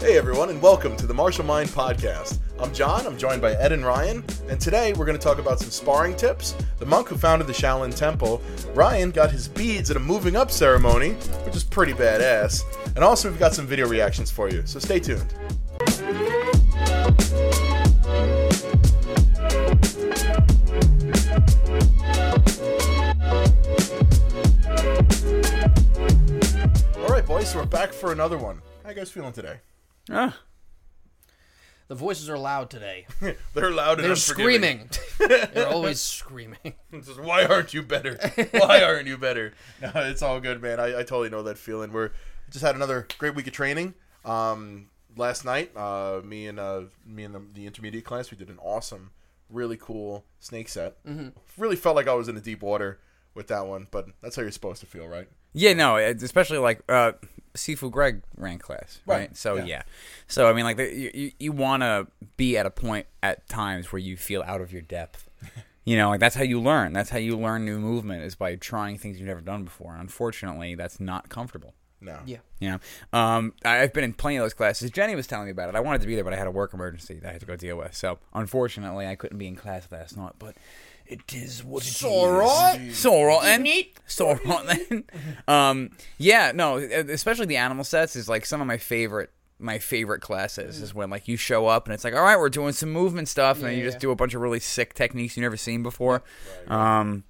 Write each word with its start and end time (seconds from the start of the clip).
Hey 0.00 0.16
everyone, 0.16 0.48
and 0.48 0.62
welcome 0.62 0.96
to 0.96 1.06
the 1.06 1.12
Martial 1.12 1.44
Mind 1.44 1.68
Podcast. 1.68 2.38
I'm 2.58 2.72
John, 2.72 3.06
I'm 3.06 3.18
joined 3.18 3.42
by 3.42 3.52
Ed 3.52 3.72
and 3.72 3.84
Ryan, 3.84 4.24
and 4.48 4.58
today 4.58 4.94
we're 4.94 5.04
going 5.04 5.16
to 5.16 5.22
talk 5.22 5.38
about 5.38 5.60
some 5.60 5.68
sparring 5.68 6.16
tips. 6.16 6.56
The 6.78 6.86
monk 6.86 7.08
who 7.08 7.18
founded 7.18 7.46
the 7.46 7.52
Shaolin 7.52 7.94
Temple, 7.94 8.40
Ryan 8.72 9.10
got 9.10 9.30
his 9.30 9.46
beads 9.46 9.90
at 9.90 9.98
a 9.98 10.00
moving 10.00 10.36
up 10.36 10.50
ceremony, 10.50 11.10
which 11.44 11.54
is 11.54 11.62
pretty 11.62 11.92
badass. 11.92 12.62
And 12.96 13.04
also, 13.04 13.28
we've 13.28 13.38
got 13.38 13.52
some 13.52 13.66
video 13.66 13.86
reactions 13.86 14.30
for 14.30 14.48
you, 14.48 14.62
so 14.64 14.78
stay 14.78 15.00
tuned. 15.00 15.34
All 26.96 27.08
right, 27.08 27.26
boys, 27.26 27.50
so 27.50 27.58
we're 27.58 27.66
back 27.66 27.92
for 27.92 28.12
another 28.12 28.38
one. 28.38 28.62
How 28.82 28.88
you 28.88 28.96
guys 28.96 29.10
feeling 29.10 29.34
today? 29.34 29.60
Ah, 30.08 30.38
The 31.88 31.94
voices 31.94 32.30
are 32.30 32.38
loud 32.38 32.70
today. 32.70 33.06
They're 33.54 33.70
loud 33.70 33.98
and 33.98 34.08
They're 34.08 34.16
screaming. 34.16 34.88
They're 35.18 35.68
always 35.68 36.00
screaming. 36.00 36.58
It's 36.92 37.06
just, 37.08 37.20
Why 37.20 37.44
aren't 37.44 37.74
you 37.74 37.82
better? 37.82 38.18
Why 38.52 38.82
aren't 38.82 39.06
you 39.06 39.16
better? 39.18 39.52
No, 39.80 39.90
it's 39.94 40.22
all 40.22 40.40
good, 40.40 40.60
man. 40.62 40.80
I, 40.80 41.00
I 41.00 41.02
totally 41.02 41.28
know 41.30 41.42
that 41.44 41.58
feeling. 41.58 41.92
We're 41.92 42.10
just 42.50 42.64
had 42.64 42.74
another 42.74 43.06
great 43.18 43.34
week 43.34 43.46
of 43.46 43.52
training. 43.52 43.94
Um, 44.24 44.88
last 45.16 45.44
night, 45.44 45.70
uh, 45.76 46.20
me 46.24 46.46
and 46.46 46.58
uh, 46.58 46.82
me 47.06 47.24
and 47.24 47.34
the, 47.34 47.42
the 47.54 47.66
intermediate 47.66 48.04
class, 48.04 48.30
we 48.30 48.36
did 48.36 48.48
an 48.48 48.58
awesome, 48.60 49.12
really 49.48 49.76
cool 49.76 50.24
snake 50.40 50.68
set. 50.68 51.02
Mm-hmm. 51.04 51.28
Really 51.56 51.76
felt 51.76 51.94
like 51.96 52.08
I 52.08 52.14
was 52.14 52.28
in 52.28 52.34
the 52.34 52.40
deep 52.40 52.62
water 52.62 52.98
with 53.34 53.48
that 53.48 53.66
one, 53.66 53.86
but 53.90 54.06
that's 54.22 54.36
how 54.36 54.42
you're 54.42 54.50
supposed 54.50 54.80
to 54.80 54.86
feel, 54.86 55.06
right? 55.06 55.28
yeah, 55.52 55.72
no, 55.72 55.96
especially 55.96 56.58
like 56.58 56.80
uh, 56.88 57.12
Sifu 57.54 57.90
Greg 57.90 58.22
ran 58.36 58.58
class, 58.58 59.00
right? 59.06 59.16
Right, 59.18 59.36
So 59.36 59.56
yeah. 59.56 59.64
yeah. 59.64 59.82
so 60.28 60.48
I 60.48 60.52
mean, 60.52 60.64
like 60.64 60.76
the, 60.76 60.84
you, 60.94 61.10
you, 61.12 61.32
you 61.40 61.52
want 61.52 61.82
to 61.82 62.06
be 62.36 62.56
at 62.56 62.66
a 62.66 62.70
point 62.70 63.06
at 63.22 63.48
times 63.48 63.90
where 63.92 63.98
you 63.98 64.16
feel 64.16 64.42
out 64.42 64.60
of 64.60 64.72
your 64.72 64.82
depth. 64.82 65.28
You 65.86 65.96
know, 65.96 66.10
like 66.10 66.20
that's 66.20 66.36
how 66.36 66.42
you 66.44 66.60
learn. 66.60 66.92
That's 66.92 67.08
how 67.08 67.18
you 67.18 67.36
learn 67.38 67.64
new 67.64 67.80
movement 67.80 68.22
is 68.22 68.34
by 68.34 68.54
trying 68.56 68.98
things 68.98 69.18
you've 69.18 69.26
never 69.26 69.40
done 69.40 69.64
before. 69.64 69.96
Unfortunately, 69.96 70.74
that's 70.74 71.00
not 71.00 71.30
comfortable. 71.30 71.74
No. 72.02 72.18
Yeah. 72.26 72.36
Yeah. 72.60 72.76
um, 73.14 73.54
I- 73.64 73.80
I've 73.80 73.92
been 73.94 74.04
in 74.04 74.12
plenty 74.12 74.36
of 74.36 74.44
those 74.44 74.52
classes. 74.54 74.90
Jenny 74.90 75.16
was 75.16 75.26
telling 75.26 75.46
me 75.46 75.50
about 75.52 75.70
it. 75.70 75.74
I 75.74 75.80
wanted 75.80 76.02
to 76.02 76.06
be 76.06 76.14
there, 76.14 76.22
but 76.22 76.34
I 76.34 76.36
had 76.36 76.46
a 76.46 76.50
work 76.50 76.74
emergency 76.74 77.14
that 77.20 77.28
I 77.30 77.32
had 77.32 77.40
to 77.40 77.46
go 77.46 77.56
deal 77.56 77.76
with. 77.78 77.96
So 77.96 78.18
unfortunately, 78.34 79.06
I 79.06 79.14
couldn't 79.16 79.38
be 79.38 79.46
in 79.48 79.56
class 79.56 79.88
last 79.90 80.18
night. 80.18 80.34
But 80.38 80.54
it 81.10 81.34
is 81.34 81.62
what 81.64 81.82
it 81.82 81.88
is. 81.88 82.04
alright. 82.04 82.92
So 82.92 83.12
alright 83.14 83.42
then. 83.62 83.84
So 84.06 84.28
alright 84.28 84.88
then. 84.88 85.04
um, 85.48 85.90
yeah, 86.18 86.52
no, 86.54 86.76
especially 86.78 87.46
the 87.46 87.56
animal 87.56 87.84
sets 87.84 88.16
is 88.16 88.28
like 88.28 88.46
some 88.46 88.60
of 88.60 88.66
my 88.66 88.78
favorite. 88.78 89.30
My 89.62 89.78
favorite 89.78 90.22
classes 90.22 90.80
is 90.80 90.94
when 90.94 91.10
like 91.10 91.28
you 91.28 91.36
show 91.36 91.66
up 91.66 91.84
and 91.86 91.92
it's 91.92 92.02
like, 92.02 92.14
all 92.14 92.22
right, 92.22 92.38
we're 92.38 92.48
doing 92.48 92.72
some 92.72 92.90
movement 92.90 93.28
stuff, 93.28 93.58
and 93.58 93.66
then 93.66 93.72
you 93.74 93.80
Yeah, 93.80 93.84
just 93.84 93.96
yeah. 93.96 94.00
do 94.00 94.10
a 94.10 94.16
bunch 94.16 94.32
of 94.32 94.40
really 94.40 94.58
sick 94.60 94.94
techniques 94.94 95.36
you've 95.36 95.42
never 95.42 95.58
seen 95.58 95.82
before, 95.82 96.22
um, 96.68 97.24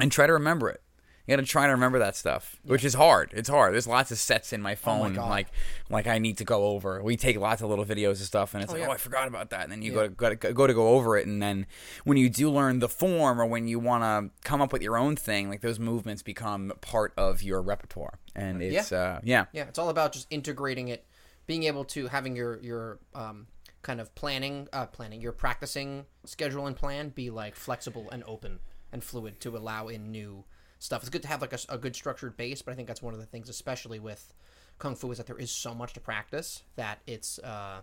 and 0.00 0.10
try 0.10 0.26
to 0.26 0.32
remember 0.32 0.70
it. 0.70 0.80
You 1.26 1.36
got 1.36 1.42
to 1.42 1.48
try 1.48 1.66
to 1.66 1.72
remember 1.72 1.98
that 1.98 2.14
stuff, 2.14 2.56
which 2.62 2.84
is 2.84 2.94
hard. 2.94 3.30
It's 3.32 3.48
hard. 3.48 3.74
There's 3.74 3.88
lots 3.88 4.12
of 4.12 4.18
sets 4.18 4.52
in 4.52 4.62
my 4.62 4.76
phone, 4.76 5.14
God. 5.14 5.28
like 5.28 5.48
like 5.90 6.06
I 6.06 6.18
need 6.18 6.38
to 6.38 6.44
go 6.44 6.66
over. 6.66 7.02
We 7.02 7.16
take 7.16 7.36
lots 7.38 7.62
of 7.62 7.68
little 7.68 7.84
videos 7.84 8.18
and 8.18 8.18
stuff, 8.18 8.54
and 8.54 8.62
it's 8.62 8.72
like, 8.72 8.80
yeah. 8.80 8.88
oh, 8.88 8.92
I 8.92 8.96
forgot 8.96 9.26
about 9.26 9.50
that. 9.50 9.64
And 9.64 9.72
then 9.72 9.82
you 9.82 9.92
go, 9.92 10.02
to, 10.04 10.08
go 10.08 10.28
to 10.30 10.36
go 10.36 10.66
to 10.66 10.74
go 10.74 10.88
over 10.90 11.16
it, 11.16 11.26
and 11.26 11.42
then 11.42 11.66
when 12.04 12.16
you 12.16 12.30
do 12.30 12.48
learn 12.48 12.78
the 12.78 12.88
form, 12.88 13.40
or 13.40 13.46
when 13.46 13.66
you 13.66 13.80
want 13.80 14.04
to 14.04 14.48
come 14.48 14.62
up 14.62 14.72
with 14.72 14.82
your 14.82 14.96
own 14.96 15.16
thing, 15.16 15.48
like 15.48 15.62
those 15.62 15.80
movements 15.80 16.22
become 16.22 16.72
part 16.80 17.12
of 17.16 17.42
your 17.42 17.60
repertoire, 17.60 18.18
and 18.36 18.62
it's 18.62 18.92
yeah, 18.92 18.98
uh, 18.98 19.20
yeah. 19.24 19.44
Yeah, 19.52 19.64
it's 19.64 19.78
all 19.80 19.88
about 19.88 20.12
just 20.12 20.28
integrating 20.30 20.88
it, 20.88 21.04
being 21.48 21.64
able 21.64 21.84
to 21.86 22.06
having 22.06 22.36
your 22.36 22.60
your 22.62 23.00
um, 23.16 23.48
kind 23.82 24.00
of 24.00 24.14
planning, 24.14 24.68
uh, 24.72 24.86
planning 24.86 25.20
your 25.20 25.32
practicing 25.32 26.06
schedule 26.24 26.66
and 26.66 26.76
plan 26.76 27.08
be 27.08 27.30
like 27.30 27.56
flexible 27.56 28.08
and 28.12 28.22
open 28.26 28.60
and 28.92 29.02
fluid 29.02 29.40
to 29.40 29.56
allow 29.56 29.88
in 29.88 30.10
new 30.10 30.44
stuff. 30.86 31.02
It's 31.02 31.10
good 31.10 31.22
to 31.22 31.28
have 31.28 31.42
like 31.42 31.52
a, 31.52 31.58
a 31.68 31.76
good 31.76 31.94
structured 31.94 32.36
base, 32.36 32.62
but 32.62 32.72
I 32.72 32.74
think 32.74 32.88
that's 32.88 33.02
one 33.02 33.12
of 33.12 33.20
the 33.20 33.26
things, 33.26 33.48
especially 33.48 33.98
with 33.98 34.32
kung 34.78 34.96
fu, 34.96 35.10
is 35.10 35.18
that 35.18 35.26
there 35.26 35.38
is 35.38 35.50
so 35.50 35.74
much 35.74 35.92
to 35.94 36.00
practice 36.00 36.62
that 36.76 37.00
it's 37.06 37.38
uh, 37.40 37.80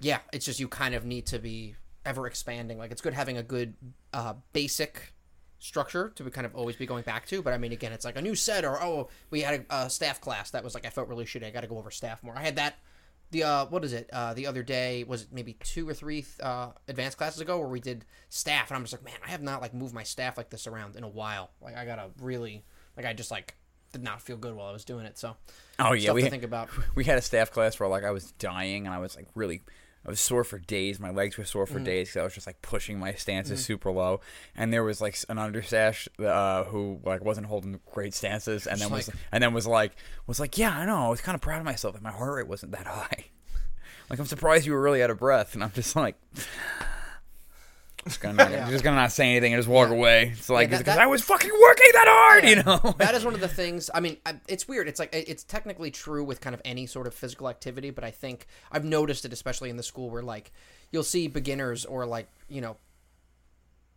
yeah, 0.00 0.18
it's 0.32 0.44
just 0.44 0.60
you 0.60 0.68
kind 0.68 0.94
of 0.94 1.06
need 1.06 1.26
to 1.26 1.38
be 1.38 1.76
ever 2.04 2.26
expanding. 2.26 2.76
Like 2.76 2.90
it's 2.90 3.00
good 3.00 3.14
having 3.14 3.38
a 3.38 3.42
good 3.42 3.74
uh, 4.12 4.34
basic 4.52 5.14
structure 5.58 6.12
to 6.14 6.22
be 6.22 6.30
kind 6.30 6.44
of 6.44 6.54
always 6.54 6.76
be 6.76 6.84
going 6.84 7.04
back 7.04 7.26
to. 7.28 7.40
But 7.40 7.54
I 7.54 7.58
mean, 7.58 7.72
again, 7.72 7.92
it's 7.92 8.04
like 8.04 8.18
a 8.18 8.22
new 8.22 8.34
set 8.34 8.64
or 8.64 8.82
oh, 8.82 9.08
we 9.30 9.40
had 9.40 9.64
a, 9.70 9.84
a 9.84 9.90
staff 9.90 10.20
class 10.20 10.50
that 10.50 10.62
was 10.62 10.74
like 10.74 10.84
I 10.84 10.90
felt 10.90 11.08
really 11.08 11.24
shitty. 11.24 11.46
I 11.46 11.50
got 11.50 11.62
to 11.62 11.66
go 11.66 11.78
over 11.78 11.90
staff 11.90 12.22
more. 12.22 12.36
I 12.36 12.42
had 12.42 12.56
that. 12.56 12.74
The 13.34 13.42
uh, 13.42 13.66
what 13.66 13.84
is 13.84 13.92
it? 13.92 14.08
Uh, 14.12 14.32
the 14.32 14.46
other 14.46 14.62
day 14.62 15.02
was 15.02 15.22
it 15.22 15.28
maybe 15.32 15.54
two 15.54 15.88
or 15.88 15.92
three 15.92 16.24
uh, 16.40 16.68
advanced 16.86 17.18
classes 17.18 17.40
ago 17.40 17.58
where 17.58 17.66
we 17.66 17.80
did 17.80 18.04
staff, 18.28 18.70
and 18.70 18.76
I'm 18.76 18.84
just 18.84 18.92
like, 18.92 19.04
man, 19.04 19.18
I 19.26 19.30
have 19.30 19.42
not 19.42 19.60
like 19.60 19.74
moved 19.74 19.92
my 19.92 20.04
staff 20.04 20.36
like 20.36 20.50
this 20.50 20.68
around 20.68 20.94
in 20.94 21.02
a 21.02 21.08
while. 21.08 21.50
Like 21.60 21.76
I 21.76 21.84
gotta 21.84 22.10
really, 22.20 22.64
like 22.96 23.04
I 23.04 23.12
just 23.12 23.32
like 23.32 23.56
did 23.90 24.04
not 24.04 24.22
feel 24.22 24.36
good 24.36 24.54
while 24.54 24.68
I 24.68 24.72
was 24.72 24.84
doing 24.84 25.04
it. 25.04 25.18
So 25.18 25.34
Oh 25.80 25.94
yeah, 25.94 26.12
we 26.12 26.22
to 26.22 26.30
think 26.30 26.44
about. 26.44 26.68
we 26.94 27.02
had 27.02 27.18
a 27.18 27.22
staff 27.22 27.50
class 27.50 27.80
where 27.80 27.88
like 27.88 28.04
I 28.04 28.12
was 28.12 28.30
dying 28.38 28.86
and 28.86 28.94
I 28.94 28.98
was 28.98 29.16
like 29.16 29.26
really 29.34 29.62
I 30.06 30.10
was 30.10 30.20
sore 30.20 30.44
for 30.44 30.58
days. 30.58 31.00
My 31.00 31.10
legs 31.10 31.38
were 31.38 31.44
sore 31.44 31.66
for 31.66 31.74
Mm-hmm. 31.76 31.84
days 31.84 32.08
because 32.08 32.20
I 32.20 32.24
was 32.24 32.34
just 32.34 32.46
like 32.46 32.60
pushing 32.62 32.98
my 32.98 33.14
stances 33.14 33.64
super 33.64 33.90
low. 33.90 34.20
And 34.56 34.72
there 34.72 34.84
was 34.84 35.00
like 35.00 35.16
an 35.28 35.38
understash 35.38 36.08
uh, 36.24 36.64
who 36.64 37.00
like 37.04 37.24
wasn't 37.24 37.46
holding 37.46 37.80
great 37.92 38.12
stances, 38.14 38.66
and 38.66 38.80
then 38.80 38.90
was 38.90 39.08
like- 39.08 39.16
and 39.32 39.42
then 39.42 39.54
was 39.54 39.66
like 39.66 39.92
was 40.26 40.38
like 40.40 40.58
yeah 40.58 40.76
I 40.76 40.84
know 40.86 41.06
I 41.06 41.08
was 41.08 41.20
kind 41.20 41.34
of 41.34 41.40
proud 41.40 41.58
of 41.58 41.64
myself 41.64 41.94
that 41.94 42.02
my 42.02 42.12
heart 42.12 42.34
rate 42.36 42.48
wasn't 42.48 42.72
that 42.72 42.86
high. 42.98 43.24
like 44.10 44.18
I'm 44.18 44.26
surprised 44.26 44.66
you 44.66 44.72
were 44.72 44.82
really 44.82 45.02
out 45.02 45.10
of 45.10 45.18
breath, 45.18 45.54
and 45.54 45.64
I'm 45.64 45.72
just 45.72 45.96
like. 45.96 46.16
Just 48.04 48.20
gonna, 48.20 48.34
not, 48.34 48.50
Yeah. 48.50 48.68
just 48.70 48.84
gonna 48.84 48.96
not 48.96 49.12
say 49.12 49.30
anything 49.30 49.54
and 49.54 49.58
just 49.58 49.68
walk 49.68 49.88
away. 49.90 50.32
It's 50.36 50.48
like 50.50 50.68
because 50.70 50.84
that- 50.84 50.98
I 50.98 51.06
was 51.06 51.22
fucking 51.22 51.50
working 51.50 51.90
that 51.94 52.04
hard, 52.06 52.44
you 52.44 52.56
know. 52.62 52.94
that 52.98 53.14
is 53.14 53.24
one 53.24 53.34
of 53.34 53.40
the 53.40 53.48
things. 53.48 53.88
I 53.94 54.00
mean, 54.00 54.18
I- 54.26 54.40
it's 54.46 54.68
weird. 54.68 54.88
It's 54.88 54.98
like 55.00 55.10
it's 55.14 55.42
technically 55.44 55.90
true 55.90 56.22
with 56.24 56.40
kind 56.40 56.52
of 56.54 56.60
any 56.64 56.86
sort 56.86 57.06
of 57.06 57.14
physical 57.14 57.48
activity, 57.48 57.90
but 57.90 58.04
I 58.04 58.10
think 58.10 58.46
I've 58.70 58.84
noticed 58.84 59.24
it, 59.24 59.32
especially 59.32 59.70
in 59.70 59.76
the 59.76 59.82
school, 59.82 60.10
where 60.10 60.22
like 60.22 60.52
you'll 60.92 61.02
see 61.02 61.28
beginners 61.28 61.84
or 61.84 62.04
like 62.06 62.28
you 62.48 62.60
know, 62.60 62.76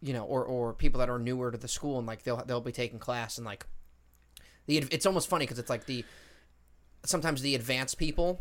you 0.02 0.14
know, 0.14 0.24
or 0.24 0.46
or 0.46 0.74
people 0.74 1.00
that 1.00 1.10
are 1.10 1.20
newer 1.20 1.52
to 1.52 1.58
the 1.58 1.68
school, 1.68 1.98
and 1.98 2.08
like 2.08 2.24
they'll 2.24 2.44
they'll 2.46 2.62
be 2.62 2.72
taking 2.72 3.00
class, 3.00 3.38
and 3.38 3.46
like 3.46 3.66
the 4.68 4.78
it's 4.92 5.06
almost 5.06 5.28
funny 5.30 5.44
because 5.46 5.60
it's 5.60 5.70
like 5.70 5.86
the 5.86 6.06
sometimes 7.06 7.42
the 7.42 7.56
advanced 7.56 7.98
people 7.98 8.40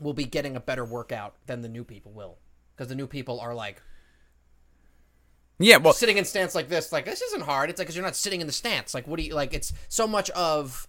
will 0.00 0.12
be 0.14 0.24
getting 0.24 0.56
a 0.56 0.60
better 0.60 0.84
workout 0.84 1.34
than 1.46 1.62
the 1.62 1.68
new 1.68 1.84
people 1.84 2.12
will 2.12 2.38
because 2.76 2.88
the 2.88 2.94
new 2.94 3.06
people 3.06 3.40
are 3.40 3.54
like 3.54 3.82
yeah, 5.58 5.76
well, 5.78 5.92
sitting 5.92 6.16
in 6.18 6.24
stance 6.24 6.54
like 6.54 6.68
this 6.68 6.92
like 6.92 7.04
this 7.04 7.20
isn't 7.22 7.42
hard 7.42 7.70
it's 7.70 7.78
like 7.78 7.86
because 7.86 7.96
you're 7.96 8.04
not 8.04 8.16
sitting 8.16 8.40
in 8.40 8.46
the 8.46 8.52
stance 8.52 8.94
like 8.94 9.06
what 9.06 9.18
do 9.18 9.24
you 9.24 9.34
like 9.34 9.52
it's 9.54 9.72
so 9.88 10.06
much 10.06 10.30
of 10.30 10.86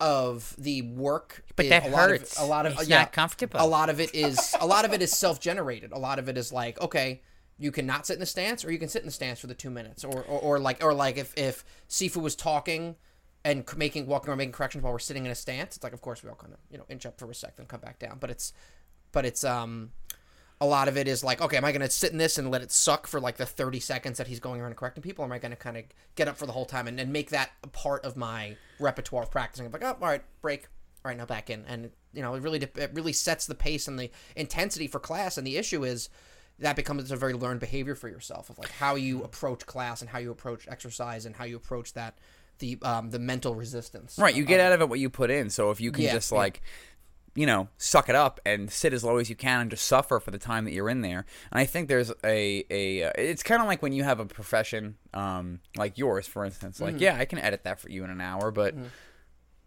of 0.00 0.54
the 0.58 0.82
work 0.82 1.42
But 1.56 1.68
that 1.70 1.86
a 1.86 1.88
lot 1.88 2.10
hurts. 2.10 2.38
of, 2.38 2.44
a 2.44 2.46
lot 2.46 2.66
of 2.66 2.74
It's 2.74 2.88
yeah, 2.88 3.00
not 3.00 3.12
comfortable. 3.12 3.58
a 3.60 3.66
lot 3.66 3.90
of 3.90 3.98
it 4.00 4.14
is 4.14 4.54
a 4.60 4.66
lot 4.66 4.84
of 4.84 4.92
it 4.92 5.02
is 5.02 5.10
self-generated 5.12 5.90
a 5.92 5.98
lot 5.98 6.18
of 6.18 6.28
it 6.28 6.38
is 6.38 6.52
like 6.52 6.80
okay 6.80 7.20
you 7.58 7.72
cannot 7.72 8.06
sit 8.06 8.12
in 8.14 8.20
the 8.20 8.26
stance 8.26 8.64
or 8.64 8.70
you 8.70 8.78
can 8.78 8.88
sit 8.88 9.02
in 9.02 9.06
the 9.06 9.12
stance 9.12 9.40
for 9.40 9.48
the 9.48 9.54
two 9.54 9.70
minutes 9.70 10.04
or 10.04 10.22
or, 10.22 10.40
or 10.40 10.58
like 10.60 10.84
or 10.84 10.94
like 10.94 11.16
if 11.16 11.32
if 11.36 11.64
sifu 11.88 12.22
was 12.22 12.36
talking 12.36 12.94
and 13.44 13.64
making 13.76 14.06
walking 14.06 14.28
around 14.28 14.38
making 14.38 14.52
corrections 14.52 14.84
while 14.84 14.92
we're 14.92 14.98
sitting 15.00 15.24
in 15.24 15.32
a 15.32 15.34
stance 15.34 15.74
it's 15.76 15.82
like 15.82 15.92
of 15.92 16.00
course 16.00 16.22
we 16.22 16.28
all 16.28 16.36
kind 16.36 16.52
of 16.52 16.58
you 16.70 16.78
know 16.78 16.84
inch 16.88 17.04
up 17.04 17.18
for 17.18 17.28
a 17.28 17.34
sec 17.34 17.56
then 17.56 17.66
come 17.66 17.80
back 17.80 17.98
down 17.98 18.18
but 18.20 18.30
it's 18.30 18.52
but 19.10 19.24
it's 19.24 19.42
um 19.42 19.90
a 20.60 20.66
lot 20.66 20.88
of 20.88 20.96
it 20.96 21.06
is 21.06 21.22
like, 21.22 21.40
okay, 21.40 21.56
am 21.56 21.64
I 21.64 21.72
going 21.72 21.82
to 21.82 21.90
sit 21.90 22.10
in 22.10 22.18
this 22.18 22.36
and 22.36 22.50
let 22.50 22.62
it 22.62 22.72
suck 22.72 23.06
for 23.06 23.20
like 23.20 23.36
the 23.36 23.46
30 23.46 23.78
seconds 23.78 24.18
that 24.18 24.26
he's 24.26 24.40
going 24.40 24.60
around 24.60 24.76
correcting 24.76 25.02
people? 25.02 25.24
Or 25.24 25.26
am 25.26 25.32
I 25.32 25.38
going 25.38 25.52
to 25.52 25.56
kind 25.56 25.76
of 25.76 25.84
get 26.16 26.26
up 26.26 26.36
for 26.36 26.46
the 26.46 26.52
whole 26.52 26.64
time 26.64 26.88
and, 26.88 26.98
and 26.98 27.12
make 27.12 27.30
that 27.30 27.50
a 27.62 27.68
part 27.68 28.04
of 28.04 28.16
my 28.16 28.56
repertoire 28.80 29.22
of 29.22 29.30
practicing? 29.30 29.66
I'm 29.66 29.72
like, 29.72 29.84
oh, 29.84 29.96
all 30.00 30.08
right, 30.08 30.22
break. 30.42 30.66
All 31.04 31.10
right, 31.10 31.16
now 31.16 31.26
back 31.26 31.48
in. 31.48 31.64
And, 31.68 31.90
you 32.12 32.22
know, 32.22 32.34
it 32.34 32.42
really, 32.42 32.58
it 32.58 32.90
really 32.92 33.12
sets 33.12 33.46
the 33.46 33.54
pace 33.54 33.86
and 33.86 33.98
the 33.98 34.10
intensity 34.34 34.88
for 34.88 34.98
class. 34.98 35.38
And 35.38 35.46
the 35.46 35.56
issue 35.56 35.84
is 35.84 36.08
that 36.58 36.74
becomes 36.74 37.08
a 37.12 37.16
very 37.16 37.34
learned 37.34 37.60
behavior 37.60 37.94
for 37.94 38.08
yourself 38.08 38.50
of 38.50 38.58
like 38.58 38.70
how 38.72 38.96
you 38.96 39.22
approach 39.22 39.64
class 39.64 40.00
and 40.00 40.10
how 40.10 40.18
you 40.18 40.32
approach 40.32 40.66
exercise 40.66 41.24
and 41.24 41.36
how 41.36 41.44
you 41.44 41.56
approach 41.56 41.92
that, 41.92 42.18
the, 42.58 42.78
um, 42.82 43.10
the 43.10 43.20
mental 43.20 43.54
resistance. 43.54 44.18
Right, 44.18 44.34
you 44.34 44.44
get 44.44 44.58
out 44.58 44.72
of 44.72 44.80
it 44.80 44.88
what 44.88 44.98
you 44.98 45.08
put 45.08 45.30
in. 45.30 45.50
So 45.50 45.70
if 45.70 45.80
you 45.80 45.92
can 45.92 46.02
Yeah, 46.02 46.14
just 46.14 46.32
yeah. 46.32 46.38
You 47.38 47.46
know, 47.46 47.68
suck 47.78 48.08
it 48.08 48.14
up 48.16 48.40
and 48.44 48.68
sit 48.70 48.92
as 48.92 49.04
low 49.04 49.16
as 49.18 49.30
you 49.30 49.36
can 49.36 49.60
and 49.60 49.70
just 49.70 49.84
suffer 49.86 50.18
for 50.18 50.30
the 50.32 50.38
time 50.38 50.64
that 50.64 50.72
you're 50.72 50.90
in 50.90 51.02
there. 51.02 51.24
And 51.52 51.60
I 51.60 51.66
think 51.66 51.88
there's 51.88 52.10
a 52.24 52.64
a 52.70 53.04
uh, 53.04 53.12
it's 53.16 53.42
kind 53.44 53.62
of 53.62 53.68
like 53.68 53.80
when 53.80 53.92
you 53.92 54.02
have 54.04 54.18
a 54.18 54.26
profession 54.26 54.96
um 55.14 55.60
like 55.76 55.96
yours, 55.98 56.26
for 56.26 56.44
instance. 56.44 56.76
Mm-hmm. 56.78 56.84
Like, 56.94 57.00
yeah, 57.00 57.16
I 57.16 57.24
can 57.26 57.38
edit 57.38 57.62
that 57.64 57.78
for 57.80 57.88
you 57.90 58.02
in 58.04 58.10
an 58.10 58.20
hour, 58.20 58.50
but. 58.50 58.74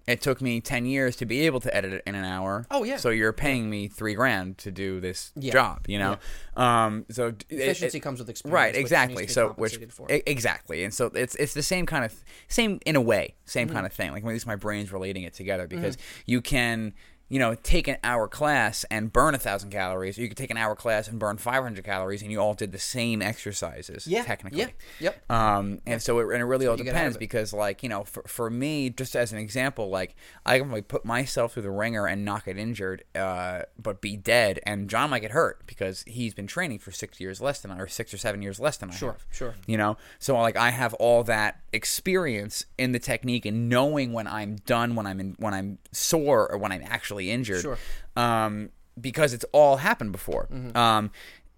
It 0.08 0.20
took 0.20 0.42
me 0.42 0.62
ten 0.62 0.88
years 0.88 1.16
to 1.18 1.28
be 1.28 1.42
able 1.46 1.60
to 1.60 1.74
edit 1.74 1.94
it 1.94 2.04
in 2.08 2.16
an 2.16 2.26
hour. 2.26 2.66
Oh, 2.72 2.84
yeah. 2.84 2.98
So 2.98 3.12
you're 3.12 3.32
paying 3.32 3.70
me 3.70 3.88
three 3.88 4.16
grand 4.16 4.58
to 4.58 4.72
do 4.72 5.00
this 5.00 5.32
Yeah. 5.36 5.54
job, 5.54 5.86
you 5.88 6.00
know. 6.00 6.18
Um. 6.58 7.06
So 7.12 7.28
it- 7.28 7.46
Efficiency 7.52 8.00
it- 8.00 8.02
comes 8.02 8.18
with 8.20 8.28
experience. 8.28 8.54
right 8.54 8.76
exactly 8.76 9.28
be 9.28 9.32
so 9.32 9.50
which 9.58 9.78
for. 9.90 10.08
exactly 10.10 10.84
and 10.84 10.92
so 10.94 11.12
it's 11.14 11.36
it's 11.36 11.54
the 11.54 11.62
same 11.62 11.86
kind 11.86 12.04
of 12.04 12.14
same 12.48 12.80
in 12.84 12.96
a 12.96 13.02
way 13.02 13.36
same 13.46 13.68
Mm-hmm. 13.68 13.76
kind 13.76 13.86
of 13.86 13.94
thing 13.94 14.12
like 14.12 14.24
at 14.24 14.28
least 14.30 14.48
my 14.48 14.56
brain's 14.56 14.92
relating 14.92 15.22
it 15.24 15.34
together 15.36 15.68
because 15.68 15.98
you 16.26 16.42
can 16.42 16.94
you 17.32 17.40
know, 17.40 17.56
take 17.56 17.88
an 17.88 17.96
hour 18.04 18.28
class 18.28 18.84
and 18.92 19.14
burn 19.14 19.34
a 19.34 19.38
thousand 19.38 19.70
calories, 19.70 20.18
or 20.20 20.22
you 20.22 20.28
could 20.28 20.36
take 20.36 20.52
an 20.52 20.58
hour 20.58 20.76
class 20.76 21.08
and 21.08 21.18
burn 21.18 21.38
500 21.38 21.82
calories, 21.86 22.22
and 22.22 22.30
you 22.30 22.40
all 22.40 22.54
did 22.54 22.74
the 22.74 22.78
same 22.78 23.22
exercises. 23.22 24.06
Yeah, 24.06 24.24
technically. 24.24 24.60
yeah, 24.60 24.68
yep. 25.00 25.32
Um, 25.32 25.80
and 25.88 26.02
so 26.02 26.20
it, 26.20 26.26
and 26.26 26.42
it 26.42 26.44
really 26.44 26.68
all 26.68 26.78
you 26.78 26.84
depends 26.84 27.16
because, 27.16 27.54
like, 27.54 27.84
you 27.84 27.88
know, 27.90 28.04
for, 28.04 28.22
for 28.28 28.50
me, 28.50 28.90
just 28.90 29.16
as 29.16 29.32
an 29.32 29.38
example, 29.40 29.90
like, 29.90 30.14
I 30.46 30.60
can 30.60 30.84
put 30.84 31.06
myself 31.06 31.54
through 31.54 31.64
the 31.64 31.72
ringer 31.72 32.06
and 32.06 32.26
not 32.26 32.44
get 32.44 32.58
injured, 32.58 33.06
uh, 33.16 33.62
but 33.82 34.02
be 34.02 34.18
dead, 34.18 34.60
and 34.66 34.90
John 34.90 35.10
might 35.10 35.20
get 35.22 35.32
hurt 35.32 35.66
because 35.68 36.04
he's 36.06 36.34
been 36.34 36.48
training 36.48 36.80
for 36.80 36.92
six 36.92 37.22
years 37.22 37.40
less 37.40 37.62
than 37.62 37.72
I, 37.72 37.80
or 37.80 37.88
six 37.88 38.14
or 38.14 38.18
seven 38.18 38.42
years 38.42 38.60
less 38.60 38.76
than 38.76 38.90
I 38.92 38.94
Sure, 38.96 39.14
have. 39.14 39.26
sure. 39.32 39.56
You 39.68 39.78
know, 39.78 39.96
so 40.20 40.38
like 40.38 40.58
I 40.58 40.72
have 40.72 40.94
all 40.96 41.24
that 41.24 41.62
experience 41.72 42.66
in 42.78 42.92
the 42.92 43.00
technique 43.00 43.46
and 43.46 43.70
knowing 43.70 44.12
when 44.12 44.28
I'm 44.28 44.58
done, 44.66 44.96
when 44.96 45.08
I'm 45.08 45.22
in, 45.22 45.36
when 45.40 45.54
I'm 45.54 45.78
sore, 45.94 46.52
or 46.52 46.58
when 46.58 46.74
I'm 46.74 46.82
actually 46.84 47.21
injured. 47.30 47.62
Sure. 47.62 47.78
Um, 48.16 48.70
because 49.00 49.34
it's 49.34 49.46
all 49.52 49.78
happened 49.78 50.12
before. 50.12 50.48
Mm-hmm. 50.52 50.76
Um, 50.78 51.12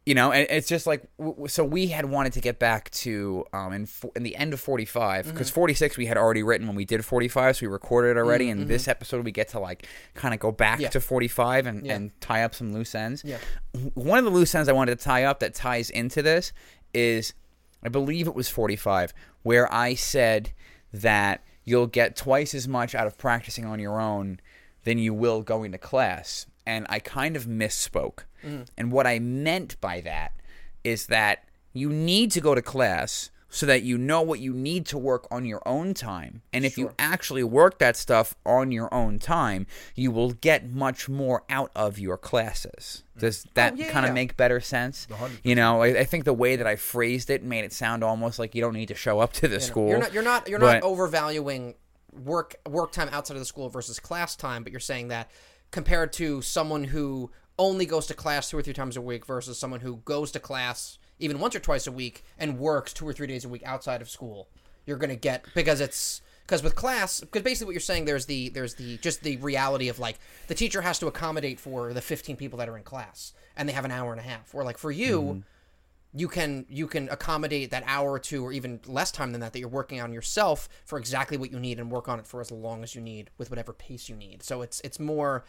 you 0.05 0.13
know, 0.15 0.33
and 0.33 0.45
it's 0.49 0.67
just 0.67 0.85
like 0.85 1.01
so. 1.47 1.63
We 1.63 1.87
had 1.87 2.03
wanted 2.05 2.33
to 2.33 2.41
get 2.41 2.59
back 2.59 2.89
to 2.91 3.45
um 3.53 3.71
in 3.71 3.87
in 4.17 4.23
the 4.23 4.35
end 4.35 4.51
of 4.53 4.59
forty 4.59 4.85
Mm-hmm. 4.85 5.29
because 5.31 5.49
forty 5.49 5.73
six 5.73 5.95
we 5.95 6.07
had 6.07 6.17
already 6.17 6.43
written 6.43 6.67
when 6.67 6.75
we 6.75 6.83
did 6.83 7.05
forty 7.05 7.29
five, 7.29 7.55
so 7.55 7.65
we 7.65 7.71
recorded 7.71 8.09
it 8.11 8.17
already. 8.17 8.49
Mm-hmm. 8.49 8.61
And 8.63 8.69
this 8.69 8.89
episode 8.89 9.23
we 9.23 9.31
get 9.31 9.47
to 9.49 9.59
like 9.59 9.87
kind 10.13 10.33
of 10.33 10.41
go 10.41 10.51
back 10.51 10.81
Yeah. 10.81 10.89
to 10.89 10.99
forty 10.99 11.29
five 11.29 11.65
and 11.67 11.85
Yeah. 11.85 11.93
and 11.95 12.11
tie 12.19 12.43
up 12.43 12.53
some 12.53 12.73
loose 12.73 12.93
ends. 12.93 13.23
Yeah. 13.25 13.37
One 13.93 14.19
of 14.19 14.25
the 14.25 14.31
loose 14.31 14.53
ends 14.53 14.67
I 14.67 14.73
wanted 14.73 14.99
to 14.99 15.03
tie 15.05 15.23
up 15.23 15.39
that 15.39 15.53
ties 15.55 15.89
into 15.89 16.21
this 16.21 16.51
is, 16.93 17.33
I 17.81 17.87
believe 17.87 18.27
it 18.27 18.35
was 18.35 18.49
45, 18.49 19.13
where 19.43 19.73
I 19.73 19.95
said 19.95 20.51
that 20.91 21.43
you'll 21.63 21.87
get 21.87 22.17
twice 22.17 22.53
as 22.53 22.67
much 22.67 22.93
out 22.93 23.07
of 23.07 23.17
practicing 23.17 23.63
on 23.65 23.79
your 23.79 24.01
own 24.01 24.39
than 24.83 24.97
you 24.97 25.13
will 25.13 25.41
going 25.41 25.71
to 25.71 25.77
class. 25.77 26.45
And 26.65 26.85
I 26.89 26.99
kind 26.99 27.35
of 27.35 27.45
misspoke. 27.45 28.19
Mm-hmm. 28.43 28.63
And 28.77 28.91
what 28.91 29.07
I 29.07 29.19
meant 29.19 29.79
by 29.81 30.01
that 30.01 30.33
is 30.83 31.07
that 31.07 31.45
you 31.73 31.89
need 31.89 32.31
to 32.31 32.41
go 32.41 32.55
to 32.55 32.61
class 32.61 33.29
so 33.53 33.67
that 33.67 33.83
you 33.83 33.99
know 33.99 34.19
what 34.19 34.39
you 34.39 34.51
need 34.51 34.83
to 34.83 34.97
work 34.97 35.27
on 35.29 35.45
your 35.45 35.61
own 35.67 35.93
time. 35.93 36.41
And 36.51 36.65
if 36.65 36.75
you 36.75 36.91
actually 36.97 37.43
work 37.43 37.77
that 37.77 37.95
stuff 37.95 38.33
on 38.47 38.71
your 38.71 38.91
own 38.91 39.19
time, 39.19 39.67
you 39.93 40.09
will 40.09 40.31
get 40.31 40.71
much 40.71 41.07
more 41.07 41.43
out 41.49 41.69
of 41.75 41.99
your 41.99 42.17
classes. 42.17 43.03
Mm-hmm. 43.11 43.19
Does 43.19 43.45
that 43.53 43.73
oh, 43.73 43.75
yeah, 43.75 43.91
kind 43.91 44.07
of 44.07 44.09
yeah. 44.09 44.15
make 44.15 44.37
better 44.37 44.59
sense? 44.59 45.07
You 45.43 45.53
know, 45.53 45.83
I, 45.83 45.99
I 45.99 46.03
think 46.03 46.25
the 46.25 46.33
way 46.33 46.55
that 46.55 46.65
I 46.65 46.75
phrased 46.75 47.29
it 47.29 47.43
made 47.43 47.63
it 47.63 47.73
sound 47.73 48.03
almost 48.03 48.39
like 48.39 48.55
you 48.55 48.61
don't 48.61 48.73
need 48.73 48.87
to 48.87 48.95
show 48.95 49.19
up 49.19 49.33
to 49.33 49.47
the 49.47 49.59
school. 49.59 49.89
You're 49.89 49.99
not 49.99 50.13
you're 50.13 50.23
not 50.23 50.49
you're 50.49 50.59
but- 50.59 50.81
not 50.81 50.83
overvaluing 50.83 51.75
work 52.23 52.55
work 52.67 52.91
time 52.91 53.09
outside 53.11 53.35
of 53.35 53.39
the 53.39 53.45
school 53.45 53.69
versus 53.69 53.99
class 53.99 54.35
time, 54.35 54.63
but 54.63 54.71
you're 54.71 54.79
saying 54.79 55.09
that 55.09 55.29
compared 55.71 56.13
to 56.13 56.41
someone 56.41 56.85
who 56.85 57.31
only 57.57 57.85
goes 57.85 58.07
to 58.07 58.13
class 58.13 58.49
two 58.49 58.57
or 58.57 58.61
three 58.61 58.73
times 58.73 58.97
a 58.97 59.01
week 59.01 59.25
versus 59.25 59.57
someone 59.57 59.79
who 59.79 59.97
goes 59.97 60.31
to 60.31 60.39
class 60.39 60.97
even 61.19 61.39
once 61.39 61.55
or 61.55 61.59
twice 61.59 61.87
a 61.87 61.91
week 61.91 62.23
and 62.37 62.57
works 62.59 62.93
two 62.93 63.07
or 63.07 63.13
three 63.13 63.27
days 63.27 63.45
a 63.45 63.49
week 63.49 63.63
outside 63.65 64.01
of 64.01 64.09
school, 64.09 64.47
you're 64.85 64.97
going 64.97 65.09
to 65.09 65.15
get 65.15 65.45
because 65.53 65.79
it's 65.79 66.21
because 66.45 66.63
with 66.63 66.75
class 66.75 67.21
because 67.21 67.41
basically 67.41 67.67
what 67.67 67.73
you're 67.73 67.79
saying 67.79 68.05
there's 68.05 68.25
the 68.25 68.49
there's 68.49 68.75
the 68.75 68.97
just 68.97 69.23
the 69.23 69.37
reality 69.37 69.87
of 69.87 69.99
like 69.99 70.19
the 70.47 70.55
teacher 70.55 70.81
has 70.81 70.99
to 70.99 71.07
accommodate 71.07 71.59
for 71.59 71.93
the 71.93 72.01
15 72.01 72.35
people 72.35 72.59
that 72.59 72.67
are 72.67 72.77
in 72.77 72.83
class 72.83 73.33
and 73.55 73.69
they 73.69 73.73
have 73.73 73.85
an 73.85 73.91
hour 73.91 74.11
and 74.11 74.19
a 74.19 74.23
half. 74.23 74.53
Or 74.53 74.63
like 74.63 74.77
for 74.77 74.91
you 74.91 75.21
mm-hmm. 75.21 75.39
You 76.15 76.27
can 76.27 76.65
you 76.69 76.87
can 76.87 77.09
accommodate 77.09 77.71
that 77.71 77.83
hour 77.87 78.11
or 78.11 78.19
two 78.19 78.45
or 78.45 78.51
even 78.51 78.79
less 78.85 79.11
time 79.11 79.31
than 79.31 79.41
that 79.41 79.53
that 79.53 79.59
you're 79.59 79.67
working 79.67 79.99
on 79.99 80.13
yourself 80.13 80.69
for 80.85 80.99
exactly 80.99 81.37
what 81.37 81.51
you 81.51 81.59
need 81.59 81.79
and 81.79 81.91
work 81.91 82.07
on 82.07 82.19
it 82.19 82.27
for 82.27 82.39
as 82.39 82.51
long 82.51 82.83
as 82.83 82.93
you 82.93 83.01
need 83.01 83.31
with 83.37 83.49
whatever 83.49 83.73
pace 83.73 84.07
you 84.07 84.15
need. 84.15 84.43
So 84.43 84.61
it's 84.61 84.79
it's 84.81 84.99
more 84.99 85.43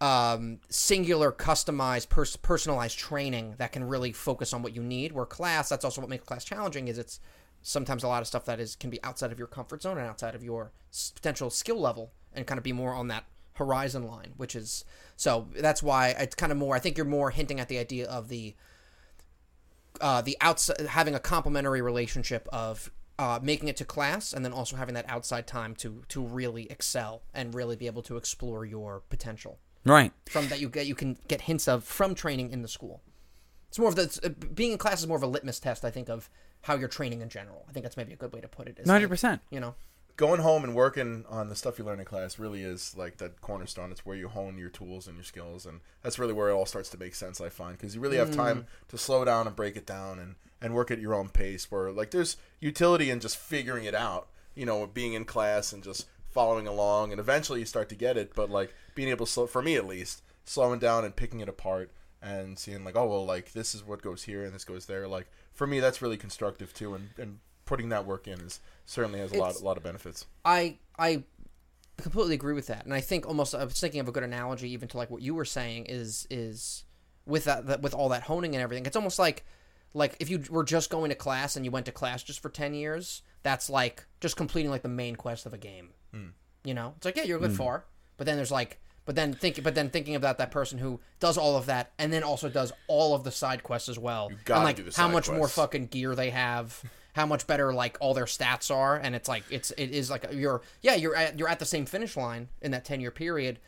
um, 0.00 0.60
singular 0.68 1.32
customized 1.32 2.10
pers- 2.10 2.36
personalized 2.36 2.98
training 2.98 3.54
that 3.56 3.72
can 3.72 3.84
really 3.84 4.12
focus 4.12 4.52
on 4.52 4.62
what 4.62 4.76
you 4.76 4.82
need. 4.82 5.12
Where 5.12 5.24
class 5.24 5.70
that's 5.70 5.84
also 5.84 6.02
what 6.02 6.10
makes 6.10 6.24
class 6.24 6.44
challenging 6.44 6.88
is 6.88 6.98
it's 6.98 7.18
sometimes 7.62 8.04
a 8.04 8.08
lot 8.08 8.20
of 8.20 8.28
stuff 8.28 8.44
that 8.44 8.60
is 8.60 8.76
can 8.76 8.90
be 8.90 9.02
outside 9.02 9.32
of 9.32 9.38
your 9.38 9.48
comfort 9.48 9.82
zone 9.82 9.96
and 9.96 10.06
outside 10.06 10.34
of 10.34 10.44
your 10.44 10.72
potential 11.14 11.48
skill 11.48 11.80
level 11.80 12.12
and 12.34 12.46
kind 12.46 12.58
of 12.58 12.64
be 12.64 12.72
more 12.72 12.94
on 12.94 13.08
that 13.08 13.24
horizon 13.54 14.06
line 14.06 14.34
which 14.36 14.54
is 14.54 14.84
so 15.16 15.48
that's 15.56 15.82
why 15.82 16.08
it's 16.10 16.34
kind 16.34 16.52
of 16.52 16.58
more 16.58 16.76
i 16.76 16.78
think 16.78 16.96
you're 16.96 17.06
more 17.06 17.30
hinting 17.30 17.58
at 17.58 17.68
the 17.68 17.78
idea 17.78 18.06
of 18.06 18.28
the 18.28 18.54
uh, 20.00 20.20
the 20.20 20.36
outside 20.40 20.86
having 20.86 21.14
a 21.14 21.20
complementary 21.20 21.82
relationship 21.82 22.48
of 22.52 22.90
uh, 23.18 23.38
making 23.42 23.68
it 23.68 23.76
to 23.78 23.84
class 23.84 24.32
and 24.32 24.44
then 24.44 24.52
also 24.52 24.76
having 24.76 24.94
that 24.94 25.08
outside 25.08 25.46
time 25.46 25.74
to 25.76 26.02
to 26.08 26.22
really 26.22 26.70
excel 26.70 27.22
and 27.34 27.54
really 27.54 27.76
be 27.76 27.86
able 27.86 28.02
to 28.02 28.16
explore 28.16 28.64
your 28.64 29.02
potential 29.08 29.58
right. 29.84 30.12
from 30.26 30.48
that 30.48 30.60
you 30.60 30.68
get 30.68 30.86
you 30.86 30.94
can 30.94 31.16
get 31.28 31.42
hints 31.42 31.66
of 31.66 31.84
from 31.84 32.14
training 32.14 32.50
in 32.50 32.62
the 32.62 32.68
school. 32.68 33.02
It's 33.68 33.78
more 33.78 33.88
of 33.88 33.96
the 33.96 34.20
uh, 34.24 34.28
being 34.54 34.72
in 34.72 34.78
class 34.78 35.00
is 35.00 35.06
more 35.06 35.16
of 35.16 35.22
a 35.22 35.26
litmus 35.26 35.60
test, 35.60 35.84
I 35.84 35.90
think, 35.90 36.08
of 36.08 36.30
how 36.62 36.76
you're 36.76 36.88
training 36.88 37.20
in 37.20 37.28
general. 37.28 37.64
I 37.68 37.72
think 37.72 37.84
that's 37.84 37.96
maybe 37.96 38.12
a 38.12 38.16
good 38.16 38.32
way 38.32 38.40
to 38.40 38.48
put 38.48 38.68
it. 38.68 38.78
is, 38.78 38.86
like, 38.86 39.02
100%. 39.02 39.40
You 39.50 39.60
know, 39.60 39.74
going 40.16 40.40
home 40.40 40.64
and 40.64 40.74
working 40.74 41.24
on 41.28 41.48
the 41.48 41.54
stuff 41.54 41.78
you 41.78 41.84
learn 41.84 41.98
in 41.98 42.06
class 42.06 42.38
really 42.38 42.62
is 42.62 42.94
like 42.96 43.18
that 43.18 43.40
cornerstone. 43.40 43.90
It's 43.90 44.06
where 44.06 44.16
you 44.16 44.28
hone 44.28 44.56
your 44.56 44.70
tools 44.70 45.06
and 45.06 45.16
your 45.16 45.24
skills, 45.24 45.66
and 45.66 45.80
that's 46.02 46.18
really 46.18 46.32
where 46.32 46.48
it 46.48 46.54
all 46.54 46.66
starts 46.66 46.88
to 46.90 46.98
make 46.98 47.14
sense. 47.14 47.40
I 47.40 47.48
find 47.48 47.76
because 47.76 47.94
you 47.94 48.00
really 48.00 48.16
have 48.16 48.34
time 48.34 48.62
mm. 48.62 48.88
to 48.88 48.98
slow 48.98 49.24
down 49.24 49.46
and 49.46 49.54
break 49.54 49.76
it 49.76 49.86
down 49.86 50.18
and 50.18 50.36
and 50.60 50.74
work 50.74 50.90
at 50.90 51.00
your 51.00 51.14
own 51.14 51.28
pace. 51.28 51.70
Where 51.70 51.92
like 51.92 52.10
there's 52.10 52.36
utility 52.60 53.10
in 53.10 53.20
just 53.20 53.36
figuring 53.36 53.84
it 53.84 53.94
out. 53.94 54.28
You 54.54 54.64
know, 54.64 54.86
being 54.86 55.12
in 55.12 55.26
class 55.26 55.74
and 55.74 55.84
just 55.84 56.06
following 56.30 56.66
along, 56.66 57.12
and 57.12 57.20
eventually 57.20 57.60
you 57.60 57.66
start 57.66 57.90
to 57.90 57.94
get 57.94 58.16
it. 58.16 58.34
But 58.34 58.50
like 58.50 58.74
being 58.94 59.10
able 59.10 59.26
to 59.26 59.32
slow, 59.32 59.46
for 59.46 59.62
me 59.62 59.76
at 59.76 59.86
least, 59.86 60.22
slowing 60.44 60.78
down 60.78 61.04
and 61.04 61.14
picking 61.14 61.40
it 61.40 61.48
apart 61.48 61.90
and 62.22 62.58
seeing 62.58 62.84
like, 62.84 62.96
oh 62.96 63.06
well, 63.06 63.26
like 63.26 63.52
this 63.52 63.74
is 63.74 63.84
what 63.84 64.02
goes 64.02 64.22
here 64.22 64.44
and 64.44 64.54
this 64.54 64.64
goes 64.64 64.86
there. 64.86 65.06
Like 65.06 65.26
for 65.52 65.66
me, 65.66 65.78
that's 65.78 66.00
really 66.00 66.16
constructive 66.16 66.72
too, 66.72 66.94
and 66.94 67.10
and 67.18 67.38
putting 67.66 67.90
that 67.90 68.06
work 68.06 68.26
in 68.26 68.40
is 68.40 68.60
certainly 68.86 69.18
has 69.18 69.32
a 69.32 69.36
lot 69.36 69.54
a 69.60 69.64
lot 69.64 69.76
of 69.76 69.82
benefits. 69.82 70.24
I 70.44 70.78
I 70.98 71.24
completely 71.98 72.34
agree 72.34 72.54
with 72.54 72.68
that, 72.68 72.84
and 72.84 72.94
I 72.94 73.00
think 73.00 73.26
almost 73.26 73.54
I 73.54 73.64
was 73.64 73.78
thinking 73.78 74.00
of 74.00 74.08
a 74.08 74.12
good 74.12 74.22
analogy 74.22 74.70
even 74.70 74.88
to 74.88 74.96
like 74.96 75.10
what 75.10 75.22
you 75.22 75.34
were 75.34 75.44
saying 75.44 75.86
is 75.86 76.26
is 76.30 76.84
with 77.26 77.44
that, 77.44 77.66
that 77.66 77.82
with 77.82 77.94
all 77.94 78.08
that 78.10 78.22
honing 78.22 78.54
and 78.54 78.62
everything. 78.62 78.86
It's 78.86 78.96
almost 78.96 79.18
like 79.18 79.44
like 79.92 80.16
if 80.20 80.30
you 80.30 80.42
were 80.50 80.64
just 80.64 80.90
going 80.90 81.10
to 81.10 81.14
class 81.14 81.56
and 81.56 81.64
you 81.64 81.70
went 81.70 81.86
to 81.86 81.92
class 81.92 82.22
just 82.22 82.40
for 82.40 82.48
ten 82.48 82.72
years, 82.72 83.22
that's 83.42 83.68
like 83.68 84.06
just 84.20 84.36
completing 84.36 84.70
like 84.70 84.82
the 84.82 84.88
main 84.88 85.16
quest 85.16 85.46
of 85.46 85.52
a 85.52 85.58
game. 85.58 85.90
Mm. 86.14 86.30
You 86.64 86.74
know, 86.74 86.94
it's 86.96 87.04
like 87.04 87.16
yeah, 87.16 87.24
you're 87.24 87.38
good 87.38 87.50
mm. 87.50 87.56
far, 87.56 87.84
but 88.16 88.26
then 88.26 88.36
there's 88.36 88.50
like, 88.50 88.80
but 89.04 89.14
then 89.14 89.34
think, 89.34 89.62
but 89.62 89.74
then 89.74 89.90
thinking 89.90 90.14
about 90.14 90.38
that 90.38 90.50
person 90.50 90.78
who 90.78 91.00
does 91.20 91.36
all 91.38 91.56
of 91.56 91.66
that 91.66 91.92
and 91.98 92.12
then 92.12 92.22
also 92.22 92.48
does 92.48 92.72
all 92.88 93.14
of 93.14 93.24
the 93.24 93.30
side 93.30 93.62
quests 93.62 93.88
as 93.88 93.98
well, 93.98 94.30
gotta 94.44 94.60
and 94.60 94.64
like 94.64 94.76
do 94.76 94.82
the 94.82 94.90
how 94.90 95.06
side 95.06 95.12
much 95.12 95.30
more 95.30 95.48
fucking 95.48 95.86
gear 95.86 96.14
they 96.14 96.30
have, 96.30 96.82
how 97.16 97.24
much 97.24 97.46
better 97.46 97.72
like 97.72 97.96
all 97.98 98.12
their 98.12 98.26
stats 98.26 98.70
are, 98.70 98.96
and 98.96 99.14
it's 99.14 99.26
like 99.26 99.42
it's 99.50 99.70
it 99.72 99.90
is 99.90 100.10
like 100.10 100.26
you're 100.32 100.60
yeah 100.82 100.94
you're 100.94 101.16
at, 101.16 101.38
you're 101.38 101.48
at 101.48 101.58
the 101.58 101.64
same 101.64 101.86
finish 101.86 102.14
line 102.14 102.50
in 102.60 102.72
that 102.72 102.84
ten 102.84 103.00
year 103.00 103.10
period, 103.10 103.58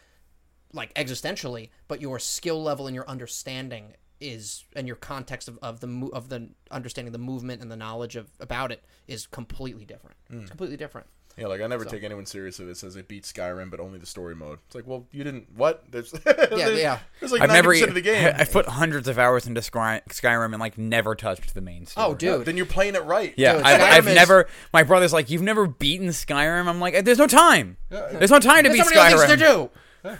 like 0.74 0.92
existentially, 0.92 1.70
but 1.88 2.02
your 2.02 2.18
skill 2.18 2.62
level 2.62 2.86
and 2.86 2.94
your 2.94 3.08
understanding 3.08 3.94
is 4.20 4.64
and 4.76 4.86
your 4.86 4.96
context 4.96 5.48
of, 5.48 5.58
of 5.62 5.80
the 5.80 6.10
of 6.12 6.28
the 6.28 6.50
understanding 6.70 7.10
the 7.10 7.18
movement 7.18 7.62
and 7.62 7.72
the 7.72 7.76
knowledge 7.76 8.16
of 8.16 8.28
about 8.38 8.70
it 8.70 8.84
is 9.06 9.26
completely 9.26 9.86
different. 9.86 10.18
Hmm. 10.30 10.40
It's 10.40 10.50
completely 10.50 10.76
different. 10.76 11.06
Yeah, 11.38 11.46
like 11.46 11.60
I 11.60 11.66
never 11.66 11.84
take 11.84 12.02
anyone 12.02 12.26
serious 12.26 12.58
if 12.60 12.66
it 12.68 12.76
says 12.76 12.96
it 12.96 13.06
beats 13.08 13.32
Skyrim, 13.32 13.70
but 13.70 13.80
only 13.80 13.98
the 13.98 14.06
story 14.06 14.34
mode. 14.34 14.58
It's 14.66 14.74
like, 14.74 14.86
well, 14.86 15.06
you 15.12 15.22
didn't 15.24 15.46
what? 15.56 15.84
There's 15.90 16.12
Yeah, 16.26 16.68
yeah. 16.70 16.98
There's 17.20 17.32
like 17.32 17.42
I've 17.42 17.50
never. 17.50 17.72
of 17.72 17.94
the 17.94 18.00
game. 18.00 18.34
I've 18.36 18.50
put 18.50 18.66
hundreds 18.66 19.06
of 19.08 19.18
hours 19.18 19.46
into 19.46 19.60
Skyrim 19.60 20.46
and 20.46 20.58
like 20.58 20.76
never 20.78 21.14
touched 21.14 21.54
the 21.54 21.60
main 21.60 21.86
story. 21.86 22.06
Oh, 22.06 22.14
dude. 22.14 22.44
then 22.44 22.56
you're 22.56 22.66
playing 22.66 22.94
it 22.94 23.04
right. 23.04 23.34
Yeah, 23.36 23.54
Dude, 23.54 23.62
I've, 23.62 23.80
I've 23.80 24.08
is- 24.08 24.14
never. 24.14 24.48
My 24.72 24.82
brother's 24.82 25.12
like, 25.12 25.30
you've 25.30 25.42
never 25.42 25.66
beaten 25.66 26.08
Skyrim. 26.08 26.66
I'm 26.66 26.80
like, 26.80 27.04
there's 27.04 27.18
no 27.18 27.26
time. 27.26 27.76
There's 27.90 28.30
no 28.30 28.40
time 28.40 28.64
to 28.64 28.70
There's 28.70 28.80
beat 28.80 28.86
so 28.86 28.94
many 29.00 29.14
Skyrim. 29.14 29.26
things 29.28 29.30
to 29.30 29.36
do. 29.36 29.70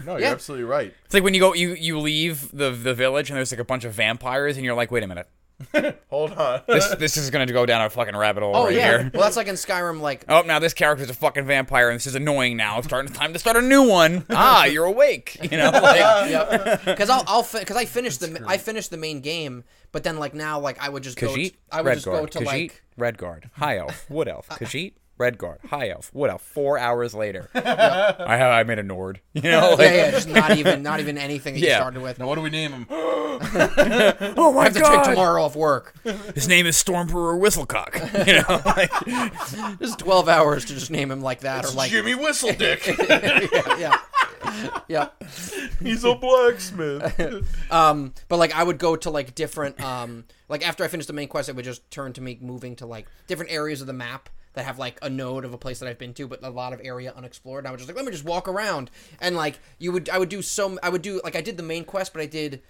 No, 0.05 0.13
you're 0.13 0.21
Yeah. 0.21 0.33
absolutely 0.33 0.65
right. 0.65 0.93
It's 1.05 1.15
like 1.15 1.23
when 1.23 1.35
you 1.35 1.41
go, 1.41 1.55
you 1.55 1.73
you 1.75 1.99
leave 2.01 2.51
the 2.53 2.71
the 2.71 2.95
village 2.95 3.31
and 3.31 3.37
there's 3.37 3.53
like 3.53 3.61
a 3.61 3.65
bunch 3.65 3.85
of 3.85 3.93
vampires 3.95 4.57
and 4.57 4.65
you're 4.67 4.75
like, 4.75 4.91
wait 4.91 5.03
a 5.05 5.07
minute, 5.07 5.29
Hold 6.11 6.33
on. 6.33 6.63
this 6.69 6.95
this 6.97 7.17
is 7.17 7.31
gonna 7.31 7.47
go 7.47 7.67
down 7.67 7.83
a 7.85 7.91
fucking 7.91 8.17
rabbit 8.17 8.43
hole 8.45 8.55
Oh 8.55 8.65
right 8.67 8.75
yeah. 8.77 8.99
here. 8.99 9.11
Well, 9.13 9.23
that's 9.25 9.37
like 9.37 9.49
in 9.49 9.57
Skyrim. 9.57 10.01
Like 10.01 10.25
Oh, 10.29 10.43
now 10.43 10.59
this 10.61 10.73
character's 10.73 11.11
a 11.11 11.15
fucking 11.15 11.47
vampire, 11.47 11.89
and 11.91 11.97
this 11.97 12.07
is 12.07 12.15
annoying. 12.15 12.57
Now 12.57 12.79
it's 12.79 12.87
starting 12.87 13.13
time 13.13 13.33
to 13.33 13.39
start 13.41 13.57
a 13.57 13.63
new 13.63 13.89
one. 13.89 14.25
Ah, 14.31 14.67
you're 14.67 14.85
awake. 14.85 15.37
You 15.51 15.57
know, 15.59 15.71
like 15.83 16.85
because 16.85 17.11
I'll 17.11 17.25
I'll 17.27 17.43
because 17.53 17.77
I 17.77 17.87
finished 17.87 18.21
the 18.21 18.45
I 18.47 18.57
finished 18.59 18.91
the 18.91 18.97
main 18.97 19.21
game, 19.21 19.65
but 19.91 20.05
then 20.05 20.19
like 20.19 20.33
now 20.35 20.61
like 20.61 20.81
I 20.81 20.89
would 20.89 21.03
just 21.03 21.19
go 21.19 21.29
Khajiit, 21.29 21.51
t- 21.51 21.57
I 21.73 21.83
would 21.83 21.95
just 21.95 22.05
go 22.07 22.13
Redguard, 22.13 22.31
to 22.31 22.39
Khajiit, 22.41 22.45
like 22.47 22.83
Redguard, 23.17 23.51
High 23.55 23.79
Elf, 23.79 24.09
Wood 24.09 24.29
Elf, 24.29 24.49
Khajiit, 24.51 24.93
Redguard, 25.19 25.65
High 25.67 25.91
Elf, 25.91 26.11
Wood 26.15 26.31
Elf. 26.31 26.43
Four 26.43 26.79
hours 26.79 27.15
later, 27.15 27.51
I 27.55 28.37
have 28.37 28.53
I 28.53 28.63
made 28.63 28.79
a 28.79 28.83
Nord. 28.83 29.21
You 29.35 29.43
know, 29.51 29.71
like, 29.71 29.79
yeah 29.81 29.95
yeah 29.95 30.11
just 30.13 30.29
not 30.29 30.57
even 30.59 30.83
not 30.83 30.99
even 31.01 31.17
anything 31.19 31.55
that 31.55 31.61
you 31.61 31.67
Yeah. 31.69 31.77
started 31.79 32.03
with. 32.03 32.19
now, 32.19 32.27
what 32.27 32.35
do 32.37 32.41
we 32.41 32.51
name 32.51 32.73
him? 32.73 32.87
oh 32.91 34.53
my 34.55 34.61
I 34.61 34.65
have 34.65 34.73
to 34.75 34.79
take 34.81 34.83
god, 34.89 35.05
tomorrow 35.05 35.45
off 35.45 35.55
work. 35.55 35.95
his 36.35 36.49
name 36.49 36.67
is 36.67 36.77
Stormbrewer 36.83 37.39
Whistlecock. 37.39 37.95
You 38.29 38.35
know, 38.43 38.61
like, 39.69 39.79
Just 39.79 39.99
twelve 40.01 40.29
hours 40.29 40.65
to 40.67 40.75
just 40.75 40.91
name 40.91 41.11
him 41.11 41.21
like 41.21 41.41
that 41.41 41.65
or 41.65 41.71
like 41.71 41.91
Jimmy 41.91 42.15
Whistledick. 42.15 42.85
yeah. 43.79 43.99
yeah. 44.89 45.09
He's 45.81 46.05
a 46.05 46.15
blacksmith. 46.15 47.47
Um, 47.73 48.15
but 48.29 48.39
like 48.39 48.55
I 48.57 48.63
would 48.63 48.79
go 48.79 48.97
to 48.97 49.11
like 49.11 49.35
different 49.35 49.81
um, 49.83 50.25
like 50.49 50.67
after 50.67 50.85
I 50.85 50.89
finished 50.89 51.07
the 51.09 51.13
main 51.15 51.29
quest, 51.29 51.49
I 51.49 51.53
would 51.53 51.65
just 51.65 51.89
turn 51.91 52.13
to 52.15 52.21
me 52.21 52.39
moving 52.41 52.77
to 52.77 52.87
like 52.87 53.07
different 53.27 53.53
areas 53.53 53.81
of 53.81 53.87
the 53.87 53.93
map 53.93 54.29
that 54.59 54.65
have 54.67 54.79
like 54.79 54.99
a 55.03 55.09
node 55.09 55.45
of 55.45 55.55
a 55.55 55.59
place 55.59 55.79
that 55.79 55.89
I've 55.89 55.99
been 55.99 56.13
to, 56.15 56.27
but 56.29 56.41
a 56.43 56.51
lot 56.51 56.73
of 56.73 56.81
area 56.85 57.13
unexplored. 57.17 57.61
And 57.65 57.69
I 57.69 57.73
was 57.73 57.81
just 57.81 57.89
like, 57.89 57.97
let 57.97 58.05
me 58.05 58.13
just 58.13 58.25
walk 58.25 58.47
around, 58.49 58.91
and 59.21 59.35
like 59.35 59.59
you 59.79 59.91
would, 59.93 60.09
I 60.11 60.19
would 60.19 60.29
do 60.29 60.43
some, 60.43 60.79
I 60.83 60.89
would 60.91 61.03
do 61.03 61.21
like 61.25 61.37
I 61.37 61.41
did 61.41 61.57
the 61.57 61.63
main 61.63 61.85
quest, 61.85 62.13
but 62.13 62.21
I 62.23 62.27
did 62.27 62.61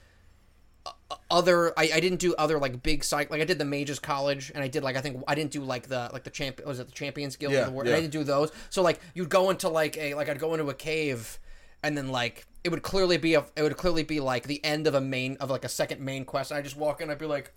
uh, 0.87 1.17
other 1.31 1.73
I, 1.79 1.91
I 1.95 2.01
didn't 2.01 2.21
do 2.21 2.35
other 2.37 2.59
like 2.59 2.83
big 2.83 3.03
site 3.05 3.31
like 3.31 3.41
I 3.41 3.45
did 3.45 3.59
the 3.59 3.65
Mages 3.65 3.99
College 3.99 4.53
and 4.55 4.63
I 4.63 4.69
did 4.69 4.83
like 4.83 4.97
I 4.97 5.01
think 5.01 5.23
I 5.27 5.35
didn't 5.35 5.51
do 5.51 5.63
like 5.63 5.89
the 5.89 6.09
like 6.13 6.23
the 6.25 6.31
champ 6.31 6.65
was 6.65 6.79
it 6.79 6.87
the 6.87 6.93
Champions 6.93 7.37
Guild 7.37 7.53
Yeah, 7.53 7.61
of 7.61 7.67
the 7.67 7.73
War- 7.73 7.85
yeah. 7.85 7.95
I 7.97 8.01
didn't 8.01 8.13
do 8.13 8.25
those 8.25 8.53
so 8.71 8.81
like 8.83 9.01
you'd 9.15 9.29
go 9.29 9.51
into 9.51 9.69
like 9.69 9.99
a 9.99 10.15
like 10.15 10.29
I'd 10.29 10.39
go 10.39 10.55
into 10.55 10.69
a 10.71 10.75
cave 10.75 11.39
and 11.83 11.97
then 11.97 12.09
like 12.09 12.47
it 12.65 12.71
would 12.71 12.83
clearly 12.83 13.17
be 13.19 13.35
a 13.35 13.45
it 13.57 13.63
would 13.63 13.77
clearly 13.77 14.03
be 14.03 14.21
like 14.21 14.45
the 14.45 14.65
end 14.65 14.87
of 14.87 14.95
a 14.95 15.01
main 15.01 15.37
of 15.41 15.51
like 15.51 15.65
a 15.65 15.69
second 15.69 16.01
main 16.01 16.25
quest 16.25 16.51
and 16.53 16.59
I 16.59 16.63
just 16.63 16.77
walk 16.77 17.01
in 17.01 17.11
I'd 17.11 17.19
be 17.19 17.27
like 17.27 17.53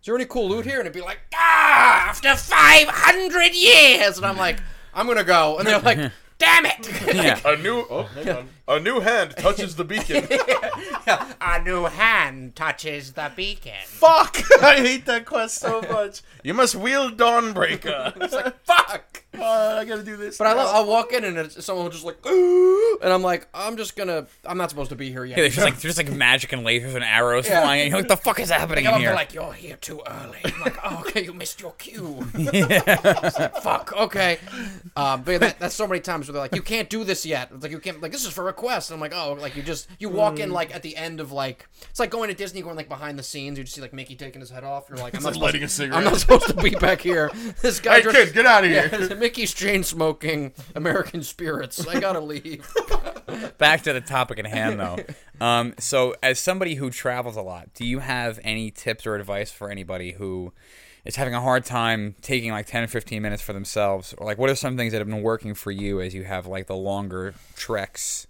is 0.00 0.06
there 0.06 0.14
any 0.14 0.24
cool 0.24 0.48
loot 0.48 0.64
here? 0.64 0.78
And 0.78 0.86
it'd 0.86 0.94
be 0.94 1.02
like 1.02 1.20
ah 1.34 2.08
after 2.08 2.34
500 2.34 3.54
years. 3.54 4.16
And 4.16 4.26
I'm 4.26 4.36
like 4.36 4.58
I'm 4.94 5.06
gonna 5.06 5.24
go. 5.24 5.58
And 5.58 5.66
they're 5.66 5.78
like 5.78 5.98
damn 6.38 6.66
it. 6.66 7.14
Yeah. 7.14 7.38
a 7.44 7.56
new 7.56 7.84
oh, 7.90 8.04
hang 8.14 8.28
on. 8.30 8.48
A 8.70 8.78
new 8.78 9.00
hand 9.00 9.34
touches 9.36 9.74
the 9.74 9.84
beacon. 9.84 10.28
a 11.40 11.60
new 11.62 11.86
hand 11.86 12.54
touches 12.54 13.12
the 13.14 13.32
beacon 13.34 13.72
Fuck! 13.84 14.38
I 14.62 14.76
hate 14.76 15.06
that 15.06 15.26
quest 15.26 15.58
so 15.58 15.82
much. 15.82 16.22
You 16.44 16.54
must 16.54 16.76
wield 16.76 17.16
Dawnbreaker. 17.16 18.16
It's 18.22 18.32
like 18.32 18.64
fuck. 18.64 19.24
Uh, 19.38 19.78
I 19.80 19.84
gotta 19.84 20.02
do 20.02 20.16
this. 20.16 20.38
But 20.38 20.48
I 20.48 20.52
love. 20.54 20.74
I'll 20.74 20.86
walk 20.86 21.12
in 21.12 21.24
and 21.24 21.36
it's, 21.38 21.64
someone 21.64 21.84
will 21.84 21.92
just 21.92 22.04
like, 22.04 22.24
"Ooh," 22.26 22.98
and 23.02 23.12
I'm 23.12 23.22
like, 23.22 23.46
I'm 23.54 23.76
just 23.76 23.96
gonna. 23.96 24.26
I'm 24.44 24.58
not 24.58 24.70
supposed 24.70 24.90
to 24.90 24.96
be 24.96 25.10
here 25.10 25.24
yet. 25.24 25.38
Yeah, 25.38 25.42
there's 25.44 25.54
just 25.54 25.64
like 25.64 25.80
there's 25.80 25.96
like 25.98 26.10
magic 26.10 26.52
and 26.52 26.64
lasers 26.66 26.94
and 26.94 27.04
arrows 27.04 27.46
Yeah. 27.48 27.62
flying. 27.62 27.82
And 27.82 27.90
you're 27.90 28.00
like, 28.00 28.08
the 28.08 28.16
fuck 28.16 28.40
is 28.40 28.50
happening 28.50 28.84
Come 28.84 28.94
in 28.94 28.96
up, 28.96 29.00
they're 29.02 29.10
here? 29.10 29.14
like, 29.16 29.34
you're 29.34 29.52
here 29.52 29.76
too 29.76 30.02
early. 30.06 30.38
I'm 30.44 30.60
like, 30.60 30.76
oh, 30.84 31.00
okay, 31.06 31.24
you 31.24 31.32
missed 31.32 31.60
your 31.60 31.72
cue. 31.72 32.26
It's 32.34 33.38
like, 33.38 33.56
Fuck. 33.56 33.92
Okay. 33.96 34.38
Um, 34.96 35.22
but 35.22 35.40
that, 35.40 35.58
that's 35.60 35.74
so 35.74 35.86
many 35.86 36.00
times 36.00 36.26
where 36.26 36.32
they're 36.34 36.42
like, 36.42 36.54
you 36.54 36.62
can't 36.62 36.90
do 36.90 37.04
this 37.04 37.24
yet. 37.24 37.50
It's 37.54 37.62
like 37.62 37.72
you 37.72 37.78
can't. 37.78 38.00
Like 38.02 38.12
this 38.12 38.24
is 38.26 38.32
for 38.32 38.44
request. 38.60 38.90
And 38.90 38.96
I'm 38.96 39.00
like, 39.00 39.14
oh, 39.14 39.32
like 39.40 39.56
you 39.56 39.62
just 39.62 39.88
you 39.98 40.08
walk 40.08 40.34
Mm. 40.36 40.40
in 40.40 40.50
like 40.50 40.74
at 40.74 40.82
the 40.82 40.96
end 40.96 41.18
of 41.20 41.32
like 41.32 41.68
it's 41.90 41.98
like 41.98 42.10
going 42.10 42.28
to 42.28 42.34
Disney, 42.34 42.62
going 42.62 42.76
like 42.76 42.88
behind 42.88 43.18
the 43.18 43.22
scenes. 43.22 43.58
You 43.58 43.64
just 43.64 43.74
see 43.74 43.80
like 43.80 43.92
Mickey 43.92 44.14
taking 44.16 44.40
his 44.40 44.50
head 44.50 44.64
off. 44.64 44.84
You're 44.88 44.98
like, 44.98 45.16
I'm 45.16 45.22
not 45.24 45.36
lighting 45.36 45.60
to, 45.60 45.66
a 45.66 45.68
cigarette. 45.68 45.98
I'm 45.98 46.04
not 46.04 46.18
supposed 46.18 46.46
to 46.48 46.54
be 46.54 46.70
back 46.70 47.00
here. 47.00 47.30
This 47.62 47.80
guy 47.80 47.96
Hey 47.96 48.02
just. 48.02 48.16
kid, 48.16 48.34
get 48.34 48.46
out 48.46 48.64
of 48.64 48.70
here. 48.70 48.88
Yeah, 49.10 49.14
Mickey's 49.14 49.52
chain 49.54 49.82
smoking 49.82 50.52
American 50.74 51.22
spirits. 51.22 51.86
I 51.86 52.00
gotta 52.00 52.20
leave. 52.20 52.66
Back 53.58 53.82
to 53.82 53.92
the 53.92 54.00
topic 54.00 54.38
at 54.38 54.46
hand, 54.46 54.78
though. 54.80 54.98
Um, 55.44 55.74
so, 55.78 56.14
as 56.22 56.38
somebody 56.38 56.74
who 56.76 56.90
travels 56.90 57.36
a 57.36 57.42
lot, 57.42 57.72
do 57.74 57.84
you 57.84 57.98
have 58.00 58.38
any 58.42 58.70
tips 58.70 59.06
or 59.06 59.14
advice 59.14 59.50
for 59.50 59.70
anybody 59.70 60.12
who 60.12 60.52
is 61.04 61.16
having 61.16 61.34
a 61.34 61.40
hard 61.40 61.64
time 61.64 62.14
taking 62.22 62.50
like 62.52 62.66
10 62.66 62.84
or 62.84 62.88
15 62.88 63.22
minutes 63.22 63.42
for 63.42 63.52
themselves? 63.52 64.14
Or, 64.18 64.26
like, 64.26 64.38
what 64.38 64.50
are 64.50 64.54
some 64.54 64.76
things 64.76 64.92
that 64.92 64.98
have 64.98 65.08
been 65.08 65.22
working 65.22 65.54
for 65.54 65.70
you 65.70 66.00
as 66.00 66.14
you 66.14 66.24
have 66.24 66.46
like 66.46 66.66
the 66.66 66.76
longer 66.76 67.34
treks 67.56 68.26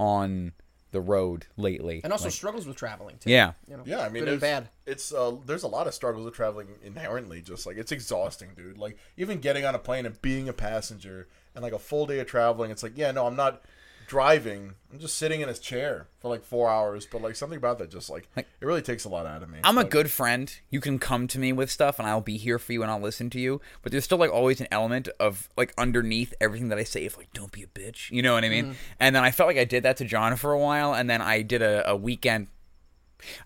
on 0.00 0.52
the 0.92 1.00
road 1.00 1.46
lately? 1.56 2.00
And 2.02 2.12
also 2.12 2.24
Like- 2.24 2.32
struggles 2.32 2.66
with 2.66 2.76
traveling 2.76 3.18
too. 3.18 3.30
yeah. 3.30 3.52
You 3.68 3.76
know, 3.76 3.84
Yeah, 3.86 4.00
I 4.00 4.08
mean, 4.08 4.24
good 4.24 4.32
and 4.32 4.40
bad. 4.40 4.70
It's 4.86 5.12
uh, 5.14 5.36
there's 5.46 5.62
a 5.62 5.68
lot 5.68 5.86
of 5.86 5.94
struggles 5.94 6.24
with 6.24 6.34
traveling 6.34 6.68
inherently. 6.82 7.42
Just 7.42 7.64
like 7.66 7.76
it's 7.76 7.92
exhausting, 7.92 8.50
dude. 8.56 8.78
Like 8.78 8.96
even 9.16 9.38
getting 9.38 9.64
on 9.64 9.74
a 9.74 9.78
plane 9.78 10.06
and 10.06 10.20
being 10.22 10.48
a 10.48 10.52
passenger 10.52 11.28
and 11.54 11.62
like 11.62 11.72
a 11.74 11.78
full 11.78 12.06
day 12.06 12.18
of 12.18 12.26
traveling, 12.26 12.70
it's 12.72 12.82
like 12.82 12.96
yeah, 12.96 13.12
no, 13.12 13.26
I'm 13.26 13.36
not 13.36 13.62
driving. 14.10 14.74
I'm 14.92 14.98
just 14.98 15.16
sitting 15.16 15.40
in 15.40 15.48
a 15.48 15.54
chair 15.54 16.08
for 16.18 16.28
like 16.28 16.42
four 16.42 16.68
hours. 16.68 17.06
But 17.06 17.22
like 17.22 17.36
something 17.36 17.56
about 17.56 17.78
that, 17.78 17.92
just 17.92 18.10
like, 18.10 18.28
Like- 18.36 18.48
it 18.60 18.66
really 18.66 18.82
takes 18.82 19.04
a 19.04 19.08
lot 19.08 19.24
out 19.24 19.40
of 19.40 19.48
me. 19.48 19.60
I'm 19.62 19.78
a 19.78 19.84
good 19.84 20.10
friend. 20.10 20.52
You 20.68 20.80
can 20.80 20.98
come 20.98 21.28
to 21.28 21.38
me 21.38 21.52
with 21.52 21.70
stuff 21.70 22.00
and 22.00 22.08
I'll 22.08 22.20
be 22.20 22.36
here 22.36 22.58
for 22.58 22.72
you 22.72 22.82
and 22.82 22.90
I'll 22.90 23.00
listen 23.00 23.30
to 23.30 23.40
you. 23.40 23.60
But 23.82 23.92
there's 23.92 24.04
still 24.04 24.18
like 24.18 24.32
always 24.32 24.60
an 24.60 24.66
element 24.72 25.08
of 25.20 25.48
like 25.56 25.72
underneath 25.78 26.34
everything 26.40 26.70
that 26.70 26.78
I 26.78 26.82
say 26.82 27.04
is 27.04 27.16
like, 27.16 27.32
don't 27.32 27.52
be 27.52 27.62
a 27.62 27.68
bitch. 27.68 28.10
You 28.10 28.20
know 28.22 28.34
what 28.34 28.44
I 28.44 28.48
mean? 28.48 28.64
Mm-hmm. 28.64 28.74
And 28.98 29.14
then 29.14 29.22
I 29.22 29.30
felt 29.30 29.46
like 29.46 29.58
I 29.58 29.64
did 29.64 29.84
that 29.84 29.96
to 29.98 30.04
John 30.04 30.34
for 30.34 30.52
a 30.52 30.58
while 30.58 30.92
and 30.92 31.08
then 31.08 31.22
I 31.22 31.42
did 31.42 31.62
a, 31.62 31.88
a 31.88 31.94
weekend 31.94 32.48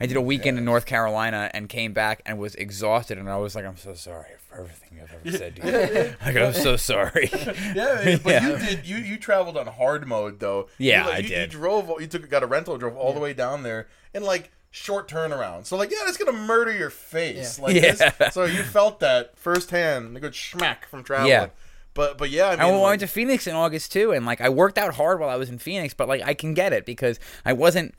I 0.01 0.07
did 0.07 0.17
a 0.17 0.21
weekend 0.21 0.59
in 0.59 0.65
North 0.65 0.87
Carolina 0.87 1.51
and 1.55 1.69
came 1.69 1.93
back 1.93 2.23
and 2.27 2.39
was 2.39 2.55
exhausted 2.55 3.19
and 3.19 3.29
I 3.31 3.37
was 3.37 3.55
like, 3.55 3.65
I'm 3.65 3.77
so 3.77 3.95
sorry 3.95 4.31
for 4.49 4.59
everything 4.61 4.99
I've 5.03 5.13
ever 5.27 5.37
said 5.39 5.57
to 5.57 5.67
you. 5.67 6.15
like, 6.27 6.37
I'm 6.37 6.53
so 6.53 6.77
sorry. 6.77 7.31
Yeah, 7.75 8.17
but 8.23 8.33
Yeah. 8.33 8.49
you 8.51 8.59
did. 8.59 8.87
You 8.87 8.97
you 8.97 9.17
traveled 9.17 9.57
on 9.57 9.67
hard 9.67 10.07
mode 10.07 10.41
though. 10.41 10.69
Yeah, 10.79 11.05
you, 11.05 11.11
like, 11.11 11.25
I 11.25 11.29
you, 11.29 11.41
You 11.41 11.47
drove. 11.47 11.93
You 12.01 12.07
took 12.07 12.29
got 12.29 12.43
a 12.43 12.47
rental, 12.47 12.77
drove 12.79 12.97
all 12.97 13.13
the 13.13 13.21
way 13.21 13.33
down 13.35 13.63
there, 13.63 13.89
and 14.13 14.25
like 14.25 14.51
short 14.71 15.09
turnaround. 15.09 15.67
So 15.67 15.77
like, 15.77 15.91
yeah, 15.91 15.99
it's 16.07 16.17
gonna 16.17 16.37
murder 16.37 16.73
your 16.77 16.91
face. 16.91 17.59
Yeah. 17.59 17.65
Like 17.65 17.75
Yeah. 17.77 18.11
this. 18.11 18.35
So 18.35 18.45
you 18.45 18.63
felt 18.63 19.01
that 19.01 19.37
firsthand. 19.39 20.17
A 20.17 20.21
good 20.21 20.33
schmack 20.33 20.85
from 20.87 21.03
traveling. 21.05 21.31
Yeah. 21.31 21.49
But 21.95 22.19
but 22.19 22.31
yeah, 22.31 22.49
I 22.49 22.51
mean, 22.53 22.61
I 22.61 22.71
like- 22.71 22.83
went 22.83 23.01
to 23.01 23.07
Phoenix 23.07 23.47
in 23.47 23.55
August 23.55 23.93
too, 23.93 24.11
and 24.13 24.27
like 24.27 24.41
I 24.41 24.49
worked 24.49 24.79
out 24.79 24.95
hard 24.95 25.21
while 25.21 25.29
I 25.31 25.37
was 25.37 25.49
in 25.49 25.59
Phoenix, 25.59 25.95
but 25.95 26.09
like 26.09 26.23
I 26.23 26.35
can 26.35 26.53
get 26.55 26.73
it 26.73 26.85
because 26.85 27.21
I 27.45 27.53
wasn't, 27.53 27.95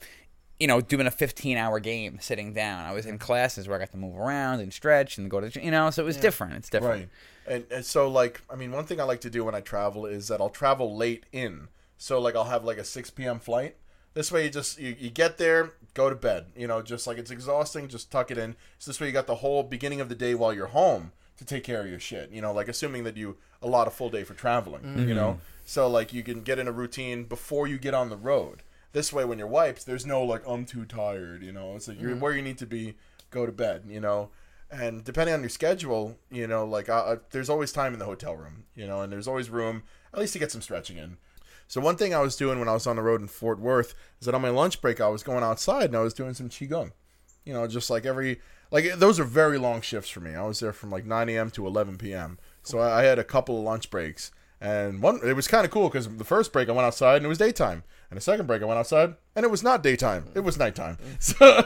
you 0.59 0.67
know, 0.67 0.81
doing 0.81 1.07
a 1.07 1.12
15 1.12 1.57
hour 1.57 1.79
game 1.79 2.17
sitting 2.21 2.53
down. 2.53 2.85
I 2.85 2.93
was 2.93 3.05
in 3.05 3.17
classes 3.17 3.67
where 3.67 3.77
I 3.77 3.79
got 3.79 3.91
to 3.91 3.97
move 3.97 4.17
around 4.17 4.62
and 4.62 4.71
stretch 4.74 5.17
and 5.17 5.29
go 5.29 5.41
to, 5.41 5.63
you 5.63 5.71
know, 5.71 5.89
so 5.89 6.03
it 6.03 6.05
was 6.05 6.17
different. 6.17 6.53
It's 6.55 6.69
different. 6.69 7.09
Right. 7.47 7.55
And, 7.55 7.65
and 7.71 7.85
so 7.85 8.07
like 8.07 8.41
I 8.50 8.55
mean 8.55 8.71
one 8.71 8.85
thing 8.85 9.00
I 9.00 9.03
like 9.03 9.21
to 9.21 9.29
do 9.29 9.43
when 9.43 9.55
I 9.55 9.62
travel 9.62 10.05
is 10.05 10.27
that 10.29 10.39
I'll 10.41 10.50
travel 10.50 10.95
late 10.95 11.25
in. 11.31 11.67
So 11.97 12.19
like 12.19 12.35
I'll 12.35 12.45
have 12.45 12.63
like 12.63 12.77
a 12.77 12.83
6 12.83 13.09
p.m. 13.12 13.39
flight. 13.39 13.75
This 14.13 14.31
way 14.31 14.45
you 14.45 14.50
just 14.50 14.79
you, 14.79 14.95
you 14.97 15.09
get 15.09 15.38
there, 15.38 15.74
go 15.93 16.09
to 16.09 16.15
bed. 16.15 16.45
You 16.55 16.67
know, 16.67 16.81
just 16.81 17.05
like 17.05 17.17
it's 17.17 17.31
exhausting, 17.31 17.89
just 17.89 18.09
tuck 18.09 18.31
it 18.31 18.38
in. 18.38 18.55
So 18.79 18.89
this 18.89 19.00
way 19.00 19.07
you 19.07 19.13
got 19.13 19.27
the 19.27 19.35
whole 19.35 19.63
beginning 19.63 20.00
of 20.00 20.09
the 20.09 20.15
day 20.15 20.35
while 20.35 20.53
you're 20.53 20.67
home 20.67 21.12
to 21.38 21.43
take 21.43 21.65
care 21.65 21.81
of 21.81 21.89
your 21.89 22.00
shit. 22.00 22.31
You 22.31 22.41
know, 22.41 22.53
like 22.53 22.69
assuming 22.69 23.03
that 23.03 23.17
you 23.17 23.35
a 23.62 23.67
lot 23.67 23.88
of 23.88 23.93
full 23.93 24.09
day 24.09 24.24
for 24.24 24.35
traveling, 24.35 24.83
you 24.83 25.05
mm-hmm. 25.05 25.15
know. 25.15 25.39
So 25.65 25.89
like 25.89 26.13
you 26.13 26.24
can 26.24 26.41
get 26.41 26.59
in 26.59 26.67
a 26.67 26.71
routine 26.71 27.25
before 27.25 27.67
you 27.67 27.77
get 27.77 27.93
on 27.93 28.09
the 28.09 28.17
road. 28.17 28.63
This 28.95 29.13
way 29.13 29.25
when 29.25 29.37
you're 29.37 29.47
wiped, 29.47 29.85
there's 29.85 30.05
no 30.05 30.23
like 30.23 30.41
I'm 30.47 30.65
too 30.65 30.85
tired, 30.85 31.43
you 31.43 31.51
know. 31.51 31.75
It's 31.75 31.87
like 31.87 32.01
you're 32.01 32.15
where 32.15 32.33
you 32.33 32.41
need 32.41 32.57
to 32.59 32.65
be, 32.65 32.95
go 33.29 33.45
to 33.45 33.51
bed, 33.51 33.83
you 33.87 33.99
know 33.99 34.31
and 34.71 35.03
depending 35.03 35.33
on 35.33 35.41
your 35.41 35.49
schedule, 35.49 36.17
you 36.31 36.47
know, 36.47 36.65
like 36.65 36.89
uh, 36.89 37.17
there's 37.31 37.49
always 37.49 37.71
time 37.71 37.93
in 37.93 37.99
the 37.99 38.05
hotel 38.05 38.35
room, 38.35 38.65
you 38.75 38.87
know, 38.87 39.01
and 39.01 39.11
there's 39.11 39.27
always 39.27 39.49
room 39.49 39.83
at 40.13 40.19
least 40.19 40.33
to 40.33 40.39
get 40.39 40.51
some 40.51 40.61
stretching 40.61 40.97
in. 40.97 41.17
So 41.67 41.81
one 41.81 41.97
thing 41.97 42.13
I 42.13 42.19
was 42.19 42.35
doing 42.35 42.59
when 42.59 42.69
I 42.69 42.73
was 42.73 42.87
on 42.87 42.95
the 42.95 43.01
road 43.01 43.21
in 43.21 43.27
Fort 43.27 43.59
Worth 43.59 43.95
is 44.19 44.25
that 44.25 44.35
on 44.35 44.41
my 44.41 44.49
lunch 44.49 44.81
break 44.81 45.01
I 45.01 45.07
was 45.07 45.23
going 45.23 45.43
outside 45.43 45.85
and 45.85 45.95
I 45.95 46.01
was 46.01 46.13
doing 46.13 46.33
some 46.33 46.49
qigong, 46.49 46.91
you 47.43 47.53
know, 47.53 47.67
just 47.67 47.89
like 47.89 48.05
every 48.05 48.39
like 48.71 48.85
those 48.95 49.19
are 49.19 49.23
very 49.23 49.57
long 49.57 49.81
shifts 49.81 50.09
for 50.09 50.19
me. 50.19 50.35
I 50.35 50.43
was 50.43 50.59
there 50.59 50.73
from 50.73 50.91
like 50.91 51.05
9 51.05 51.29
a.m. 51.29 51.51
to 51.51 51.67
11 51.67 51.97
p.m. 51.97 52.37
So 52.63 52.79
I, 52.79 53.01
I 53.01 53.03
had 53.03 53.19
a 53.19 53.23
couple 53.23 53.57
of 53.57 53.63
lunch 53.63 53.89
breaks, 53.89 54.31
and 54.62 55.01
one 55.01 55.19
it 55.24 55.35
was 55.35 55.47
kind 55.47 55.65
of 55.65 55.71
cool 55.71 55.89
because 55.89 56.07
the 56.07 56.24
first 56.24 56.53
break 56.53 56.69
I 56.69 56.71
went 56.71 56.85
outside 56.85 57.17
and 57.17 57.25
it 57.25 57.29
was 57.29 57.38
daytime, 57.38 57.83
and 58.09 58.17
the 58.17 58.21
second 58.21 58.47
break 58.47 58.62
I 58.62 58.65
went 58.65 58.79
outside 58.79 59.15
and 59.35 59.43
it 59.43 59.51
was 59.51 59.63
not 59.63 59.83
daytime, 59.83 60.25
it 60.33 60.41
was 60.41 60.57
nighttime. 60.57 60.97
So, 61.19 61.63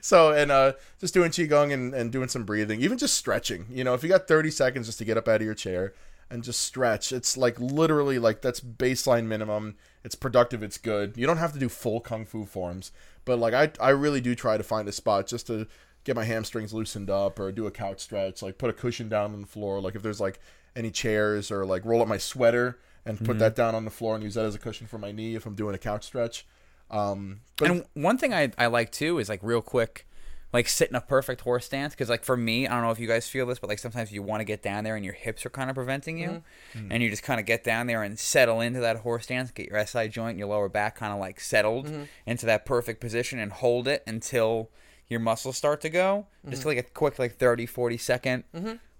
so 0.00 0.32
and 0.32 0.50
uh, 0.50 0.72
just 1.00 1.14
doing 1.14 1.30
qigong 1.30 1.72
and, 1.72 1.94
and 1.94 2.12
doing 2.12 2.28
some 2.28 2.44
breathing, 2.44 2.80
even 2.80 2.98
just 2.98 3.14
stretching. 3.14 3.66
You 3.70 3.84
know, 3.84 3.94
if 3.94 4.02
you 4.02 4.08
got 4.08 4.28
30 4.28 4.50
seconds 4.50 4.86
just 4.86 4.98
to 4.98 5.04
get 5.04 5.16
up 5.16 5.28
out 5.28 5.36
of 5.40 5.44
your 5.46 5.54
chair 5.54 5.94
and 6.30 6.42
just 6.42 6.60
stretch, 6.60 7.12
it's 7.12 7.36
like 7.36 7.58
literally 7.58 8.18
like 8.18 8.42
that's 8.42 8.60
baseline 8.60 9.26
minimum. 9.26 9.76
It's 10.04 10.14
productive. 10.14 10.62
It's 10.62 10.78
good. 10.78 11.16
You 11.16 11.26
don't 11.26 11.38
have 11.38 11.52
to 11.52 11.58
do 11.58 11.68
full 11.68 12.00
kung 12.00 12.26
fu 12.26 12.44
forms, 12.44 12.92
but 13.24 13.38
like 13.38 13.54
I 13.54 13.70
I 13.80 13.90
really 13.90 14.20
do 14.20 14.34
try 14.34 14.56
to 14.56 14.64
find 14.64 14.88
a 14.88 14.92
spot 14.92 15.26
just 15.26 15.46
to 15.46 15.66
get 16.04 16.16
my 16.16 16.24
hamstrings 16.24 16.72
loosened 16.72 17.10
up 17.10 17.38
or 17.38 17.52
do 17.52 17.66
a 17.66 17.70
couch 17.70 18.00
stretch, 18.00 18.42
like 18.42 18.58
put 18.58 18.70
a 18.70 18.72
cushion 18.72 19.08
down 19.08 19.32
on 19.32 19.40
the 19.40 19.46
floor, 19.46 19.80
like 19.80 19.94
if 19.94 20.02
there's 20.02 20.20
like 20.20 20.40
any 20.78 20.90
chairs 20.90 21.50
or 21.50 21.66
like 21.66 21.84
roll 21.84 22.00
up 22.00 22.08
my 22.08 22.16
sweater 22.16 22.78
and 23.04 23.18
put 23.18 23.28
mm-hmm. 23.28 23.38
that 23.38 23.56
down 23.56 23.74
on 23.74 23.84
the 23.84 23.90
floor 23.90 24.14
and 24.14 24.22
use 24.22 24.34
that 24.34 24.44
as 24.44 24.54
a 24.54 24.58
cushion 24.58 24.86
for 24.86 24.98
my 24.98 25.10
knee 25.10 25.34
if 25.34 25.44
I'm 25.46 25.54
doing 25.54 25.74
a 25.74 25.78
couch 25.78 26.04
stretch. 26.04 26.46
Um, 26.90 27.40
but 27.56 27.70
And 27.70 27.84
one 27.94 28.18
thing 28.18 28.32
I, 28.32 28.52
I 28.56 28.66
like 28.66 28.92
too 28.92 29.18
is 29.18 29.28
like 29.28 29.40
real 29.42 29.62
quick, 29.62 30.06
like 30.52 30.68
sit 30.68 30.88
in 30.88 30.94
a 30.94 31.00
perfect 31.00 31.40
horse 31.40 31.66
stance. 31.66 31.94
Because 31.94 32.08
like 32.08 32.22
for 32.22 32.36
me, 32.36 32.66
I 32.66 32.72
don't 32.72 32.82
know 32.82 32.90
if 32.90 32.98
you 32.98 33.08
guys 33.08 33.28
feel 33.28 33.46
this, 33.46 33.58
but 33.58 33.68
like 33.68 33.78
sometimes 33.78 34.12
you 34.12 34.22
want 34.22 34.40
to 34.40 34.44
get 34.44 34.62
down 34.62 34.84
there 34.84 34.94
and 34.94 35.04
your 35.04 35.14
hips 35.14 35.44
are 35.44 35.50
kind 35.50 35.70
of 35.70 35.74
preventing 35.74 36.18
you, 36.18 36.28
mm-hmm. 36.28 36.78
Mm-hmm. 36.78 36.92
and 36.92 37.02
you 37.02 37.10
just 37.10 37.22
kind 37.22 37.40
of 37.40 37.46
get 37.46 37.64
down 37.64 37.86
there 37.86 38.02
and 38.02 38.18
settle 38.18 38.60
into 38.60 38.80
that 38.80 38.98
horse 38.98 39.24
stance, 39.24 39.50
get 39.50 39.68
your 39.68 39.84
SI 39.84 40.08
joint, 40.08 40.30
and 40.30 40.38
your 40.38 40.48
lower 40.48 40.68
back 40.68 40.96
kind 40.96 41.12
of 41.12 41.18
like 41.18 41.40
settled 41.40 41.90
into 42.26 42.46
that 42.46 42.66
perfect 42.66 43.00
position, 43.00 43.38
and 43.38 43.52
hold 43.52 43.88
it 43.88 44.02
until 44.06 44.70
your 45.08 45.20
muscles 45.20 45.56
start 45.56 45.80
to 45.80 45.88
go. 45.88 46.26
Just 46.50 46.64
like 46.66 46.78
a 46.78 46.82
quick 46.82 47.18
like 47.18 47.36
30, 47.36 47.66
40 47.66 47.96
second 47.96 48.44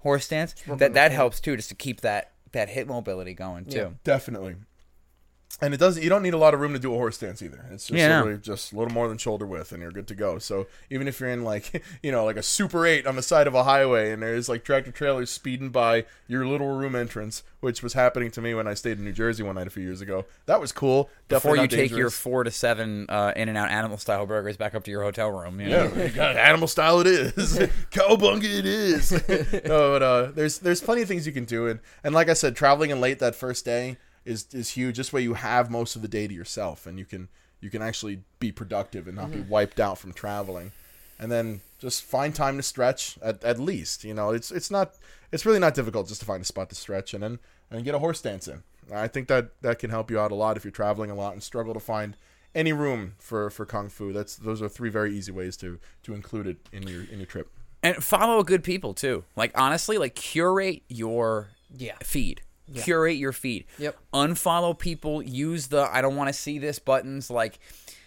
horse 0.01 0.25
stance. 0.25 0.55
That 0.67 0.95
that 0.95 1.13
helps 1.13 1.41
too, 1.41 1.57
just 1.57 1.69
to 1.71 1.75
keep 1.75 2.01
that 2.03 2.33
that 2.53 2.69
hip 2.69 2.89
mobility 2.89 3.35
going 3.35 3.67
too. 3.67 3.77
Yeah. 3.79 3.89
Definitely. 4.05 4.57
And 5.61 5.75
it 5.75 5.79
doesn't. 5.79 6.05
You 6.05 6.09
don't 6.09 6.23
need 6.23 6.35
a 6.35 6.39
lot 6.39 6.55
of 6.55 6.61
room 6.61 6.73
to 6.75 6.79
do 6.79 6.95
a 6.95 6.97
horse 6.97 7.17
stance 7.17 7.43
either. 7.43 7.65
It's 7.73 7.87
just 7.89 7.99
Yeah, 7.99 8.19
literally 8.21 8.39
just 8.39 8.73
a 8.73 8.77
little 8.77 8.95
more 8.95 9.09
than 9.09 9.19
shoulder 9.19 9.45
width, 9.45 9.73
and 9.73 9.83
you're 9.83 9.91
good 9.91 10.07
to 10.07 10.15
go. 10.15 10.39
So 10.39 10.69
even 10.89 11.09
if 11.09 11.19
you're 11.19 11.31
in 11.31 11.43
like 11.43 11.83
you 12.03 12.13
know 12.13 12.25
like 12.25 12.37
a 12.37 12.45
Super 12.45 12.87
Eight 12.87 13.09
on 13.09 13.17
the 13.17 13.23
side 13.23 13.49
of 13.49 13.55
a 13.55 13.65
highway, 13.65 14.13
and 14.13 14.23
there's 14.23 14.49
like 14.49 14.63
tractor 14.63 14.93
trailers 14.93 15.31
speeding 15.31 15.71
by 15.71 16.05
your 16.29 16.47
little 16.47 16.77
room 16.77 16.95
entrance, 16.95 17.43
which 17.59 17.83
was 17.83 17.95
happening 17.95 18.31
to 18.33 18.41
me 18.41 18.55
when 18.55 18.69
I 18.69 18.75
stayed 18.75 18.99
in 18.99 19.05
New 19.05 19.13
Jersey 19.13 19.43
one 19.43 19.57
night 19.57 19.67
a 19.67 19.71
few 19.71 19.83
years 19.83 20.01
ago. 20.01 20.27
That 20.47 20.61
was 20.61 20.71
cool. 20.71 21.11
Before 21.27 21.57
you 21.57 21.67
take 21.67 21.91
your 21.91 22.11
four 22.11 22.45
to 22.45 22.53
seven 22.53 23.07
uh, 23.09 23.33
in 23.35 23.49
and 23.49 23.59
out 23.59 23.69
animal 23.71 23.99
style 23.99 24.27
burgers 24.27 24.57
back 24.57 24.77
up 24.77 24.85
to 24.85 24.93
your 24.93 25.03
hotel 25.03 25.31
room. 25.33 25.61
You 25.61 25.71
Yeah, 25.71 25.89
know? 25.89 26.09
got 26.15 26.37
animal 26.37 26.69
style. 26.69 27.01
It 27.01 27.09
is 27.09 27.59
cowbunga. 27.91 28.45
It 28.45 28.65
is. 28.67 29.11
no, 29.65 29.91
but 29.93 30.03
uh, 30.05 30.23
there's 30.37 30.61
there's 30.61 30.81
plenty 30.81 31.03
of 31.03 31.09
things 31.09 31.27
you 31.27 31.33
can 31.33 31.47
do, 31.47 31.67
and 31.67 31.81
and 32.05 32.15
like 32.15 32.29
I 32.29 32.35
said, 32.35 32.55
traveling 32.55 32.91
in 32.91 33.01
late 33.01 33.19
that 33.19 33.35
first 33.35 33.65
day 33.65 33.97
is 34.25 34.47
is 34.53 34.71
huge. 34.71 34.97
This 34.97 35.13
way, 35.13 35.23
you 35.23 35.35
have 35.35 35.71
most 35.71 35.97
of 35.97 36.03
the 36.03 36.09
day 36.09 36.27
to 36.27 36.35
yourself, 36.35 36.87
and 36.87 36.99
you 36.99 37.05
can 37.05 37.29
you 37.61 37.71
can 37.71 37.83
actually 37.83 38.23
be 38.39 38.53
productive 38.53 39.07
and 39.07 39.17
not 39.17 39.31
be 39.31 39.39
mm-hmm. 39.39 39.49
wiped 39.51 39.81
out 39.81 39.99
from 39.99 40.13
traveling. 40.13 40.73
And 41.21 41.33
then 41.33 41.63
just 41.81 42.05
find 42.05 42.33
time 42.33 42.57
to 42.59 42.63
stretch 42.63 43.19
at, 43.21 43.43
at 43.43 43.59
least. 43.59 44.05
You 44.05 44.15
know, 44.15 44.31
it's 44.31 44.53
it's 44.53 44.71
not 44.71 44.95
it's 45.33 45.45
really 45.45 45.59
not 45.59 45.75
difficult 45.75 46.09
just 46.09 46.21
to 46.21 46.27
find 46.27 46.43
a 46.43 46.45
spot 46.45 46.69
to 46.71 46.77
stretch 46.77 47.13
and 47.15 47.23
then 47.23 47.39
and 47.71 47.85
get 47.85 47.95
a 47.95 47.99
horse 47.99 48.21
stance 48.21 48.47
in. 48.49 48.63
I 48.95 49.09
think 49.09 49.29
that 49.29 49.61
that 49.63 49.79
can 49.79 49.91
help 49.91 50.11
you 50.11 50.19
out 50.19 50.31
a 50.31 50.35
lot 50.37 50.57
if 50.57 50.65
you're 50.65 50.71
traveling 50.71 51.11
a 51.11 51.15
lot 51.15 51.33
and 51.33 51.43
struggle 51.43 51.75
to 51.75 51.81
find 51.81 52.17
any 52.55 52.73
room 52.73 53.15
for 53.19 53.51
for 53.51 53.67
kung 53.67 53.89
fu. 53.89 54.13
That's 54.13 54.37
those 54.37 54.63
are 54.63 54.69
three 54.69 54.91
very 54.91 55.15
easy 55.17 55.33
ways 55.33 55.57
to 55.59 55.79
to 56.05 56.15
include 56.15 56.47
it 56.47 56.57
in 56.73 56.85
your 56.85 57.03
in 57.03 57.19
your 57.19 57.27
trip. 57.27 57.51
and 57.83 58.03
follow 58.03 58.43
good 58.43 58.63
people 58.65 58.95
too. 58.95 59.25
Like 59.37 59.51
honestly, 59.57 59.99
like 59.99 60.15
curate 60.15 60.83
your 60.89 61.49
Yeah. 61.77 61.97
feed. 62.03 62.43
Curate 62.75 63.17
your 63.17 63.33
feed. 63.33 63.65
Yep. 63.79 63.97
Unfollow 64.13 64.79
people. 64.79 65.23
Use 65.23 65.69
the 65.69 65.89
I 65.91 66.01
don't 66.01 66.17
want 66.17 66.29
to 66.29 66.33
see 66.33 66.59
this 66.59 66.79
buttons. 66.79 67.31
Like 67.31 67.59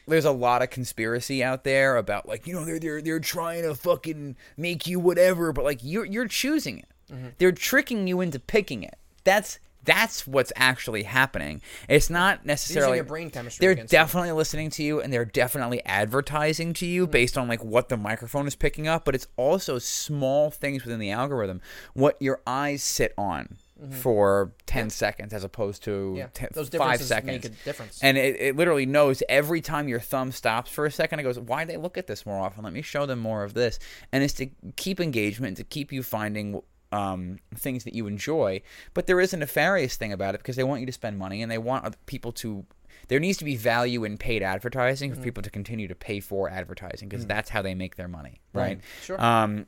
there's 0.08 0.26
a 0.26 0.32
lot 0.32 0.62
of 0.62 0.70
conspiracy 0.70 1.44
out 1.44 1.64
there 1.64 1.98
about 1.98 2.28
like 2.28 2.48
you 2.48 2.54
know 2.54 2.66
they're 2.66 2.80
they're 2.80 3.02
they're 3.02 3.20
trying 3.20 3.64
to 3.64 3.76
fucking 3.76 4.36
make 4.58 4.88
you 4.88 5.00
whatever, 5.00 5.52
but 5.54 5.64
like 5.64 5.80
you're 5.82 6.06
you're 6.06 6.28
choosing 6.28 6.80
it. 6.80 6.90
Mm-hmm. 7.12 7.28
They're 7.38 7.52
tricking 7.52 8.08
you 8.08 8.22
into 8.22 8.40
picking 8.40 8.84
it. 8.84 8.98
That's 9.24 9.60
that's 9.84 10.28
what's 10.28 10.54
actually 10.56 11.04
happening. 11.04 11.62
It's 11.90 12.10
not 12.10 12.46
necessarily 12.46 12.98
your 12.98 13.04
brain 13.04 13.32
chemistry 13.32 13.64
They're 13.64 13.72
against 13.72 13.92
you. 13.92 13.98
definitely 13.98 14.32
listening 14.32 14.70
to 14.72 14.84
you, 14.84 15.02
and 15.02 15.12
they're 15.12 15.26
definitely 15.26 15.84
advertising 15.86 16.74
to 16.74 16.86
you 16.86 17.04
mm-hmm. 17.04 17.12
based 17.12 17.38
on 17.38 17.48
like 17.48 17.64
what 17.64 17.90
the 17.90 17.98
microphone 17.98 18.48
is 18.48 18.56
picking 18.56 18.88
up. 18.88 19.06
But 19.06 19.16
it's 19.16 19.28
also 19.38 19.80
small 19.80 20.52
things 20.52 20.84
within 20.84 21.00
the 21.00 21.12
algorithm, 21.12 21.62
what 21.94 22.18
your 22.20 22.42
eyes 22.46 22.84
sit 22.84 23.14
on 23.18 23.58
for 23.90 24.54
ten 24.66 24.90
seconds 24.90 25.34
as 25.34 25.44
opposed 25.44 25.84
to 25.84 25.92
Mm-hmm. 25.92 26.18
Yeah. 26.18 26.28
10 26.34 26.50
Those 26.54 26.70
five 26.70 27.02
seconds. 27.02 27.44
make 27.44 27.46
a 27.46 27.50
difference. 27.66 28.00
And 28.04 28.18
it, 28.18 28.40
it 28.40 28.56
literally 28.56 28.86
knows 28.86 29.24
every 29.28 29.62
time 29.62 29.88
your 29.88 30.00
thumb 30.00 30.32
stops 30.32 30.70
for 30.72 30.86
a 30.86 30.92
second, 30.92 31.20
it 31.20 31.24
goes, 31.24 31.40
why 31.40 31.64
do 31.66 31.72
they 31.72 31.78
look 31.78 31.98
at 31.98 32.08
this 32.08 32.26
more 32.26 32.40
often? 32.40 32.64
Let 32.64 32.74
me 32.74 32.82
show 32.82 33.06
them 33.06 33.20
more 33.20 33.44
of 33.44 33.54
this. 33.54 33.80
And 34.12 34.24
it's 34.24 34.34
to 34.36 34.48
keep 34.76 35.00
engagement, 35.00 35.58
to 35.58 35.64
keep 35.64 35.92
you 35.92 36.04
finding 36.04 36.62
um, 36.92 37.40
things 37.56 37.84
that 37.86 37.94
you 37.96 38.08
enjoy. 38.08 38.62
But 38.94 39.08
there 39.08 39.20
is 39.20 39.34
a 39.34 39.38
nefarious 39.38 39.96
thing 39.96 40.12
about 40.14 40.36
it 40.36 40.40
because 40.40 40.56
they 40.56 40.64
want 40.64 40.82
you 40.82 40.86
to 40.86 40.92
spend 40.92 41.18
money 41.18 41.42
and 41.42 41.52
they 41.52 41.58
want 41.58 41.96
people 42.06 42.32
to. 42.34 42.66
There 43.08 43.20
needs 43.20 43.38
to 43.40 43.46
be 43.46 43.56
value 43.56 44.04
in 44.04 44.18
paid 44.18 44.44
advertising 44.44 45.14
for 45.14 45.22
people 45.22 45.42
to 45.44 45.50
continue 45.50 45.88
to 45.88 45.96
pay 45.96 46.20
for 46.20 46.50
advertising 46.50 47.10
because 47.10 47.26
that's 47.26 47.50
how 47.50 47.62
they 47.62 47.74
make 47.76 47.96
their 47.96 48.08
money, 48.08 48.42
right? 48.54 48.80
Sure. 49.02 49.20
Um, 49.22 49.66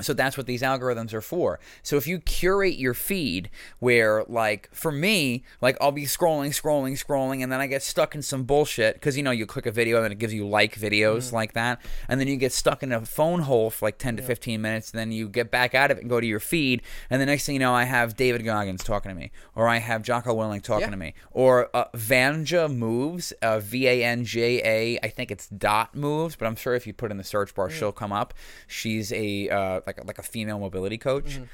so 0.00 0.12
that's 0.12 0.36
what 0.36 0.46
these 0.46 0.62
algorithms 0.62 1.12
are 1.14 1.20
for. 1.20 1.58
So 1.82 1.96
if 1.96 2.06
you 2.06 2.18
curate 2.18 2.76
your 2.78 2.92
feed 2.94 3.48
where 3.78 4.24
like 4.28 4.68
for 4.72 4.92
me, 4.92 5.42
like 5.60 5.76
I'll 5.80 5.92
be 5.92 6.04
scrolling, 6.04 6.50
scrolling, 6.50 6.92
scrolling 7.02 7.42
and 7.42 7.50
then 7.50 7.60
I 7.60 7.66
get 7.66 7.82
stuck 7.82 8.14
in 8.14 8.22
some 8.22 8.44
bullshit 8.44 9.00
cuz 9.00 9.16
you 9.16 9.22
know 9.22 9.30
you 9.30 9.46
click 9.46 9.64
a 9.66 9.70
video 9.72 9.96
and 9.96 10.04
then 10.04 10.12
it 10.12 10.18
gives 10.18 10.34
you 10.34 10.46
like 10.46 10.74
videos 10.78 11.32
like 11.32 11.54
that 11.54 11.80
and 12.08 12.20
then 12.20 12.28
you 12.28 12.36
get 12.36 12.52
stuck 12.52 12.82
in 12.82 12.92
a 12.92 13.04
phone 13.06 13.40
hole 13.40 13.70
for 13.70 13.86
like 13.86 13.98
10 13.98 14.16
to 14.18 14.22
15 14.22 14.60
minutes 14.60 14.90
and 14.90 14.98
then 14.98 15.12
you 15.12 15.28
get 15.28 15.50
back 15.50 15.74
out 15.74 15.90
of 15.90 15.96
it 15.98 16.00
and 16.02 16.10
go 16.10 16.20
to 16.20 16.26
your 16.26 16.40
feed 16.40 16.82
and 17.10 17.20
the 17.20 17.26
next 17.26 17.46
thing 17.46 17.54
you 17.54 17.58
know 17.58 17.74
I 17.74 17.84
have 17.84 18.16
David 18.16 18.44
Goggins 18.44 18.84
talking 18.84 19.08
to 19.10 19.14
me 19.14 19.30
or 19.54 19.66
I 19.68 19.78
have 19.78 20.02
Jocko 20.02 20.34
Willink 20.36 20.62
talking 20.62 20.82
Yeah. 20.86 20.90
to 20.90 20.96
me 20.96 21.14
or 21.30 21.70
uh, 21.74 21.86
Vanja 21.94 22.72
Moves, 22.74 23.32
uh, 23.42 23.58
V 23.60 23.86
A 23.88 24.04
N 24.04 24.24
J 24.24 24.60
A, 24.64 24.98
I 25.02 25.08
think 25.08 25.30
it's 25.30 25.48
dot 25.48 25.94
moves, 25.94 26.36
but 26.36 26.46
I'm 26.46 26.56
sure 26.56 26.74
if 26.74 26.86
you 26.86 26.92
put 26.92 27.10
in 27.10 27.16
the 27.16 27.24
search 27.24 27.54
bar, 27.54 27.70
she'll 27.70 27.92
come 27.92 28.12
up. 28.12 28.34
She's 28.66 29.12
a 29.12 29.48
uh, 29.48 29.80
like 29.86 29.98
a, 29.98 30.04
like 30.04 30.18
a 30.18 30.22
female 30.22 30.58
mobility 30.58 30.98
coach, 30.98 31.36
mm-hmm. 31.36 31.44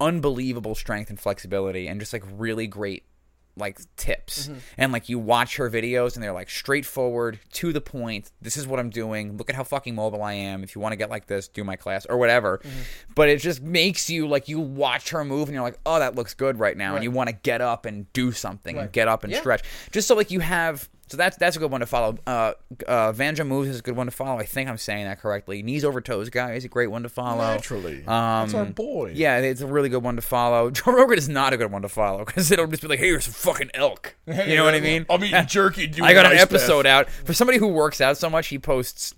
unbelievable 0.00 0.74
strength 0.74 1.10
and 1.10 1.18
flexibility, 1.18 1.86
and 1.88 2.00
just 2.00 2.12
like 2.12 2.24
really 2.36 2.66
great 2.66 3.04
like 3.56 3.78
tips. 3.96 4.48
Mm-hmm. 4.48 4.58
And 4.78 4.92
like 4.92 5.08
you 5.08 5.18
watch 5.18 5.56
her 5.56 5.70
videos 5.70 6.14
and 6.14 6.22
they're 6.22 6.32
like 6.32 6.48
straightforward 6.48 7.38
to 7.52 7.72
the 7.72 7.80
point 7.80 8.30
this 8.40 8.56
is 8.56 8.66
what 8.66 8.80
i'm 8.80 8.90
doing. 8.90 9.36
Look 9.36 9.50
at 9.50 9.56
how 9.56 9.64
fucking 9.64 9.94
mobile 9.94 10.22
i 10.22 10.32
am. 10.32 10.62
If 10.62 10.74
you 10.74 10.80
want 10.80 10.92
to 10.92 10.96
get 10.96 11.10
like 11.10 11.26
this 11.26 11.48
do 11.48 11.62
my 11.62 11.76
class 11.76 12.06
or 12.06 12.16
whatever. 12.16 12.58
Mm-hmm. 12.58 12.80
But 13.14 13.28
it 13.28 13.40
just 13.40 13.60
makes 13.60 14.08
you 14.08 14.26
like 14.26 14.48
you 14.48 14.58
watch 14.58 15.10
her 15.10 15.24
move 15.24 15.48
and 15.48 15.54
you're 15.54 15.62
like 15.62 15.78
oh 15.84 15.98
that 15.98 16.14
looks 16.14 16.34
good 16.34 16.58
right 16.58 16.76
now 16.76 16.94
and 16.94 17.04
you 17.04 17.10
want 17.10 17.28
to 17.28 17.34
get 17.34 17.60
up 17.60 17.84
and 17.84 18.10
do 18.14 18.32
something 18.32 18.78
and 18.78 18.90
get 18.90 19.08
up 19.08 19.22
and 19.22 19.32
Yeah. 19.32 19.40
stretch. 19.40 19.62
Just 19.90 20.08
so 20.08 20.14
like 20.14 20.30
you 20.30 20.40
have 20.40 20.88
so 21.08 21.16
that's 21.18 21.36
that's 21.36 21.56
a 21.56 21.58
good 21.58 21.70
one 21.70 21.80
to 21.80 21.86
follow. 21.86 22.16
Uh, 22.26 22.52
uh, 22.86 23.12
Vanja 23.12 23.46
moves 23.46 23.68
is 23.68 23.80
a 23.80 23.82
good 23.82 23.96
one 23.96 24.06
to 24.06 24.10
follow. 24.10 24.38
I 24.38 24.44
think 24.46 24.70
I'm 24.70 24.78
saying 24.78 25.04
that 25.04 25.20
correctly. 25.20 25.62
Knees 25.62 25.84
over 25.84 26.00
toes 26.00 26.30
guy 26.30 26.52
is 26.54 26.64
a 26.64 26.68
great 26.68 26.86
one 26.86 27.02
to 27.02 27.08
follow. 27.10 27.42
Naturally, 27.42 27.98
Um, 28.06 28.46
that's 28.46 28.54
our 28.54 28.64
boy. 28.64 29.12
Yeah, 29.14 29.38
it's 29.38 29.60
a 29.60 29.66
really 29.66 29.88
good 29.90 30.02
one 30.02 30.16
to 30.16 30.22
follow. 30.22 30.70
Joe 30.72 30.92
Rogan 30.92 31.18
is 31.18 31.28
not 31.28 31.52
a 31.52 31.56
good 31.58 31.70
one 31.70 31.82
to 31.82 31.88
follow 31.88 32.24
because 32.24 32.50
it'll 32.50 32.66
just 32.66 32.82
be 32.82 32.88
like, 32.88 32.98
"Hey, 32.98 33.06
here's 33.08 33.24
some 33.24 33.34
fucking 33.34 33.70
elk." 33.74 34.14
You 34.26 34.56
know 34.56 34.64
what 34.64 34.74
I 34.74 34.80
mean? 34.80 35.04
I'm 35.10 35.22
eating 35.22 35.46
jerky. 35.46 35.92
I 36.02 36.14
got 36.14 36.24
an 36.26 36.32
ice 36.32 36.38
bath. 36.38 36.52
episode 36.52 36.86
out 36.86 37.10
for 37.10 37.34
somebody 37.34 37.58
who 37.58 37.68
works 37.68 38.00
out 38.00 38.16
so 38.16 38.30
much. 38.30 38.48
He 38.48 38.58
posts 38.58 39.14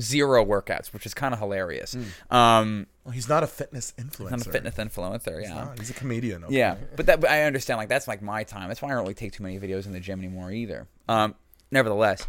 zero 0.00 0.44
workouts, 0.44 0.92
which 0.92 1.06
is 1.06 1.14
kind 1.14 1.32
of 1.34 1.40
hilarious. 1.40 1.96
Um, 2.30 2.86
Well, 3.04 3.12
he's 3.12 3.28
not 3.28 3.42
a 3.42 3.46
fitness 3.46 3.92
influencer. 3.98 4.32
I'm 4.32 4.40
a 4.40 4.44
fitness 4.44 4.74
influencer. 4.76 5.42
Yeah. 5.42 5.68
Ah, 5.70 5.74
he's 5.78 5.90
a 5.90 5.94
comedian. 5.94 6.44
okay. 6.44 6.54
Yeah, 6.56 6.76
but 6.96 7.06
that 7.06 7.20
but 7.20 7.30
I 7.30 7.42
understand. 7.44 7.78
Like 7.78 7.88
that's 7.88 8.08
like 8.08 8.22
my 8.22 8.44
time. 8.44 8.68
That's 8.68 8.82
why 8.82 8.88
I 8.88 8.92
don't 8.92 9.02
really 9.02 9.14
take 9.14 9.32
too 9.32 9.42
many 9.42 9.58
videos 9.58 9.86
in 9.86 9.92
the 9.92 10.00
gym 10.00 10.18
anymore 10.20 10.50
either. 10.52 10.86
Um, 11.08 11.34
nevertheless, 11.70 12.26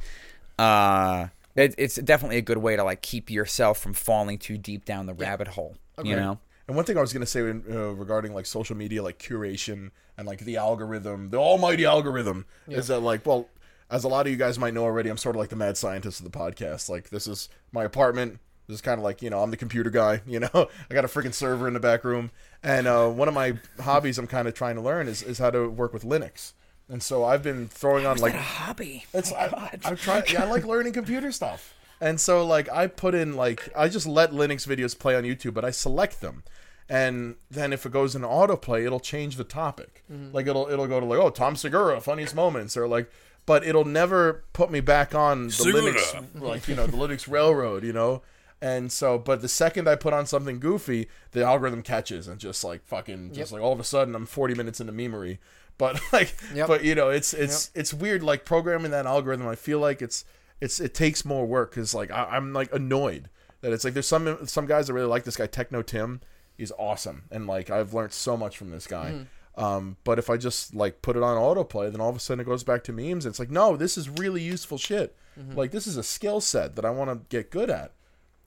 uh, 0.60 1.28
it, 1.56 1.76
it's 1.78 1.96
definitely 1.96 2.38
a 2.38 2.42
good 2.42 2.60
way 2.60 2.76
to 2.76 2.84
like 2.84 3.02
keep 3.02 3.30
yourself 3.30 3.80
from 3.80 3.94
falling 3.94 4.38
too 4.38 4.58
deep 4.58 4.86
down 4.86 5.06
the 5.06 5.14
rabbit 5.14 5.50
hole. 5.50 5.76
Okay. 5.98 6.10
You 6.10 6.16
know, 6.16 6.40
And 6.68 6.76
one 6.76 6.86
thing 6.86 6.98
I 6.98 7.02
was 7.02 7.14
going 7.14 7.22
to 7.22 7.28
say 7.28 7.42
in, 7.42 7.64
uh, 7.70 7.90
regarding 7.92 8.34
like 8.34 8.46
social 8.46 8.76
media, 8.76 9.02
like 9.02 9.18
curation 9.18 9.92
and 10.18 10.28
like 10.28 10.40
the 10.40 10.58
algorithm, 10.58 11.30
the 11.30 11.38
almighty 11.38 11.86
algorithm, 11.86 12.46
is 12.68 12.88
that 12.88 13.00
like, 13.00 13.26
well, 13.26 13.48
as 13.90 14.04
a 14.04 14.08
lot 14.08 14.26
of 14.26 14.32
you 14.32 14.38
guys 14.38 14.60
might 14.60 14.74
know 14.74 14.84
already, 14.84 15.10
I'm 15.10 15.18
sort 15.18 15.36
of 15.36 15.40
like 15.40 15.50
the 15.50 15.56
mad 15.56 15.78
scientist 15.78 16.20
of 16.20 16.32
the 16.32 16.38
podcast. 16.38 16.90
Like, 16.90 17.10
this 17.10 17.26
is 17.26 17.50
my 17.72 17.84
apartment. 17.84 18.40
This 18.68 18.76
is 18.76 18.82
kind 18.82 19.00
of 19.00 19.04
like, 19.04 19.22
you 19.22 19.30
know, 19.30 19.42
I'm 19.42 19.50
the 19.50 19.58
computer 19.58 19.90
guy, 19.90 20.22
you 20.28 20.40
know, 20.40 20.50
I 20.54 20.94
got 20.94 21.06
a 21.06 21.08
freaking 21.08 21.34
server 21.34 21.68
in 21.68 21.74
the 21.74 21.80
back 21.80 22.04
room. 22.04 22.32
And 22.62 22.86
uh, 22.86 23.08
one 23.08 23.28
of 23.28 23.34
my 23.34 23.54
hobbies 23.80 24.18
I'm 24.20 24.28
kind 24.28 24.48
of 24.48 24.54
trying 24.54 24.76
to 24.76 24.82
learn 24.82 25.08
is, 25.08 25.24
is 25.24 25.38
how 25.40 25.50
to 25.52 25.70
work 25.70 25.94
with 25.94 26.04
Linux. 26.04 26.54
And 26.90 27.04
so 27.04 27.26
I've 27.26 27.44
been 27.44 27.68
throwing 27.68 28.06
on 28.06 28.18
like 28.18 28.34
a 28.34 28.38
hobby. 28.42 29.06
it's 29.14 29.34
I, 29.34 29.78
I'm 29.84 29.98
trying. 29.98 30.24
Yeah, 30.32 30.44
I 30.44 30.50
like 30.50 30.66
learning 30.74 30.94
computer 30.94 31.32
stuff, 31.32 31.74
and 32.00 32.20
so 32.20 32.46
like 32.46 32.70
I 32.70 32.88
put 32.88 33.14
in 33.14 33.36
like 33.36 33.70
I 33.76 33.90
just 33.90 34.08
let 34.08 34.32
Linux 34.32 34.66
videos 34.68 34.98
play 34.98 35.16
on 35.16 35.24
YouTube, 35.24 35.54
but 35.54 35.66
I 35.66 35.72
select 35.72 36.22
them, 36.22 36.44
and 36.88 37.36
then 37.52 37.74
if 37.74 37.86
it 37.86 37.92
goes 37.92 38.16
in 38.16 38.22
autoplay, 38.22 38.86
it'll 38.86 39.02
change 39.02 39.36
the 39.36 39.44
topic. 39.44 40.04
Like 40.32 40.48
it'll 40.48 40.70
it'll 40.70 40.88
go 40.88 41.00
to 41.02 41.06
like 41.06 41.20
oh 41.20 41.30
Tom 41.30 41.56
Segura 41.58 42.00
funniest 42.00 42.34
moments 42.36 42.78
or 42.78 42.88
like, 42.88 43.12
but 43.46 43.66
it'll 43.66 43.84
never 43.86 44.46
put 44.54 44.72
me 44.72 44.80
back 44.80 45.14
on 45.14 45.48
the 45.48 45.52
Segura. 45.54 45.94
Linux 45.94 46.42
like 46.42 46.68
you 46.70 46.76
know 46.76 46.88
the 46.88 46.96
Linux 46.96 47.30
Railroad, 47.30 47.84
you 47.84 47.92
know. 47.94 48.22
And 48.60 48.92
so, 48.92 49.20
but 49.20 49.42
the 49.44 49.48
second 49.48 49.88
I 49.88 49.96
put 49.96 50.14
on 50.14 50.26
something 50.26 50.60
goofy, 50.60 51.10
the 51.32 51.44
algorithm 51.44 51.84
catches 51.84 52.28
and 52.28 52.40
just 52.40 52.64
like 52.64 52.84
fucking, 52.88 53.34
just 53.34 53.52
like 53.52 53.62
all 53.62 53.72
of 53.72 53.80
a 53.80 53.84
sudden 53.84 54.16
I'm 54.16 54.26
40 54.26 54.56
minutes 54.56 54.80
into 54.80 54.92
memory. 54.92 55.40
But 55.78 56.00
like, 56.14 56.36
Yep. 56.54 56.68
but 56.68 56.84
you 56.84 56.96
know, 56.96 57.10
it's 57.10 57.34
it's 57.34 57.72
it's 57.76 57.94
weird. 57.94 58.24
Like 58.24 58.46
programming 58.46 58.92
that 58.92 59.06
algorithm, 59.06 59.48
I 59.48 59.56
feel 59.56 59.80
like 59.80 60.02
it's 60.02 60.26
it's 60.60 60.80
it 60.80 60.94
takes 60.94 61.24
more 61.26 61.46
work 61.46 61.72
because 61.72 61.94
like 61.94 62.12
I, 62.12 62.24
I'm 62.32 62.54
like 62.54 62.74
annoyed 62.74 63.30
that 63.62 63.72
it's 63.74 63.84
like 63.84 63.94
there's 63.94 64.08
some 64.08 64.46
some 64.48 64.66
guys 64.66 64.88
that 64.88 64.94
really 64.94 65.08
like 65.08 65.24
this 65.24 65.36
guy 65.38 65.48
Techno 65.48 65.82
Tim. 65.82 66.22
He's 66.56 66.72
awesome, 66.80 67.24
and 67.32 67.46
like 67.46 67.70
I've 67.70 67.94
learned 67.94 68.14
so 68.14 68.36
much 68.36 68.58
from 68.58 68.72
this 68.72 68.88
guy. 68.88 69.26
Um, 69.56 69.98
but 70.04 70.20
if 70.20 70.30
I 70.30 70.38
just 70.38 70.76
like 70.76 71.02
put 71.02 71.16
it 71.18 71.24
on 71.24 71.36
autoplay, 71.38 71.92
then 71.92 72.00
all 72.00 72.10
of 72.10 72.16
a 72.16 72.20
sudden 72.20 72.42
it 72.42 72.46
goes 72.46 72.64
back 72.64 72.84
to 72.86 72.94
memes. 72.94 73.26
It's 73.26 73.40
like, 73.40 73.50
no, 73.50 73.76
this 73.76 73.98
is 73.98 74.08
really 74.08 74.42
useful 74.42 74.78
shit. 74.78 75.16
Like 75.56 75.70
this 75.72 75.86
is 75.88 75.98
a 75.98 76.04
skill 76.04 76.42
set 76.42 76.76
that 76.76 76.86
I 76.86 76.90
want 76.90 77.10
to 77.12 77.20
get 77.30 77.52
good 77.52 77.70
at. 77.70 77.92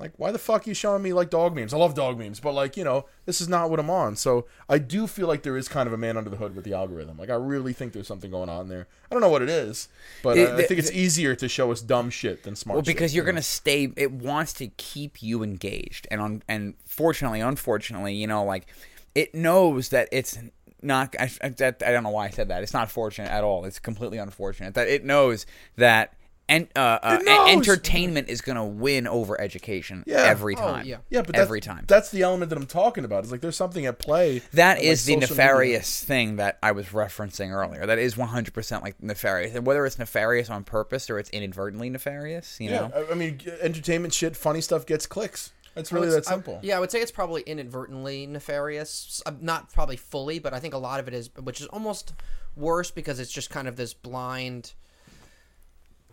Like, 0.00 0.12
why 0.16 0.32
the 0.32 0.38
fuck 0.38 0.66
are 0.66 0.70
you 0.70 0.74
showing 0.74 1.02
me 1.02 1.12
like 1.12 1.28
dog 1.28 1.54
memes? 1.54 1.74
I 1.74 1.76
love 1.76 1.94
dog 1.94 2.18
memes, 2.18 2.40
but 2.40 2.52
like, 2.54 2.76
you 2.78 2.84
know, 2.84 3.04
this 3.26 3.40
is 3.42 3.48
not 3.48 3.68
what 3.68 3.78
I'm 3.78 3.90
on. 3.90 4.16
So 4.16 4.46
I 4.66 4.78
do 4.78 5.06
feel 5.06 5.28
like 5.28 5.42
there 5.42 5.58
is 5.58 5.68
kind 5.68 5.86
of 5.86 5.92
a 5.92 5.98
man 5.98 6.16
under 6.16 6.30
the 6.30 6.38
hood 6.38 6.56
with 6.56 6.64
the 6.64 6.72
algorithm. 6.72 7.18
Like, 7.18 7.28
I 7.28 7.34
really 7.34 7.74
think 7.74 7.92
there's 7.92 8.06
something 8.08 8.30
going 8.30 8.48
on 8.48 8.68
there. 8.70 8.88
I 9.10 9.14
don't 9.14 9.20
know 9.20 9.28
what 9.28 9.42
it 9.42 9.50
is, 9.50 9.88
but 10.22 10.38
It- 10.38 10.48
I, 10.48 10.56
I 10.56 10.62
think 10.62 10.80
it's 10.80 10.90
easier 10.90 11.34
to 11.36 11.48
show 11.48 11.70
us 11.70 11.82
dumb 11.82 12.08
shit 12.08 12.44
than 12.44 12.56
smart. 12.56 12.76
Well, 12.76 12.82
shit, 12.82 12.96
because 12.96 13.14
you're 13.14 13.24
you 13.24 13.26
know? 13.26 13.32
gonna 13.34 13.42
stay. 13.42 13.92
It 13.94 14.10
wants 14.10 14.54
to 14.54 14.68
keep 14.68 15.22
you 15.22 15.42
engaged, 15.42 16.08
and 16.10 16.20
on 16.22 16.42
and 16.48 16.74
fortunately, 16.86 17.40
unfortunately, 17.40 18.14
you 18.14 18.26
know, 18.26 18.42
like 18.42 18.66
it 19.14 19.34
knows 19.34 19.90
that 19.90 20.08
it's 20.12 20.38
not. 20.80 21.14
I, 21.20 21.30
I, 21.42 21.50
that, 21.50 21.82
I 21.86 21.92
don't 21.92 22.04
know 22.04 22.10
why 22.10 22.26
I 22.26 22.30
said 22.30 22.48
that. 22.48 22.62
It's 22.62 22.72
not 22.72 22.90
fortunate 22.90 23.30
at 23.30 23.44
all. 23.44 23.66
It's 23.66 23.78
completely 23.78 24.16
unfortunate 24.16 24.72
that 24.74 24.88
it 24.88 25.04
knows 25.04 25.44
that. 25.76 26.14
And 26.50 26.68
uh, 26.76 26.98
uh, 27.02 27.18
entertainment 27.48 28.28
is 28.28 28.40
going 28.40 28.56
to 28.56 28.64
win 28.64 29.06
over 29.06 29.40
education 29.40 30.04
Yeah. 30.06 30.16
every 30.24 30.56
Oh, 30.56 30.60
time. 30.60 30.86
yeah. 30.86 30.96
Yeah, 31.08 31.22
but 31.22 31.36
every 31.36 31.60
that's, 31.60 31.66
time. 31.66 31.84
That's 31.86 32.10
the 32.10 32.22
element 32.22 32.50
that 32.50 32.56
I'm 32.56 32.66
talking 32.66 33.04
about. 33.04 33.22
It's 33.22 33.30
like 33.32 33.40
there's 33.40 33.56
something 33.56 33.86
at 33.86 33.98
play. 33.98 34.42
That 34.52 34.78
of, 34.78 34.82
is 34.84 35.08
like, 35.08 35.20
the 35.20 35.26
social 35.26 35.34
media. 35.36 35.44
nefarious 35.46 36.04
thing 36.04 36.36
that 36.36 36.58
I 36.62 36.72
was 36.72 36.86
referencing 36.86 37.50
earlier. 37.52 37.86
That 37.86 37.98
is 37.98 38.16
100% 38.16 38.82
like 38.82 39.02
nefarious. 39.02 39.54
And 39.54 39.64
whether 39.64 39.86
it's 39.86 39.98
nefarious 39.98 40.50
on 40.50 40.64
purpose 40.64 41.08
or 41.08 41.18
it's 41.20 41.30
inadvertently 41.30 41.88
nefarious, 41.88 42.58
you 42.60 42.70
Yeah, 42.70 42.88
know? 42.88 42.92
I, 43.08 43.12
I 43.12 43.14
mean, 43.14 43.40
entertainment 43.60 44.12
shit, 44.12 44.36
funny 44.36 44.60
stuff 44.60 44.84
gets 44.86 45.06
clicks. 45.06 45.52
It's 45.76 45.92
really 45.92 46.08
would- 46.08 46.16
that 46.24 46.26
I- 46.26 46.30
simple. 46.32 46.58
yeah, 46.64 46.76
I 46.76 46.80
would 46.80 46.90
say 46.90 47.00
it's 47.00 47.12
probably 47.12 47.42
inadvertently 47.42 48.26
nefarious. 48.26 49.22
Uh, 49.24 49.32
Not 49.40 49.72
probably 49.72 49.96
fully, 49.96 50.40
but 50.40 50.52
I 50.52 50.58
think 50.58 50.74
a 50.74 50.78
lot 50.78 50.98
of 50.98 51.06
it 51.06 51.14
is, 51.14 51.30
which 51.40 51.60
is 51.60 51.68
almost 51.68 52.12
worse 52.56 52.90
because 52.90 53.20
it's 53.20 53.30
just 53.30 53.50
kind 53.50 53.68
of 53.68 53.76
this 53.76 53.94
blind. 53.94 54.72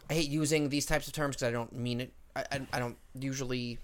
I 0.09 0.13
hate 0.13 0.29
using 0.29 0.69
these 0.69 0.85
types 0.85 1.07
of 1.07 1.13
terms 1.13 1.35
because 1.35 1.47
I 1.47 1.51
don't 1.51 1.73
mean 1.73 2.01
it. 2.01 2.13
I, 2.35 2.43
I, 2.51 2.67
I 2.73 2.79
don't 2.79 2.97
usually. 3.13 3.79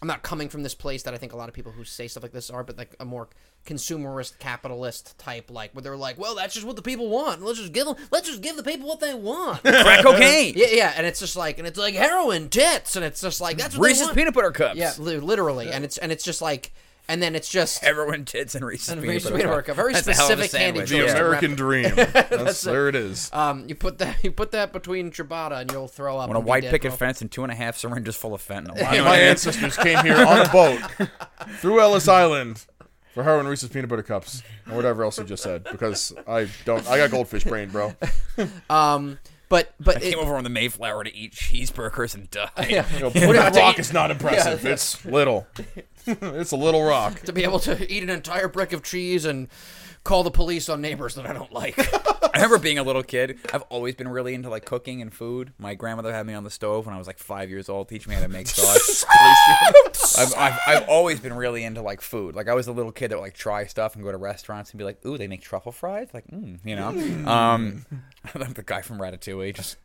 I'm 0.00 0.06
not 0.06 0.22
coming 0.22 0.48
from 0.48 0.62
this 0.62 0.76
place 0.76 1.02
that 1.02 1.14
I 1.14 1.16
think 1.16 1.32
a 1.32 1.36
lot 1.36 1.48
of 1.48 1.54
people 1.56 1.72
who 1.72 1.82
say 1.82 2.06
stuff 2.06 2.22
like 2.22 2.30
this 2.30 2.50
are, 2.50 2.62
but 2.62 2.78
like 2.78 2.94
a 3.00 3.04
more 3.04 3.28
consumerist, 3.66 4.38
capitalist 4.38 5.18
type, 5.18 5.50
like 5.50 5.72
where 5.74 5.82
they're 5.82 5.96
like, 5.96 6.16
"Well, 6.18 6.36
that's 6.36 6.54
just 6.54 6.64
what 6.64 6.76
the 6.76 6.82
people 6.82 7.08
want. 7.08 7.42
Let's 7.42 7.58
just 7.58 7.72
give 7.72 7.84
them. 7.84 7.96
Let's 8.12 8.28
just 8.28 8.40
give 8.40 8.56
the 8.56 8.62
people 8.62 8.86
what 8.86 9.00
they 9.00 9.12
want." 9.14 9.60
Crack 9.62 10.04
cocaine! 10.04 10.54
yeah, 10.56 10.68
yeah, 10.70 10.92
and 10.96 11.04
it's 11.04 11.18
just 11.18 11.34
like, 11.34 11.58
and 11.58 11.66
it's 11.66 11.78
like 11.78 11.94
heroin, 11.94 12.48
tits, 12.48 12.94
and 12.94 13.04
it's 13.04 13.20
just 13.20 13.40
like 13.40 13.58
that's 13.58 13.76
what 13.76 13.92
they 13.92 14.00
want. 14.04 14.16
peanut 14.16 14.34
butter 14.34 14.52
cups. 14.52 14.76
Yeah, 14.76 14.92
li- 14.98 15.18
literally, 15.18 15.72
and 15.72 15.84
it's 15.84 15.98
and 15.98 16.12
it's 16.12 16.22
just 16.22 16.40
like, 16.40 16.72
and 17.08 17.22
then 17.22 17.34
it's 17.34 17.48
just 17.48 17.82
Heroin 17.82 18.24
tits 18.24 18.54
and 18.54 18.64
Reese's 18.64 18.90
And 18.90 19.00
peanut 19.00 19.14
Reese's 19.14 19.30
peanut 19.30 19.46
butter 19.46 19.62
cup. 19.62 19.76
Very 19.76 19.92
That's 19.94 20.06
a 20.06 20.10
a 20.10 20.14
specific 20.14 20.50
candy 20.50 20.86
sandwich. 20.86 20.90
the 20.90 21.10
American 21.10 21.54
dream. 21.54 21.94
That's, 21.96 22.66
it. 22.66 22.70
there 22.70 22.88
it 22.88 22.94
is. 22.94 23.30
um, 23.32 23.64
you 23.68 23.74
put 23.74 23.98
that 23.98 24.22
you 24.22 24.30
put 24.30 24.52
that 24.52 24.72
between 24.72 25.10
ciabatta 25.10 25.60
and 25.60 25.72
you'll 25.72 25.88
throw 25.88 26.18
up. 26.18 26.28
On 26.30 26.36
a 26.36 26.40
white 26.40 26.64
picket 26.64 26.90
bro. 26.90 26.96
fence 26.98 27.20
and 27.22 27.30
two 27.30 27.42
and 27.42 27.50
a 27.50 27.54
half 27.54 27.76
syringes 27.76 28.14
full 28.16 28.34
of 28.34 28.46
fentanyl. 28.46 28.80
My, 28.82 29.00
my 29.00 29.16
ancestors 29.16 29.76
came 29.76 29.98
here 30.04 30.16
on 30.16 30.46
a 30.46 30.48
boat 30.50 30.80
through 31.60 31.80
Ellis 31.80 32.08
Island 32.08 32.64
for 33.14 33.22
heroin 33.24 33.46
Reese's 33.46 33.70
peanut 33.70 33.88
butter 33.88 34.02
cups 34.02 34.42
or 34.70 34.76
whatever 34.76 35.02
else 35.02 35.18
you 35.18 35.24
just 35.24 35.42
said 35.42 35.64
because 35.64 36.12
I 36.26 36.48
don't. 36.64 36.86
I 36.88 36.98
got 36.98 37.10
goldfish 37.10 37.44
brain, 37.44 37.70
bro. 37.70 37.94
Um, 38.70 39.18
but 39.48 39.74
but 39.80 39.96
I 39.96 40.00
it, 40.00 40.10
came 40.14 40.18
over 40.18 40.36
on 40.36 40.44
the 40.44 40.50
Mayflower 40.50 41.04
to 41.04 41.14
eat 41.14 41.32
cheeseburgers 41.32 42.14
and 42.14 42.30
die. 42.30 42.50
yeah, 42.68 42.86
You 42.94 43.00
know, 43.00 43.10
do 43.10 43.32
that 43.32 43.54
rock 43.56 43.74
eat- 43.74 43.80
is 43.80 43.92
not 43.92 44.10
impressive. 44.10 44.64
It's 44.64 45.04
little. 45.04 45.46
it's 46.06 46.52
a 46.52 46.56
little 46.56 46.82
rock. 46.84 47.20
to 47.20 47.32
be 47.32 47.44
able 47.44 47.58
to 47.60 47.90
eat 47.92 48.02
an 48.02 48.10
entire 48.10 48.48
brick 48.48 48.72
of 48.72 48.82
cheese 48.82 49.24
and 49.24 49.48
call 50.04 50.22
the 50.22 50.30
police 50.30 50.68
on 50.68 50.80
neighbors 50.80 51.14
that 51.16 51.26
I 51.26 51.32
don't 51.34 51.52
like. 51.52 51.76
I 51.78 52.30
remember 52.36 52.58
being 52.58 52.78
a 52.78 52.82
little 52.82 53.02
kid. 53.02 53.38
I've 53.52 53.62
always 53.62 53.94
been 53.94 54.08
really 54.08 54.32
into 54.32 54.48
like 54.48 54.64
cooking 54.64 55.02
and 55.02 55.12
food. 55.12 55.52
My 55.58 55.74
grandmother 55.74 56.12
had 56.12 56.24
me 56.26 56.34
on 56.34 56.44
the 56.44 56.50
stove 56.50 56.86
when 56.86 56.94
I 56.94 56.98
was 56.98 57.06
like 57.06 57.18
five 57.18 57.50
years 57.50 57.68
old, 57.68 57.88
teaching 57.88 58.10
me 58.10 58.16
how 58.16 58.22
to 58.22 58.28
make 58.28 58.46
sauce. 58.46 59.04
I've, 60.16 60.34
I've, 60.36 60.58
I've 60.66 60.88
always 60.88 61.18
been 61.20 61.34
really 61.34 61.64
into 61.64 61.82
like 61.82 62.00
food. 62.00 62.34
Like 62.36 62.48
I 62.48 62.54
was 62.54 62.68
a 62.68 62.72
little 62.72 62.92
kid 62.92 63.10
that 63.10 63.16
would 63.16 63.22
like 63.22 63.34
try 63.34 63.66
stuff 63.66 63.94
and 63.96 64.04
go 64.04 64.12
to 64.12 64.16
restaurants 64.16 64.70
and 64.70 64.78
be 64.78 64.84
like, 64.84 65.04
"Ooh, 65.04 65.18
they 65.18 65.26
make 65.26 65.42
truffle 65.42 65.72
fries." 65.72 66.08
Like, 66.14 66.26
mm, 66.28 66.58
you 66.64 66.76
know. 66.76 66.88
Um, 67.30 67.84
I'm 68.34 68.52
the 68.52 68.62
guy 68.64 68.82
from 68.82 68.98
Ratatouille. 68.98 69.54
Just 69.54 69.76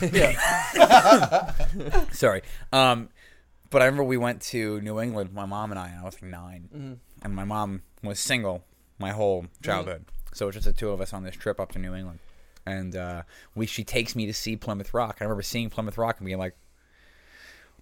yeah, 0.12 1.52
sorry. 2.12 2.42
Um, 2.72 3.08
but 3.70 3.82
I 3.82 3.86
remember 3.86 4.04
we 4.04 4.16
went 4.16 4.40
to 4.42 4.80
New 4.80 5.00
England, 5.00 5.32
my 5.32 5.46
mom 5.46 5.70
and 5.72 5.78
I, 5.78 5.88
and 5.88 6.00
I 6.00 6.04
was 6.04 6.14
like 6.14 6.30
9 6.30 6.68
Mm-hmm. 6.74 6.92
and 7.22 7.34
my 7.34 7.44
mom 7.44 7.82
was 8.02 8.18
single 8.20 8.64
my 8.98 9.10
whole 9.10 9.46
childhood, 9.62 10.04
so 10.32 10.46
it 10.46 10.48
was 10.48 10.54
just 10.56 10.66
the 10.66 10.72
two 10.72 10.90
of 10.90 11.00
us 11.00 11.12
on 11.12 11.24
this 11.24 11.34
trip 11.34 11.58
up 11.58 11.72
to 11.72 11.78
New 11.78 11.94
England, 11.94 12.20
and 12.66 12.94
uh, 12.94 13.22
we 13.54 13.66
she 13.66 13.82
takes 13.84 14.14
me 14.14 14.26
to 14.26 14.32
see 14.34 14.56
Plymouth 14.56 14.94
Rock. 14.94 15.18
I 15.20 15.24
remember 15.24 15.42
seeing 15.42 15.70
Plymouth 15.70 15.98
Rock 15.98 16.16
and 16.18 16.26
being 16.26 16.38
like. 16.38 16.54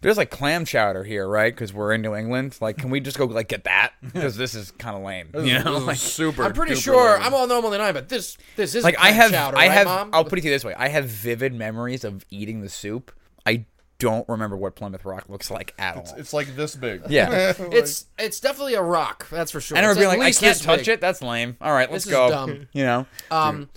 There's 0.03 0.17
like 0.19 0.31
clam 0.31 0.65
chowder 0.67 1.05
here, 1.05 1.27
right? 1.27 1.53
Because 1.55 1.73
we're 1.73 1.93
in 1.95 2.03
New 2.03 2.15
England. 2.15 2.59
Like, 2.61 2.77
can 2.77 2.91
we 2.91 3.01
just 3.01 3.17
go 3.17 3.25
like 3.25 3.49
get 3.49 3.65
that? 3.65 3.93
Because 4.12 4.37
this 4.37 4.55
is 4.55 4.71
kind 4.73 4.97
of 4.97 5.03
lame, 5.03 5.31
you 5.47 5.59
know. 5.62 5.79
Like, 5.79 5.97
super. 5.97 6.43
I'm 6.45 6.53
pretty 6.53 6.75
sure 6.75 7.15
lame. 7.15 7.23
I'm 7.23 7.33
all 7.35 7.47
normally 7.47 7.79
nine, 7.79 7.95
but 7.95 8.09
this 8.11 8.37
this 8.57 8.75
is 8.75 8.85
like 8.85 8.99
I 8.99 9.12
have, 9.12 9.31
chowder, 9.31 9.57
I 9.57 9.69
right, 9.69 9.71
have. 9.73 9.87
Mom? 9.87 10.11
I'll 10.12 10.25
put 10.25 10.38
it 10.38 10.43
to 10.43 10.49
you 10.49 10.55
this 10.55 10.65
way: 10.65 10.75
I 10.75 10.88
have 10.88 11.07
vivid 11.07 11.55
memories 11.55 12.05
of 12.05 12.27
eating 12.31 12.61
the 12.61 12.69
soup. 12.69 13.11
I 13.47 13.65
don't 13.99 14.29
remember 14.29 14.57
what 14.57 14.75
Plymouth 14.75 15.05
Rock 15.05 15.29
looks 15.29 15.49
like 15.51 15.73
at 15.79 15.97
all. 15.97 16.15
It's 16.19 16.33
like 16.33 16.57
this 16.57 16.75
big. 16.75 17.03
Yeah. 17.09 17.53
It's 17.59 18.07
it's 18.19 18.41
definitely 18.41 18.75
a 18.75 18.83
rock, 18.83 19.29
that's 19.31 19.53
for 19.53 19.61
sure. 19.61 19.79
I 19.79 19.83
never 19.83 19.93
It's 19.93 20.01
being 20.01 20.11
at 20.12 20.19
like, 20.19 20.37
I 20.37 20.38
can't 20.38 20.61
touch 20.61 20.79
big. 20.81 20.88
it. 20.88 21.01
That's 21.01 21.23
lame. 21.23 21.57
All 21.61 21.73
right, 21.73 21.91
let's 21.91 22.05
This 22.05 22.12
is 22.12 22.19
go. 22.19 22.29
dumb. 22.29 22.67
You 22.73 22.85
know, 22.85 23.07
Um, 23.31 23.69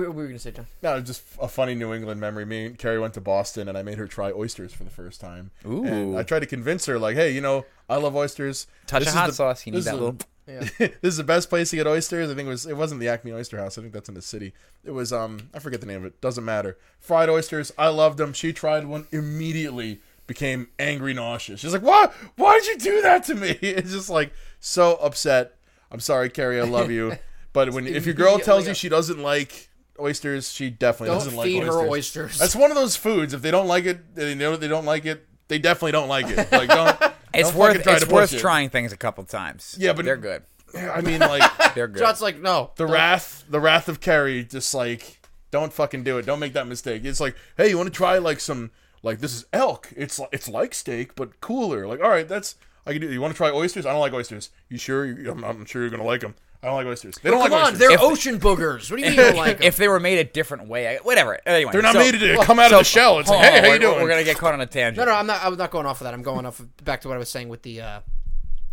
what 0.00 0.14
were 0.14 0.22
we 0.22 0.26
gonna 0.28 0.38
say, 0.38 0.50
John? 0.52 0.66
No, 0.82 1.00
just 1.00 1.22
a 1.40 1.48
funny 1.48 1.74
New 1.74 1.92
England 1.92 2.20
memory. 2.20 2.44
Me 2.44 2.66
and 2.66 2.78
Carrie 2.78 2.98
went 2.98 3.14
to 3.14 3.20
Boston, 3.20 3.68
and 3.68 3.76
I 3.76 3.82
made 3.82 3.98
her 3.98 4.06
try 4.06 4.30
oysters 4.32 4.72
for 4.72 4.84
the 4.84 4.90
first 4.90 5.20
time. 5.20 5.50
Ooh. 5.66 5.84
And 5.84 6.16
I 6.18 6.22
tried 6.22 6.40
to 6.40 6.46
convince 6.46 6.86
her, 6.86 6.98
like, 6.98 7.16
hey, 7.16 7.30
you 7.32 7.40
know, 7.40 7.64
I 7.88 7.96
love 7.96 8.14
oysters. 8.16 8.66
touch 8.86 9.00
This 9.04 9.08
of 9.08 9.14
is 9.14 9.18
hot 9.18 9.26
the- 9.28 9.32
sauce. 9.34 9.66
You 9.66 9.72
need 9.72 9.78
this 9.78 9.84
that 9.86 9.94
is 9.94 10.00
little. 10.00 10.16
Yeah. 10.48 10.60
this 10.78 10.92
is 11.02 11.16
the 11.16 11.24
best 11.24 11.48
place 11.48 11.70
to 11.70 11.76
get 11.76 11.88
oysters. 11.88 12.30
I 12.30 12.34
think 12.36 12.46
it 12.46 12.50
was. 12.50 12.66
It 12.66 12.76
wasn't 12.76 13.00
the 13.00 13.08
Acme 13.08 13.32
Oyster 13.32 13.58
House. 13.58 13.78
I 13.78 13.80
think 13.80 13.92
that's 13.92 14.08
in 14.08 14.14
the 14.14 14.22
city. 14.22 14.52
It 14.84 14.92
was. 14.92 15.12
Um, 15.12 15.50
I 15.52 15.58
forget 15.58 15.80
the 15.80 15.88
name 15.88 15.96
of 15.96 16.04
it. 16.04 16.20
Doesn't 16.20 16.44
matter. 16.44 16.78
Fried 17.00 17.28
oysters. 17.28 17.72
I 17.76 17.88
loved 17.88 18.16
them. 18.16 18.32
She 18.32 18.52
tried 18.52 18.86
one 18.86 19.08
immediately. 19.10 20.00
Became 20.28 20.68
angry, 20.78 21.14
nauseous. 21.14 21.58
She's 21.60 21.72
like, 21.72 21.82
"Why? 21.82 22.10
Why 22.36 22.60
did 22.60 22.66
you 22.68 22.78
do 22.78 23.02
that 23.02 23.24
to 23.24 23.34
me?" 23.34 23.50
It's 23.60 23.90
just 23.92 24.08
like 24.08 24.32
so 24.60 24.94
upset. 25.02 25.56
I'm 25.90 25.98
sorry, 26.00 26.30
Carrie. 26.30 26.60
I 26.60 26.64
love 26.64 26.92
you, 26.92 27.18
but 27.52 27.72
when 27.72 27.86
if 27.88 28.06
your 28.06 28.14
girl 28.14 28.38
tells 28.38 28.68
you 28.68 28.74
she 28.74 28.88
doesn't 28.88 29.20
like 29.20 29.68
oysters, 30.00 30.52
she 30.52 30.70
definitely 30.70 31.08
Don't 31.14 31.24
doesn't 31.24 31.36
like 31.36 31.46
oysters. 31.48 31.66
her 31.74 31.88
oysters. 31.88 32.38
That's 32.38 32.56
one 32.56 32.70
of 32.70 32.76
those 32.76 32.96
foods. 32.96 33.34
If 33.34 33.42
they 33.42 33.50
don't 33.50 33.66
like 33.68 33.84
it, 33.84 34.14
they 34.14 34.34
know 34.34 34.56
they 34.56 34.68
don't 34.68 34.84
like 34.84 35.04
it. 35.06 35.26
They 35.48 35.58
definitely 35.58 35.92
don't 35.92 36.08
like 36.08 36.26
it. 36.28 36.50
Like 36.52 36.68
don't. 36.68 37.12
It's 37.34 37.50
don't 37.50 37.58
worth. 37.58 37.82
try 37.82 37.96
It's 37.96 38.04
to 38.06 38.10
worth 38.14 38.30
push 38.30 38.38
it. 38.38 38.40
trying 38.40 38.70
things 38.70 38.92
a 38.92 38.96
couple 38.96 39.22
times. 39.24 39.76
Yeah, 39.78 39.92
but- 39.92 40.06
they're 40.06 40.16
good. 40.16 40.42
I 40.74 41.00
mean, 41.02 41.20
like 41.20 41.42
They're 41.74 41.86
good. 41.88 41.98
John's 42.00 42.22
like, 42.22 42.40
no. 42.40 42.70
the 42.76 42.84
don't- 42.84 42.92
wrath, 42.94 43.44
the 43.48 43.60
wrath 43.60 43.88
of 43.88 44.00
Carrie. 44.00 44.42
Just 44.44 44.72
like 44.74 45.20
don't 45.50 45.72
fucking 45.72 46.02
do 46.02 46.16
it. 46.18 46.24
Don't 46.26 46.40
make 46.40 46.54
that 46.54 46.66
mistake. 46.66 47.04
It's 47.04 47.20
like, 47.20 47.36
hey, 47.56 47.68
you 47.68 47.76
want 47.76 47.88
to 47.88 47.94
try 47.96 48.16
like 48.18 48.40
some 48.40 48.70
like 49.02 49.20
this 49.20 49.34
is 49.34 49.44
elk. 49.52 49.92
It's 49.96 50.18
li- 50.18 50.26
it's 50.32 50.48
like 50.48 50.72
steak 50.74 51.14
but 51.14 51.40
cooler. 51.42 51.86
Like 51.86 52.00
all 52.02 52.08
right, 52.08 52.26
that's 52.26 52.54
I 52.86 52.92
can 52.92 53.02
do. 53.02 53.12
You 53.12 53.20
want 53.20 53.34
to 53.34 53.36
try 53.36 53.50
oysters? 53.50 53.84
I 53.84 53.90
don't 53.92 54.00
like 54.00 54.12
oysters. 54.14 54.50
You 54.70 54.78
sure? 54.78 55.04
You, 55.04 55.30
I'm, 55.32 55.44
I'm 55.44 55.64
sure 55.66 55.82
you're 55.82 55.90
gonna 55.90 56.04
like 56.04 56.20
them. 56.22 56.34
I 56.66 56.70
don't 56.70 56.78
like 56.78 56.86
oysters. 56.88 57.14
They 57.22 57.30
don't 57.30 57.40
Come 57.40 57.50
like 57.52 57.60
on, 57.60 57.64
oysters. 57.66 57.78
they're 57.78 57.92
If- 57.92 58.00
ocean 58.00 58.40
boogers. 58.40 58.90
What 58.90 58.96
do 58.98 59.02
you 59.04 59.10
mean 59.10 59.12
you 59.12 59.16
don't 59.26 59.36
like 59.36 59.56
'em? 59.58 59.62
if 59.62 59.76
they 59.76 59.86
were 59.86 60.00
made 60.00 60.18
a 60.18 60.24
different 60.24 60.68
way, 60.68 60.88
I, 60.88 60.96
whatever. 60.98 61.38
Anyway, 61.46 61.70
They're 61.70 61.80
not 61.82 61.92
so- 61.92 61.98
made 62.00 62.12
to 62.18 62.38
come 62.42 62.58
out 62.58 62.70
so- 62.70 62.76
of 62.78 62.80
the 62.80 62.84
shell. 62.84 63.20
It's 63.20 63.28
like, 63.28 63.38
hold 63.38 63.52
hey, 63.52 63.58
how 63.60 63.64
you 63.66 63.70
we're- 63.70 63.78
doing? 63.78 64.02
We're 64.02 64.08
gonna 64.08 64.24
get 64.24 64.36
caught 64.36 64.52
on 64.54 64.60
a 64.60 64.66
tangent. 64.66 64.96
No, 65.06 65.12
no, 65.12 65.16
I'm 65.18 65.26
not. 65.26 65.44
I'm 65.44 65.56
not 65.56 65.70
going 65.70 65.86
off 65.86 66.00
of 66.00 66.04
that. 66.06 66.12
I'm 66.14 66.22
going 66.22 66.44
off 66.44 66.58
of, 66.58 66.84
back 66.84 67.02
to 67.02 67.08
what 67.08 67.14
I 67.14 67.18
was 67.18 67.28
saying 67.28 67.48
with 67.48 67.62
the 67.62 67.80
uh, 67.80 68.00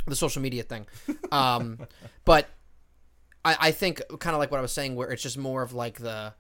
the 0.08 0.16
social 0.16 0.42
media 0.42 0.64
thing. 0.64 0.88
Um, 1.32 1.80
but 2.26 2.48
I, 3.46 3.58
I 3.60 3.72
think 3.72 4.02
kind 4.20 4.34
of 4.34 4.40
like 4.40 4.50
what 4.52 4.58
I 4.58 4.62
was 4.62 4.72
saying, 4.74 4.96
where 4.96 5.10
it's 5.12 5.22
just 5.24 5.38
more 5.38 5.62
of 5.62 5.74
like 5.74 6.00
the 6.00 6.34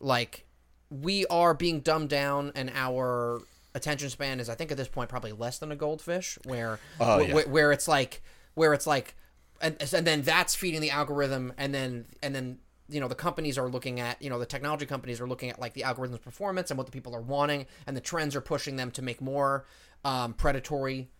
like 0.00 0.44
we 0.90 1.24
are 1.26 1.54
being 1.54 1.80
dumbed 1.80 2.08
down, 2.10 2.50
and 2.54 2.70
our 2.74 3.40
attention 3.74 4.08
span 4.10 4.40
is, 4.40 4.48
I 4.48 4.54
think, 4.54 4.70
at 4.70 4.76
this 4.76 4.88
point 4.88 5.08
probably 5.10 5.32
less 5.32 5.58
than 5.58 5.70
a 5.70 5.76
goldfish, 5.76 6.38
where 6.44 6.78
Oh, 6.98 7.22
wh- 7.22 7.28
yeah. 7.28 7.40
wh- 7.42 7.50
where 7.52 7.70
it's 7.72 7.86
like 7.86 8.22
where 8.54 8.72
it's 8.72 8.86
like, 8.86 9.14
and 9.60 9.76
and 9.92 10.06
then 10.06 10.22
that's 10.22 10.54
feeding 10.54 10.80
the 10.80 10.90
algorithm, 10.90 11.52
and 11.56 11.74
then 11.74 12.06
and 12.22 12.34
then 12.34 12.58
you 12.88 13.00
know 13.00 13.08
the 13.08 13.14
companies 13.14 13.58
are 13.58 13.68
looking 13.68 14.00
at 14.00 14.20
you 14.22 14.30
know 14.30 14.38
the 14.38 14.46
technology 14.46 14.86
companies 14.86 15.20
are 15.20 15.26
looking 15.26 15.50
at 15.50 15.58
like 15.58 15.74
the 15.74 15.84
algorithm's 15.84 16.20
performance 16.20 16.70
and 16.70 16.78
what 16.78 16.86
the 16.86 16.92
people 16.92 17.14
are 17.14 17.20
wanting 17.20 17.66
and 17.86 17.96
the 17.96 18.00
trends 18.00 18.36
are 18.36 18.40
pushing 18.40 18.76
them 18.76 18.90
to 18.92 19.02
make 19.02 19.20
more 19.20 19.66
um, 20.04 20.34
predatory 20.34 21.10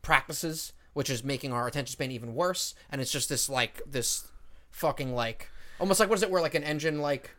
practices 0.00 0.72
which 0.96 1.10
is 1.10 1.22
making 1.22 1.52
our 1.52 1.66
attention 1.66 1.92
span 1.92 2.10
even 2.10 2.34
worse. 2.34 2.74
And 2.90 3.02
it's 3.02 3.12
just 3.12 3.28
this 3.28 3.50
like 3.50 3.82
this 3.86 4.26
fucking 4.70 5.14
like 5.14 5.50
almost 5.78 6.00
like 6.00 6.08
what 6.08 6.16
is 6.16 6.22
it 6.22 6.30
where 6.30 6.40
like 6.40 6.54
an 6.54 6.64
engine 6.64 7.02
like 7.02 7.35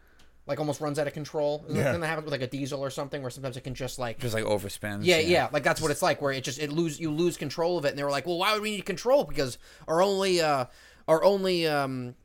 like 0.48 0.60
almost 0.60 0.80
runs 0.82 0.98
out 0.98 1.08
of 1.08 1.14
control 1.14 1.64
Isn't 1.66 1.76
that 1.78 1.84
Yeah. 1.84 1.92
thing 1.92 2.02
that 2.02 2.08
happens 2.08 2.26
with 2.26 2.32
like 2.32 2.42
a 2.42 2.48
diesel 2.48 2.80
or 2.82 2.90
something 2.90 3.22
where 3.22 3.30
sometimes 3.30 3.58
it 3.58 3.62
can 3.66 3.76
just 3.76 4.00
like 4.00 4.18
just 4.20 4.34
like 4.34 4.46
overspins. 4.46 5.02
yeah, 5.04 5.20
yeah, 5.20 5.50
like 5.52 5.64
that's 5.64 5.82
what 5.82 5.92
it's 5.92 6.02
like, 6.02 6.22
where 6.22 6.32
it 6.32 6.44
just 6.44 6.60
it 6.60 6.72
lose 6.72 7.00
you 7.00 7.12
lose 7.12 7.36
control 7.38 7.78
of 7.78 7.86
it, 7.86 7.90
and 7.90 7.98
they 8.00 8.04
were 8.04 8.12
like, 8.12 8.26
well, 8.26 8.38
why 8.38 8.54
would 8.54 8.62
we 8.62 8.72
need 8.72 8.86
control? 8.86 9.24
Because 9.26 9.58
our 9.88 10.02
only 10.02 10.40
uh 10.42 10.66
our 11.08 11.24
only 11.24 11.68
um 11.68 12.16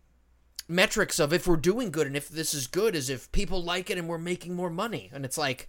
metrics 0.69 1.19
of 1.19 1.33
if 1.33 1.47
we're 1.47 1.57
doing 1.57 1.91
good 1.91 2.07
and 2.07 2.17
if 2.17 2.29
this 2.29 2.55
is 2.55 2.67
good 2.67 2.95
is 2.95 3.11
if 3.11 3.31
people 3.33 3.63
like 3.63 3.91
it 3.91 3.99
and 3.99 4.09
we're 4.09 4.19
making 4.19 4.55
more 4.55 4.71
money, 4.71 5.11
and 5.13 5.25
it's 5.25 5.37
like 5.39 5.69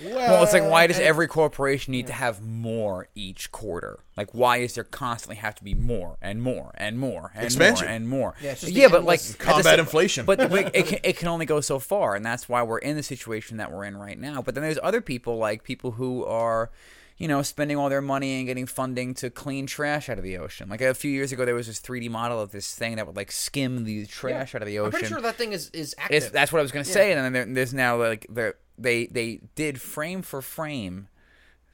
Well, 0.00 0.42
it's 0.42 0.52
like 0.52 0.64
why 0.68 0.86
does 0.86 0.98
every 0.98 1.28
corporation 1.28 1.92
need 1.92 2.06
to 2.06 2.12
have 2.12 2.42
more 2.42 3.08
each 3.14 3.52
quarter? 3.52 4.00
Like 4.16 4.32
why 4.32 4.58
is 4.58 4.74
there 4.74 4.84
constantly 4.84 5.36
have 5.36 5.54
to 5.56 5.64
be 5.64 5.74
more 5.74 6.16
and 6.20 6.42
more 6.42 6.72
and 6.74 6.98
more 6.98 7.32
and 7.34 7.44
Expansion. 7.44 7.86
more 7.86 7.94
and 7.94 8.08
more? 8.08 8.34
Yeah, 8.42 8.54
yeah, 8.62 8.88
but 8.88 9.04
like 9.04 9.20
endless- 9.20 9.32
at 9.32 9.38
the 9.38 9.44
Combat 9.44 9.78
inflation. 9.78 10.26
But 10.26 10.50
but 10.50 10.70
it 10.74 10.86
can, 10.86 10.98
it 11.02 11.16
can 11.16 11.28
only 11.28 11.46
go 11.46 11.60
so 11.60 11.78
far, 11.78 12.14
and 12.14 12.24
that's 12.24 12.48
why 12.48 12.62
we're 12.62 12.78
in 12.78 12.96
the 12.96 13.02
situation 13.02 13.56
that 13.58 13.70
we're 13.72 13.84
in 13.84 13.96
right 13.96 14.18
now. 14.18 14.42
But 14.42 14.54
then 14.54 14.62
there's 14.62 14.78
other 14.82 15.00
people 15.00 15.36
like 15.38 15.64
people 15.64 15.92
who 15.92 16.24
are. 16.24 16.70
You 17.18 17.28
know, 17.28 17.42
spending 17.42 17.76
all 17.76 17.88
their 17.88 18.00
money 18.00 18.38
and 18.38 18.48
getting 18.48 18.66
funding 18.66 19.14
to 19.16 19.30
clean 19.30 19.66
trash 19.66 20.08
out 20.08 20.18
of 20.18 20.24
the 20.24 20.38
ocean. 20.38 20.68
Like 20.68 20.80
a 20.80 20.92
few 20.92 21.10
years 21.10 21.30
ago, 21.30 21.44
there 21.44 21.54
was 21.54 21.68
this 21.68 21.78
3D 21.78 22.10
model 22.10 22.40
of 22.40 22.50
this 22.50 22.74
thing 22.74 22.96
that 22.96 23.06
would 23.06 23.14
like 23.14 23.30
skim 23.30 23.84
the 23.84 24.06
trash 24.06 24.56
out 24.56 24.62
of 24.62 24.66
the 24.66 24.80
ocean. 24.80 24.86
I'm 24.86 24.90
pretty 24.92 25.06
sure 25.06 25.20
that 25.20 25.36
thing 25.36 25.52
is 25.52 25.70
is 25.70 25.94
active. 25.98 26.16
It's, 26.16 26.30
that's 26.30 26.52
what 26.52 26.58
I 26.58 26.62
was 26.62 26.72
going 26.72 26.84
to 26.84 26.90
say. 26.90 27.12
And 27.12 27.24
then 27.24 27.32
there, 27.32 27.44
there's 27.44 27.74
now 27.74 27.96
like 27.96 28.26
the 28.28 28.56
they 28.78 29.06
they 29.06 29.40
did 29.54 29.80
frame 29.80 30.22
for 30.22 30.42
frame, 30.42 31.08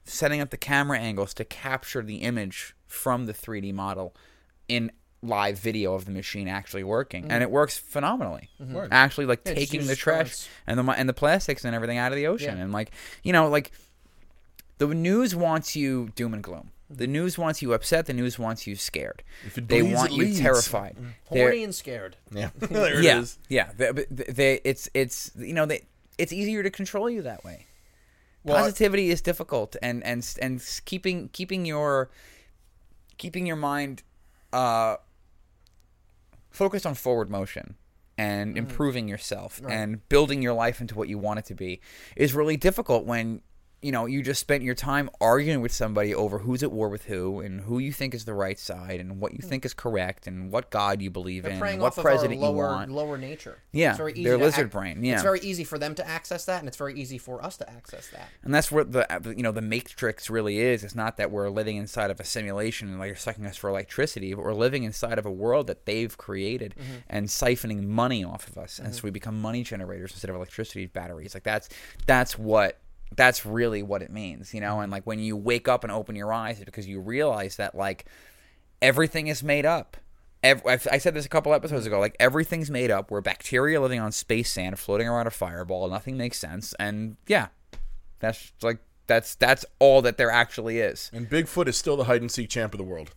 setting 0.03 0.41
up 0.41 0.49
the 0.49 0.57
camera 0.57 0.99
angles 0.99 1.33
to 1.35 1.45
capture 1.45 2.01
the 2.01 2.17
image 2.17 2.75
from 2.87 3.25
the 3.25 3.33
3D 3.33 3.73
model 3.73 4.15
in 4.67 4.91
live 5.21 5.59
video 5.59 5.93
of 5.93 6.05
the 6.05 6.11
machine 6.11 6.47
actually 6.47 6.83
working, 6.83 7.23
and 7.23 7.33
mm-hmm. 7.33 7.41
it 7.43 7.51
works 7.51 7.77
phenomenally. 7.77 8.49
Mm-hmm. 8.61 8.73
Word. 8.73 8.89
Actually, 8.91 9.25
like 9.25 9.41
Yeah, 9.45 9.53
taking 9.53 9.85
the 9.87 9.95
trash 9.95 10.17
currents. 10.17 10.49
and 10.67 10.79
the 10.79 10.91
and 10.91 11.09
the 11.09 11.13
plastics 11.13 11.65
and 11.65 11.75
everything 11.75 11.97
out 11.97 12.11
of 12.11 12.15
the 12.15 12.27
ocean, 12.27 12.57
Yeah. 12.57 12.63
and 12.63 12.71
like 12.71 12.91
you 13.23 13.33
know 13.33 13.49
like 13.49 13.71
the 14.77 14.87
news 14.87 15.35
wants 15.35 15.75
you 15.75 16.09
doom 16.15 16.33
and 16.33 16.43
gloom. 16.43 16.71
The 16.89 17.03
mm-hmm. 17.03 17.13
news 17.13 17.37
wants 17.37 17.61
you 17.61 17.73
upset. 17.73 18.07
The 18.07 18.13
news 18.13 18.39
wants 18.39 18.65
you 18.65 18.75
scared. 18.75 19.21
If 19.45 19.57
it 19.57 19.67
They 19.67 19.81
bleeds, 19.81 19.95
want 19.95 20.11
it 20.11 20.15
you 20.15 20.23
leads. 20.23 20.39
terrified. 20.39 20.95
They're- 21.31 21.43
horny 21.43 21.63
and 21.63 21.75
scared. 21.75 22.15
Yeah, 22.31 22.49
there 22.59 23.01
yeah, 23.01 23.17
it 23.17 23.21
is. 23.21 23.39
Yeah, 23.47 23.69
they, 23.77 23.91
but 23.91 24.05
they, 24.09 24.61
it's 24.63 24.89
it's 24.93 25.31
you 25.37 25.53
know 25.53 25.65
they 25.65 25.83
it's 26.19 26.31
easier 26.33 26.61
to 26.63 26.69
control 26.69 27.09
you 27.09 27.21
that 27.23 27.43
way. 27.43 27.65
Well, 28.43 28.57
I- 28.57 28.61
Positivity 28.61 29.09
is 29.09 29.21
difficult, 29.21 29.75
and 29.81 30.03
and 30.03 30.23
and 30.41 30.61
keeping 30.85 31.29
keeping 31.29 31.65
your 31.65 32.09
keeping 33.17 33.45
your 33.45 33.55
mind 33.57 34.03
uh, 34.53 34.95
focused 36.51 36.85
on 36.85 36.95
forward 36.95 37.29
motion 37.29 37.75
and 38.17 38.57
improving 38.57 39.07
yourself 39.07 39.61
and 39.69 40.07
building 40.09 40.41
your 40.41 40.53
life 40.53 40.81
into 40.81 40.95
what 40.95 41.07
you 41.07 41.17
want 41.17 41.39
it 41.39 41.45
to 41.45 41.55
be 41.55 41.79
is 42.17 42.33
really 42.33 42.57
difficult 42.57 43.05
when 43.05 43.41
you 43.81 43.91
know 43.91 44.05
you 44.05 44.21
just 44.21 44.39
spent 44.39 44.63
your 44.63 44.75
time 44.75 45.09
arguing 45.21 45.61
with 45.61 45.71
somebody 45.71 46.13
over 46.13 46.39
who's 46.39 46.63
at 46.63 46.71
war 46.71 46.89
with 46.89 47.05
who 47.05 47.39
and 47.39 47.61
who 47.61 47.79
you 47.79 47.91
think 47.91 48.13
is 48.13 48.25
the 48.25 48.33
right 48.33 48.59
side 48.59 48.99
and 48.99 49.19
what 49.19 49.33
you 49.33 49.39
hmm. 49.41 49.47
think 49.47 49.65
is 49.65 49.73
correct 49.73 50.27
and 50.27 50.51
what 50.51 50.69
god 50.69 51.01
you 51.01 51.09
believe 51.09 51.43
They're 51.43 51.65
in 51.65 51.79
what 51.79 51.95
president 51.95 52.41
our 52.43 52.49
you 52.49 52.55
want 52.55 52.91
lower 52.91 53.17
nature. 53.17 53.59
Yeah, 53.71 53.89
it's 53.89 53.97
very 53.97 54.13
easy 54.13 54.23
their 54.23 54.37
lizard 54.37 54.67
ac- 54.67 54.71
brain, 54.71 55.03
yeah. 55.03 55.13
it's 55.13 55.23
very 55.23 55.39
easy 55.41 55.63
for 55.63 55.77
them 55.77 55.95
to 55.95 56.07
access 56.07 56.45
that, 56.45 56.59
and 56.59 56.67
it's 56.67 56.77
very 56.77 56.99
easy 56.99 57.17
for 57.17 57.43
us 57.43 57.57
to 57.57 57.69
access 57.69 58.07
that. 58.09 58.29
and 58.43 58.53
that's 58.53 58.71
what 58.71 58.91
the 58.91 59.05
the- 59.21 59.35
you 59.35 59.43
know 59.43 59.51
the 59.51 59.61
matrix 59.61 60.29
really 60.29 60.59
is 60.59 60.83
it's 60.83 60.95
not 60.95 61.17
that 61.17 61.31
we're 61.31 61.49
living 61.49 61.77
inside 61.77 62.11
of 62.11 62.19
a 62.19 62.23
simulation 62.23 62.89
and 62.89 62.99
like 62.99 63.09
they're 63.09 63.15
sucking 63.15 63.45
us 63.45 63.57
for 63.57 63.69
electricity 63.69 64.33
but 64.33 64.43
we're 64.43 64.53
living 64.53 64.83
inside 64.83 65.17
of 65.17 65.25
a 65.25 65.31
world 65.31 65.67
that 65.67 65.85
they've 65.85 66.17
created 66.17 66.59
Mm-hmm. 66.79 66.97
and 67.09 67.27
siphoning 67.27 67.87
money 67.87 68.23
off 68.23 68.47
of 68.47 68.57
us 68.57 68.79
and 68.79 68.89
mm-hmm. 68.89 68.95
so 68.95 69.01
we 69.03 69.11
become 69.11 69.41
money 69.41 69.63
generators 69.63 70.11
instead 70.11 70.29
of 70.29 70.35
electricity 70.35 70.85
batteries 70.85 71.33
like 71.33 71.43
that's 71.43 71.67
that's 72.05 72.37
what 72.37 72.79
that's 73.15 73.45
really 73.45 73.81
what 73.83 74.01
it 74.01 74.11
means 74.11 74.53
you 74.53 74.59
Mm-hmm. 74.61 74.69
know 74.69 74.79
and 74.81 74.91
like 74.91 75.05
when 75.05 75.19
you 75.19 75.35
wake 75.35 75.67
up 75.67 75.83
and 75.83 75.91
open 75.91 76.15
your 76.15 76.31
eyes 76.33 76.57
it's 76.57 76.65
because 76.65 76.87
you 76.87 76.99
realize 76.99 77.55
that 77.57 77.75
like 77.75 78.05
everything 78.81 79.27
is 79.27 79.43
made 79.43 79.65
up 79.65 79.97
Ev- 80.41 80.65
I've- 80.65 80.89
I 80.89 80.99
said 80.99 81.13
this 81.15 81.25
a 81.25 81.29
couple 81.29 81.53
episodes 81.53 81.85
ago. 81.85 81.99
Like 81.99 82.15
everything's 82.17 82.71
made 82.71 82.89
up. 82.91 83.11
We're 83.11 83.19
bacteria 83.19 83.81
living 83.81 83.99
on 83.99 84.13
space 84.13 84.49
sand, 84.49 84.79
floating 84.79 85.05
around 85.05 85.27
a 85.27 85.31
fireball. 85.31 85.89
Nothing 85.89 86.15
makes 86.15 86.37
sense. 86.39 86.73
And 86.79 87.17
yeah, 87.27 87.47
that's 88.19 88.53
like 88.61 88.77
that's 89.07 89.35
that's 89.35 89.65
all 89.79 90.01
that 90.03 90.15
there 90.17 90.31
actually 90.31 90.79
is. 90.79 91.11
And 91.13 91.29
Bigfoot 91.29 91.67
is 91.67 91.75
still 91.75 91.97
the 91.97 92.05
hide 92.05 92.21
and 92.21 92.31
seek 92.31 92.47
champ 92.49 92.73
of 92.73 92.77
the 92.77 92.85
world. 92.85 93.11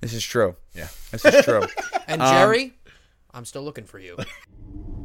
This 0.00 0.14
is 0.14 0.22
true. 0.22 0.54
Yeah. 0.72 0.86
This 1.10 1.24
is 1.24 1.44
true. 1.44 1.62
And 2.06 2.22
Um, 2.22 2.32
Jerry, 2.32 2.74
I'm 3.34 3.44
still 3.44 3.62
looking 3.64 3.84
for 3.84 3.98
you. 3.98 4.16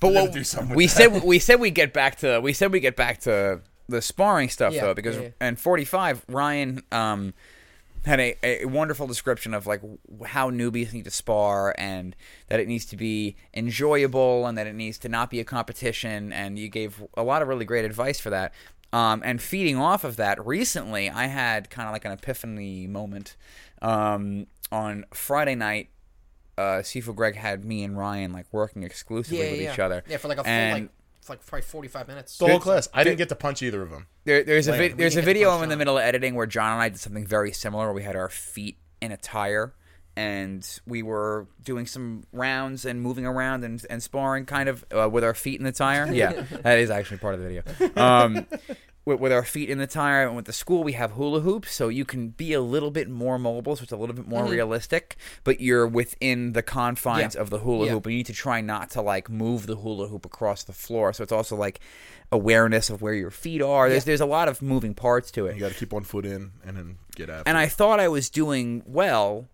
But 0.00 0.12
gotta 0.12 0.24
what 0.26 0.32
do 0.32 0.44
something 0.44 0.74
we 0.76 0.86
that. 0.86 0.92
said 0.92 1.22
we 1.22 1.38
said 1.38 1.60
we 1.60 1.70
get 1.70 1.92
back 1.92 2.16
to 2.18 2.40
we 2.40 2.52
said 2.52 2.72
we 2.72 2.80
get 2.80 2.96
back 2.96 3.20
to 3.20 3.60
the 3.88 4.00
sparring 4.02 4.48
stuff 4.48 4.72
Yeah, 4.72 4.82
though 4.82 4.94
because 4.94 5.16
yeah, 5.16 5.22
yeah. 5.22 5.28
and 5.40 5.58
45 5.60 6.24
Ryan 6.28 6.82
um 6.92 7.34
had 8.06 8.18
a, 8.18 8.62
a 8.62 8.64
wonderful 8.64 9.06
description 9.06 9.52
of 9.52 9.66
like 9.66 9.82
how 10.24 10.50
newbies 10.50 10.92
need 10.94 11.04
to 11.04 11.10
spar 11.10 11.74
and 11.76 12.16
that 12.48 12.58
it 12.58 12.66
needs 12.66 12.86
to 12.86 12.96
be 12.96 13.36
enjoyable 13.52 14.46
and 14.46 14.56
that 14.56 14.66
it 14.66 14.74
needs 14.74 14.96
to 14.98 15.08
not 15.08 15.28
be 15.28 15.38
a 15.38 15.44
competition 15.44 16.32
and 16.32 16.58
you 16.58 16.68
gave 16.68 17.02
a 17.14 17.22
lot 17.22 17.42
of 17.42 17.48
really 17.48 17.66
great 17.66 17.84
advice 17.84 18.18
for 18.18 18.30
that 18.30 18.54
um, 18.92 19.20
and 19.24 19.42
feeding 19.42 19.76
off 19.76 20.02
of 20.02 20.16
that 20.16 20.44
recently 20.46 21.10
i 21.10 21.26
had 21.26 21.68
kind 21.68 21.86
of 21.88 21.92
like 21.92 22.06
an 22.06 22.12
epiphany 22.12 22.86
moment 22.86 23.36
um, 23.82 24.46
on 24.72 25.04
friday 25.12 25.54
night 25.54 25.90
uh, 26.60 26.82
Sifu 26.82 27.14
Greg 27.14 27.36
had 27.36 27.64
me 27.64 27.82
and 27.84 27.96
Ryan 27.96 28.32
like 28.32 28.46
working 28.52 28.82
exclusively 28.82 29.38
yeah, 29.38 29.44
yeah, 29.44 29.50
with 29.52 29.60
yeah. 29.62 29.72
each 29.72 29.78
other. 29.78 30.04
Yeah, 30.08 30.16
for 30.18 30.28
like 30.28 30.38
a 30.38 30.44
full 30.44 30.52
And- 30.52 30.82
like 30.84 30.90
for 31.22 31.32
like 31.34 31.46
probably 31.46 31.62
45 31.62 32.08
minutes. 32.08 32.38
The 32.38 32.46
whole 32.48 32.60
class. 32.60 32.88
I 32.94 33.04
didn't 33.04 33.18
get 33.18 33.28
to 33.28 33.34
punch 33.34 33.62
either 33.62 33.82
of 33.82 33.90
them. 33.90 34.06
There, 34.24 34.42
there's 34.42 34.68
a 34.68 34.70
Like, 34.72 34.80
vid- 34.80 34.92
we 34.92 34.98
there's 35.02 35.14
a 35.14 35.16
didn't 35.16 35.26
get 35.26 35.32
to 35.32 35.34
video 35.34 35.50
I'm 35.50 35.62
in 35.62 35.68
the 35.68 35.76
middle 35.76 35.98
of 35.98 36.02
editing 36.04 36.34
where 36.34 36.46
John 36.46 36.72
and 36.72 36.82
I 36.82 36.88
did 36.88 36.98
something 36.98 37.26
very 37.26 37.52
similar. 37.52 37.86
Where 37.86 37.94
we 37.94 38.02
had 38.02 38.16
our 38.16 38.28
feet 38.30 38.78
in 39.02 39.12
a 39.12 39.16
tire, 39.18 39.74
and 40.16 40.66
we 40.86 41.02
were 41.02 41.46
doing 41.62 41.86
some 41.86 42.24
rounds 42.32 42.84
and 42.86 43.00
moving 43.02 43.26
around 43.26 43.64
and, 43.64 43.84
and 43.90 44.02
sparring, 44.02 44.46
kind 44.46 44.68
of 44.68 44.84
uh, 44.98 45.08
with 45.10 45.22
our 45.24 45.34
feet 45.34 45.58
in 45.60 45.64
the 45.64 45.72
tire. 45.72 46.06
Yeah, 46.12 46.32
that 46.62 46.78
is 46.78 46.90
actually 46.90 47.18
part 47.18 47.34
of 47.34 47.40
the 47.40 47.48
video. 47.48 47.62
Um, 47.96 48.46
with, 49.04 49.18
with 49.20 49.32
our 49.32 49.44
feet 49.44 49.70
in 49.70 49.78
the 49.78 49.86
tire, 49.86 50.26
and 50.26 50.36
with 50.36 50.44
the 50.44 50.52
school, 50.52 50.84
we 50.84 50.92
have 50.92 51.12
hula 51.12 51.40
hoops, 51.40 51.72
so 51.72 51.88
you 51.88 52.04
can 52.04 52.28
be 52.28 52.52
a 52.52 52.60
little 52.60 52.90
bit 52.90 53.08
more 53.08 53.38
mobile, 53.38 53.74
so 53.76 53.82
it's 53.82 53.92
a 53.92 53.96
little 53.96 54.14
bit 54.14 54.28
more 54.28 54.44
realistic. 54.44 55.16
But 55.44 55.60
you're 55.60 55.86
within 55.86 56.52
the 56.52 56.62
confines 56.62 57.34
Mm-hmm. 57.34 57.38
Yeah. 57.38 57.42
of 57.42 57.50
the 57.50 57.58
hula 57.60 57.86
Yeah. 57.86 57.92
hoop, 57.92 58.06
and 58.06 58.12
you 58.12 58.18
need 58.18 58.26
to 58.26 58.32
try 58.32 58.60
not 58.60 58.90
to 58.90 59.00
like 59.02 59.28
move 59.30 59.66
the 59.66 59.76
hula 59.76 60.08
hoop 60.08 60.24
across 60.26 60.64
the 60.64 60.72
floor. 60.72 61.12
So 61.12 61.22
it's 61.22 61.32
also 61.32 61.56
like 61.56 61.80
awareness 62.32 62.90
of 62.90 63.02
where 63.02 63.14
your 63.14 63.30
feet 63.30 63.62
are. 63.62 63.88
There's 63.88 64.04
there's 64.04 64.20
a 64.20 64.26
lot 64.26 64.48
of 64.48 64.62
moving 64.62 64.94
parts 64.94 65.30
to 65.32 65.46
it. 65.46 65.54
You 65.54 65.60
got 65.60 65.72
to 65.72 65.78
keep 65.78 65.92
one 65.92 66.04
foot 66.04 66.24
in 66.26 66.52
and 66.64 66.76
then 66.76 66.98
get 67.16 67.28
out 67.30 67.44
And 67.46 67.56
it. 67.56 67.60
I 67.60 67.66
thought 67.68 67.98
I 68.00 68.08
was 68.08 68.30
doing 68.30 68.82
well, 68.86 69.48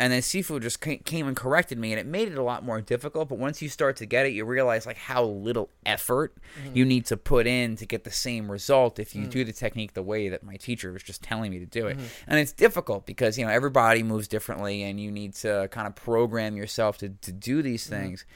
and 0.00 0.12
then 0.12 0.20
Sifu 0.20 0.60
just 0.62 0.80
came 0.80 1.26
and 1.26 1.36
corrected 1.36 1.76
me, 1.76 1.92
and 1.92 1.98
it 1.98 2.06
made 2.06 2.28
it 2.28 2.38
a 2.38 2.42
lot 2.42 2.64
more 2.64 2.80
difficult. 2.80 3.28
But 3.28 3.38
once 3.38 3.60
you 3.60 3.68
start 3.68 3.96
to 3.96 4.06
get 4.06 4.26
it, 4.26 4.32
you 4.32 4.44
realize 4.44 4.86
like 4.86 4.96
how 4.96 5.24
little 5.24 5.70
effort 5.84 6.36
mm-hmm. 6.62 6.76
you 6.76 6.84
need 6.84 7.04
to 7.06 7.16
put 7.16 7.48
in 7.48 7.74
to 7.76 7.86
get 7.86 8.04
the 8.04 8.12
same 8.12 8.48
result 8.48 9.00
if 9.00 9.16
you 9.16 9.24
mm. 9.24 9.30
do 9.30 9.44
the 9.44 9.52
technique 9.52 9.94
the 9.94 10.02
way 10.02 10.28
that 10.28 10.44
my 10.44 10.54
teacher 10.54 10.92
was 10.92 11.02
just 11.02 11.22
telling 11.22 11.50
me 11.50 11.58
to 11.58 11.66
do 11.66 11.88
it. 11.88 11.96
Mm-hmm. 11.96 12.30
And 12.30 12.38
it's 12.38 12.52
difficult 12.52 13.06
because 13.06 13.36
you 13.36 13.44
know 13.44 13.50
everybody 13.50 14.04
moves 14.04 14.28
differently, 14.28 14.84
and 14.84 15.00
you 15.00 15.10
need 15.10 15.34
to 15.36 15.68
kind 15.72 15.88
of 15.88 15.96
program 15.96 16.56
yourself 16.56 16.98
to 16.98 17.08
to 17.08 17.32
do 17.32 17.60
these 17.60 17.84
mm-hmm. 17.84 18.02
things. 18.02 18.26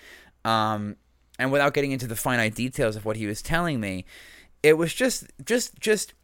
Um, 0.44 0.96
and 1.38 1.52
without 1.52 1.74
getting 1.74 1.92
into 1.92 2.08
the 2.08 2.16
finite 2.16 2.56
details 2.56 2.96
of 2.96 3.04
what 3.04 3.16
he 3.16 3.26
was 3.26 3.40
telling 3.40 3.78
me, 3.78 4.04
it 4.64 4.76
was 4.76 4.92
just 4.92 5.26
just 5.44 5.78
just 5.78 6.14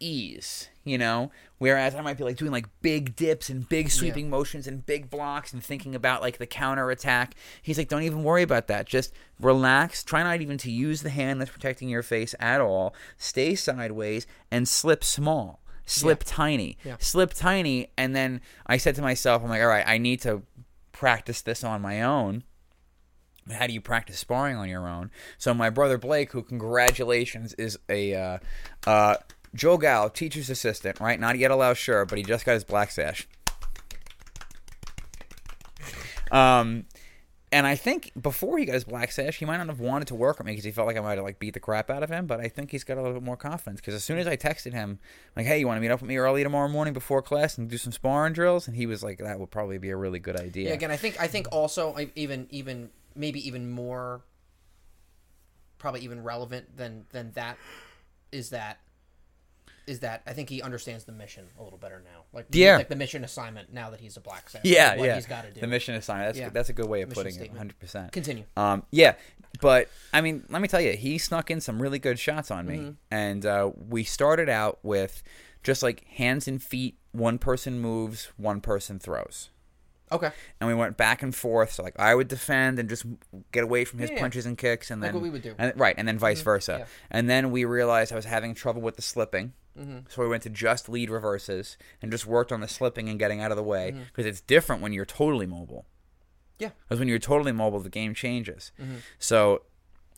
ease, 0.00 0.68
you 0.84 0.98
know. 0.98 1.30
Whereas 1.62 1.94
I 1.94 2.00
might 2.00 2.18
be 2.18 2.24
like 2.24 2.38
doing 2.38 2.50
like 2.50 2.66
big 2.80 3.14
dips 3.14 3.48
and 3.48 3.68
big 3.68 3.88
sweeping 3.88 4.28
motions 4.28 4.66
and 4.66 4.84
big 4.84 5.08
blocks 5.08 5.52
and 5.52 5.62
thinking 5.62 5.94
about 5.94 6.20
like 6.20 6.38
the 6.38 6.46
counter 6.46 6.90
attack. 6.90 7.36
He's 7.62 7.78
like, 7.78 7.86
don't 7.86 8.02
even 8.02 8.24
worry 8.24 8.42
about 8.42 8.66
that. 8.66 8.84
Just 8.84 9.14
relax. 9.38 10.02
Try 10.02 10.24
not 10.24 10.40
even 10.40 10.58
to 10.58 10.72
use 10.72 11.02
the 11.02 11.10
hand 11.10 11.40
that's 11.40 11.52
protecting 11.52 11.88
your 11.88 12.02
face 12.02 12.34
at 12.40 12.60
all. 12.60 12.96
Stay 13.16 13.54
sideways 13.54 14.26
and 14.50 14.66
slip 14.66 15.04
small. 15.04 15.60
Slip 15.86 16.24
tiny. 16.26 16.78
Yeah. 16.82 16.96
Slip 16.98 17.32
tiny. 17.32 17.92
And 17.96 18.16
then 18.16 18.40
I 18.66 18.76
said 18.76 18.96
to 18.96 19.02
myself, 19.02 19.44
I'm 19.44 19.48
like, 19.48 19.62
all 19.62 19.68
right, 19.68 19.86
I 19.86 19.98
need 19.98 20.20
to 20.22 20.42
practice 20.90 21.42
this 21.42 21.62
on 21.62 21.80
my 21.80 22.02
own. 22.02 22.42
How 23.52 23.68
do 23.68 23.72
you 23.72 23.80
practice 23.80 24.18
sparring 24.18 24.56
on 24.56 24.68
your 24.68 24.88
own? 24.88 25.12
So 25.38 25.54
my 25.54 25.70
brother 25.70 25.96
Blake, 25.96 26.32
who 26.32 26.42
congratulations 26.42 27.54
is 27.54 27.78
a 27.88 28.16
uh, 28.16 28.38
uh, 28.84 29.16
Joe 29.54 29.76
Gal 29.76 30.08
teacher's 30.10 30.50
assistant, 30.50 31.00
right? 31.00 31.20
Not 31.20 31.38
yet 31.38 31.50
allowed 31.50 31.76
sure, 31.76 32.04
but 32.04 32.18
he 32.18 32.24
just 32.24 32.44
got 32.44 32.54
his 32.54 32.64
black 32.64 32.90
sash. 32.90 33.28
Um, 36.30 36.86
and 37.52 37.66
I 37.66 37.76
think 37.76 38.12
before 38.20 38.56
he 38.56 38.64
got 38.64 38.72
his 38.72 38.84
black 38.84 39.12
sash, 39.12 39.36
he 39.36 39.44
might 39.44 39.58
not 39.58 39.66
have 39.66 39.78
wanted 39.78 40.08
to 40.08 40.14
work 40.14 40.38
with 40.38 40.46
me 40.46 40.52
because 40.52 40.64
he 40.64 40.70
felt 40.70 40.86
like 40.86 40.96
I 40.96 41.00
might 41.00 41.18
have 41.18 41.24
like 41.24 41.38
beat 41.38 41.52
the 41.52 41.60
crap 41.60 41.90
out 41.90 42.02
of 42.02 42.08
him. 42.08 42.26
But 42.26 42.40
I 42.40 42.48
think 42.48 42.70
he's 42.70 42.82
got 42.82 42.96
a 42.96 43.02
little 43.02 43.12
bit 43.12 43.22
more 43.22 43.36
confidence 43.36 43.80
because 43.80 43.92
as 43.92 44.02
soon 44.02 44.18
as 44.18 44.26
I 44.26 44.38
texted 44.38 44.72
him, 44.72 44.98
like, 45.36 45.44
"Hey, 45.44 45.58
you 45.58 45.66
want 45.66 45.76
to 45.76 45.82
meet 45.82 45.90
up 45.90 46.00
with 46.00 46.08
me 46.08 46.16
early 46.16 46.42
tomorrow 46.42 46.68
morning 46.68 46.94
before 46.94 47.20
class 47.20 47.58
and 47.58 47.68
do 47.68 47.76
some 47.76 47.92
sparring 47.92 48.32
drills?" 48.32 48.66
and 48.66 48.74
he 48.74 48.86
was 48.86 49.02
like, 49.02 49.18
"That 49.18 49.38
would 49.38 49.50
probably 49.50 49.76
be 49.76 49.90
a 49.90 49.96
really 49.96 50.18
good 50.18 50.40
idea." 50.40 50.70
Yeah, 50.70 50.74
again, 50.74 50.90
I 50.90 50.96
think 50.96 51.20
I 51.20 51.26
think 51.26 51.46
also 51.52 51.94
even 52.14 52.46
even 52.48 52.88
maybe 53.14 53.46
even 53.46 53.70
more 53.70 54.22
probably 55.78 56.00
even 56.00 56.22
relevant 56.22 56.78
than 56.78 57.04
than 57.10 57.32
that 57.32 57.58
is 58.30 58.48
that 58.48 58.78
is 59.86 60.00
that 60.00 60.22
I 60.26 60.32
think 60.32 60.48
he 60.48 60.62
understands 60.62 61.04
the 61.04 61.12
mission 61.12 61.46
a 61.58 61.62
little 61.62 61.78
better 61.78 62.00
now. 62.04 62.24
Like 62.32 62.46
Yeah. 62.50 62.76
like 62.76 62.88
the 62.88 62.96
mission 62.96 63.24
assignment 63.24 63.72
now 63.72 63.90
that 63.90 64.00
he's 64.00 64.16
a 64.16 64.20
black 64.20 64.48
sash. 64.48 64.62
yeah, 64.64 64.96
what 64.96 65.06
yeah. 65.06 65.14
he's 65.16 65.26
got 65.26 65.44
to 65.44 65.50
do. 65.50 65.60
The 65.60 65.66
mission 65.66 65.94
assignment. 65.94 66.28
That's 66.28 66.38
Yeah. 66.38 66.48
that's 66.50 66.68
a 66.68 66.72
good 66.72 66.86
way 66.88 67.02
of 67.02 67.08
Mission 67.08 67.24
putting 67.24 67.40
it. 67.40 67.56
Hundred 67.56 67.78
percent. 67.78 68.12
Continue. 68.12 68.44
Um, 68.56 68.84
yeah, 68.90 69.14
but 69.60 69.88
I 70.12 70.20
mean, 70.20 70.44
let 70.48 70.62
me 70.62 70.68
tell 70.68 70.80
you, 70.80 70.92
he 70.92 71.18
snuck 71.18 71.50
in 71.50 71.60
some 71.60 71.80
really 71.82 71.98
good 71.98 72.18
shots 72.18 72.50
on 72.50 72.66
me, 72.66 72.76
Mm-hmm. 72.78 72.90
and 73.10 73.44
uh, 73.46 73.70
we 73.76 74.04
started 74.04 74.48
out 74.48 74.78
with 74.82 75.22
just 75.62 75.82
like 75.82 76.04
hands 76.06 76.46
and 76.48 76.62
feet. 76.62 76.96
One 77.12 77.38
person 77.38 77.78
moves, 77.80 78.30
one 78.38 78.60
person 78.62 78.98
throws, 78.98 79.50
Okay. 80.10 80.30
and 80.60 80.68
we 80.68 80.74
went 80.74 80.96
back 80.96 81.22
and 81.22 81.34
forth. 81.34 81.72
So 81.72 81.82
like 81.82 81.98
I 81.98 82.14
would 82.14 82.28
defend 82.28 82.78
and 82.78 82.88
just 82.88 83.04
get 83.52 83.62
away 83.64 83.84
from 83.84 83.98
his 83.98 84.10
Yeah, 84.10 84.18
punches 84.20 84.46
and 84.46 84.56
kicks, 84.56 84.90
and 84.90 85.00
Like 85.02 85.08
then 85.08 85.14
what 85.14 85.22
we 85.22 85.28
would 85.30 85.42
do. 85.42 85.50
Mm-hmm. 85.50 85.60
and, 85.60 85.78
right, 85.80 85.94
and 85.98 86.08
then 86.08 86.18
vice 86.18 86.40
versa. 86.40 86.76
yeah. 86.80 86.84
And 87.10 87.28
then 87.28 87.50
we 87.50 87.64
realized 87.66 88.12
I 88.12 88.16
was 88.16 88.24
having 88.24 88.54
trouble 88.54 88.80
with 88.80 88.96
the 88.96 89.02
slipping. 89.02 89.52
Mm-hmm. 89.78 89.98
So 90.08 90.22
we 90.22 90.28
went 90.28 90.42
to 90.44 90.50
just 90.50 90.88
lead 90.88 91.08
reverses 91.10 91.76
and 92.02 92.10
just 92.10 92.26
worked 92.26 92.52
on 92.52 92.60
the 92.60 92.68
slipping 92.68 93.08
and 93.08 93.18
getting 93.18 93.40
out 93.40 93.50
of 93.50 93.56
the 93.56 93.62
way 93.62 93.92
Mm-hmm. 93.92 94.02
because 94.04 94.26
it's 94.26 94.40
different 94.40 94.82
when 94.82 94.92
you're 94.92 95.04
totally 95.06 95.46
mobile. 95.46 95.86
Yeah. 96.58 96.70
Because 96.88 96.98
when 96.98 97.08
you're 97.08 97.18
totally 97.18 97.52
mobile, 97.52 97.80
the 97.80 97.88
game 97.88 98.14
changes. 98.14 98.70
Mm-hmm. 98.80 98.96
So, 99.18 99.62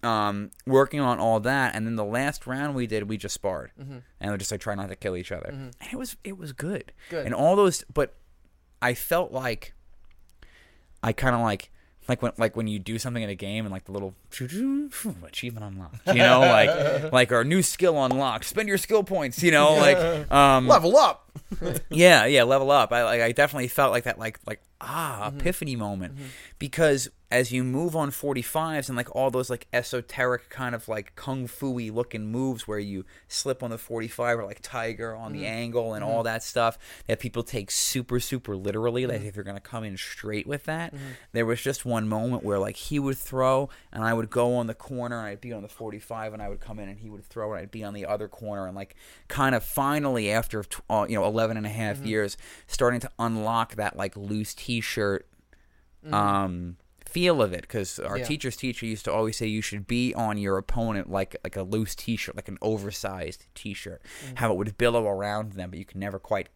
um, 0.03 0.51
working 0.67 1.01
on 1.01 1.19
all 1.19 1.41
that, 1.41 1.75
and 1.75 1.87
then 1.87 1.97
the 1.97 2.05
last 2.05 2.47
round 2.47 2.75
we 2.75 2.87
did, 2.87 3.09
we 3.09 3.17
just 3.17 3.35
sparred, 3.35 3.71
and 3.79 4.03
we 4.33 4.37
just 4.37 4.51
like 4.51 4.61
try 4.61 4.75
not 4.75 4.89
to 4.91 4.97
kill 4.97 5.17
each 5.17 5.33
other, 5.33 5.47
and 5.47 5.75
it 5.93 5.97
was 5.97 6.17
it 6.25 6.37
was 6.37 6.53
good. 6.53 6.93
Mm-hmm. 7.07 7.17
Good. 7.17 7.27
And 7.27 7.35
all 7.35 7.57
those, 7.57 7.85
but 7.93 8.15
I 8.83 8.93
felt 8.93 9.33
like 9.33 9.73
I 11.03 11.13
kind 11.13 11.35
of 11.35 11.41
like. 11.41 11.71
Like 12.09 12.21
when, 12.23 12.33
like 12.37 12.57
when 12.57 12.67
you 12.67 12.79
do 12.79 12.99
something 12.99 13.23
in 13.23 13.31
a 13.31 13.35
game 13.35 13.65
and 13.65 13.73
like 13.73 13.85
the 13.85 13.93
little 13.93 14.15
achievement 15.27 15.65
unlocked, 15.65 16.07
you 16.09 16.15
know, 16.15 16.41
like 16.41 17.13
like 17.13 17.33
our 17.33 17.45
new 17.45 17.63
skill 17.63 18.03
unlocked. 18.05 18.45
Spend 18.45 18.69
your 18.69 18.79
skill 18.79 19.03
points, 19.03 19.43
you 19.43 19.51
know, 19.51 19.75
like 19.75 20.31
um, 20.31 20.69
Level 20.69 20.97
up. 20.97 21.24
yeah, 21.91 22.25
yeah, 22.27 22.43
level 22.45 22.71
up. 22.71 22.93
I 22.93 23.05
like 23.05 23.21
I 23.21 23.33
definitely 23.33 23.69
felt 23.69 23.93
like 23.93 24.05
that 24.05 24.19
like 24.19 24.39
like 24.47 24.61
ah, 24.81 25.29
Mm-hmm. 25.31 25.39
epiphany 25.41 25.77
moment 25.77 26.15
because 26.59 27.09
as 27.31 27.51
you 27.51 27.65
move 27.65 27.97
on 27.97 28.11
45s 28.11 28.89
and 28.89 28.97
like 28.97 29.13
all 29.17 29.29
those 29.31 29.49
like 29.51 29.67
esoteric 29.73 30.51
kind 30.51 30.73
of 30.75 30.87
like 30.89 31.17
kung 31.17 31.47
fu-y 31.49 31.91
looking 31.93 32.27
moves 32.31 32.69
where 32.69 32.79
you 32.79 33.05
slip 33.27 33.63
on 33.63 33.71
the 33.71 33.79
45 33.79 34.39
or 34.41 34.45
like 34.45 34.61
tiger 34.63 35.17
on 35.17 35.33
Mm-hmm. 35.33 35.41
the 35.41 35.47
angle 35.47 35.95
and 35.95 36.05
all 36.05 36.23
that 36.25 36.43
stuff 36.43 36.79
that 37.07 37.19
people 37.19 37.43
take 37.43 37.71
super 37.71 38.21
super 38.21 38.55
literally 38.57 39.03
Mm-hmm. 39.03 39.13
like 39.13 39.23
if 39.23 39.35
you're 39.37 39.45
going 39.45 39.57
to 39.57 39.61
come 39.61 39.85
in 39.85 39.97
straight 39.97 40.47
with 40.47 40.65
that. 40.65 40.93
There 41.33 41.47
was 41.47 41.61
just 41.63 41.85
one 41.87 42.09
moment 42.09 42.45
where 42.45 42.59
like 42.59 42.77
he 42.77 42.99
would 42.99 43.17
throw 43.19 43.71
and 43.91 44.05
I 44.05 44.13
would 44.13 44.29
go 44.31 44.55
on 44.57 44.67
the 44.67 44.75
corner 44.75 45.19
and 45.19 45.27
I'd 45.27 45.41
be 45.41 45.53
on 45.53 45.63
the 45.63 45.69
45 45.69 46.35
and 46.35 46.43
I 46.43 46.49
would 46.51 46.61
come 46.61 46.79
in 46.79 46.89
and 46.91 46.99
he 47.01 47.09
would 47.11 47.25
throw 47.25 47.53
and 47.53 47.61
I'd 47.63 47.71
be 47.71 47.83
on 47.85 47.95
the 47.95 48.05
other 48.07 48.29
corner 48.29 48.67
and 48.67 48.77
like 48.77 48.95
kind 49.29 49.55
of 49.55 49.65
finally 49.65 50.31
after 50.31 50.63
uh, 50.91 51.07
you 51.09 51.17
know 51.17 51.24
11 51.25 51.57
and 51.57 51.67
a 51.67 51.71
half 51.71 51.97
Mm-hmm. 51.97 52.07
years 52.07 52.37
starting 52.67 53.01
to 53.01 53.11
unlock 53.19 53.75
that 53.77 53.97
like 53.97 54.17
loose 54.17 54.55
t-shirt 54.55 55.27
Mm-hmm. 56.05 56.15
um 56.15 56.77
feel 57.07 57.41
of 57.41 57.53
it 57.53 57.61
because 57.63 57.99
our 58.01 58.19
Yeah. 58.19 58.25
teacher's 58.25 58.57
teacher 58.57 58.87
used 58.87 59.05
to 59.05 59.13
always 59.13 59.37
say 59.37 59.47
you 59.47 59.63
should 59.63 59.87
be 59.87 60.13
on 60.15 60.37
your 60.37 60.59
opponent 60.59 61.09
like 61.09 61.37
like 61.45 61.57
a 61.57 61.63
loose 61.63 61.95
t-shirt 61.95 62.35
like 62.35 62.49
an 62.49 62.59
oversized 62.61 63.47
t-shirt 63.55 64.03
Mm-hmm. 64.25 64.35
how 64.37 64.51
it 64.53 64.57
would 64.59 64.77
billow 64.77 65.07
around 65.07 65.53
them 65.53 65.71
but 65.71 65.79
you 65.79 65.85
can 65.85 66.01
never 66.01 66.19
quite 66.19 66.49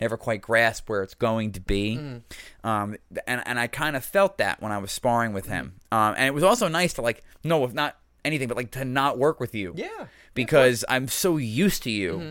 never 0.00 0.16
quite 0.16 0.42
grasp 0.42 0.88
where 0.90 1.02
it's 1.02 1.14
going 1.14 1.52
to 1.52 1.60
be 1.60 1.96
Mm-hmm. 1.96 2.68
um 2.68 2.96
and 3.26 3.42
and 3.46 3.58
I 3.60 3.68
kind 3.68 3.94
of 3.96 4.04
felt 4.04 4.38
that 4.38 4.60
when 4.60 4.72
I 4.72 4.78
was 4.78 4.90
sparring 4.92 5.32
with 5.32 5.46
him 5.46 5.74
Mm-hmm. 5.92 5.96
um 6.10 6.14
and 6.18 6.26
it 6.26 6.34
was 6.34 6.44
also 6.44 6.66
nice 6.68 6.92
to 6.94 7.02
like 7.02 7.22
no 7.44 7.64
if 7.64 7.72
not 7.72 7.96
anything 8.24 8.48
but 8.48 8.56
like 8.56 8.72
to 8.72 8.84
not 8.84 9.16
work 9.18 9.38
with 9.38 9.54
you 9.54 9.72
Yeah. 9.76 10.06
because 10.34 10.84
I'm 10.88 11.08
so 11.08 11.36
used 11.36 11.82
to 11.84 11.90
you 11.90 12.12
Mm-hmm. 12.12 12.30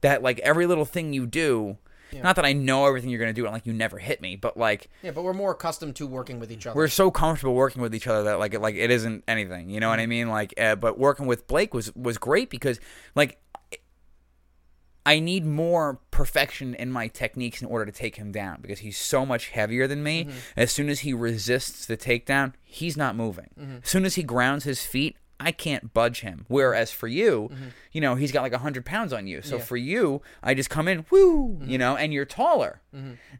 That 0.00 0.22
like 0.22 0.38
every 0.40 0.66
little 0.66 0.84
thing 0.84 1.12
you 1.12 1.26
do 1.26 1.78
not 2.22 2.36
that 2.36 2.46
I 2.46 2.54
know 2.54 2.86
everything 2.86 3.10
you're 3.10 3.20
gonna 3.20 3.34
do 3.34 3.44
and 3.44 3.52
like 3.52 3.66
you 3.66 3.72
never 3.74 3.98
hit 3.98 4.22
me 4.22 4.34
but 4.34 4.56
like 4.56 4.88
Yeah, 5.02 5.10
but 5.10 5.22
we're 5.24 5.34
more 5.34 5.50
accustomed 5.52 5.94
to 5.96 6.06
working 6.06 6.40
with 6.40 6.50
each 6.50 6.66
other. 6.66 6.74
we're 6.76 6.88
so 6.88 7.10
comfortable 7.10 7.54
working 7.54 7.82
with 7.82 7.94
each 7.94 8.06
other 8.06 8.22
that 8.24 8.38
like 8.38 8.58
like 8.58 8.76
it 8.76 8.90
isn't 8.90 9.24
anything 9.28 9.68
you 9.68 9.78
know 9.78 9.88
Mm-hmm. 9.88 9.92
what 9.92 10.00
i 10.00 10.06
mean 10.06 10.28
like 10.28 10.54
uh, 10.58 10.74
but 10.74 10.98
working 10.98 11.26
with 11.26 11.46
blake 11.46 11.74
was 11.74 11.94
was 11.94 12.16
great 12.16 12.48
because 12.48 12.80
like 13.14 13.38
i 15.06 15.18
need 15.18 15.44
more 15.44 16.00
perfection 16.10 16.74
in 16.74 16.90
my 16.90 17.08
techniques 17.08 17.60
in 17.62 17.68
order 17.68 17.84
to 17.86 17.92
take 17.92 18.16
him 18.16 18.32
down 18.32 18.58
because 18.60 18.80
he's 18.80 18.98
so 18.98 19.24
much 19.26 19.48
heavier 19.48 19.86
than 19.86 20.02
me 20.02 20.24
Mm-hmm. 20.24 20.38
as 20.56 20.72
soon 20.72 20.88
as 20.88 21.00
he 21.00 21.12
resists 21.12 21.86
the 21.86 21.96
takedown 21.96 22.54
he's 22.64 22.96
not 22.96 23.16
moving 23.16 23.50
Mm-hmm. 23.60 23.76
as 23.84 23.90
soon 23.90 24.04
as 24.04 24.14
he 24.16 24.22
grounds 24.22 24.64
his 24.64 24.84
feet 24.84 25.16
I 25.40 25.52
can't 25.52 25.92
budge 25.94 26.20
him. 26.20 26.44
Whereas 26.48 26.90
for 26.90 27.06
you, 27.06 27.50
you 27.92 28.00
know, 28.00 28.14
he's 28.16 28.32
got 28.32 28.42
like 28.42 28.52
hundred 28.54 28.84
pounds 28.84 29.12
on 29.12 29.26
you. 29.26 29.40
So 29.42 29.46
Mm-hmm. 29.48 29.52
Yeah. 29.54 29.58
Mm-hmm. 29.58 29.66
for 29.68 29.76
you, 29.76 30.22
I 30.42 30.54
just 30.54 30.70
come 30.70 30.88
in, 30.88 31.06
woo, 31.10 31.60
you 31.64 31.78
know, 31.78 31.96
and 31.96 32.12
you're 32.12 32.24
taller. 32.24 32.80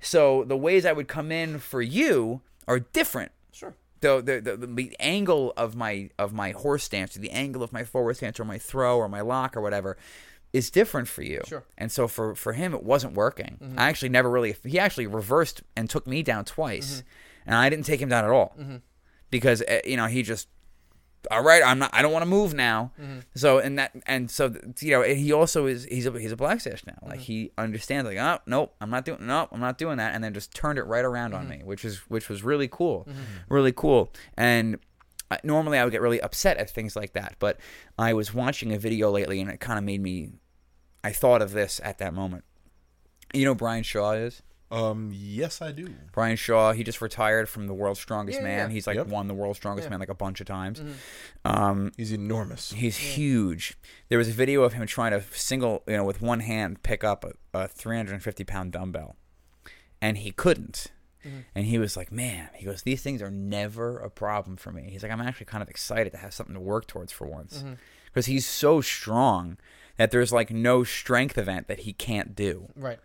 So 0.00 0.44
the 0.44 0.56
ways 0.56 0.86
I 0.86 0.92
would 0.92 1.08
come 1.08 1.32
in 1.32 1.58
for 1.58 1.82
you 1.82 2.40
are 2.68 2.78
different 2.78 3.32
sure. 3.52 3.74
the, 4.00 4.20
the 4.22 4.56
the 4.56 4.66
the 4.66 4.96
angle 5.00 5.52
of 5.56 5.74
my 5.74 6.10
of 6.18 6.32
my 6.32 6.50
horse 6.52 6.84
stance, 6.84 7.16
or 7.16 7.20
the 7.20 7.30
angle 7.32 7.62
of 7.62 7.72
my 7.72 7.82
forward 7.84 8.16
stance, 8.16 8.38
or 8.38 8.44
my 8.44 8.58
throw, 8.58 8.96
or 8.98 9.08
my 9.08 9.20
lock, 9.22 9.56
or 9.56 9.60
whatever, 9.60 9.96
is 10.52 10.70
different 10.70 11.08
for 11.08 11.22
you. 11.22 11.40
Sure. 11.46 11.64
And 11.76 11.90
so 11.90 12.06
for 12.06 12.34
for 12.36 12.52
him, 12.52 12.74
it 12.74 12.82
wasn't 12.84 13.14
working. 13.14 13.74
I 13.76 13.88
actually 13.88 14.10
never 14.10 14.30
really. 14.30 14.54
He 14.64 14.78
actually 14.78 15.06
reversed 15.08 15.62
and 15.76 15.90
took 15.90 16.06
me 16.06 16.22
down 16.22 16.44
twice, 16.44 17.02
and 17.46 17.54
I 17.56 17.68
didn't 17.70 17.86
take 17.86 18.00
him 18.00 18.08
down 18.10 18.24
at 18.24 18.30
all 18.30 18.54
because 19.30 19.62
uh, 19.62 19.80
you 19.84 19.96
know 19.96 20.06
he 20.06 20.22
just. 20.22 20.46
All 21.30 21.42
right, 21.42 21.62
I'm 21.64 21.78
not. 21.78 21.90
I 21.92 22.02
don't 22.02 22.12
want 22.12 22.22
to 22.22 22.28
move 22.28 22.54
now. 22.54 22.92
Mm-hmm. 23.00 23.20
So 23.34 23.58
and 23.58 23.78
that 23.78 23.92
and 24.06 24.30
so 24.30 24.54
you 24.80 24.92
know 24.92 25.02
he 25.02 25.32
also 25.32 25.66
is. 25.66 25.84
He's 25.84 26.06
a 26.06 26.18
he's 26.18 26.32
a 26.32 26.36
black 26.36 26.60
sash 26.60 26.84
now. 26.86 26.98
Like 27.02 27.14
mm-hmm. 27.14 27.22
he 27.22 27.52
understands. 27.58 28.08
Like 28.08 28.18
oh 28.18 28.38
nope, 28.46 28.74
I'm 28.80 28.90
not 28.90 29.04
doing. 29.04 29.26
Nope, 29.26 29.50
I'm 29.52 29.60
not 29.60 29.78
doing 29.78 29.98
that. 29.98 30.14
And 30.14 30.22
then 30.22 30.34
just 30.34 30.54
turned 30.54 30.78
it 30.78 30.84
right 30.84 31.04
around 31.04 31.34
on 31.34 31.42
mm-hmm. 31.42 31.58
me, 31.58 31.64
which 31.64 31.84
is 31.84 31.98
which 32.08 32.28
was 32.28 32.42
really 32.42 32.68
cool, 32.68 33.06
really 33.48 33.72
cool. 33.72 34.12
And 34.36 34.78
I, 35.30 35.38
normally 35.42 35.78
I 35.78 35.84
would 35.84 35.90
get 35.90 36.00
really 36.00 36.20
upset 36.20 36.56
at 36.56 36.70
things 36.70 36.96
like 36.96 37.12
that, 37.12 37.36
but 37.38 37.58
I 37.98 38.14
was 38.14 38.32
watching 38.32 38.72
a 38.72 38.78
video 38.78 39.10
lately, 39.10 39.40
and 39.40 39.50
it 39.50 39.60
kind 39.60 39.78
of 39.78 39.84
made 39.84 40.00
me. 40.00 40.30
I 41.04 41.12
thought 41.12 41.42
of 41.42 41.52
this 41.52 41.80
at 41.84 41.98
that 41.98 42.12
moment. 42.12 42.44
You 43.32 43.44
know, 43.44 43.54
Brian 43.54 43.82
Shaw 43.82 44.12
is. 44.12 44.42
Um, 44.70 45.10
yes, 45.14 45.62
I 45.62 45.72
do. 45.72 45.94
Brian 46.12 46.36
Shaw, 46.36 46.72
he 46.72 46.84
just 46.84 47.00
retired 47.00 47.48
from 47.48 47.66
the 47.68 47.74
World's 47.74 48.00
Strongest 48.00 48.38
Yeah, 48.38 48.44
Man. 48.44 48.58
yeah. 48.58 48.64
Mm-hmm. 48.64 48.72
He's 48.74 48.86
like 48.86 48.96
Yep. 48.96 49.06
won 49.06 49.26
the 49.26 49.34
World's 49.34 49.58
Strongest 49.58 49.88
Man 49.88 49.98
like 49.98 50.10
a 50.10 50.14
bunch 50.14 50.40
of 50.40 50.46
times. 50.46 50.82
Um, 51.44 51.92
He's 51.96 52.12
enormous. 52.12 52.72
he's 52.72 52.96
huge. 52.98 53.78
There 54.08 54.18
was 54.18 54.28
a 54.28 54.32
video 54.32 54.62
of 54.62 54.74
him 54.74 54.86
trying 54.86 55.12
to 55.12 55.22
single, 55.32 55.82
you 55.86 55.96
know, 55.96 56.04
with 56.04 56.20
one 56.20 56.40
hand 56.40 56.82
pick 56.82 57.02
up 57.02 57.24
a, 57.24 57.32
a 57.58 57.68
350 57.68 58.44
pound 58.44 58.72
dumbbell, 58.72 59.16
and 60.02 60.18
he 60.18 60.30
couldn't. 60.32 60.88
Mm-hmm. 61.24 61.38
And 61.54 61.66
he 61.66 61.78
was 61.78 61.96
like, 61.96 62.12
"Man," 62.12 62.48
he 62.54 62.64
goes, 62.64 62.82
"These 62.82 63.02
things 63.02 63.20
are 63.22 63.30
never 63.30 63.98
a 63.98 64.08
problem 64.10 64.56
for 64.56 64.70
me." 64.70 64.88
He's 64.90 65.02
like, 65.02 65.10
"I'm 65.10 65.20
actually 65.20 65.46
kind 65.46 65.62
of 65.62 65.68
excited 65.68 66.10
to 66.12 66.18
have 66.18 66.32
something 66.32 66.54
to 66.54 66.60
work 66.60 66.86
towards 66.86 67.10
for 67.12 67.26
once," 67.26 67.58
Mm-hmm. 67.58 67.72
because 68.06 68.26
he's 68.26 68.46
so 68.46 68.80
strong 68.80 69.56
that 69.96 70.12
there's 70.12 70.30
like 70.32 70.50
no 70.52 70.84
strength 70.84 71.36
event 71.36 71.66
that 71.66 71.80
he 71.80 71.92
can't 71.92 72.36
do 72.36 72.68
Right. 72.76 73.00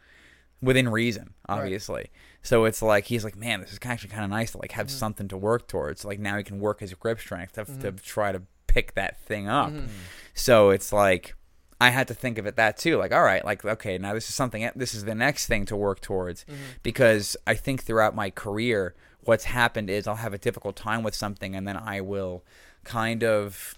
Within 0.63 0.89
reason, 0.89 1.34
obviously. 1.49 2.10
So 2.41 2.65
it's 2.65 2.82
like 2.82 3.06
he's 3.06 3.23
like, 3.23 3.36
man, 3.36 3.60
this 3.62 3.71
is 3.73 3.80
actually 3.84 4.10
kind 4.10 4.23
of 4.23 4.30
nice 4.30 4.52
to 4.52 4.58
like 4.58 4.71
Mm-hmm. 4.71 4.80
have 4.80 4.89
something 4.91 5.28
to 5.28 5.38
work 5.38 5.67
towards. 5.67 6.04
Like 6.06 6.19
now 6.19 6.38
he 6.38 6.43
can 6.43 6.60
work 6.60 6.80
his 6.80 6.93
grip 6.95 7.19
strength 7.19 7.54
to, 7.54 7.65
to 7.82 7.91
try 7.91 8.32
to 8.32 8.41
pick 8.67 8.95
that 8.95 9.19
thing 9.21 9.47
up. 9.47 9.69
Mm-hmm. 9.71 9.88
So 10.34 10.69
it's 10.71 10.91
like 10.91 11.36
I 11.82 11.89
had 11.89 12.08
to 12.08 12.13
think 12.13 12.38
of 12.38 12.45
it 12.45 12.56
that 12.56 12.78
too. 12.78 12.97
Like, 12.97 13.12
all 13.13 13.23
right, 13.23 13.43
like 13.43 13.63
okay, 13.65 13.97
now 13.97 14.13
this 14.13 14.30
is 14.30 14.36
something. 14.36 14.69
This 14.76 14.93
is 14.95 15.04
the 15.06 15.15
next 15.15 15.47
thing 15.47 15.65
to 15.65 15.76
work 15.76 15.99
towards 16.02 16.43
Mm-hmm. 16.45 16.56
because 16.82 17.36
I 17.45 17.56
think 17.56 17.84
throughout 17.84 18.15
my 18.15 18.30
career, 18.30 18.95
what's 19.21 19.43
happened 19.45 19.89
is 19.89 20.08
I'll 20.08 20.15
have 20.15 20.34
a 20.34 20.38
difficult 20.38 20.76
time 20.76 21.04
with 21.04 21.13
something, 21.15 21.56
and 21.56 21.67
then 21.67 21.78
I 21.78 21.99
will 22.02 22.43
kind 22.86 23.23
of 23.23 23.78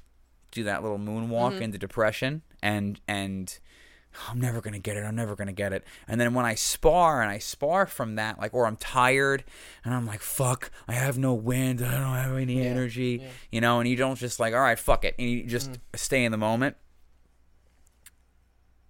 do 0.51 0.63
that 0.63 0.81
little 0.83 0.99
moonwalk 0.99 1.53
Mm-hmm. 1.53 1.61
into 1.63 1.77
depression 1.77 2.41
and 2.61 2.99
and 3.07 3.59
I'm 4.29 4.39
never 4.39 4.61
gonna 4.61 4.79
get 4.79 4.97
it. 4.97 5.01
I'm 5.01 5.15
never 5.15 5.35
gonna 5.35 5.53
get 5.53 5.73
it. 5.73 5.83
And 6.07 6.19
then 6.19 6.33
when 6.33 6.45
I 6.45 6.55
spar 6.55 7.21
and 7.21 7.29
I 7.31 7.37
spar 7.37 7.85
from 7.85 8.15
that, 8.15 8.39
like, 8.39 8.53
or 8.53 8.65
I'm 8.65 8.77
tired 8.77 9.43
and 9.83 9.93
I'm 9.93 10.05
like, 10.05 10.21
fuck, 10.21 10.71
I 10.87 10.93
have 10.93 11.17
no 11.17 11.33
wind. 11.33 11.81
I 11.81 11.91
don't 11.91 12.15
have 12.15 12.37
any 12.37 12.65
energy, 12.65 13.23
you 13.51 13.61
know. 13.61 13.79
And 13.79 13.89
you 13.89 13.95
don't 13.95 14.17
just 14.17 14.39
like, 14.39 14.53
all 14.53 14.59
right, 14.61 14.79
fuck 14.79 15.05
it, 15.05 15.15
and 15.19 15.29
you 15.29 15.43
just 15.43 15.71
mm. 15.71 15.77
stay 15.95 16.23
in 16.23 16.31
the 16.31 16.37
moment. 16.37 16.75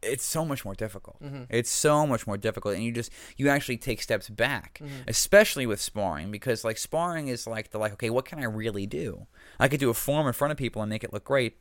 It's 0.02 0.24
so 0.24 0.46
much 0.46 0.64
more 0.64 0.76
difficult. 0.76 1.20
Mm-hmm. 1.20 1.46
It's 1.50 1.72
so 1.72 2.06
much 2.06 2.28
more 2.28 2.38
difficult, 2.38 2.76
and 2.76 2.84
you 2.84 2.92
just 2.92 3.12
you 3.38 3.50
actually 3.50 3.78
take 3.78 4.04
steps 4.04 4.30
back, 4.30 4.80
mm-hmm. 4.84 5.08
especially 5.08 5.66
with 5.66 5.82
sparring, 5.82 6.30
because 6.30 6.64
like 6.64 6.78
sparring 6.78 7.28
is 7.28 7.48
like 7.48 7.72
the 7.72 7.80
like, 7.80 7.94
okay, 7.94 8.12
what 8.12 8.26
can 8.26 8.38
I 8.38 8.44
really 8.44 8.86
do? 8.86 9.26
I 9.60 9.68
could 9.68 9.80
do 9.80 9.90
a 9.90 9.96
form 9.96 10.28
in 10.28 10.34
front 10.34 10.52
of 10.52 10.58
people 10.58 10.84
and 10.84 10.90
make 10.92 11.04
it 11.04 11.12
look 11.12 11.24
great, 11.24 11.58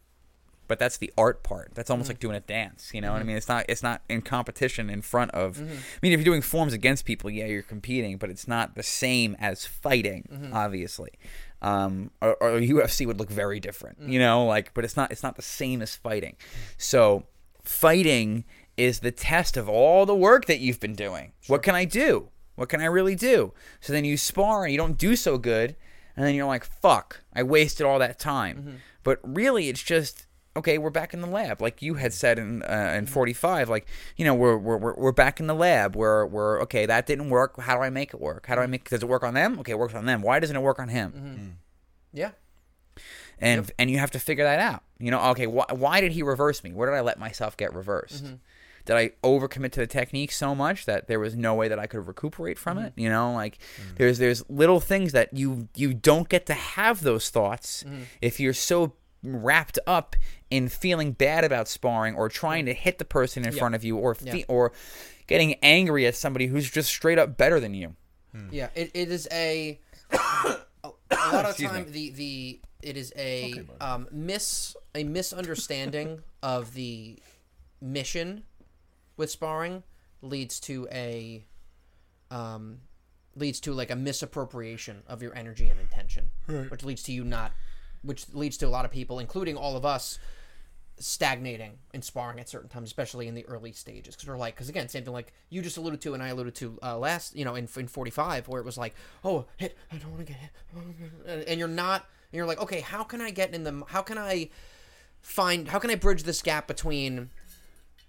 but 0.67 0.79
that's 0.79 0.97
the 0.97 1.13
art 1.17 1.43
part. 1.43 1.73
That's 1.75 1.91
almost 1.91 2.07
mm-hmm. 2.07 2.15
like 2.15 2.21
doing 2.21 2.37
a 2.37 2.41
dance. 2.41 2.91
You 2.95 3.01
know 3.01 3.13
what 3.13 3.17
I 3.17 3.21
mm-hmm. 3.21 3.29
mean? 3.29 3.37
It's 3.37 3.49
not. 3.49 3.65
It's 3.69 3.83
not 3.83 4.03
in 4.09 4.23
competition 4.23 4.91
in 4.91 5.03
front 5.03 5.31
of. 5.33 5.59
I 5.59 5.63
mm-hmm. 5.63 5.75
mean, 6.03 6.13
if 6.13 6.21
you're 6.21 6.25
doing 6.25 6.43
forms 6.43 6.73
against 6.73 7.05
people, 7.05 7.31
yeah, 7.31 7.47
you're 7.47 7.63
competing, 7.63 8.17
but 8.17 8.31
it's 8.31 8.49
not 8.49 8.75
the 8.75 8.83
same 8.83 9.37
as 9.39 9.67
fighting. 9.67 10.51
Obviously, 10.53 11.11
um, 11.63 12.11
or, 12.21 12.35
or 12.43 12.51
UFC 12.61 13.07
would 13.07 13.19
look 13.19 13.31
very 13.31 13.61
different. 13.61 13.99
You 14.01 14.19
know, 14.19 14.45
like, 14.47 14.75
but 14.75 14.85
it's 14.85 14.97
not. 14.97 15.11
It's 15.11 15.23
not 15.23 15.37
the 15.37 15.43
same 15.43 15.83
as 15.83 15.97
fighting. 15.97 16.37
So, 16.77 17.25
fighting 17.63 18.45
is 18.77 19.01
the 19.01 19.13
test 19.13 19.57
of 19.57 19.69
all 19.69 20.05
the 20.07 20.15
work 20.15 20.47
that 20.47 20.61
you've 20.61 20.81
been 20.81 20.95
doing. 20.95 21.33
What 21.47 21.63
can 21.63 21.75
I 21.75 21.85
do? 21.85 22.31
What 22.57 22.69
can 22.69 22.81
I 22.81 22.87
really 22.87 23.15
do? 23.15 23.53
So 23.81 23.93
then 23.93 24.05
you 24.05 24.17
spar 24.17 24.65
and 24.65 24.73
you 24.73 24.79
don't 24.79 24.99
do 24.99 25.17
so 25.17 25.39
good. 25.39 25.77
and 26.17 26.25
then 26.25 26.37
you're 26.37 26.47
like, 26.47 26.65
"Fuck, 26.65 27.23
I 27.35 27.43
wasted 27.43 27.85
all 27.85 27.99
that 27.99 28.21
time." 28.21 28.57
Mm-hmm. 28.59 28.77
But 29.03 29.19
really, 29.25 29.69
it's 29.69 29.83
just 29.83 30.27
okay. 30.57 30.79
We're 30.79 30.91
back 30.91 31.13
in 31.15 31.21
the 31.21 31.27
lab, 31.29 31.61
like 31.61 31.83
you 31.83 31.95
had 31.95 32.13
said 32.13 32.39
in 32.39 32.63
uh, 32.63 32.95
in 32.97 33.07
45. 33.07 33.69
Like 33.69 33.87
you 34.17 34.25
know, 34.25 34.35
we're 34.35 34.57
we're 34.57 34.77
we're, 34.77 34.95
we're 34.95 35.13
back 35.13 35.41
in 35.41 35.47
the 35.47 35.55
lab. 35.55 35.97
We're 35.97 36.27
we're 36.27 36.61
okay. 36.63 36.87
That 36.87 37.07
didn't 37.07 37.31
work. 37.31 37.61
How 37.61 37.77
do 37.77 37.83
I 37.83 37.91
make 37.91 38.15
it 38.15 38.21
work? 38.21 38.47
How 38.47 38.55
do 38.55 38.61
I 38.61 38.67
make? 38.67 38.89
Does 38.89 39.03
it 39.03 39.09
work 39.09 39.23
on 39.25 39.35
them? 39.35 39.59
Okay, 39.61 39.73
it 39.73 39.79
works 39.79 39.95
on 39.95 40.07
them. 40.07 40.23
Why 40.23 40.41
doesn't 40.41 40.57
it 40.57 40.61
work 40.63 40.79
on 40.79 40.89
him? 40.89 41.13
Mm-hmm. 41.13 41.49
yeah. 42.13 42.31
and 43.39 43.71
and 43.79 43.91
you 43.91 43.99
have 43.99 44.11
to 44.13 44.19
figure 44.19 44.45
that 44.45 44.61
out. 44.61 44.83
You 44.99 45.11
know, 45.11 45.21
okay, 45.31 45.47
wh- 45.47 45.73
why 45.73 46.01
did 46.01 46.13
he 46.13 46.23
reverse 46.23 46.63
me? 46.63 46.73
Where 46.73 46.89
did 46.91 46.97
I 46.97 47.01
let 47.01 47.19
myself 47.19 47.57
get 47.57 47.75
reversed? 47.75 48.25
Mm-hmm. 48.25 48.35
Did 48.87 48.97
I 48.97 49.11
overcommit 49.23 49.73
to 49.73 49.81
the 49.81 49.87
technique 49.87 50.31
so 50.31 50.55
much 50.55 50.85
that 50.85 51.09
there 51.09 51.19
was 51.19 51.35
no 51.35 51.55
way 51.55 51.69
that 51.69 51.79
I 51.79 51.87
could 51.87 52.07
recuperate 52.07 52.59
from 52.59 52.77
Mm-hmm. 52.77 52.87
it? 52.89 52.93
You 52.97 53.09
know, 53.09 53.33
like 53.33 53.59
there's 53.97 54.19
there's 54.19 54.49
little 54.49 54.79
things 54.81 55.13
that 55.13 55.33
you 55.33 55.69
you 55.75 55.95
don't 55.95 56.29
get 56.29 56.47
to 56.47 56.55
have 56.55 57.01
those 57.03 57.31
thoughts 57.31 57.83
Mm-hmm. 57.85 58.03
if 58.23 58.39
you're 58.39 58.53
so 58.55 58.95
wrapped 59.25 59.79
up 59.87 60.15
in 60.51 60.69
feeling 60.69 61.13
bad 61.13 61.45
about 61.45 61.67
sparring 61.69 62.15
or 62.15 62.29
trying 62.29 62.67
to 62.67 62.75
hit 62.75 62.99
the 62.99 63.05
person 63.05 63.45
in 63.45 63.53
front 63.53 63.75
of 63.75 63.83
you 63.85 63.97
or 63.97 64.15
fe- 64.15 64.39
Yeah. 64.41 64.45
or 64.49 64.73
getting 65.27 65.55
angry 65.63 66.07
at 66.07 66.15
somebody 66.15 66.47
who's 66.47 66.71
just 66.71 66.89
straight 66.89 67.19
up 67.19 67.37
better 67.37 67.59
than 67.61 67.75
you. 67.75 67.97
Yeah, 68.51 68.69
it, 68.75 68.91
it 68.95 69.11
is 69.11 69.29
a 69.33 69.79
a, 70.13 70.19
a 70.85 70.89
lot 71.33 71.45
of 71.45 71.51
Excuse 71.51 71.71
time 71.71 71.91
the 71.91 72.11
the 72.11 72.61
it 72.83 72.97
is 72.97 73.13
a 73.17 73.63
um, 73.81 74.09
miss 74.11 74.77
a 74.95 75.05
misunderstanding 75.05 76.21
of 76.43 76.75
the 76.75 77.19
mission 77.81 78.43
with 79.17 79.31
sparring 79.31 79.83
leads 80.21 80.59
to 80.61 80.89
a 80.93 81.45
um 82.31 82.79
leads 83.37 83.61
to 83.61 83.73
like 83.73 83.91
a 83.91 83.97
misappropriation 83.97 85.03
of 85.07 85.23
your 85.23 85.35
energy 85.35 85.69
and 85.69 85.79
intention, 85.81 86.31
which 86.69 86.85
leads 86.85 87.03
to 87.05 87.13
you 87.13 87.25
not 87.25 87.53
which 88.05 88.27
leads 88.33 88.57
to 88.59 88.67
a 88.67 88.69
lot 88.69 88.85
of 88.85 88.91
people, 88.91 89.19
including 89.19 89.57
all 89.57 89.77
of 89.77 89.85
us, 89.85 90.19
stagnating 90.99 91.79
in 91.93 92.03
sparring 92.03 92.39
at 92.39 92.49
certain 92.49 92.69
times, 92.69 92.89
especially 92.89 93.27
in 93.27 93.35
the 93.35 93.45
early 93.47 93.73
stages. 93.73 94.15
Because 94.15 94.29
we're 94.29 94.37
like, 94.37 94.55
because 94.55 94.69
again, 94.69 94.89
same 94.89 95.05
thing 95.05 95.13
like 95.13 95.33
you 95.51 95.63
just 95.63 95.77
alluded 95.77 96.01
to 96.03 96.15
and 96.15 96.23
I 96.23 96.29
alluded 96.29 96.55
to 96.57 96.79
uh, 96.83 96.99
last, 96.99 97.37
you 97.37 97.45
know, 97.45 97.55
in, 97.55 97.69
in 97.77 97.89
45, 97.89 98.49
where 98.49 98.61
it 98.61 98.65
was 98.65 98.79
like, 98.79 98.95
oh, 99.25 99.47
hit, 99.57 99.77
I 99.91 99.97
don't 99.97 100.11
want 100.11 100.27
to 100.27 100.33
get 100.33 100.41
hit. 100.41 101.49
And 101.49 101.59
you're 101.59 101.69
not, 101.69 102.07
and 102.33 102.37
you're 102.37 102.47
like, 102.47 102.61
okay, 102.61 102.81
how 102.81 103.03
can 103.03 103.21
I 103.21 103.31
get 103.31 103.55
in 103.55 103.65
the, 103.65 103.83
how 103.89 104.03
can 104.03 104.19
I 104.19 104.51
find, 105.21 105.69
how 105.69 105.79
can 105.79 105.91
I 105.91 105.97
bridge 105.97 106.23
this 106.23 106.43
gap 106.43 106.69
between 106.69 107.31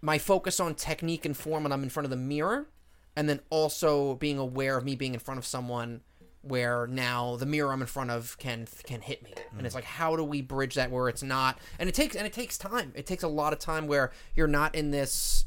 my 0.02 0.18
focus 0.18 0.60
on 0.60 0.76
technique 0.76 1.26
and 1.26 1.36
form 1.36 1.64
when 1.64 1.72
I'm 1.72 1.84
in 1.84 1.90
front 1.90 2.06
of 2.06 2.12
the 2.12 2.18
mirror, 2.18 2.68
and 3.16 3.28
then 3.28 3.40
also 3.50 4.16
being 4.16 4.38
aware 4.38 4.78
of 4.78 4.84
me 4.84 4.96
being 4.96 5.14
in 5.14 5.20
front 5.20 5.38
of 5.40 5.46
someone 5.46 6.02
where 6.46 6.88
now 6.88 7.36
the 7.36 7.46
mirror 7.46 7.72
I'm 7.72 7.82
in 7.82 7.88
front 7.88 8.12
of 8.12 8.38
can 8.38 8.68
can 8.84 9.02
hit 9.02 9.24
me, 9.24 9.34
and 9.58 9.66
it's 9.66 9.74
mm. 9.74 9.78
like 9.78 9.86
how 9.86 10.16
do 10.16 10.24
we 10.24 10.42
bridge 10.42 10.76
that 10.76 10.92
where 10.92 11.10
it's 11.10 11.24
not, 11.24 11.60
and 11.80 11.90
it 11.90 11.96
takes 11.96 12.16
and 12.16 12.26
it 12.26 12.34
takes 12.34 12.58
time. 12.58 12.92
It 12.96 13.06
takes 13.06 13.24
a 13.24 13.28
lot 13.28 13.54
of 13.54 13.60
time 13.60 13.88
where 13.88 14.12
you're 14.36 14.48
not 14.48 14.76
in 14.76 14.92
this, 14.92 15.46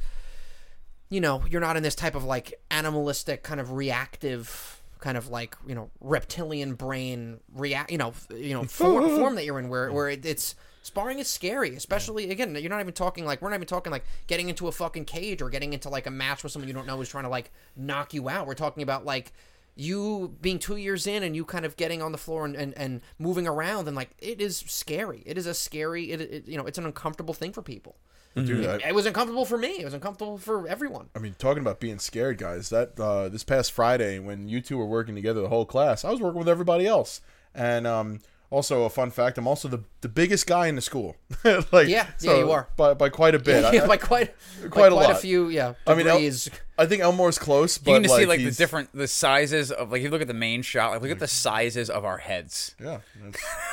you 1.09 1.21
know, 1.21 1.43
you're 1.49 1.61
not 1.61 1.77
in 1.77 1.83
this 1.83 1.95
type 1.95 2.15
of 2.15 2.25
like 2.25 2.61
animalistic 2.71 3.43
kind 3.43 3.61
of 3.61 3.73
reactive 3.73 4.75
kind 5.01 5.17
of 5.17 5.29
like 5.29 5.57
you 5.65 5.77
know 5.77 5.91
reptilian 6.01 6.75
brain 6.75 7.39
react 7.55 7.93
you 7.93 7.99
know 7.99 8.13
you 8.35 8.53
know 8.53 8.65
form, 8.65 9.09
form 9.15 9.37
that 9.37 9.45
you're 9.45 9.61
in 9.61 9.69
where 9.69 9.93
where 9.93 10.09
it, 10.09 10.27
it's 10.27 10.57
sparring 10.83 11.21
is 11.21 11.29
scary 11.29 11.77
especially 11.77 12.31
again 12.33 12.53
you're 12.57 12.69
not 12.69 12.81
even 12.81 12.93
talking 12.93 13.25
like 13.25 13.41
we're 13.41 13.49
not 13.49 13.55
even 13.55 13.67
talking 13.69 13.93
like 13.93 14.05
getting 14.27 14.49
into 14.49 14.67
a 14.67 14.73
fucking 14.73 15.05
cage 15.05 15.41
or 15.41 15.51
getting 15.51 15.73
into 15.73 15.89
like 15.89 16.07
a 16.07 16.11
match 16.11 16.43
with 16.43 16.51
someone 16.51 16.67
you 16.67 16.75
don't 16.75 16.87
know 16.87 16.97
who's 16.97 17.09
trying 17.09 17.25
to 17.25 17.31
like 17.31 17.53
knock 17.77 18.13
you 18.13 18.29
out. 18.29 18.47
We're 18.47 18.55
talking 18.55 18.83
about 18.83 19.05
like 19.05 19.33
you 19.79 20.37
being 20.41 20.59
two 20.59 20.77
years 20.77 21.07
in 21.07 21.23
and 21.23 21.37
you 21.37 21.45
kind 21.45 21.65
of 21.65 21.77
getting 21.77 22.03
on 22.03 22.11
the 22.11 22.19
floor 22.19 22.45
and, 22.45 22.57
and, 22.57 22.77
and 22.77 23.01
moving 23.19 23.47
around 23.47 23.87
and 23.87 23.97
like 23.97 24.11
it 24.19 24.41
is 24.41 24.59
scary 24.67 25.23
it 25.25 25.39
is 25.39 25.47
a 25.47 25.55
scary 25.55 26.11
it, 26.11 26.21
it 26.21 26.49
you 26.49 26.59
know 26.59 26.67
it's 26.67 26.79
an 26.79 26.85
uncomfortable 26.85 27.35
thing 27.35 27.53
for 27.53 27.63
people 27.63 27.97
Dude, 28.35 28.67
I, 28.67 28.89
it 28.89 28.95
was 28.95 29.05
uncomfortable 29.07 29.45
for 29.45 29.57
me 29.59 29.81
it 29.81 29.85
was 29.85 29.95
uncomfortable 29.95 30.39
for 30.39 30.69
everyone 30.69 31.09
I 31.15 31.19
mean, 31.19 31.35
talking 31.39 31.61
about 31.61 31.81
being 31.81 31.99
scared, 31.99 32.39
guys. 32.39 32.69
That 32.71 32.99
uh, 33.01 33.29
this 33.29 33.43
past 33.43 33.73
Friday, 33.73 34.21
when 34.21 34.49
you 34.49 34.61
two 34.61 34.79
were 34.79 34.87
working 34.87 35.17
together, 35.17 35.41
the 35.41 35.49
whole 35.49 35.67
class, 35.67 36.05
I 36.05 36.11
was 36.11 36.21
working 36.21 36.39
with 36.39 36.49
everybody 36.49 36.87
else. 36.87 37.21
And 37.53 37.85
um, 37.87 38.21
also, 38.51 38.85
a 38.85 38.91
fun 38.91 39.11
fact: 39.11 39.37
I'm 39.39 39.47
also 39.47 39.69
the 39.69 39.83
the 40.01 40.09
biggest 40.09 40.47
guy 40.47 40.67
in 40.69 40.75
the 40.75 40.81
school. 40.81 41.17
like, 41.73 41.89
Yeah, 41.89 42.07
yeah, 42.21 42.39
you 42.39 42.51
are. 42.51 42.69
by 42.77 42.95
by 42.95 43.09
quite 43.11 43.35
a 43.35 43.39
bit. 43.39 43.73
yeah, 43.75 43.83
I, 43.85 43.87
by 43.87 43.97
quite 43.97 44.35
Quite 44.61 44.71
quite, 44.71 44.87
a 44.93 44.95
quite 44.95 45.05
a 45.11 45.13
lot. 45.13 45.21
few 45.21 45.49
yeah 45.49 45.75
I 45.87 45.95
mean, 45.95 46.07
El- 46.07 46.17
degrees. 46.17 46.49
I 46.81 46.87
think 46.87 47.03
Elmore's 47.03 47.39
close, 47.39 47.77
but 47.77 47.91
You 47.91 47.97
can 47.97 48.03
just 48.05 48.15
like, 48.15 48.21
see 48.23 48.27
like 48.27 48.41
the 48.45 48.51
different 48.53 48.91
the 48.95 49.09
sizes 49.09 49.71
of 49.73 49.91
like 49.91 49.99
if 49.99 50.05
you 50.05 50.11
look 50.11 50.23
at 50.23 50.29
the 50.29 50.35
main 50.35 50.63
shot, 50.63 50.93
like 50.93 51.03
look 51.03 51.11
at 51.11 51.19
the 51.19 51.27
sizes 51.29 51.91
of 51.91 52.05
our 52.05 52.19
heads. 52.19 52.75
Yeah, 52.81 53.01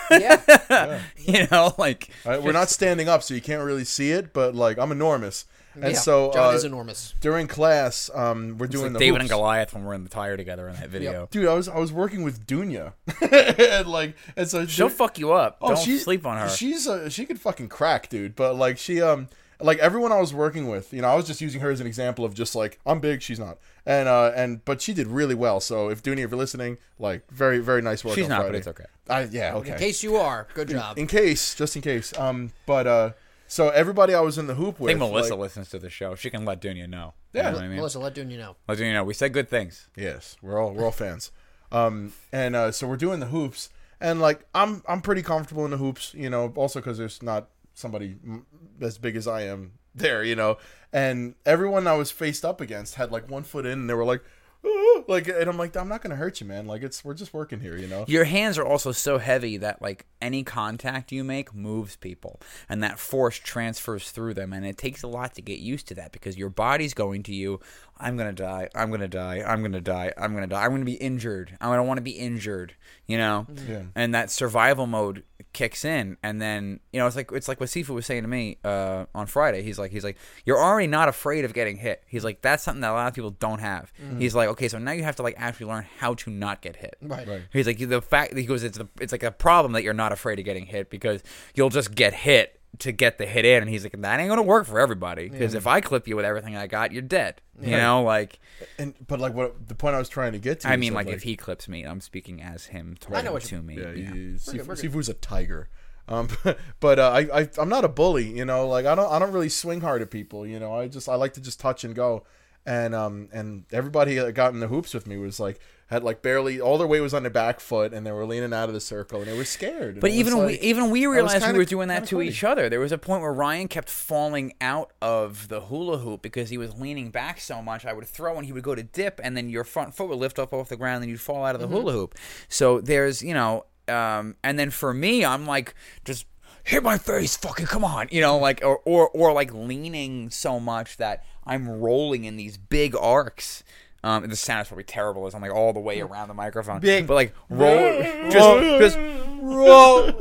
that's- 0.10 0.70
yeah 0.70 1.02
You 1.18 1.48
know, 1.52 1.74
like 1.78 2.10
I- 2.26 2.40
we're 2.40 2.52
not 2.52 2.70
standing 2.70 3.08
up, 3.08 3.24
so 3.24 3.34
you 3.34 3.42
can't 3.42 3.64
really 3.64 3.86
see 3.86 4.12
it. 4.12 4.34
But 4.34 4.56
like, 4.56 4.78
I'm 4.78 4.92
enormous, 4.92 5.46
and 5.76 5.94
yeah. 5.94 6.00
so 6.00 6.32
John 6.34 6.54
uh, 6.54 6.58
is 6.58 6.64
enormous 6.64 7.14
during 7.22 7.48
class, 7.48 8.10
um, 8.14 8.58
we're 8.58 8.66
it's 8.66 8.72
doing 8.74 8.86
like 8.86 8.94
the 8.94 9.00
David 9.00 9.22
hoops. 9.22 9.22
and 9.22 9.30
Goliath 9.30 9.74
when 9.74 9.84
we're 9.86 9.94
in 9.94 10.04
the 10.04 10.10
tire 10.10 10.38
together 10.38 10.68
in 10.68 10.76
that 10.76 10.90
video. 10.90 11.28
Dude, 11.32 11.48
I 11.48 11.54
was 11.54 11.68
I 11.68 11.78
was 11.80 11.92
working 11.92 12.24
with 12.24 12.46
Dunya, 12.48 12.94
and 13.22 13.88
like, 13.88 14.16
and 14.36 14.48
so 14.48 14.66
She'll 14.66 14.90
fuck 14.90 15.20
you 15.20 15.34
up. 15.34 15.60
Don't 15.60 15.72
Oh, 15.74 15.76
she- 15.76 15.98
sleep 15.98 16.26
on 16.26 16.38
her. 16.38 16.50
She's 16.50 16.88
uh, 16.88 17.10
she 17.10 17.26
could 17.26 17.40
fucking 17.40 17.70
crack, 17.70 18.10
dude. 18.10 18.36
But 18.36 18.56
like 18.56 18.78
she 18.78 19.02
um 19.02 19.28
like 19.62 19.78
everyone 19.80 20.12
I 20.12 20.20
was 20.20 20.34
working 20.34 20.68
with, 20.68 20.92
you 20.94 21.02
know, 21.02 21.08
I 21.08 21.16
was 21.16 21.26
just 21.26 21.40
using 21.42 21.62
her 21.62 21.70
as 21.72 21.80
an 21.80 21.88
example 21.88 22.26
of 22.26 22.34
just 22.34 22.56
like 22.56 22.80
I'm 22.86 23.00
big, 23.00 23.22
she's 23.22 23.40
not, 23.40 23.58
and 23.86 24.08
uh 24.10 24.32
and 24.36 24.64
but 24.66 24.82
she 24.82 24.94
did 24.94 25.08
really 25.08 25.36
well. 25.36 25.60
So 25.60 25.90
if 25.90 26.04
Dooney, 26.04 26.24
if 26.24 26.32
you're 26.32 26.38
listening, 26.38 26.78
like 27.00 27.30
very 27.32 27.60
very 27.60 27.82
nice 27.82 28.04
work. 28.04 28.16
She's 28.16 28.26
on 28.26 28.30
not, 28.32 28.36
Friday. 28.42 28.52
but 28.52 28.58
it's 28.58 28.68
okay. 28.68 28.86
I 29.10 29.24
yeah 29.32 29.56
okay. 29.56 29.72
in 29.74 29.78
case 29.80 30.04
you 30.04 30.18
are 30.18 30.48
good 30.54 30.68
job 30.70 30.98
In 30.98 31.08
case, 31.08 31.56
just 31.56 31.76
in 31.76 31.82
case. 31.82 32.18
Um, 32.18 32.52
but 32.66 32.86
uh, 32.88 33.12
so 33.48 33.70
everybody 33.70 34.14
I 34.14 34.22
was 34.22 34.38
in 34.38 34.48
the 34.48 34.56
hoop 34.56 34.80
with. 34.80 34.92
I 34.92 34.94
with, 34.94 35.02
think 35.02 35.12
Melissa 35.12 35.34
like- 35.36 35.40
listens 35.42 35.70
to 35.70 35.80
the 35.80 35.90
show. 35.90 36.16
She 36.16 36.30
can 36.30 36.46
let 36.46 36.62
Dunya 36.62 36.88
know. 36.90 37.14
Yeah. 37.34 37.42
You 37.42 37.50
know 37.50 37.56
what 37.58 37.64
I 37.64 37.68
mean? 37.68 37.78
Melissa 37.78 38.00
let 38.00 38.16
Dunya 38.16 38.38
know 38.38 38.56
Let 38.68 38.78
Dunya 38.78 38.94
know. 38.94 39.04
We 39.04 39.14
said 39.14 39.34
good 39.34 39.50
things. 39.50 39.88
Yes, 39.96 40.38
we're 40.42 40.60
all 40.62 40.74
we're 40.74 40.86
all 40.86 40.92
fans. 40.92 41.32
Um, 41.72 42.14
and 42.32 42.56
uh, 42.56 42.72
so 42.72 42.88
we're 42.88 42.96
doing 42.98 43.20
the 43.20 43.26
hoops, 43.28 43.70
and 44.00 44.22
like 44.22 44.46
I'm 44.56 44.84
I'm 44.88 45.02
pretty 45.02 45.22
comfortable 45.22 45.66
in 45.66 45.72
the 45.72 45.78
hoops, 45.78 46.14
you 46.14 46.30
know. 46.30 46.52
Also 46.56 46.80
because 46.80 46.98
there's 46.98 47.22
not 47.22 47.50
somebody 47.74 48.16
m- 48.24 48.46
as 48.82 48.98
big 48.98 49.16
as 49.18 49.28
I 49.28 49.42
am 49.42 49.74
there, 49.94 50.24
you 50.24 50.36
know. 50.36 50.58
And 50.94 51.36
everyone 51.46 51.88
I 51.88 51.94
was 51.96 52.12
faced 52.12 52.46
up 52.46 52.62
against 52.62 52.96
had 52.96 53.12
like 53.12 53.30
one 53.30 53.44
foot 53.44 53.66
in, 53.66 53.74
and 53.80 53.90
they 53.90 53.94
were 53.94 54.06
like, 54.06 54.24
"Ah," 54.66 54.95
like, 55.08 55.28
and 55.28 55.50
I'm 55.50 55.58
like, 55.58 55.76
I'm 55.76 55.88
not 55.88 56.02
gonna 56.02 56.16
hurt 56.16 56.42
you, 56.42 56.48
man. 56.48 56.68
Like 56.68 56.84
it's 56.84 57.04
we're 57.04 57.14
just 57.14 57.34
working 57.34 57.60
here, 57.60 57.78
you 57.78 57.88
know. 57.88 58.06
Your 58.08 58.24
hands 58.24 58.58
are 58.58 58.66
also 58.66 58.92
so 58.92 59.18
heavy 59.18 59.58
that 59.58 59.82
like 59.82 60.06
any 60.22 60.44
contact 60.44 61.12
you 61.12 61.24
make 61.24 61.54
moves 61.54 61.96
people 61.96 62.40
and 62.68 62.84
that 62.84 63.00
force 63.00 63.38
transfers 63.38 64.12
through 64.12 64.34
them 64.34 64.54
and 64.54 64.66
it 64.66 64.78
takes 64.78 65.04
a 65.04 65.08
lot 65.08 65.36
to 65.36 65.42
get 65.42 65.60
used 65.60 65.88
to 65.88 65.96
that 65.96 66.12
because 66.12 66.38
your 66.38 66.50
body's 66.50 66.94
going 66.94 67.22
to 67.24 67.34
you 67.34 67.60
I'm 67.98 68.18
going 68.18 68.34
to 68.34 68.44
die. 68.44 68.70
I'm 68.76 68.90
going 68.90 69.02
to 69.02 69.08
die. 69.08 69.42
I'm 69.46 69.62
going 69.62 69.72
to 69.72 69.82
die. 69.82 70.14
I'm 70.18 70.32
going 70.32 70.44
to 70.44 70.54
die. 70.54 70.64
I'm 70.64 70.72
going 70.72 70.82
to 70.82 70.86
be 70.86 70.94
injured. 70.94 71.58
I 71.62 71.74
don't 71.76 71.88
want 71.88 71.98
to 71.98 72.04
be 72.04 72.12
injured, 72.12 72.76
you 73.06 73.18
know? 73.18 73.48
Yeah. 73.68 73.84
And 73.96 74.14
that 74.14 74.30
survival 74.30 74.86
mode 74.86 75.24
kicks 75.54 75.86
in 75.86 76.18
and 76.22 76.42
then, 76.42 76.82
you 76.92 77.00
know, 77.00 77.08
it's 77.08 77.16
like 77.16 77.32
it's 77.32 77.48
like 77.48 77.62
what 77.62 77.70
Sifu 77.70 77.90
was 77.90 78.06
saying 78.06 78.24
to 78.24 78.28
me 78.28 78.58
uh, 78.66 79.06
on 79.16 79.26
Friday. 79.26 79.64
He's 79.64 79.80
like 79.80 79.92
he's 79.92 80.04
like 80.04 80.18
you're 80.46 80.62
already 80.62 80.88
not 80.88 81.08
afraid 81.08 81.46
of 81.46 81.54
getting 81.54 81.78
hit. 81.78 82.04
He's 82.08 82.26
like 82.26 82.42
that's 82.42 82.64
something 82.64 82.82
that 82.82 82.92
a 82.92 82.94
lot 82.94 83.08
of 83.08 83.14
people 83.14 83.32
don't 83.32 83.60
have. 83.60 83.94
He's 84.20 84.36
like 84.36 84.50
okay, 84.50 84.68
so 84.68 84.78
now 84.78 84.92
you 84.92 85.04
have 85.04 85.16
to 85.16 85.24
like 85.24 85.36
actually 85.38 85.68
learn 85.68 85.86
how 86.00 86.14
to 86.16 86.30
not 86.30 86.62
get 86.62 86.76
hit. 86.76 86.98
right 87.02 87.26
Right. 87.26 87.44
He's 87.54 87.68
like 87.68 87.78
the 87.78 88.02
fact 88.02 88.34
that 88.34 88.42
he 88.42 88.46
goes 88.46 88.64
it's 88.64 88.78
a, 88.78 88.88
it's 89.00 89.14
like 89.14 89.24
a 89.24 89.32
problem 89.32 89.72
that 89.72 89.84
you're 89.84 89.94
not 89.94 90.12
afraid 90.12 90.38
of 90.40 90.46
getting 90.46 90.66
hit 90.66 90.90
because 90.90 91.24
you'll 91.54 91.70
just 91.70 91.96
get 91.96 92.14
hit 92.14 92.55
to 92.80 92.92
get 92.92 93.18
the 93.18 93.26
hit 93.26 93.46
in 93.46 93.62
and 93.62 93.70
he's 93.70 93.84
like 93.84 94.00
that 94.00 94.20
ain't 94.20 94.30
gonna 94.30 94.42
work 94.42 94.66
for 94.66 94.80
everybody 94.80 95.30
because 95.30 95.54
if 95.54 95.68
I 95.68 95.82
clip 95.82 96.08
you 96.08 96.16
with 96.16 96.26
everything 96.26 96.56
I 96.56 96.68
got 96.68 96.92
you're 96.92 97.02
dead 97.02 97.42
you 97.62 97.72
know 97.78 98.04
like 98.04 98.40
And 98.78 98.94
but 99.08 99.20
like 99.20 99.34
what 99.34 99.68
the 99.68 99.76
point 99.76 99.96
I 99.96 100.00
was 100.00 100.10
trying 100.10 100.34
to 100.34 100.40
get 100.40 100.62
to. 100.62 100.70
I 100.70 100.76
mean 100.78 100.94
that, 100.94 101.06
like 101.06 101.08
if 101.08 101.24
he 101.24 101.36
clips 101.36 101.68
me 101.68 101.84
I'm 101.84 102.02
speaking 102.02 102.42
as 102.42 102.66
him 102.66 102.98
I 103.08 103.22
know 103.22 103.32
talking 103.32 103.34
what 103.34 103.42
to 103.44 103.62
me 103.62 103.78
Yeah, 103.78 103.92
yeah. 103.92 103.94
he, 103.94 104.20
Sifu, 104.36 104.52
good, 104.52 104.68
we're 104.68 104.76
good. 104.76 104.92
Sifu's 104.92 105.10
a 105.10 105.14
tiger. 105.14 105.70
Um, 106.08 106.30
but 106.80 107.00
uh, 107.00 107.12
I, 107.12 107.42
I 107.42 107.50
I'm 107.58 107.70
not 107.70 107.84
a 107.84 107.90
bully, 107.90 108.30
you 108.30 108.46
know. 108.46 108.68
Like 108.68 108.86
I 108.86 108.96
don't 108.96 109.12
I 109.12 109.20
don't 109.20 109.32
really 109.32 109.50
swing 109.50 109.82
hard 109.82 110.02
at 110.02 110.12
people, 110.12 110.46
you 110.46 110.60
know. 110.60 110.74
I 110.74 110.88
just 110.88 111.10
I 111.10 111.16
like 111.16 111.34
to 111.34 111.42
just 111.42 111.60
touch 111.60 111.84
and 111.84 111.96
go, 111.96 112.26
and 112.66 112.94
um 112.94 113.30
and 113.34 113.66
everybody 113.72 114.16
that 114.16 114.34
got 114.34 114.54
in 114.54 114.60
the 114.60 114.68
hoops 114.68 114.94
with 114.94 115.08
me 115.08 115.18
was 115.18 115.40
like 115.40 115.60
had 115.96 116.04
like 116.04 116.22
barely 116.22 116.62
all 116.62 116.78
their 116.78 116.88
weight 116.88 117.00
was 117.02 117.14
on 117.14 117.24
their 117.24 117.32
back 117.32 117.60
foot, 117.60 117.94
and 117.94 118.06
they 118.06 118.12
were 118.12 118.26
leaning 118.26 118.54
out 118.54 118.68
of 118.70 118.74
the 118.74 118.80
circle, 118.80 119.20
and 119.22 119.28
they 119.32 119.36
were 119.38 119.44
scared. 119.46 120.00
But 120.00 120.12
And 120.12 120.20
it 120.20 120.24
was 120.24 120.34
even 120.34 120.46
we, 120.46 120.60
even 120.60 120.90
we 120.92 121.06
realized 121.08 121.34
kinda- 121.40 121.54
we 121.54 121.58
were 121.58 121.66
doing 121.66 121.88
that 121.88 122.06
to 122.08 122.18
funny. 122.18 122.28
each 122.28 122.44
other. 122.44 122.70
There 122.70 122.80
was 122.80 122.92
a 122.92 122.98
point 122.98 123.22
where 123.22 123.34
Ryan 123.34 123.68
kept 123.68 123.90
falling 123.90 124.54
out 124.62 124.92
of 125.02 125.48
the 125.48 125.62
hula 125.62 125.98
hoop 126.00 126.22
because 126.22 126.50
he 126.50 126.58
was 126.58 126.76
leaning 126.76 127.10
back 127.10 127.40
so 127.40 127.62
much. 127.62 127.86
I 127.86 127.94
would 127.94 128.06
throw 128.08 128.38
and 128.38 128.46
he 128.46 128.52
would 128.54 128.64
go 128.64 128.76
to 128.76 128.84
dip, 128.84 129.20
and 129.24 129.36
then 129.36 129.50
your 129.50 129.64
front 129.64 129.96
foot 129.96 130.08
would 130.10 130.20
lift 130.20 130.38
up 130.38 130.54
off 130.54 130.70
the 130.70 130.78
ground, 130.78 131.04
and 131.04 131.10
you'd 131.10 131.22
fall 131.22 131.44
out 131.46 131.56
of 131.56 131.62
the 131.62 131.68
Mm-hmm. 131.68 131.76
hula 131.78 131.92
hoop. 131.94 132.16
So 132.48 132.80
there's 132.82 133.24
you 133.24 133.34
know, 133.34 133.66
um, 133.88 134.36
and 134.44 134.60
then 134.60 134.70
for 134.70 134.94
me, 134.94 135.24
I'm 135.26 135.46
like 135.48 135.74
just 136.04 136.26
hit 136.64 136.82
my 136.82 136.98
face, 136.98 137.38
fucking 137.38 137.68
come 137.68 137.84
on, 137.86 138.08
you 138.12 138.22
know, 138.22 138.38
like 138.38 138.62
or 138.64 138.80
or 138.86 139.10
or 139.10 139.34
like 139.34 139.54
leaning 139.54 140.30
so 140.30 140.60
much 140.60 140.98
that 140.98 141.24
I'm 141.46 141.70
rolling 141.70 142.24
in 142.26 142.38
these 142.38 142.58
big 142.58 142.96
arcs. 142.96 143.64
Um, 144.06 144.30
the 144.30 144.36
sound 144.36 144.62
is 144.62 144.68
probably 144.68 144.84
terrible. 144.84 145.26
It's 145.26 145.34
on 145.34 145.42
like 145.42 145.52
all 145.52 145.74
the 145.74 145.80
way 145.80 146.00
around 146.00 146.28
the 146.28 146.36
microphone. 146.36 146.80
Big. 146.80 147.08
but 147.08 147.16
like 147.16 147.34
roll, 147.50 148.04
just 148.30 148.96
just 148.96 148.98
roll, 149.42 150.12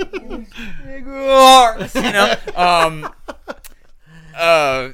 you 1.95 2.13
know. 2.13 2.35
Um, 2.57 3.13
uh, 4.35 4.89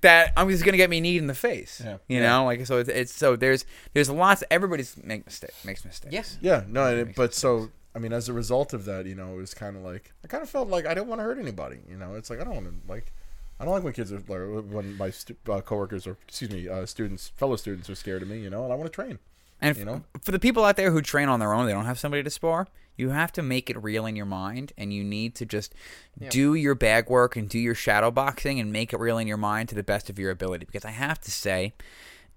that 0.00 0.32
I'm 0.34 0.48
just 0.48 0.64
gonna 0.64 0.78
get 0.78 0.88
me 0.88 1.00
knee 1.02 1.18
in 1.18 1.26
the 1.26 1.34
face. 1.34 1.82
Yeah. 1.84 1.98
You 2.08 2.20
know, 2.22 2.46
like 2.46 2.64
so 2.64 2.78
it's, 2.78 2.88
it's 2.88 3.12
so 3.12 3.36
there's 3.36 3.66
there's 3.92 4.08
lots. 4.08 4.42
Everybody's 4.50 4.96
make 5.04 5.26
mistake 5.26 5.52
makes 5.62 5.84
mistakes. 5.84 6.14
Yes. 6.14 6.38
Yeah, 6.40 6.64
no, 6.66 6.86
and 6.86 7.10
it, 7.10 7.16
but 7.16 7.34
so 7.34 7.68
I 7.94 7.98
mean, 7.98 8.14
as 8.14 8.30
a 8.30 8.32
result 8.32 8.72
of 8.72 8.86
that, 8.86 9.04
you 9.04 9.14
know, 9.14 9.34
it 9.34 9.36
was 9.36 9.52
kind 9.52 9.76
of 9.76 9.82
like 9.82 10.14
I 10.24 10.28
kind 10.28 10.42
of 10.42 10.48
felt 10.48 10.68
like 10.68 10.86
I 10.86 10.94
didn't 10.94 11.08
want 11.08 11.20
to 11.20 11.24
hurt 11.24 11.38
anybody. 11.38 11.80
You 11.86 11.98
know, 11.98 12.14
it's 12.14 12.30
like 12.30 12.40
I 12.40 12.44
don't 12.44 12.54
want 12.54 12.66
to 12.66 12.90
like 12.90 13.12
I 13.58 13.64
don't 13.64 13.72
like 13.72 13.82
when 13.84 13.92
kids 13.94 14.12
are 14.12 14.16
like, 14.18 14.64
when 14.70 14.96
my 14.96 15.10
stu- 15.10 15.36
uh, 15.48 15.60
coworkers 15.60 16.06
or 16.06 16.16
excuse 16.28 16.50
me, 16.50 16.68
uh, 16.68 16.84
students, 16.86 17.28
fellow 17.36 17.56
students 17.56 17.88
are 17.88 17.94
scared 17.94 18.22
of 18.22 18.28
me. 18.28 18.38
You 18.40 18.50
know, 18.50 18.64
and 18.64 18.72
I 18.72 18.76
want 18.76 18.90
to 18.90 18.94
train. 18.94 19.18
And 19.60 19.74
You 19.76 19.82
f- 19.82 19.86
know? 19.86 20.04
for 20.22 20.32
the 20.32 20.38
people 20.38 20.64
out 20.64 20.76
there 20.76 20.90
who 20.90 21.00
train 21.00 21.28
on 21.30 21.40
their 21.40 21.54
own, 21.54 21.66
they 21.66 21.72
don't 21.72 21.86
have 21.86 21.98
somebody 21.98 22.22
to 22.22 22.30
spar. 22.30 22.66
You 22.98 23.10
have 23.10 23.30
to 23.32 23.42
make 23.42 23.68
it 23.70 23.82
real 23.82 24.06
in 24.06 24.16
your 24.16 24.26
mind, 24.26 24.72
and 24.78 24.92
you 24.92 25.04
need 25.04 25.34
to 25.36 25.44
just 25.46 25.74
do 26.30 26.54
your 26.54 26.74
bag 26.74 27.10
work 27.10 27.36
and 27.36 27.46
do 27.48 27.58
your 27.58 27.74
shadow 27.74 28.10
boxing 28.10 28.58
and 28.58 28.72
make 28.72 28.92
it 28.94 29.00
real 29.00 29.18
in 29.18 29.26
your 29.26 29.36
mind 29.36 29.68
to 29.70 29.74
the 29.74 29.82
best 29.82 30.08
of 30.08 30.18
your 30.18 30.30
ability. 30.30 30.64
Because 30.64 30.84
I 30.86 30.90
have 30.90 31.20
to 31.20 31.30
say, 31.30 31.74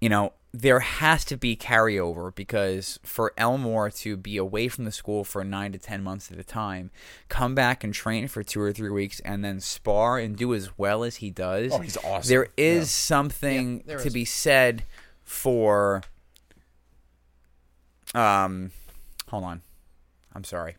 you 0.02 0.10
know, 0.10 0.34
there 0.52 0.80
has 0.80 1.24
to 1.26 1.38
be 1.38 1.56
carryover 1.56 2.34
because 2.34 3.00
for 3.04 3.34
Elmore 3.38 3.92
to 3.92 4.18
be 4.18 4.38
away 4.38 4.68
from 4.68 4.86
the 4.86 4.92
school 4.92 5.24
for 5.24 5.44
nine 5.44 5.72
to 5.74 5.78
ten 5.78 6.02
months 6.04 6.32
at 6.32 6.40
a 6.40 6.44
time, 6.44 6.90
come 7.28 7.54
back 7.54 7.84
and 7.84 7.94
train 7.94 8.28
for 8.28 8.42
two 8.42 8.60
or 8.62 8.72
three 8.74 8.90
weeks, 8.90 9.20
and 9.20 9.46
then 9.46 9.60
spar 9.60 10.18
and 10.18 10.36
do 10.36 10.54
as 10.56 10.76
well 10.78 11.04
as 11.04 11.18
he 11.18 11.30
does. 11.30 11.72
Oh, 11.74 11.80
he's 11.80 11.98
awesome. 11.98 12.28
There 12.30 12.48
is 12.58 12.80
Yeah. 12.80 12.84
something 12.86 13.78
Yeah, 13.78 13.84
there 13.86 13.98
to 14.00 14.08
is. 14.08 14.14
be 14.14 14.26
said 14.26 14.86
for 15.24 16.02
um, 18.16 18.72
hold 19.28 19.44
on. 19.44 19.62
I'm 20.34 20.44
sorry. 20.44 20.76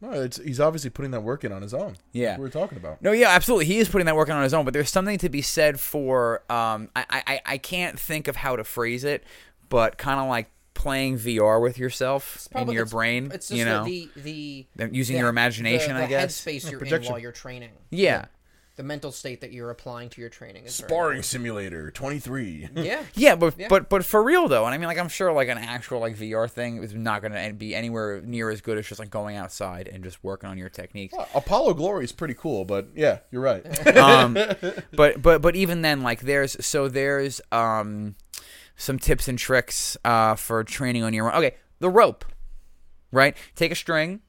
No, 0.00 0.12
it's, 0.12 0.38
he's 0.38 0.60
obviously 0.60 0.90
putting 0.90 1.10
that 1.10 1.22
work 1.22 1.44
in 1.44 1.52
on 1.52 1.60
his 1.62 1.74
own. 1.74 1.96
Yeah. 2.12 2.36
We 2.38 2.42
were 2.42 2.48
talking 2.48 2.78
about. 2.78 3.02
No, 3.02 3.12
yeah, 3.12 3.28
absolutely. 3.28 3.66
He 3.66 3.78
is 3.78 3.88
putting 3.88 4.06
that 4.06 4.16
work 4.16 4.28
in 4.28 4.34
on 4.34 4.42
his 4.42 4.54
own, 4.54 4.64
but 4.64 4.72
there's 4.72 4.90
something 4.90 5.18
to 5.18 5.28
be 5.28 5.42
said 5.42 5.78
for 5.78 6.42
um 6.50 6.88
I 6.96 7.04
I, 7.26 7.40
I 7.46 7.58
can't 7.58 7.98
think 7.98 8.26
of 8.28 8.36
how 8.36 8.56
to 8.56 8.64
phrase 8.64 9.04
it, 9.04 9.24
but 9.68 9.98
kind 9.98 10.18
of 10.20 10.28
like 10.28 10.50
playing 10.72 11.18
VR 11.18 11.60
with 11.60 11.78
yourself 11.78 12.48
in 12.54 12.68
your 12.70 12.82
it's- 12.84 12.90
brain, 12.92 13.30
It's 13.34 13.48
just 13.48 13.58
you 13.58 13.64
know. 13.66 13.84
the 13.84 14.08
the, 14.16 14.66
Then 14.76 14.94
using 14.94 15.14
the- 15.14 15.20
your 15.20 15.28
imagination, 15.28 15.94
the, 15.96 16.04
I 16.04 16.06
guess. 16.06 16.40
headspace 16.40 16.70
you're 16.70 16.82
in 16.82 17.04
while 17.04 17.18
you're 17.18 17.32
training. 17.32 17.70
Yeah. 17.90 18.26
The 18.80 18.84
mental 18.86 19.12
state 19.12 19.42
that 19.42 19.52
you're 19.52 19.68
applying 19.68 20.08
to 20.08 20.22
your 20.22 20.30
training 20.30 20.64
is 20.64 20.80
very 20.80 20.88
Sparring 20.88 21.22
simulator 21.22 21.90
twenty 21.90 22.18
three. 22.18 22.66
Yeah. 22.74 23.02
Yeah, 23.14 23.36
but 23.36 23.52
Yeah. 23.58 23.66
but 23.68 23.90
but 23.90 24.06
for 24.06 24.22
real 24.22 24.48
though, 24.48 24.64
and 24.64 24.74
I 24.74 24.78
mean 24.78 24.86
like 24.88 24.96
I'm 24.96 25.10
sure 25.10 25.30
like 25.34 25.50
an 25.50 25.58
actual 25.58 26.00
like 26.00 26.16
VR 26.16 26.50
thing 26.50 26.82
is 26.82 26.94
not 26.94 27.20
going 27.20 27.32
to 27.32 27.52
be 27.52 27.74
anywhere 27.74 28.22
near 28.22 28.48
as 28.48 28.62
good 28.62 28.78
as 28.78 28.86
just 28.86 28.98
like 28.98 29.10
going 29.10 29.36
outside 29.36 29.86
and 29.86 30.02
just 30.02 30.24
working 30.24 30.48
on 30.48 30.56
your 30.56 30.70
techniques. 30.70 31.12
Apollo 31.34 31.74
Glory 31.74 32.04
is 32.04 32.12
pretty 32.12 32.32
cool, 32.32 32.64
but 32.64 32.88
yeah, 32.94 33.18
you're 33.30 33.42
right. 33.42 33.86
um, 33.98 34.32
but 34.94 35.20
but 35.20 35.42
but 35.42 35.54
even 35.56 35.82
then, 35.82 36.02
like 36.02 36.20
there's 36.20 36.56
so 36.64 36.88
there's 36.88 37.42
um 37.52 38.14
some 38.76 38.98
tips 38.98 39.28
and 39.28 39.38
tricks 39.38 39.98
uh 40.06 40.36
for 40.36 40.64
training 40.64 41.02
on 41.02 41.12
your 41.12 41.30
own. 41.30 41.36
Okay, 41.36 41.56
the 41.80 41.90
rope, 41.90 42.24
right? 43.12 43.36
Take 43.54 43.72
a 43.72 43.74
string, 43.74 44.20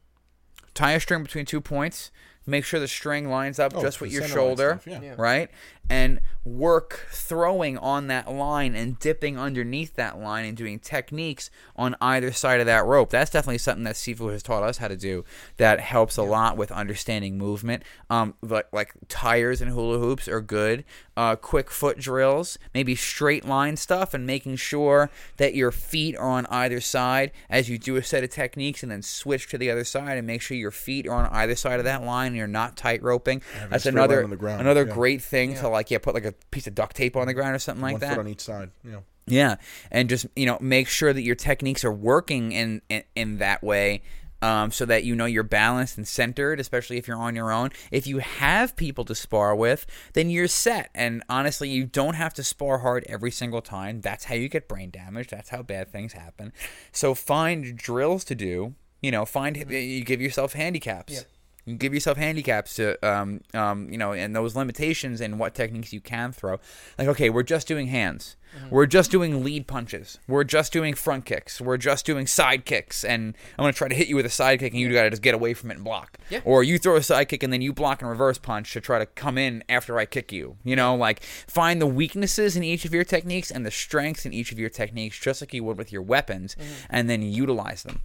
tie 0.74 0.91
a 0.91 0.99
string 0.99 1.24
between 1.24 1.45
two 1.45 1.62
points. 1.62 2.12
Make 2.48 2.66
sure 2.66 2.80
the 2.80 2.88
string 2.88 3.30
lines 3.30 3.60
up 3.60 3.74
Oh, 3.76 3.82
just 3.82 4.02
with 4.02 4.12
your 4.12 4.28
shoulder, 4.28 4.80
stuff, 4.82 5.02
yeah. 5.02 5.10
Yeah. 5.10 5.16
right? 5.18 5.50
And 5.92 6.22
work 6.44 7.08
throwing 7.12 7.78
on 7.78 8.08
that 8.08 8.32
line 8.32 8.76
and 8.76 8.98
dipping 8.98 9.38
underneath 9.38 9.96
that 9.96 10.20
line 10.20 10.46
and 10.46 10.58
doing 10.58 10.80
techniques 10.80 11.52
on 11.76 11.96
either 12.02 12.32
side 12.32 12.60
of 12.60 12.66
that 12.66 12.86
rope. 12.86 13.10
That's 13.10 13.30
definitely 13.30 13.60
something 13.60 13.84
that 13.84 13.96
Sifu 13.96 14.32
has 14.32 14.42
taught 14.42 14.64
us 14.64 14.78
how 14.78 14.88
to 14.88 14.98
do. 14.98 15.24
That 15.58 15.80
helps 15.80 16.18
a 16.18 16.24
lot 16.24 16.58
with 16.58 16.72
understanding 16.72 17.38
movement. 17.38 17.84
Um, 18.10 18.34
like 18.42 18.68
like 18.72 18.94
tires 19.08 19.62
and 19.62 19.72
hula 19.72 20.00
hoops 20.00 20.28
are 20.28 20.42
good. 20.42 20.84
Uh, 21.18 21.36
quick 21.36 21.70
foot 21.70 22.00
drills, 22.00 22.58
maybe 22.74 22.96
straight 22.96 23.46
line 23.46 23.76
stuff, 23.76 24.14
and 24.14 24.26
making 24.26 24.56
sure 24.56 25.12
that 25.38 25.54
your 25.54 25.72
feet 25.72 26.16
are 26.16 26.30
on 26.30 26.46
either 26.48 26.80
side 26.80 27.32
as 27.50 27.70
you 27.70 27.78
do 27.78 27.98
a 27.98 28.04
set 28.04 28.24
of 28.24 28.30
techniques, 28.30 28.82
and 28.82 28.92
then 28.92 29.02
switch 29.02 29.48
to 29.50 29.58
the 29.58 29.70
other 29.70 29.84
side 29.84 30.18
and 30.18 30.26
make 30.26 30.42
sure 30.42 30.56
your 30.56 30.72
feet 30.72 31.08
are 31.08 31.26
on 31.26 31.30
either 31.32 31.54
side 31.54 31.80
of 31.80 31.86
that 31.86 32.04
line 32.04 32.28
and 32.28 32.38
you're 32.38 32.48
not 32.48 32.78
tight 32.78 33.04
roping. 33.04 33.42
That's 33.70 33.86
another 33.86 34.24
on 34.24 34.30
the 34.30 34.38
ground, 34.38 34.62
another 34.62 34.86
yeah. 34.88 34.94
great 34.94 35.22
thing 35.22 35.54
to 35.56 35.68
like 35.68 35.81
yeah 35.90 35.98
put 35.98 36.14
like 36.14 36.26
a 36.26 36.34
piece 36.52 36.68
of 36.68 36.76
duct 36.76 36.96
tape 36.96 37.16
on 37.16 37.26
the 37.28 37.34
ground 37.34 37.56
or 37.56 37.60
something 37.60 37.82
like 37.82 37.94
One 37.94 38.02
that. 38.02 38.10
foot 38.10 38.20
on 38.20 38.28
each 38.28 38.42
side. 38.42 38.70
Yeah. 38.84 39.00
Yeah, 39.28 39.56
and 39.92 40.10
just 40.10 40.26
you 40.36 40.46
know 40.46 40.58
make 40.60 40.88
sure 40.88 41.14
that 41.14 41.22
your 41.22 41.36
techniques 41.36 41.86
are 41.86 41.92
working 41.94 42.52
in 42.52 42.82
in, 42.90 43.04
in 43.16 43.38
that 43.38 43.64
way. 43.64 44.02
Um, 44.44 44.72
so 44.72 44.86
that 44.86 45.04
you 45.04 45.16
know 45.16 45.26
you're 45.26 45.44
balanced 45.44 45.98
and 45.98 46.08
centered, 46.08 46.60
especially 46.60 46.98
if 46.98 47.08
you're 47.08 47.16
on 47.16 47.36
your 47.36 47.52
own. 47.52 47.70
If 47.92 48.08
you 48.08 48.18
have 48.18 48.76
people 48.76 49.06
to 49.06 49.14
spar 49.14 49.56
with, 49.56 49.86
then 50.14 50.32
you're 50.32 50.48
set. 50.48 50.90
And 50.96 51.24
honestly, 51.30 51.70
you 51.70 51.86
don't 51.86 52.16
have 52.16 52.34
to 52.34 52.44
spar 52.44 52.80
hard 52.80 53.06
every 53.08 53.30
single 53.30 53.62
time. 53.62 54.02
That's 54.02 54.24
how 54.26 54.34
you 54.34 54.50
get 54.50 54.68
brain 54.68 54.90
damage. 54.90 55.28
That's 55.28 55.50
how 55.50 55.62
bad 55.62 55.92
things 55.92 56.14
happen. 56.14 56.54
So 56.92 57.14
find 57.14 57.78
drills 57.78 58.24
to 58.26 58.34
do. 58.36 58.74
You 59.00 59.12
know, 59.12 59.26
find 59.26 59.56
you 59.56 60.04
give 60.04 60.20
yourself 60.20 60.54
handicaps. 60.54 61.26
You 61.66 61.76
give 61.76 61.93
yourself 61.93 62.18
handicaps 62.18 62.74
to, 62.78 62.97
um, 63.07 63.41
um, 63.53 63.88
you 63.91 63.97
know, 63.97 64.14
and 64.14 64.36
those 64.36 64.55
limitations 64.55 65.22
and 65.22 65.38
what 65.38 65.53
techniques 65.53 65.93
you 65.93 66.01
can 66.01 66.32
throw. 66.32 66.59
Like, 66.97 67.07
okay, 67.09 67.30
we're 67.30 67.43
just 67.43 67.68
doing 67.68 67.88
hands. 67.88 68.36
We're 68.70 68.86
just 68.88 69.12
doing 69.12 69.45
lead 69.45 69.66
punches. 69.68 70.20
We're 70.28 70.43
just 70.43 70.74
doing 70.74 70.93
front 70.93 71.24
kicks. 71.24 71.62
We're 71.62 71.78
just 71.78 72.05
doing 72.05 72.28
side 72.28 72.66
kicks. 72.66 73.05
And 73.05 73.36
I'm 73.57 73.64
going 73.64 73.72
to 73.72 73.78
try 73.78 73.88
to 73.88 73.95
hit 73.95 74.07
you 74.09 74.16
with 74.18 74.26
a 74.26 74.30
side 74.30 74.59
kick, 74.59 74.74
and 74.74 74.82
you 74.82 74.91
got 74.91 75.03
to 75.03 75.09
just 75.12 75.22
get 75.22 75.34
away 75.36 75.53
from 75.53 75.72
it 75.72 75.76
and 75.76 75.84
block. 75.86 76.18
Yeah. 76.30 76.41
Or 76.43 76.62
you 76.64 76.78
throw 76.78 76.97
a 76.97 77.03
side 77.03 77.30
kick, 77.30 77.43
and 77.43 77.53
then 77.53 77.62
you 77.62 77.72
block 77.72 78.01
and 78.01 78.09
reverse 78.09 78.38
punch 78.39 78.74
to 78.74 78.82
try 78.82 78.99
to 78.99 79.05
come 79.05 79.38
in 79.38 79.64
after 79.70 79.97
I 79.99 80.05
kick 80.05 80.34
you. 80.34 80.57
You 80.66 80.76
know, 80.76 80.95
like 80.95 81.22
find 81.24 81.80
the 81.82 81.88
weaknesses 81.88 82.57
in 82.57 82.64
each 82.64 82.84
of 82.86 82.93
your 82.93 83.05
techniques 83.05 83.51
and 83.51 83.66
the 83.66 83.72
strengths 83.72 84.26
in 84.26 84.34
each 84.34 84.51
of 84.51 84.59
your 84.59 84.70
techniques, 84.70 85.18
just 85.18 85.41
like 85.41 85.53
you 85.53 85.64
would 85.64 85.78
with 85.78 85.93
your 85.93 86.01
weapons, 86.01 86.57
and 86.89 87.09
then 87.09 87.22
utilize 87.22 87.84
them 87.84 88.01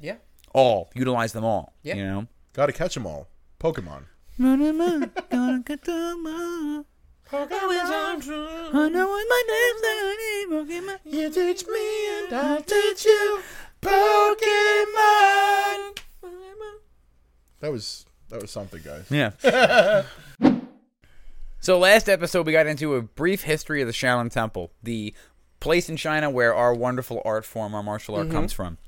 Yeah. 0.00 0.16
all. 0.52 0.90
Utilize 0.94 1.32
them 1.32 1.44
all. 1.44 1.74
Yeah. 1.82 1.94
You 1.94 2.04
know. 2.04 2.26
Got 2.52 2.66
to 2.66 2.72
catch 2.72 2.94
them 2.94 3.06
all. 3.06 3.28
Pokemon. 3.60 4.04
You 11.04 11.30
teach 11.30 11.66
me 11.66 12.08
and 12.20 12.32
I 12.32 12.60
teach 12.64 13.04
you 13.04 13.40
Pokemon. 13.82 15.18
That 17.60 17.72
was 17.72 18.06
that 18.28 18.40
was 18.40 18.50
something, 18.50 18.80
guys. 18.82 19.06
Yeah. 19.10 20.04
so 21.60 21.78
last 21.78 22.08
episode 22.08 22.46
we 22.46 22.52
got 22.52 22.66
into 22.66 22.94
a 22.94 23.02
brief 23.02 23.42
history 23.42 23.80
of 23.82 23.88
the 23.88 23.92
Shaolin 23.92 24.30
Temple, 24.30 24.70
the 24.82 25.14
place 25.60 25.88
in 25.88 25.96
China 25.96 26.30
where 26.30 26.54
our 26.54 26.74
wonderful 26.74 27.20
art 27.24 27.44
form, 27.44 27.74
our 27.74 27.82
martial 27.82 28.14
art, 28.14 28.30
comes 28.30 28.52
from. 28.52 28.78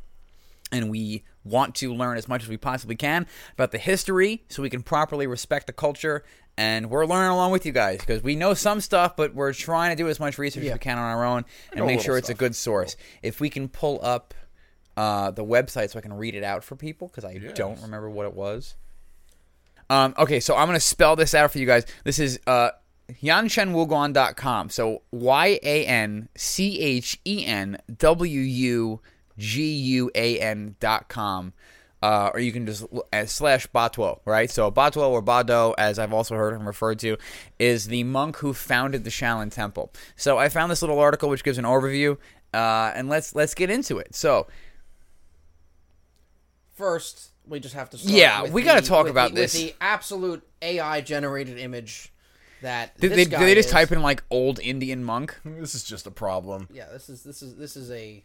And 0.73 0.89
we 0.91 1.25
want 1.45 1.75
to 1.77 1.95
learn 1.95 2.17
as 2.17 2.29
much 2.29 2.43
as 2.43 2.49
we 2.49 2.57
possibly 2.57 2.97
can 2.97 3.27
about 3.55 3.71
the 3.73 3.79
history 3.79 4.45
so 4.49 4.63
we 4.63 4.71
can 4.71 4.83
properly 4.83 5.27
respect 5.27 5.67
the 5.67 5.73
culture. 5.73 6.25
And 6.57 6.91
we're 6.91 7.07
learning 7.07 7.31
along 7.31 7.53
with 7.53 7.65
you 7.65 7.73
guys 7.73 8.01
because 8.01 8.23
we 8.23 8.37
know 8.37 8.53
some 8.53 8.81
stuff, 8.81 9.17
but 9.17 9.35
we're 9.35 9.55
trying 9.55 9.97
to 9.97 10.03
do 10.03 10.09
as 10.09 10.21
much 10.21 10.37
research 10.37 10.65
as 10.65 10.73
we 10.73 10.79
can 10.79 10.99
on 10.99 11.05
our 11.05 11.25
own 11.25 11.45
and 11.73 11.87
make 11.87 12.01
sure 12.01 12.19
it's 12.19 12.29
a 12.29 12.35
good 12.35 12.55
source. 12.55 12.97
If 13.23 13.41
we 13.41 13.49
can 13.49 13.69
pull 13.69 13.99
up 14.03 14.35
uh, 14.97 15.31
the 15.31 15.45
website 15.45 15.91
so 15.91 15.99
I 15.99 16.03
can 16.03 16.13
read 16.13 16.35
it 16.35 16.45
out 16.45 16.63
for 16.63 16.77
people 16.77 17.09
because 17.09 17.25
I 17.25 17.39
don't 17.55 17.81
remember 17.81 18.11
what 18.11 18.27
it 18.27 18.35
was. 18.35 18.75
Um, 19.89 20.15
okay, 20.19 20.39
so 20.41 20.55
I'm 20.55 20.67
going 20.67 20.77
to 20.77 20.85
spell 20.85 21.17
this 21.17 21.35
out 21.35 21.51
for 21.51 21.59
you 21.59 21.67
guys. 21.67 21.87
This 22.05 22.19
is 22.19 22.39
uh, 22.47 22.71
yanchenwuguan.com. 23.23 24.71
So 24.71 25.03
Y 25.11 25.59
A 25.63 25.87
N 25.87 26.29
C 26.37 26.81
H 26.81 27.19
E 27.25 27.45
N 27.47 27.79
W 27.99 28.41
U 28.41 29.01
G 29.41 29.73
U 29.73 30.11
A 30.15 30.39
N 30.39 30.77
dot 30.79 31.09
com. 31.09 31.53
Uh, 32.03 32.31
or 32.33 32.41
you 32.41 32.51
can 32.51 32.65
just 32.65 32.83
l- 32.93 33.05
uh, 33.13 33.27
slash 33.27 33.67
Batwo, 33.75 34.21
right? 34.25 34.51
So 34.51 34.71
Batwo 34.71 35.11
or 35.11 35.23
Bado, 35.23 35.75
as 35.77 35.99
I've 35.99 36.15
also 36.15 36.35
heard 36.35 36.55
him 36.55 36.67
referred 36.67 36.99
to, 37.01 37.19
is 37.59 37.89
the 37.89 38.05
monk 38.05 38.39
who 38.39 38.55
founded 38.55 39.05
the 39.05 39.11
Shaolin 39.11 39.53
Temple. 39.53 39.93
So 40.17 40.39
I 40.39 40.49
found 40.49 40.71
this 40.71 40.81
little 40.81 40.99
article 40.99 41.29
which 41.29 41.45
gives 41.45 41.59
an 41.59 41.65
overview, 41.67 42.17
uh, 42.55 42.93
and 42.95 43.09
let's 43.11 43.35
let's 43.35 43.53
get 43.55 43.69
into 43.71 43.99
it. 43.99 44.15
So 44.15 44.47
First, 46.75 47.31
we 47.47 47.61
just 47.61 47.75
have 47.75 47.91
to. 47.91 47.99
Start 47.99 48.15
Yeah, 48.15 48.43
with 48.43 48.53
we 48.53 48.63
gotta 48.63 48.81
talk 48.83 49.05
with 49.05 49.11
about 49.11 49.31
the, 49.35 49.43
this. 49.43 49.55
With 49.55 49.63
the 49.69 49.75
absolute 49.81 50.43
AI 50.63 51.01
generated 51.03 51.59
image 51.59 52.13
that 52.63 52.99
did 52.99 53.11
this 53.11 53.17
they, 53.17 53.25
guy 53.27 53.39
did 53.41 53.47
they 53.49 53.55
just 53.55 53.69
is. 53.69 53.73
type 53.73 53.93
in 53.93 54.01
like 54.01 54.23
old 54.31 54.59
Indian 54.61 55.05
monk? 55.05 55.39
This 55.45 55.75
is 55.75 55.85
just 55.85 56.07
a 56.07 56.11
problem. 56.11 56.69
Yeah, 56.73 56.87
this 56.91 57.11
is 57.11 57.23
this 57.23 57.43
is 57.43 57.57
this 57.57 57.77
is 57.77 57.91
a 57.91 58.25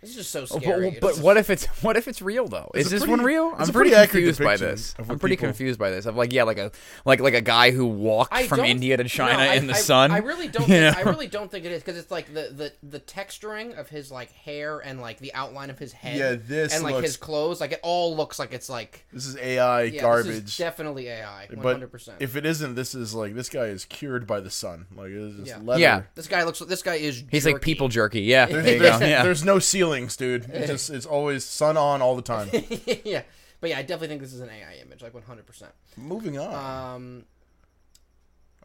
This 0.00 0.10
is 0.10 0.16
just 0.16 0.30
so 0.30 0.42
Oh, 0.50 0.58
scary. 0.60 0.90
But, 0.92 1.00
but 1.16 1.18
what 1.18 1.36
if 1.36 1.50
it's 1.50 1.66
what 1.82 1.96
if 1.96 2.08
it's 2.08 2.22
real 2.22 2.48
though? 2.48 2.70
Is 2.74 2.88
this 2.90 3.00
pretty- 3.00 3.10
one 3.10 3.22
real? 3.22 3.48
I'm 3.58 3.68
pretty, 3.68 3.90
pretty 3.90 4.06
confused 4.06 4.42
by 4.42 4.56
this. 4.56 4.94
I'm 4.98 5.04
pretty 5.18 5.36
people- 5.36 5.48
confused 5.48 5.78
by 5.78 5.90
this. 5.90 6.06
I'm 6.06 6.16
like 6.16 6.32
yeah, 6.32 6.44
like 6.44 6.56
a 6.58 6.70
like 7.04 7.20
like 7.20 7.34
a 7.34 7.42
guy 7.42 7.70
who 7.70 7.86
walked 7.86 8.32
I 8.32 8.46
from 8.46 8.60
India 8.60 8.96
to 8.96 9.04
China 9.04 9.34
no, 9.44 9.50
I- 9.50 9.54
in 9.56 9.66
the 9.66 9.74
I- 9.74 9.76
sun. 9.76 10.10
I 10.10 10.18
really 10.18 10.48
don't. 10.48 10.60
You 10.70 10.74
Think, 10.92 10.96
I 10.98 11.02
really 11.02 11.26
don't 11.26 11.50
think 11.50 11.64
it 11.66 11.72
is 11.72 11.82
because 11.82 11.98
it's 11.98 12.10
like 12.10 12.32
the, 12.32 12.50
the 12.54 12.72
the 12.82 13.00
texturing 13.00 13.78
of 13.78 13.88
his 13.90 14.10
like 14.10 14.30
hair 14.32 14.78
and 14.78 15.00
like 15.02 15.18
the 15.18 15.34
outline 15.34 15.68
of 15.68 15.78
his 15.78 15.92
head. 15.92 16.16
Yeah, 16.16 16.36
this 16.40 16.72
and 16.74 16.82
like 16.82 16.94
looks- 16.94 17.06
his 17.08 17.16
clothes. 17.16 17.60
Like 17.60 17.72
it 17.72 17.80
all 17.82 18.16
looks 18.16 18.38
like 18.38 18.52
it's 18.54 18.70
like 18.70 19.04
This 19.12 19.26
is 19.26 19.36
AI 19.36 19.82
yeah, 19.82 20.00
garbage. 20.00 20.26
This 20.28 20.44
is 20.52 20.56
definitely 20.56 21.08
AI. 21.08 21.48
But 21.50 21.58
hundred 21.72 21.90
percent. 21.92 22.18
if 22.20 22.36
it 22.36 22.46
isn't, 22.46 22.74
this 22.74 22.94
is 22.94 23.14
like 23.14 23.34
this 23.34 23.48
guy 23.50 23.66
is 23.66 23.84
cured 23.84 24.26
by 24.26 24.40
the 24.40 24.50
sun. 24.50 24.86
Like 24.96 25.10
it's 25.10 25.36
just 25.36 25.48
Yeah. 25.48 25.58
leather. 25.62 25.80
Yeah. 25.80 26.02
This 26.14 26.26
guy 26.26 26.44
looks. 26.44 26.60
This 26.60 26.82
guy 26.82 26.94
is. 26.94 27.22
He's 27.30 27.44
like 27.44 27.60
people 27.60 27.88
jerky. 27.88 28.22
Yeah, 28.22 28.46
There's, 28.46 28.64
there 28.64 28.74
you 28.74 28.80
go. 28.80 28.98
there's, 28.98 29.10
Yeah. 29.10 29.22
there's 29.22 29.44
no 29.44 29.58
ceilings, 29.90 30.16
dude. 30.16 30.44
It's 30.52 30.66
just 30.68 30.90
it's 30.90 31.06
always 31.06 31.44
sun 31.44 31.76
on 31.76 32.00
all 32.02 32.16
the 32.16 32.22
time. 32.22 32.48
yeah, 33.04 33.22
but 33.60 33.70
yeah, 33.70 33.78
I 33.78 33.82
definitely 33.82 34.08
think 34.08 34.20
this 34.22 34.32
is 34.32 34.40
an 34.40 34.48
AI 34.50 34.76
image, 34.84 35.02
like 35.02 35.14
one 35.14 35.22
hundred 35.22 35.46
percent. 35.46 35.72
Moving 35.96 36.38
on. 36.38 36.94
Um, 36.94 37.24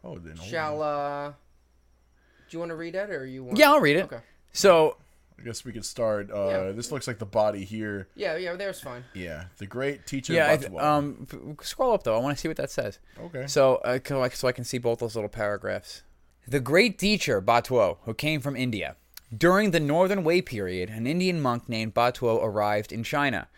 oh, 0.04 0.18
then 0.18 0.36
hold 0.36 0.48
shall 0.50 0.82
on. 0.82 1.24
uh, 1.28 1.32
do 2.48 2.54
you 2.54 2.58
want 2.58 2.70
to 2.70 2.76
read 2.76 2.94
it 2.94 3.10
or 3.10 3.26
you 3.26 3.44
want? 3.44 3.58
yeah, 3.58 3.70
I'll 3.70 3.80
read 3.80 3.96
it. 3.96 4.04
Okay. 4.04 4.20
So 4.52 4.96
I 5.38 5.42
guess 5.42 5.64
we 5.64 5.72
could 5.72 5.84
start. 5.84 6.30
Uh, 6.30 6.48
Yeah. 6.48 6.72
This 6.72 6.90
looks 6.92 7.06
like 7.06 7.18
the 7.18 7.26
body 7.26 7.64
here. 7.64 8.08
Yeah, 8.14 8.36
yeah, 8.36 8.54
there's 8.54 8.80
fine. 8.80 9.04
Yeah, 9.14 9.44
the 9.58 9.66
great 9.66 10.06
teacher. 10.06 10.32
yeah, 10.32 10.48
I, 10.50 10.56
Bhagavad. 10.56 10.84
um, 10.84 11.26
f- 11.30 11.66
scroll 11.66 11.92
up 11.92 12.04
though. 12.04 12.16
I 12.16 12.20
want 12.20 12.36
to 12.36 12.40
see 12.40 12.48
what 12.48 12.56
that 12.56 12.70
says. 12.70 12.98
okay. 13.20 13.46
So, 13.46 13.76
uh, 13.76 13.98
so 14.04 14.22
I- 14.22 14.28
so 14.30 14.48
I 14.48 14.52
can 14.52 14.64
see 14.64 14.78
both 14.78 15.00
those 15.00 15.14
little 15.14 15.28
paragraphs. 15.30 16.02
The 16.48 16.60
great 16.60 16.96
teacher 16.98 17.42
Batuo, 17.42 17.98
who 18.04 18.14
came 18.14 18.40
from 18.40 18.54
India. 18.56 18.94
During 19.36 19.70
the 19.72 19.80
Northern 19.80 20.22
Wei 20.24 20.40
period, 20.42 20.88
an 20.90 21.06
Indian 21.06 21.40
monk 21.40 21.68
named 21.68 21.94
Batuo 21.94 22.42
arrived 22.42 22.92
in 22.92 23.02
China. 23.02 23.48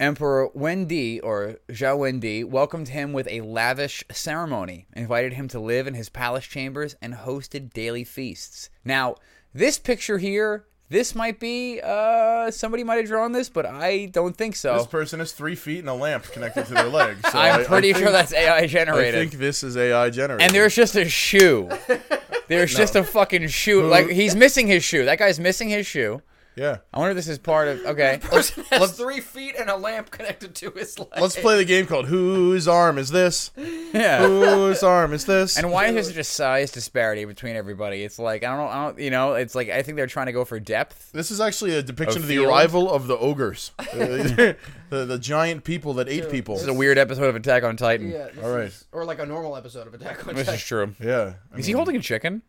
Emperor 0.00 0.48
Wendi, 0.56 1.20
or 1.22 1.56
Zhao 1.68 1.96
Wendi, 1.98 2.44
welcomed 2.44 2.88
him 2.88 3.12
with 3.12 3.28
a 3.28 3.40
lavish 3.42 4.02
ceremony, 4.10 4.86
invited 4.94 5.34
him 5.34 5.46
to 5.48 5.60
live 5.60 5.86
in 5.86 5.94
his 5.94 6.08
palace 6.08 6.44
chambers, 6.46 6.96
and 7.00 7.14
hosted 7.14 7.72
daily 7.72 8.02
feasts. 8.04 8.68
Now, 8.84 9.16
this 9.54 9.78
picture 9.78 10.18
here, 10.18 10.64
this 10.88 11.14
might 11.14 11.38
be, 11.38 11.80
uh, 11.84 12.50
somebody 12.50 12.82
might 12.82 12.96
have 12.96 13.06
drawn 13.06 13.30
this, 13.32 13.48
but 13.48 13.64
I 13.64 14.06
don't 14.06 14.36
think 14.36 14.56
so. 14.56 14.76
This 14.78 14.86
person 14.88 15.20
has 15.20 15.30
three 15.32 15.54
feet 15.54 15.80
and 15.80 15.88
a 15.88 15.94
lamp 15.94 16.24
connected 16.32 16.66
to 16.66 16.74
their 16.74 16.88
leg. 16.88 17.18
So 17.30 17.38
I- 17.38 17.50
I'm 17.54 17.60
I 17.60 17.64
pretty 17.64 17.92
think- 17.92 18.02
sure 18.04 18.12
that's 18.12 18.32
AI 18.32 18.66
generated. 18.66 19.14
I 19.14 19.18
think 19.28 19.32
this 19.40 19.62
is 19.62 19.76
AI 19.76 20.10
generated. 20.10 20.46
and 20.46 20.54
there's 20.54 20.74
just 20.74 20.96
a 20.96 21.08
shoe. 21.08 21.68
There's 22.48 22.74
just 22.74 22.96
a 22.96 23.04
fucking 23.04 23.48
shoe. 23.48 23.86
Like 23.86 24.08
he's 24.08 24.34
missing 24.34 24.66
his 24.66 24.84
shoe. 24.84 25.04
That 25.04 25.18
guy's 25.18 25.40
missing 25.40 25.68
his 25.68 25.86
shoe. 25.86 26.22
Yeah. 26.56 26.78
I 26.92 26.98
wonder 26.98 27.10
if 27.12 27.16
this 27.16 27.28
is 27.28 27.38
part 27.38 27.68
of. 27.68 27.80
Okay. 27.86 28.18
Person 28.22 28.64
has 28.70 28.92
three 28.96 29.20
feet 29.20 29.54
and 29.58 29.70
a 29.70 29.76
lamp 29.76 30.10
connected 30.10 30.54
to 30.56 30.70
his 30.70 30.98
leg. 30.98 31.08
Let's 31.20 31.38
play 31.38 31.56
the 31.56 31.64
game 31.64 31.86
called 31.86 32.06
Whose 32.06 32.68
Arm 32.68 32.98
Is 32.98 33.10
This? 33.10 33.50
Yeah. 33.56 34.26
Whose 34.26 34.82
Arm 34.82 35.12
Is 35.12 35.24
This? 35.24 35.56
And 35.56 35.70
why 35.70 35.86
is 35.86 35.94
there 35.94 36.02
such 36.04 36.16
a 36.16 36.24
size 36.24 36.70
disparity 36.70 37.24
between 37.24 37.56
everybody? 37.56 38.02
It's 38.04 38.18
like 38.18 38.44
I 38.44 38.48
don't 38.48 38.58
know. 38.58 38.66
I 38.68 38.84
don't. 38.86 38.98
You 38.98 39.10
know. 39.10 39.34
It's 39.34 39.54
like 39.54 39.68
I 39.70 39.82
think 39.82 39.96
they're 39.96 40.06
trying 40.06 40.26
to 40.26 40.32
go 40.32 40.44
for 40.44 40.58
depth. 40.60 41.12
This 41.12 41.30
is 41.30 41.40
actually 41.40 41.74
a 41.76 41.82
depiction 41.82 42.18
Of 42.18 42.24
of 42.24 42.28
the 42.28 42.36
field? 42.36 42.48
arrival 42.48 42.90
of 42.90 43.06
the 43.06 43.16
ogres, 43.16 43.72
uh, 43.78 43.84
the, 43.94 44.56
the 44.90 45.18
giant 45.18 45.64
people 45.64 45.94
that 45.94 46.08
ate 46.08 46.30
people. 46.30 46.54
This 46.54 46.62
is 46.64 46.68
a 46.68 46.74
weird 46.74 46.98
episode 46.98 47.24
of 47.28 47.36
Attack 47.36 47.62
on 47.64 47.76
Titan. 47.76 48.10
Yeah. 48.10 48.28
this 48.34 48.44
All 48.44 48.50
right. 48.50 48.64
is- 48.66 48.84
or 48.92 49.04
like 49.04 49.18
a 49.18 49.26
normal 49.26 49.56
episode 49.56 49.86
of 49.86 49.94
Attack 49.94 50.26
on 50.28 50.34
This 50.34 50.44
Titan. 50.46 50.54
is 50.54 50.64
true. 50.64 50.94
Yeah, 51.00 51.34
I 51.54 51.58
Is 51.58 51.66
he 51.66 51.72
mean, 51.72 51.76
holding 51.76 51.96
a 51.96 52.00
chicken? 52.00 52.42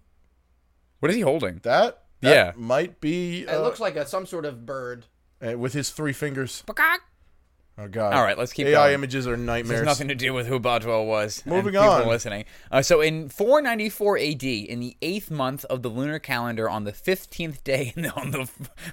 What 1.00 1.10
is 1.10 1.16
he 1.16 1.22
holding? 1.22 1.60
that? 1.64 2.03
That 2.24 2.30
Yeah. 2.34 2.52
might 2.56 3.00
be. 3.02 3.42
It 3.44 3.50
Uh, 3.50 3.62
looks 3.62 3.80
like 3.80 3.96
a, 3.96 4.08
some 4.08 4.26
sort 4.26 4.46
of 4.46 4.66
bird. 4.66 5.06
uh, 5.46 5.58
with 5.58 5.74
his 5.74 5.90
three 5.90 6.14
fingers. 6.14 6.64
Oh 7.76 7.88
god. 7.88 8.14
All 8.14 8.22
right, 8.22 8.38
let's 8.38 8.54
keep 8.54 8.68
AI 8.68 8.74
going. 8.74 8.94
images 8.94 9.26
are 9.28 9.36
This 9.36 9.40
nightmares. 9.46 9.80
has 9.80 9.86
nothing 9.88 10.08
to 10.10 10.16
do 10.16 10.32
with 10.32 10.46
who 10.46 10.60
Boswell 10.60 11.08
was. 11.08 11.42
Moving 11.44 11.74
people 11.74 11.82
on. 11.90 12.08
listening. 12.08 12.46
Uh, 12.72 12.84
so 12.84 13.02
in 13.02 13.30
494 13.30 14.18
AD, 14.20 14.44
in 14.44 14.80
the 14.80 14.96
eighth 15.02 15.32
month 15.32 15.66
of 15.66 15.82
the 15.82 15.90
lunar 15.90 16.20
calendar, 16.20 16.70
on 16.70 16.84
the 16.84 16.92
15th 16.92 17.64
day, 17.64 17.92
on 18.16 18.30
the 18.30 18.48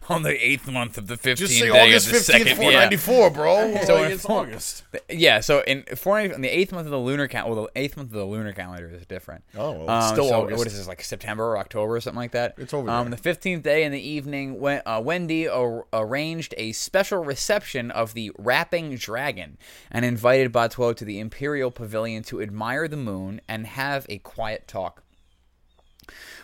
on 0.08 0.22
the 0.22 0.32
eighth 0.46 0.66
month 0.70 0.96
of 0.96 1.08
the 1.08 1.16
15th 1.16 1.48
say 1.48 1.68
day 1.70 1.88
August 1.88 2.06
of 2.06 2.12
the 2.14 2.18
fifteenth, 2.20 2.48
second, 2.56 3.00
four 3.00 3.22
yeah. 3.24 3.28
bro. 3.28 3.76
So 3.84 3.96
like, 3.96 4.12
it's 4.12 4.24
four- 4.24 4.40
August. 4.40 4.84
Yeah, 5.10 5.40
so 5.40 5.60
in 5.66 5.82
four 5.96 6.18
in 6.18 6.40
the 6.40 6.48
eighth 6.48 6.72
month 6.72 6.86
of 6.86 6.90
the 6.90 6.98
lunar 6.98 7.28
calendar, 7.28 7.54
well, 7.54 7.68
the 7.74 7.78
eighth 7.80 7.98
month 7.98 8.08
of 8.08 8.14
the 8.16 8.24
lunar 8.24 8.52
calendar 8.54 8.88
is 8.90 9.04
different. 9.04 9.44
Oh, 9.58 9.72
well, 9.72 9.82
it's 9.98 10.06
Um, 10.08 10.14
still 10.14 10.28
so 10.30 10.40
August. 10.42 10.56
What 10.58 10.66
is 10.66 10.78
this 10.78 10.88
like 10.88 11.02
September 11.04 11.44
or 11.44 11.58
October 11.58 11.96
or 11.96 12.00
something 12.00 12.16
like 12.18 12.32
that? 12.32 12.54
It's 12.56 12.72
over 12.72 12.88
Um, 12.88 13.10
the 13.10 13.18
fifteenth 13.18 13.62
day 13.62 13.84
in 13.84 13.92
the 13.92 14.00
evening, 14.00 14.58
when 14.58 14.80
uh, 14.86 15.02
Wendy 15.04 15.46
ar- 15.46 15.84
arranged 15.92 16.54
a 16.56 16.72
special 16.72 17.22
reception 17.22 17.90
of 17.90 18.14
the 18.14 18.30
dragon 18.70 19.58
and 19.90 20.04
invited 20.04 20.52
Batuo 20.52 20.94
to 20.94 21.04
the 21.04 21.18
imperial 21.18 21.70
pavilion 21.70 22.22
to 22.24 22.40
admire 22.40 22.88
the 22.88 22.96
moon 22.96 23.40
and 23.48 23.66
have 23.66 24.06
a 24.08 24.18
quiet 24.18 24.68
talk. 24.68 25.02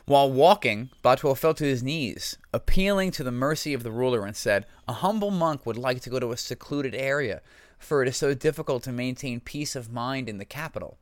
While 0.04 0.30
walking, 0.30 0.90
Batuo 1.02 1.36
fell 1.36 1.54
to 1.54 1.64
his 1.64 1.82
knees, 1.82 2.36
appealing 2.52 3.10
to 3.12 3.24
the 3.24 3.32
mercy 3.32 3.74
of 3.74 3.82
the 3.82 3.90
ruler, 3.90 4.24
and 4.24 4.36
said, 4.36 4.66
A 4.86 4.92
humble 4.92 5.30
monk 5.30 5.66
would 5.66 5.76
like 5.76 6.00
to 6.02 6.10
go 6.10 6.20
to 6.20 6.32
a 6.32 6.36
secluded 6.36 6.94
area, 6.94 7.42
for 7.78 8.02
it 8.02 8.08
is 8.08 8.16
so 8.16 8.34
difficult 8.34 8.82
to 8.84 8.92
maintain 8.92 9.40
peace 9.40 9.74
of 9.74 9.92
mind 9.92 10.28
in 10.28 10.38
the 10.38 10.44
capital. 10.44 10.98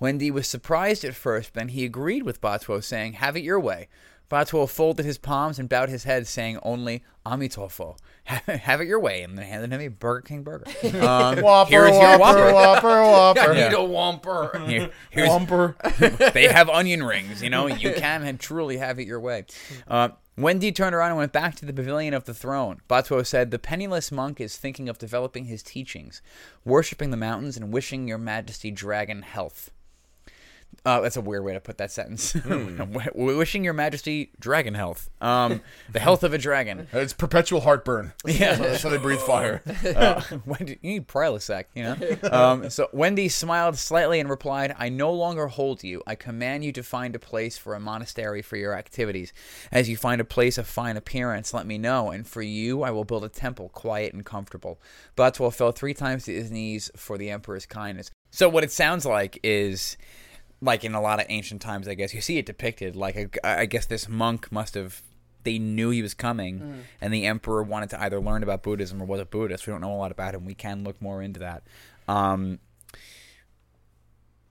Wendy 0.00 0.32
was 0.32 0.48
surprised 0.48 1.04
at 1.04 1.14
first, 1.14 1.54
then 1.54 1.68
he 1.68 1.84
agreed 1.84 2.24
with 2.24 2.40
Batuo, 2.40 2.82
saying, 2.82 3.14
Have 3.14 3.36
it 3.36 3.44
your 3.44 3.60
way. 3.60 3.88
Batuo 4.32 4.66
folded 4.66 5.04
his 5.04 5.18
palms 5.18 5.58
and 5.58 5.68
bowed 5.68 5.90
his 5.90 6.04
head, 6.04 6.26
saying 6.26 6.58
only 6.62 7.04
Amitofo. 7.26 7.98
Have 8.24 8.80
it 8.80 8.86
your 8.88 8.98
way, 8.98 9.22
and 9.22 9.36
then 9.36 9.44
handed 9.44 9.70
him 9.72 9.80
a 9.82 9.88
Burger 9.88 10.22
King 10.22 10.42
burger. 10.42 10.64
Um, 11.02 11.40
Whopper, 11.42 11.68
here 11.68 11.84
is 11.86 11.94
your 11.96 12.18
whopper, 12.18 12.52
Whopper. 12.52 12.88
whopper, 12.88 13.02
whopper, 13.02 13.40
I 13.52 13.56
Yeah. 13.58 13.68
need 13.68 13.74
a 13.74 13.80
whomper. 13.80 14.68
Here- 14.68 14.90
here's, 15.10 15.28
whopper. 15.28 15.76
they 16.32 16.48
have 16.48 16.70
onion 16.70 17.02
rings. 17.02 17.42
You 17.42 17.50
know, 17.50 17.66
you 17.66 17.92
can 17.92 18.22
and 18.22 18.40
truly 18.40 18.78
have 18.78 18.98
it 18.98 19.06
your 19.06 19.20
way. 19.20 19.44
Uh, 19.86 20.10
Wendy 20.38 20.72
turned 20.72 20.94
around 20.94 21.10
and 21.10 21.18
went 21.18 21.32
back 21.32 21.54
to 21.56 21.66
the 21.66 21.72
pavilion 21.74 22.14
of 22.14 22.24
the 22.24 22.32
throne. 22.32 22.80
Batuo 22.88 23.26
said, 23.26 23.50
The 23.50 23.58
penniless 23.58 24.10
monk 24.10 24.40
is 24.40 24.56
thinking 24.56 24.88
of 24.88 24.96
developing 24.96 25.44
his 25.44 25.62
teachings, 25.62 26.22
worshipping 26.64 27.10
the 27.10 27.18
mountains, 27.18 27.58
and 27.58 27.70
wishing 27.70 28.08
your 28.08 28.16
majesty 28.18 28.70
dragon 28.70 29.20
health. 29.22 29.70
Uh, 30.84 31.00
that's 31.00 31.16
a 31.16 31.20
weird 31.20 31.44
way 31.44 31.52
to 31.52 31.60
put 31.60 31.78
that 31.78 31.92
sentence. 31.92 32.32
W- 32.48 33.36
wishing 33.38 33.62
your 33.62 33.72
majesty 33.72 34.32
dragon 34.40 34.74
health. 34.74 35.08
Um, 35.20 35.60
the 35.92 36.00
health 36.00 36.24
of 36.24 36.32
a 36.34 36.38
dragon. 36.38 36.88
It's 36.92 37.12
perpetual 37.12 37.60
heartburn. 37.60 38.12
Yeah. 38.26 38.56
That's 38.56 38.82
how 38.82 38.88
they 38.88 38.98
breathe 38.98 39.20
fire. 39.26 39.62
Uh, 39.84 40.20
Wendy, 40.44 40.78
you 40.82 40.94
need 40.94 41.06
Prilosec, 41.08 41.66
you 41.74 41.84
know. 41.84 41.96
Um, 42.30 42.68
so 42.68 42.88
Wendy 42.92 43.28
smiled 43.28 43.76
slightly 43.78 44.18
and 44.18 44.28
replied, 44.28 44.74
"I 44.76 44.88
no 44.88 45.12
longer 45.12 45.46
hold 45.46 45.84
you. 45.84 46.02
I 46.04 46.16
command 46.16 46.64
you 46.64 46.72
to 46.72 46.82
find 46.82 47.14
a 47.14 47.20
place 47.20 47.56
for 47.56 47.74
a 47.76 47.80
monastery 47.80 48.42
for 48.42 48.56
your 48.56 48.74
activities. 48.76 49.32
As 49.70 49.88
you 49.88 49.96
find 49.96 50.20
a 50.20 50.24
place 50.24 50.58
of 50.58 50.66
fine 50.66 50.96
appearance, 50.96 51.54
let 51.54 51.64
me 51.66 51.78
know, 51.78 52.10
and 52.10 52.26
for 52.26 52.42
you, 52.42 52.82
I 52.82 52.90
will 52.90 53.04
build 53.04 53.22
a 53.24 53.28
temple, 53.28 53.68
quiet 53.68 54.14
and 54.14 54.24
comfortable." 54.24 54.80
Batuo 55.16 55.52
fell 55.54 55.70
three 55.70 55.94
times 55.94 56.24
to 56.24 56.34
his 56.34 56.50
knees 56.50 56.90
for 56.96 57.16
the 57.18 57.30
emperor's 57.30 57.66
kindness. 57.66 58.10
So 58.32 58.48
what 58.48 58.64
it 58.64 58.72
sounds 58.72 59.06
like 59.06 59.38
is. 59.44 59.96
Like 60.62 60.84
in 60.84 60.94
a 60.94 61.00
lot 61.02 61.18
of 61.20 61.26
ancient 61.28 61.60
times, 61.60 61.88
I 61.88 61.94
guess 61.94 62.14
you 62.14 62.20
see 62.22 62.38
it 62.38 62.46
depicted. 62.46 62.94
Like 62.96 63.16
a, 63.16 63.46
I 63.46 63.66
guess 63.66 63.84
this 63.84 64.08
monk 64.08 64.50
must 64.50 64.74
have 64.74 65.02
they 65.44 65.58
knew 65.58 65.90
he 65.90 66.02
was 66.02 66.14
coming, 66.14 66.84
and 67.00 67.12
the 67.12 67.26
emperor 67.26 67.64
wanted 67.64 67.90
to 67.90 68.00
either 68.00 68.20
learn 68.20 68.44
about 68.44 68.62
Buddhism 68.62 69.02
or 69.02 69.04
was 69.04 69.20
a 69.20 69.24
Buddhist. 69.24 69.66
We 69.66 69.72
don't 69.72 69.80
know 69.80 69.92
a 69.92 69.96
lot 69.98 70.12
about 70.12 70.34
him. 70.36 70.44
We 70.44 70.54
can 70.54 70.84
look 70.84 71.02
more 71.02 71.20
into 71.20 71.40
that. 71.40 71.64
Um, 72.06 72.60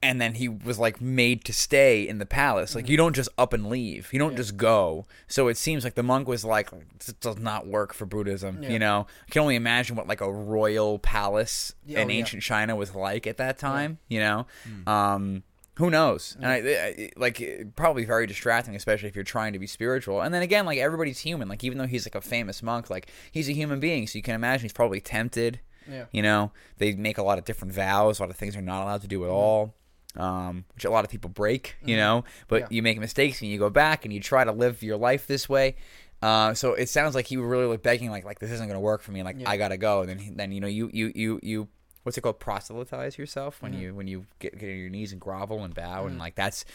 and 0.04 0.20
then 0.20 0.34
he 0.34 0.48
was 0.50 0.80
like 0.80 1.00
made 1.00 1.46
to 1.46 1.54
stay 1.54 2.08
in 2.08 2.18
the 2.18 2.26
palace. 2.26 2.74
Like 2.74 2.90
you 2.90 2.98
don't 2.98 3.16
just 3.16 3.30
up 3.38 3.54
and 3.54 3.70
leave. 3.70 4.12
You 4.12 4.18
don't 4.20 4.36
just 4.36 4.58
go. 4.58 5.06
So 5.28 5.48
it 5.48 5.58
seems 5.58 5.84
like 5.84 5.94
the 5.94 6.02
monk 6.04 6.28
was 6.28 6.44
like, 6.44 6.72
this 6.98 7.14
does 7.20 7.38
not 7.38 7.68
work 7.68 7.94
for 7.94 8.08
Buddhism. 8.08 8.64
Yeah. 8.64 8.70
You 8.70 8.80
know, 8.80 9.06
I 9.28 9.32
can 9.32 9.44
only 9.44 9.56
imagine 9.56 9.96
what 9.96 10.08
like 10.08 10.22
a 10.22 10.32
royal 10.32 10.98
palace 10.98 11.74
Yeah, 11.86 12.00
in 12.02 12.08
oh, 12.08 12.12
yeah. 12.12 12.18
ancient 12.18 12.42
China 12.42 12.76
was 12.76 12.96
like 12.96 13.28
at 13.28 13.38
that 13.38 13.60
time. 13.60 14.00
You 14.08 14.22
know, 14.22 14.48
um, 14.88 15.44
who 15.82 15.90
knows? 15.90 16.38
And 16.40 16.48
I, 16.48 16.56
I, 16.58 17.10
like 17.18 17.74
probably 17.76 18.06
very 18.06 18.26
distracting, 18.28 18.76
especially 18.76 19.10
if 19.10 19.16
you're 19.16 19.24
trying 19.26 19.54
to 19.54 19.60
be 19.60 19.68
spiritual. 19.68 20.22
And 20.22 20.34
then 20.34 20.42
again, 20.42 20.66
like 20.66 20.80
everybody's 20.80 21.20
human. 21.20 21.50
Like 21.50 21.64
even 21.64 21.78
though 21.78 21.88
he's 21.88 22.06
like 22.06 22.16
a 22.16 22.22
famous 22.22 22.64
monk, 22.64 22.90
like 22.90 23.10
he's 23.32 23.50
a 23.50 23.54
human 23.54 23.80
being, 23.80 24.08
so 24.08 24.18
you 24.18 24.24
can 24.24 24.36
imagine 24.36 24.62
he's 24.64 24.74
probably 24.74 25.02
tempted. 25.02 25.60
Yeah. 25.92 26.06
You 26.12 26.22
know, 26.22 26.52
they 26.78 26.94
make 26.94 27.18
a 27.18 27.24
lot 27.24 27.38
of 27.40 27.46
different 27.46 27.74
vows. 27.74 28.20
A 28.20 28.24
lot 28.24 28.30
of 28.30 28.38
things 28.38 28.54
they're 28.54 28.62
not 28.64 28.84
allowed 28.84 29.02
to 29.02 29.08
do 29.08 29.24
at 29.26 29.30
all, 29.30 29.74
um, 30.16 30.64
which 30.76 30.86
a 30.86 30.90
lot 30.92 31.04
of 31.04 31.12
people 31.12 31.30
break. 31.30 31.76
You 31.84 31.98
know, 31.98 32.24
but 32.48 32.62
Yeah. 32.62 32.68
you 32.70 32.82
make 32.84 33.00
mistakes 33.00 33.42
and 33.42 33.50
you 33.50 33.58
go 33.58 33.70
back 33.70 34.06
and 34.06 34.14
you 34.14 34.20
try 34.20 34.44
to 34.44 34.52
live 34.52 34.84
your 34.84 34.98
life 34.98 35.28
this 35.28 35.50
way. 35.50 35.76
Uh, 36.22 36.54
so 36.54 36.74
it 36.74 36.88
sounds 36.88 37.16
like 37.16 37.26
he 37.26 37.36
was 37.38 37.48
really 37.48 37.66
like 37.66 37.82
begging, 37.82 38.12
like, 38.12 38.24
like 38.24 38.38
this 38.38 38.52
isn't 38.52 38.68
going 38.68 38.76
to 38.76 38.80
work 38.80 39.02
for 39.02 39.12
me. 39.12 39.24
Like 39.24 39.38
Yeah. 39.40 39.50
I 39.50 39.58
gotta 39.58 39.78
go. 39.78 40.02
And 40.02 40.10
then, 40.10 40.34
then 40.38 40.52
you 40.52 40.62
know, 40.62 40.68
you 40.68 40.90
you 40.94 41.12
you 41.16 41.40
you. 41.42 41.68
What's 42.04 42.18
it 42.18 42.22
called? 42.22 42.40
Proselytize 42.40 43.18
yourself 43.18 43.62
when 43.62 43.74
mm. 43.74 43.80
you 43.80 43.96
when 43.96 44.08
you 44.08 44.26
get, 44.40 44.58
get 44.58 44.70
on 44.70 44.78
your 44.78 44.90
knees 44.90 45.12
and 45.12 45.22
grovel 45.22 45.64
and 45.64 45.74
bow 45.74 46.06
and 46.06 46.18
mm. 46.18 46.20
like 46.20 46.36
that's 46.36 46.66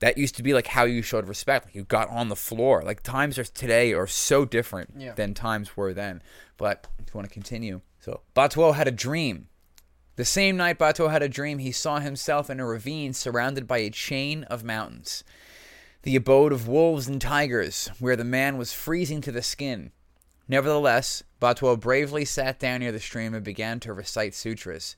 that 0.00 0.18
used 0.18 0.36
to 0.36 0.42
be 0.42 0.54
like 0.54 0.68
how 0.68 0.84
you 0.84 1.02
showed 1.02 1.26
respect. 1.26 1.66
Like 1.66 1.74
you 1.74 1.84
got 1.84 2.08
on 2.10 2.28
the 2.28 2.36
floor. 2.36 2.82
Like 2.82 3.02
times 3.02 3.38
are 3.38 3.44
today 3.44 3.92
are 3.92 4.06
so 4.06 4.44
different 4.44 4.94
Yeah. 4.96 5.12
than 5.12 5.34
times 5.34 5.76
were 5.76 5.92
then. 5.92 6.22
But 6.56 6.86
if 6.98 7.08
you 7.08 7.18
want 7.18 7.28
to 7.28 7.32
continue, 7.34 7.80
so 8.00 8.20
Batuo 8.34 8.74
had 8.74 8.88
a 8.88 8.92
dream. 8.92 9.48
The 10.16 10.24
same 10.24 10.56
night 10.56 10.78
Batuo 10.78 11.10
had 11.10 11.22
a 11.22 11.28
dream, 11.28 11.58
he 11.58 11.70
saw 11.70 12.00
himself 12.00 12.50
in 12.50 12.58
a 12.58 12.66
ravine 12.66 13.12
surrounded 13.12 13.68
by 13.68 13.78
a 13.78 13.90
chain 13.90 14.42
of 14.44 14.64
mountains, 14.64 15.22
the 16.02 16.16
abode 16.16 16.52
of 16.52 16.66
wolves 16.66 17.06
and 17.06 17.20
tigers, 17.20 17.88
where 18.00 18.16
the 18.16 18.24
man 18.24 18.58
was 18.58 18.72
freezing 18.72 19.20
to 19.20 19.32
the 19.32 19.42
skin. 19.42 19.92
Nevertheless, 20.48 21.22
Batuo 21.40 21.78
bravely 21.78 22.24
sat 22.24 22.58
down 22.58 22.80
near 22.80 22.90
the 22.90 23.00
stream 23.00 23.34
and 23.34 23.44
began 23.44 23.80
to 23.80 23.92
recite 23.92 24.34
sutras. 24.34 24.96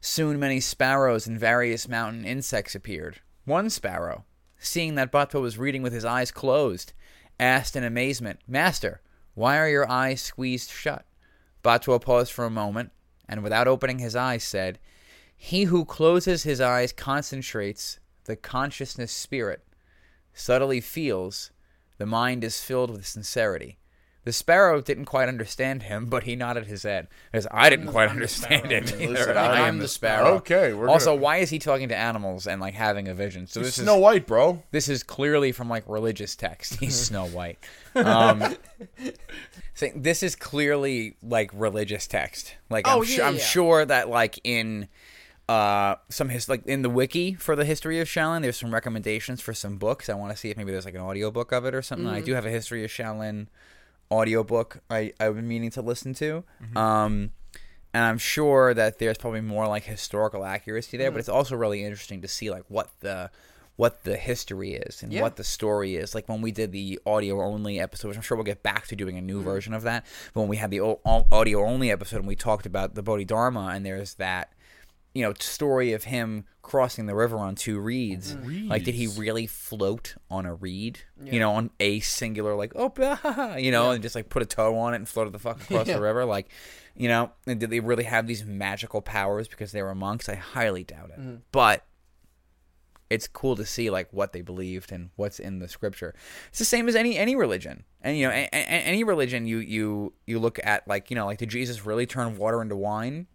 Soon 0.00 0.40
many 0.40 0.60
sparrows 0.60 1.26
and 1.26 1.38
various 1.38 1.88
mountain 1.88 2.24
insects 2.24 2.74
appeared. 2.74 3.20
One 3.44 3.68
sparrow, 3.68 4.24
seeing 4.58 4.94
that 4.94 5.12
Batuo 5.12 5.42
was 5.42 5.58
reading 5.58 5.82
with 5.82 5.92
his 5.92 6.04
eyes 6.04 6.30
closed, 6.30 6.94
asked 7.38 7.76
in 7.76 7.84
amazement, 7.84 8.40
Master, 8.48 9.02
why 9.34 9.58
are 9.58 9.68
your 9.68 9.88
eyes 9.88 10.22
squeezed 10.22 10.70
shut? 10.70 11.04
Batuo 11.62 12.00
paused 12.00 12.32
for 12.32 12.44
a 12.44 12.50
moment, 12.50 12.92
and 13.28 13.42
without 13.42 13.68
opening 13.68 13.98
his 13.98 14.16
eyes 14.16 14.42
said, 14.42 14.78
He 15.36 15.64
who 15.64 15.84
closes 15.84 16.44
his 16.44 16.60
eyes 16.60 16.92
concentrates 16.92 18.00
the 18.24 18.36
consciousness 18.36 19.12
spirit, 19.12 19.64
subtly 20.32 20.80
feels, 20.80 21.50
the 21.98 22.06
mind 22.06 22.44
is 22.44 22.62
filled 22.62 22.90
with 22.90 23.06
sincerity. 23.06 23.77
The 24.28 24.32
sparrow 24.34 24.82
didn't 24.82 25.06
quite 25.06 25.26
understand 25.26 25.84
him, 25.84 26.04
but 26.04 26.24
he 26.24 26.36
nodded 26.36 26.66
his 26.66 26.82
head. 26.82 27.08
Because 27.32 27.46
I 27.50 27.70
didn't 27.70 27.86
quite 27.86 28.10
understand 28.10 28.66
sparrow. 28.66 28.76
it. 28.76 28.84
Listen, 28.84 29.02
either. 29.02 29.38
I 29.38 29.46
I 29.46 29.58
am 29.60 29.64
am 29.68 29.76
the 29.78 29.84
the 29.84 29.88
sparrow. 29.88 30.34
Okay, 30.34 30.74
we're 30.74 30.90
also, 30.90 31.12
gonna- 31.12 31.22
why 31.22 31.36
is 31.38 31.48
he 31.48 31.58
talking 31.58 31.88
to 31.88 31.96
animals 31.96 32.46
and 32.46 32.60
like 32.60 32.74
having 32.74 33.08
a 33.08 33.14
vision? 33.14 33.46
So 33.46 33.60
this 33.60 33.76
Snow 33.76 33.82
is 33.82 33.86
Snow 33.86 33.96
White, 34.00 34.26
bro. 34.26 34.62
this 34.70 34.90
is 34.90 35.02
clearly 35.02 35.50
from 35.50 35.70
like 35.70 35.84
religious 35.86 36.36
text. 36.36 36.74
He's 36.78 36.94
Snow 37.06 37.24
White. 37.26 37.58
Um, 37.94 38.54
so 39.72 39.86
this 39.96 40.22
is 40.22 40.36
clearly 40.36 41.16
like 41.22 41.50
religious 41.54 42.06
text. 42.06 42.54
Like 42.68 42.86
Oh, 42.86 42.98
I'm, 43.00 43.04
su- 43.06 43.16
yeah, 43.16 43.28
I'm 43.28 43.38
sure 43.38 43.86
that 43.86 44.10
like 44.10 44.38
in 44.44 44.88
uh 45.48 45.94
some 46.10 46.28
his 46.28 46.50
like 46.50 46.66
in 46.66 46.82
the 46.82 46.90
wiki 46.90 47.32
for 47.32 47.56
the 47.56 47.64
history 47.64 47.98
of 48.00 48.08
Shaolin, 48.08 48.42
there's 48.42 48.58
some 48.58 48.74
recommendations 48.74 49.40
for 49.40 49.54
some 49.54 49.78
books. 49.78 50.10
I 50.10 50.14
want 50.14 50.32
to 50.32 50.36
see 50.36 50.50
if 50.50 50.58
maybe 50.58 50.70
there's 50.70 50.84
like 50.84 50.94
an 50.94 51.00
audiobook 51.00 51.50
of 51.52 51.64
it 51.64 51.74
or 51.74 51.80
something. 51.80 52.06
Mm-hmm. 52.06 52.16
I 52.16 52.20
do 52.20 52.34
have 52.34 52.44
a 52.44 52.50
history 52.50 52.84
of 52.84 52.90
Shaolin 52.90 53.46
audiobook 54.10 54.78
I 54.90 55.12
I've 55.20 55.34
been 55.36 55.48
meaning 55.48 55.70
to 55.72 55.82
listen 55.82 56.14
to. 56.14 56.44
Mm-hmm. 56.62 56.76
Um 56.76 57.30
and 57.94 58.04
I'm 58.04 58.18
sure 58.18 58.74
that 58.74 58.98
there's 58.98 59.16
probably 59.18 59.40
more 59.40 59.66
like 59.66 59.84
historical 59.84 60.44
accuracy 60.44 60.96
there, 60.96 61.08
Mm-hmm. 61.08 61.14
but 61.14 61.20
it's 61.20 61.28
also 61.28 61.56
really 61.56 61.82
interesting 61.84 62.20
to 62.22 62.28
see 62.28 62.50
like 62.50 62.64
what 62.68 62.90
the 63.00 63.30
what 63.76 64.02
the 64.02 64.16
history 64.16 64.72
is 64.72 65.02
and 65.04 65.12
Yeah. 65.12 65.22
what 65.22 65.36
the 65.36 65.44
story 65.44 65.94
is. 65.96 66.12
Like 66.14 66.28
when 66.28 66.42
we 66.42 66.50
did 66.50 66.72
the 66.72 66.98
audio 67.06 67.40
only 67.40 67.78
episode, 67.78 68.08
which 68.08 68.16
I'm 68.16 68.22
sure 68.24 68.36
we'll 68.36 68.42
get 68.44 68.62
back 68.64 68.88
to 68.88 68.96
doing 68.96 69.16
a 69.16 69.20
new 69.22 69.40
version 69.40 69.72
of 69.72 69.82
that. 69.84 70.04
But 70.34 70.40
when 70.40 70.48
we 70.48 70.56
had 70.56 70.70
the 70.72 70.80
o- 70.80 71.00
audio 71.30 71.64
only 71.64 71.90
episode 71.90 72.16
and 72.18 72.26
we 72.26 72.34
talked 72.34 72.66
about 72.66 72.96
the 72.96 73.02
Bodhidharma, 73.04 73.68
and 73.74 73.86
there's 73.86 74.14
that 74.14 74.52
you 75.14 75.22
know 75.22 75.32
story 75.38 75.92
of 75.92 76.04
him 76.04 76.44
crossing 76.62 77.06
the 77.06 77.14
river 77.14 77.38
on 77.38 77.54
two 77.54 77.80
reeds. 77.80 78.36
Like, 78.66 78.84
did 78.84 78.94
he 78.94 79.06
really 79.06 79.46
float 79.46 80.16
on 80.30 80.44
a 80.44 80.54
reed? 80.54 81.00
Yeah. 81.22 81.32
You 81.32 81.40
know, 81.40 81.52
on 81.52 81.70
a 81.80 82.00
singular 82.00 82.54
like 82.54 82.72
oh, 82.76 82.90
bah, 82.90 83.56
you 83.56 83.70
know, 83.70 83.90
and 83.92 84.02
just 84.02 84.14
like 84.14 84.28
put 84.28 84.42
a 84.42 84.46
toe 84.46 84.76
on 84.78 84.92
it 84.92 84.96
and 84.96 85.08
floated 85.08 85.32
the 85.32 85.38
fuck 85.38 85.60
across 85.62 85.86
Yeah. 85.88 85.96
the 85.96 86.02
river? 86.02 86.24
Like, 86.24 86.48
you 86.94 87.08
know, 87.08 87.30
and 87.46 87.58
did 87.58 87.70
they 87.70 87.80
really 87.80 88.04
have 88.04 88.26
these 88.26 88.44
magical 88.44 89.00
powers 89.00 89.48
because 89.48 89.72
they 89.72 89.82
were 89.82 89.94
monks? 89.94 90.28
I 90.28 90.34
highly 90.34 90.84
doubt 90.84 91.10
Mm-hmm. 91.12 91.30
it. 91.30 91.40
But 91.52 91.84
it's 93.10 93.26
cool 93.26 93.56
to 93.56 93.64
see 93.64 93.88
like 93.88 94.12
what 94.12 94.34
they 94.34 94.42
believed 94.42 94.92
and 94.92 95.08
what's 95.16 95.38
in 95.38 95.60
the 95.60 95.68
scripture. 95.68 96.14
It's 96.50 96.58
the 96.58 96.64
same 96.66 96.86
as 96.88 96.94
any 96.94 97.16
any 97.16 97.34
religion, 97.34 97.84
and 98.02 98.18
you 98.18 98.26
know, 98.28 98.34
a, 98.34 98.46
a, 98.52 98.56
any 98.56 99.02
religion 99.04 99.46
you 99.46 99.58
you 99.58 100.12
you 100.26 100.38
look 100.38 100.58
at 100.62 100.86
like 100.86 101.08
you 101.10 101.16
know, 101.16 101.24
like 101.24 101.38
did 101.38 101.48
Jesus 101.48 101.86
really 101.86 102.04
turn 102.04 102.36
water 102.36 102.60
into 102.60 102.76
wine? 102.76 103.26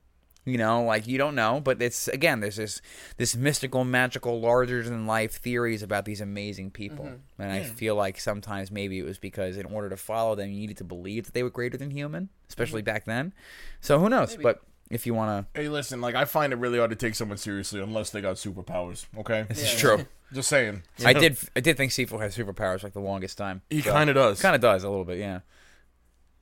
You 0.46 0.58
know, 0.58 0.84
like 0.84 1.08
you 1.08 1.18
don't 1.18 1.36
know, 1.36 1.62
but 1.62 1.82
it's 1.82 2.10
again, 2.10 2.42
there's 2.42 2.58
this 2.58 2.82
this 3.16 3.36
mystical, 3.36 3.86
magical, 3.86 4.42
larger 4.42 4.84
than 4.84 5.08
life 5.08 5.36
theories 5.36 5.82
about 5.82 6.04
these 6.04 6.20
amazing 6.20 6.72
people, 6.72 7.06
mm-hmm. 7.06 7.42
and 7.42 7.52
I 7.52 7.64
feel 7.64 7.96
like 7.96 8.20
sometimes 8.20 8.70
maybe 8.70 9.00
it 9.00 9.04
was 9.04 9.18
because 9.18 9.56
in 9.56 9.66
order 9.66 9.90
to 9.90 9.96
follow 9.96 10.36
them, 10.36 10.50
you 10.50 10.60
needed 10.60 10.78
to 10.78 10.84
believe 10.84 11.26
that 11.26 11.34
they 11.34 11.44
were 11.44 11.50
greater 11.50 11.78
than 11.78 11.92
human, 11.92 12.28
especially 12.50 12.82
mm-hmm. 12.82 12.94
back 12.94 13.06
then. 13.06 13.34
So 13.80 14.00
who 14.00 14.10
knows? 14.10 14.36
But 14.36 14.62
if 14.90 15.06
you 15.06 15.14
want 15.14 15.48
to, 15.54 15.62
Hey, 15.62 15.70
listen, 15.70 16.02
like 16.02 16.16
I 16.16 16.26
find 16.26 16.52
it 16.52 16.58
really 16.58 16.78
hard 16.78 16.90
to 16.90 16.98
take 16.98 17.16
someone 17.16 17.38
seriously 17.38 17.82
unless 17.82 18.10
they 18.10 18.20
got 18.20 18.36
superpowers. 18.36 19.06
Okay, 19.18 19.46
this 19.48 19.64
is 19.64 19.80
true. 19.80 20.06
Just 20.34 20.50
saying. 20.50 20.84
I 21.06 21.14
did 21.14 21.38
I 21.56 21.62
did 21.62 21.78
think 21.78 21.92
Sifu 21.92 22.20
has 22.20 22.36
superpowers 22.36 22.84
like 22.84 22.94
the 22.94 23.00
longest 23.00 23.38
time. 23.38 23.62
He 23.70 23.82
kind 23.82 24.10
of 24.10 24.16
does. 24.16 24.42
Kind 24.42 24.56
of 24.56 24.62
does 24.62 24.84
a 24.84 24.90
little 24.90 25.06
bit, 25.06 25.20
yeah. 25.20 25.40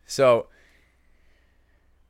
So 0.07 0.47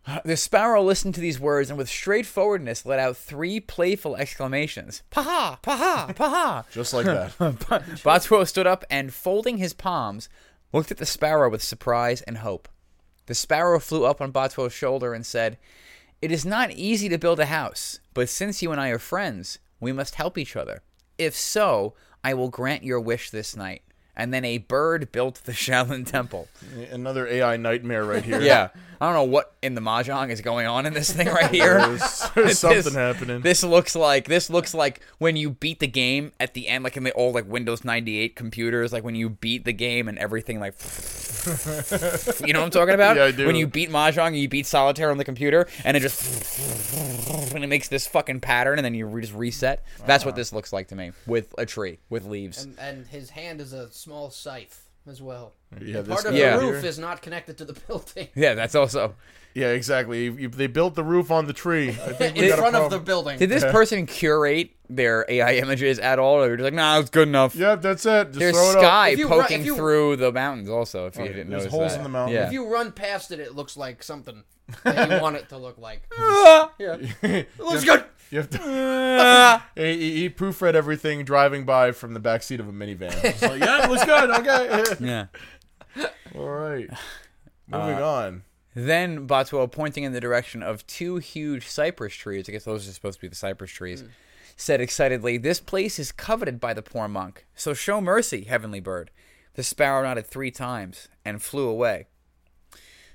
the 0.26 0.38
sparrow 0.38 0.84
listened 0.84 1.16
to 1.16 1.22
these 1.22 1.40
words 1.40 1.70
and 1.70 1.78
with 1.78 1.90
straightforwardness 1.90 2.86
let 2.86 3.00
out 3.00 3.18
three 3.18 3.60
playful 3.60 4.16
exclamations. 4.16 5.04
Paha! 5.12 5.62
Paha! 5.62 6.16
Paha! 6.16 6.70
Just 6.72 6.94
like 6.94 7.06
that. 7.06 7.38
Batuo 7.38 8.48
stood 8.48 8.68
up 8.68 8.84
and, 8.90 9.14
folding 9.14 9.58
his 9.58 9.74
palms, 9.74 10.30
looked 10.74 10.92
at 10.92 10.98
the 10.98 11.06
sparrow 11.06 11.50
with 11.50 11.64
surprise 11.64 12.22
and 12.24 12.40
hope. 12.40 12.68
The 13.28 13.36
sparrow 13.36 13.80
flew 13.80 14.06
up 14.06 14.22
on 14.22 14.34
Batuo's 14.34 14.74
shoulder 14.74 15.14
and 15.14 15.26
said, 15.26 15.58
It 16.22 16.32
is 16.32 16.46
not 16.46 16.72
easy 16.72 17.08
to 17.10 17.18
build 17.18 17.40
a 17.40 17.46
house, 17.46 18.00
but 18.14 18.30
since 18.30 18.62
you 18.62 18.72
and 18.72 18.82
I 18.82 18.90
are 18.90 19.00
friends, 19.00 19.60
we 19.80 19.92
must 19.92 20.16
help 20.16 20.38
each 20.38 20.56
other. 20.56 20.82
If 21.18 21.36
so, 21.36 21.94
I 22.24 22.34
will 22.34 22.50
grant 22.50 22.84
your 22.84 23.00
wish 23.00 23.30
this 23.30 23.56
night. 23.56 23.84
And 24.16 24.34
then 24.34 24.44
a 24.46 24.58
bird 24.60 25.12
built 25.12 25.42
the 25.46 25.52
Shaolin 25.54 26.06
Temple. 26.06 26.48
Another 26.92 27.26
AI 27.28 27.58
nightmare 27.58 28.04
right 28.06 28.24
here. 28.24 28.42
Yeah. 28.42 28.70
I 29.00 29.06
don't 29.06 29.16
know 29.16 29.24
what 29.24 29.56
in 29.64 29.74
the 29.74 29.82
mahjong 29.82 30.30
is 30.30 30.42
going 30.42 30.68
on 30.68 30.86
in 30.86 30.94
this 30.94 31.12
thing 31.12 31.28
right 31.28 31.50
here. 31.52 31.80
There's, 31.80 32.30
there's 32.36 32.60
something 32.60 32.84
This- 32.84 32.94
happening. 32.94 33.42
This 33.42 33.64
looks 33.64 33.96
like 33.96 34.26
this 34.28 34.48
looks 34.50 34.76
like 34.76 35.02
when 35.18 35.36
you 35.36 35.50
beat 35.50 35.80
the 35.80 35.88
game 35.88 36.34
at 36.40 36.54
the 36.54 36.68
end, 36.68 36.84
like 36.84 36.98
in 36.98 37.04
the 37.04 37.12
old 37.14 37.34
like 37.34 37.48
Windows 37.50 37.84
ninety 37.84 38.20
eight 38.20 38.36
computers, 38.36 38.94
like 38.94 39.04
when 39.04 39.16
you 39.16 39.30
beat 39.30 39.66
the 39.66 39.74
game 39.74 40.08
and 40.08 40.20
everything 40.20 40.60
like 40.60 40.76
you 42.46 42.54
know 42.54 42.60
what 42.60 42.66
I'm 42.66 42.70
talking 42.72 42.94
about? 42.94 43.16
Yeah, 43.16 43.24
I 43.26 43.32
do. 43.32 43.48
When 43.48 43.56
you 43.56 43.66
beat 43.66 43.90
Mahjong 43.90 44.28
and 44.28 44.38
you 44.38 44.48
beat 44.48 44.68
solitaire 44.68 45.10
on 45.10 45.18
the 45.18 45.26
computer 45.26 45.68
and 45.84 45.98
it 45.98 46.02
just 46.02 46.22
and 47.56 47.64
it 47.64 47.68
makes 47.68 47.88
this 47.88 48.06
fucking 48.08 48.42
pattern 48.42 48.78
and 48.78 48.86
then 48.86 48.94
you 48.94 49.10
just 49.20 49.34
reset. 49.34 49.84
That's 50.06 50.22
Uh-huh. 50.24 50.30
what 50.30 50.36
this 50.36 50.54
looks 50.54 50.72
like 50.72 50.90
to 50.90 50.96
me. 50.96 51.12
With 51.26 51.56
a 51.58 51.66
tree, 51.66 51.98
with 52.12 52.26
leaves. 52.26 52.64
And, 52.64 52.78
and 52.80 53.08
his 53.08 53.32
hand 53.32 53.60
is 53.62 53.74
a 53.74 53.90
small 54.02 54.30
scythe 54.32 54.88
as 55.10 55.22
well. 55.22 55.54
yeah, 55.82 56.02
this 56.02 56.08
Part 56.14 56.26
of 56.26 56.36
Yeah. 56.36 56.58
the 56.58 56.66
roof 56.68 56.84
is 56.84 57.00
not 57.00 57.22
connected 57.22 57.58
to 57.60 57.66
the 57.66 57.74
building. 57.88 58.28
yeah, 58.36 58.54
that's 58.54 58.76
also 58.76 59.16
Yeah, 59.54 59.70
exactly. 59.70 60.26
You, 60.26 60.38
you- 60.38 60.50
they 60.50 60.68
built 60.68 60.96
the 60.96 61.04
roof 61.04 61.30
on 61.32 61.46
the 61.48 61.54
tree. 61.54 61.90
I 61.90 62.14
think 62.14 62.38
In 62.38 62.48
got 62.50 62.58
a 62.60 62.62
front 62.62 62.76
of 62.76 62.90
the 62.92 63.00
building. 63.00 63.38
Did 63.40 63.50
this 63.50 63.64
person 63.66 64.06
curate 64.06 64.72
their 64.90 65.26
AI 65.28 65.56
images 65.56 66.00
at 66.00 66.20
all? 66.20 66.36
Or 66.38 66.48
they're 66.48 66.56
just 66.58 66.64
like, 66.66 66.74
nah, 66.74 67.00
it's 67.00 67.10
good 67.10 67.28
enough. 67.28 67.56
Yeah, 67.56 67.76
that's 67.76 68.06
it. 68.06 68.28
Just 68.28 68.40
There's 68.40 68.56
throw 68.56 68.70
it 68.70 68.74
sky 68.84 69.10
If 69.10 69.28
poking 69.28 69.66
you- 69.66 69.76
through 69.76 70.16
the 70.18 70.32
mountains. 70.32 70.70
Also, 70.70 71.08
if 71.08 71.18
you 71.18 71.24
didn't 71.28 71.50
there's 71.50 71.64
notice 71.64 71.72
holes 71.74 71.92
that. 71.94 71.98
in 71.98 72.04
the 72.04 72.10
mountain. 72.10 72.36
Yeah. 72.36 72.48
If 72.48 72.54
you 72.54 72.72
run 72.72 72.92
past 72.94 73.32
it, 73.32 73.40
it 73.40 73.54
looks 73.56 73.76
like 73.76 74.04
something 74.04 74.44
that 74.84 75.10
you 75.12 75.20
want 75.22 75.36
it 75.36 75.50
to 75.50 75.58
look 75.58 75.78
like. 75.78 76.04
Ah! 76.18 76.72
Yeah. 76.80 76.96
Looks 77.60 77.84
good. 77.84 78.06
You 78.32 78.38
have 78.40 78.50
to. 78.52 79.62
he, 79.76 80.22
he, 80.22 80.30
proofread 80.30 80.74
everything 80.74 81.24
driving 81.24 81.66
by 81.66 81.92
from 81.92 82.14
the 82.14 82.20
back 82.20 82.44
seat 82.44 82.60
of 82.60 82.68
a 82.68 82.72
minivan. 82.72 83.24
It's 83.24 83.42
like, 83.42 83.60
yeah, 83.60 83.84
it 83.84 83.90
looks 83.90 84.06
good. 84.06 84.30
Okay. 84.30 84.96
yeah. 85.06 85.26
All 86.36 86.48
right. 86.50 86.90
Moving 87.68 87.96
Uh, 87.98 88.06
on. 88.06 88.44
Then 88.74 89.28
Batuo, 89.28 89.70
pointing 89.70 90.06
in 90.06 90.14
the 90.14 90.22
direction 90.22 90.64
of 90.64 90.88
two 90.88 91.18
huge 91.18 91.68
cypress 91.68 92.14
trees, 92.14 92.48
I 92.48 92.54
guess 92.54 92.64
those 92.64 92.88
are 92.88 92.92
supposed 92.94 93.18
to 93.18 93.22
be 93.22 93.28
the 93.28 93.36
cypress 93.36 93.72
trees, 93.72 94.06
said 94.56 94.80
excitedly, 94.80 95.38
This 95.38 95.60
place 95.60 96.00
is 96.00 96.14
coveted 96.14 96.60
by 96.62 96.74
the 96.74 96.82
poor 96.82 97.10
monk, 97.10 97.46
so 97.54 97.74
show 97.74 98.00
mercy, 98.00 98.46
heavenly 98.46 98.80
bird. 98.80 99.12
The 99.56 99.64
sparrow 99.64 100.04
nodded 100.04 100.26
three 100.26 100.52
times 100.52 101.10
and 101.26 101.42
flew 101.42 101.68
away. 101.68 102.08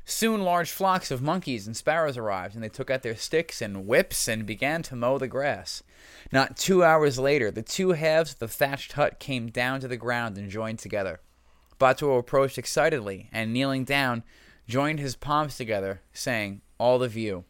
Soon 0.08 0.42
large 0.42 0.70
flocks 0.70 1.10
of 1.10 1.20
monkeys 1.20 1.66
and 1.66 1.76
sparrows 1.76 2.16
arrived, 2.16 2.54
and 2.54 2.62
they 2.62 2.68
took 2.68 2.90
out 2.92 3.02
their 3.02 3.16
sticks 3.16 3.60
and 3.60 3.88
whips 3.88 4.28
and 4.28 4.46
began 4.46 4.80
to 4.84 4.94
mow 4.94 5.18
the 5.18 5.26
grass. 5.26 5.82
Not 6.30 6.56
two 6.56 6.84
hours 6.84 7.18
later, 7.18 7.50
the 7.50 7.62
two 7.62 7.90
halves 7.90 8.34
of 8.34 8.38
the 8.38 8.46
thatched 8.46 8.92
hut 8.92 9.18
came 9.18 9.48
down 9.48 9.80
to 9.80 9.88
the 9.88 9.96
ground 9.96 10.38
and 10.38 10.48
joined 10.48 10.78
together. 10.78 11.18
Batuo 11.80 12.20
approached 12.20 12.56
excitedly 12.56 13.28
and, 13.32 13.52
kneeling 13.52 13.82
down, 13.82 14.22
joined 14.68 15.00
his 15.00 15.16
palms 15.16 15.56
together, 15.56 16.02
saying, 16.12 16.62
All 16.78 17.02
of 17.02 17.16
you. 17.16 17.44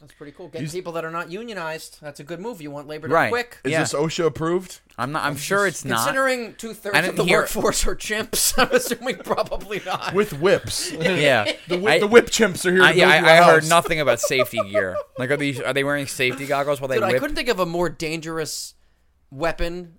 That's 0.00 0.14
pretty 0.14 0.32
cool. 0.32 0.48
Getting 0.48 0.68
people 0.70 0.92
that 0.92 1.04
are 1.04 1.10
not 1.10 1.30
unionized. 1.30 1.98
That's 2.00 2.20
a 2.20 2.24
good 2.24 2.40
move. 2.40 2.62
You 2.62 2.70
want 2.70 2.88
labor 2.88 3.06
done 3.06 3.14
Right. 3.14 3.30
quick. 3.30 3.58
Is 3.64 3.72
yeah. 3.72 3.80
this 3.80 3.92
OSHA 3.92 4.24
approved? 4.26 4.80
I'm 4.96 5.12
not. 5.12 5.24
I'm 5.24 5.36
sure 5.36 5.66
it's 5.66 5.84
not. 5.84 5.98
Considering 6.04 6.54
two 6.54 6.70
I 6.70 6.72
thirds 6.72 6.98
of 6.98 7.04
didn't 7.04 7.16
the 7.16 7.24
hear- 7.24 7.40
workforce 7.40 7.86
are 7.86 7.94
chimps, 7.94 8.54
I'm 8.58 8.70
assuming 8.74 9.16
probably 9.18 9.82
not. 9.84 10.14
With 10.14 10.32
whips. 10.40 10.90
Yeah, 11.00 11.52
The, 11.68 11.76
whip, 11.78 11.86
I- 11.92 11.98
the 11.98 12.06
whip 12.06 12.26
chimps 12.30 12.64
are 12.64 12.72
here. 12.72 12.82
I, 12.82 12.92
to 12.92 12.98
yeah, 12.98 13.08
build 13.12 13.22
you 13.24 13.28
I, 13.28 13.36
a 13.36 13.40
I 13.42 13.44
heard 13.44 13.62
house. 13.62 13.68
nothing 13.68 14.00
about 14.00 14.20
safety 14.20 14.58
gear. 14.70 14.96
Like, 15.18 15.30
are 15.30 15.36
these? 15.36 15.60
Are 15.60 15.74
they 15.74 15.84
wearing 15.84 16.06
safety 16.06 16.46
goggles 16.46 16.80
while 16.80 16.88
they 16.88 16.94
Dude, 16.96 17.04
I 17.04 17.08
whip? 17.12 17.20
couldn't 17.20 17.36
think 17.36 17.48
of 17.50 17.60
a 17.60 17.66
more 17.66 17.88
dangerous 17.90 18.74
weapon 19.30 19.98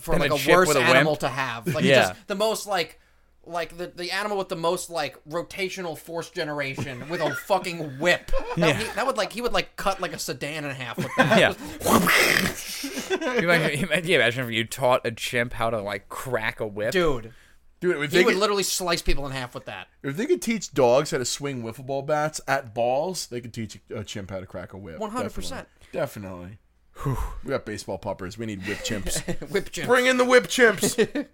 for 0.00 0.12
Than 0.12 0.20
like 0.22 0.30
a 0.32 0.34
a, 0.34 0.38
chip 0.38 0.54
worse 0.56 0.68
with 0.68 0.76
a 0.76 0.80
animal 0.80 1.16
to 1.16 1.28
have. 1.28 1.72
Like 1.72 1.84
Yeah. 1.84 2.08
just 2.08 2.26
the 2.26 2.34
most 2.34 2.66
like 2.66 3.00
like 3.46 3.76
the, 3.78 3.86
the 3.86 4.10
animal 4.10 4.36
with 4.38 4.48
the 4.48 4.56
most 4.56 4.90
like 4.90 5.16
rotational 5.28 5.96
force 5.96 6.28
generation 6.30 7.08
with 7.08 7.20
a 7.20 7.34
fucking 7.34 7.98
whip. 7.98 8.30
That, 8.56 8.68
Yeah. 8.68 8.72
he- 8.78 8.94
that 8.94 9.06
would 9.06 9.16
like 9.16 9.32
he 9.32 9.40
would 9.42 9.52
like 9.52 9.76
cut 9.76 10.00
like 10.00 10.12
a 10.12 10.18
sedan 10.18 10.64
in 10.64 10.70
half 10.74 10.96
with 10.98 11.08
that. 11.16 11.38
Yeah. 11.38 11.54
You 13.10 13.50
imagine, 13.50 13.88
yeah, 14.04 14.16
imagine 14.16 14.44
if 14.46 14.50
you 14.50 14.64
taught 14.64 15.06
a 15.06 15.10
chimp 15.10 15.52
how 15.52 15.70
to 15.70 15.80
like 15.80 16.08
crack 16.08 16.60
a 16.60 16.66
whip. 16.66 16.92
Dude, 16.92 17.32
Dude, 17.80 17.96
if 18.02 18.10
he 18.12 18.18
they, 18.18 18.24
would 18.24 18.34
could, 18.34 18.40
literally 18.40 18.62
slice 18.62 19.02
people 19.02 19.26
in 19.26 19.32
half 19.32 19.54
with 19.54 19.66
that. 19.66 19.88
if 20.02 20.16
they 20.16 20.26
could 20.26 20.40
teach 20.42 20.72
dogs 20.72 21.10
how 21.10 21.18
to 21.18 21.24
swing 21.24 21.62
wiffle 21.62 21.84
ball 21.86 22.02
bats 22.02 22.40
at 22.48 22.74
balls, 22.74 23.26
they 23.26 23.40
could 23.40 23.52
teach 23.52 23.78
a 23.94 24.02
chimp 24.04 24.30
how 24.30 24.40
to 24.40 24.46
crack 24.46 24.72
a 24.72 24.78
whip. 24.78 24.98
100%. 24.98 25.12
Definitely. 25.12 25.66
Definitely. 25.92 26.58
we 27.44 27.50
got 27.50 27.64
baseball 27.66 27.98
puppers. 27.98 28.38
We 28.38 28.46
need 28.46 28.66
whip 28.66 28.78
chimps. 28.78 29.22
Whip 29.50 29.70
chimp. 29.70 29.86
Bring 29.88 30.06
in 30.06 30.16
the 30.16 30.24
whip 30.24 30.44
chimps. 30.44 31.26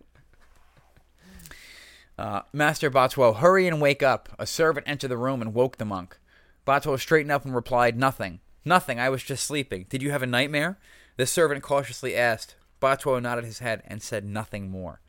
Uh, 2.22 2.42
Master 2.52 2.88
Batuo, 2.88 3.34
hurry 3.34 3.66
and 3.66 3.80
wake 3.80 4.00
up. 4.00 4.28
A 4.38 4.46
servant 4.46 4.88
entered 4.88 5.08
the 5.08 5.16
room 5.16 5.42
and 5.42 5.52
woke 5.52 5.78
the 5.78 5.84
monk. 5.84 6.20
Batuo 6.64 6.96
straightened 6.96 7.32
up 7.32 7.44
and 7.44 7.52
replied, 7.52 7.98
Nothing. 7.98 8.38
Nothing. 8.64 9.00
I 9.00 9.08
was 9.08 9.24
just 9.24 9.44
sleeping. 9.44 9.86
Did 9.88 10.04
you 10.04 10.12
have 10.12 10.22
a 10.22 10.26
nightmare? 10.26 10.78
The 11.16 11.26
servant 11.26 11.64
cautiously 11.64 12.14
asked. 12.14 12.54
Batuo 12.80 13.20
nodded 13.20 13.44
his 13.44 13.58
head 13.58 13.82
and 13.88 14.00
said 14.00 14.24
nothing 14.24 14.70
more. 14.70 15.00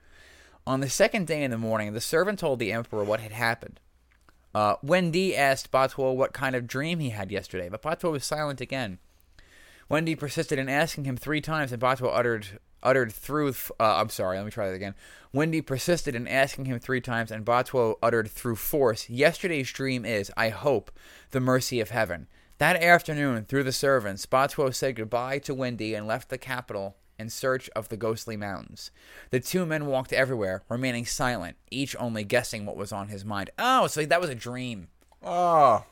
On 0.66 0.80
the 0.80 0.89
second 0.89 1.28
day 1.28 1.43
in 1.43 1.51
the 1.51 1.57
morning, 1.59 1.93
the 1.93 2.01
servant 2.01 2.39
told 2.39 2.57
the 2.57 2.72
emperor 2.72 3.03
what 3.03 3.20
had 3.20 3.32
happened. 3.32 3.80
Uh, 4.55 4.78
Wendy 4.82 5.38
asked 5.38 5.72
Batuo 5.72 6.16
what 6.16 6.34
kind 6.34 6.55
of 6.55 6.66
dream 6.66 6.97
he 6.97 7.11
had 7.11 7.32
yesterday, 7.32 7.70
but 7.70 7.84
Batuo 7.84 8.11
was 8.11 8.26
silent 8.26 8.59
again. 8.59 8.97
Wendy 9.88 10.16
persisted 10.16 10.57
in 10.57 10.68
asking 10.68 11.03
him 11.03 11.18
three 11.18 11.41
times, 11.41 11.72
and 11.72 11.80
Batuo 11.80 12.09
uttered 12.11 12.59
uttered 12.84 13.12
through. 13.12 13.50
Uh, 13.80 13.96
I'm 13.96 14.10
sorry, 14.10 14.38
let 14.38 14.46
me 14.46 14.52
try 14.52 14.68
that 14.68 14.76
again. 14.76 14.96
Wendy 15.32 15.62
persisted 15.62 16.14
in 16.14 16.28
asking 16.28 16.66
him 16.66 16.80
three 16.80 17.02
times, 17.02 17.32
and 17.32 17.46
Batuo 17.46 17.96
uttered 18.04 18.30
through 18.30 18.58
force. 18.58 19.10
Yesterday's 19.10 19.72
dream 19.72 20.06
is, 20.06 20.32
I 20.38 20.50
hope, 20.50 20.92
the 21.32 21.40
mercy 21.40 21.80
of 21.80 21.90
heaven. 21.90 22.28
That 22.60 22.82
afternoon, 22.84 23.46
through 23.46 23.64
the 23.64 23.72
servants, 23.72 24.28
Batuo 24.28 24.74
said 24.74 24.96
goodbye 24.96 25.40
to 25.40 25.56
Wendy 25.56 25.96
and 25.96 26.06
left 26.06 26.30
the 26.30 26.38
capital 26.38 26.98
in 27.18 27.30
search 27.30 27.70
of 27.76 27.90
the 27.90 27.98
ghostly 27.98 28.38
mountains. 28.38 28.92
The 29.32 29.40
two 29.40 29.66
men 29.66 29.88
walked 29.88 30.14
everywhere, 30.14 30.64
remaining 30.70 31.06
silent, 31.06 31.58
each 31.72 31.96
only 32.00 32.24
guessing 32.24 32.66
what 32.66 32.78
was 32.78 32.92
on 32.92 33.08
his 33.08 33.26
mind. 33.26 33.50
Oh, 33.58 33.88
so 33.88 34.06
that 34.06 34.22
was 34.22 34.30
a 34.30 34.36
dream. 34.36 34.90
oh, 35.24 35.86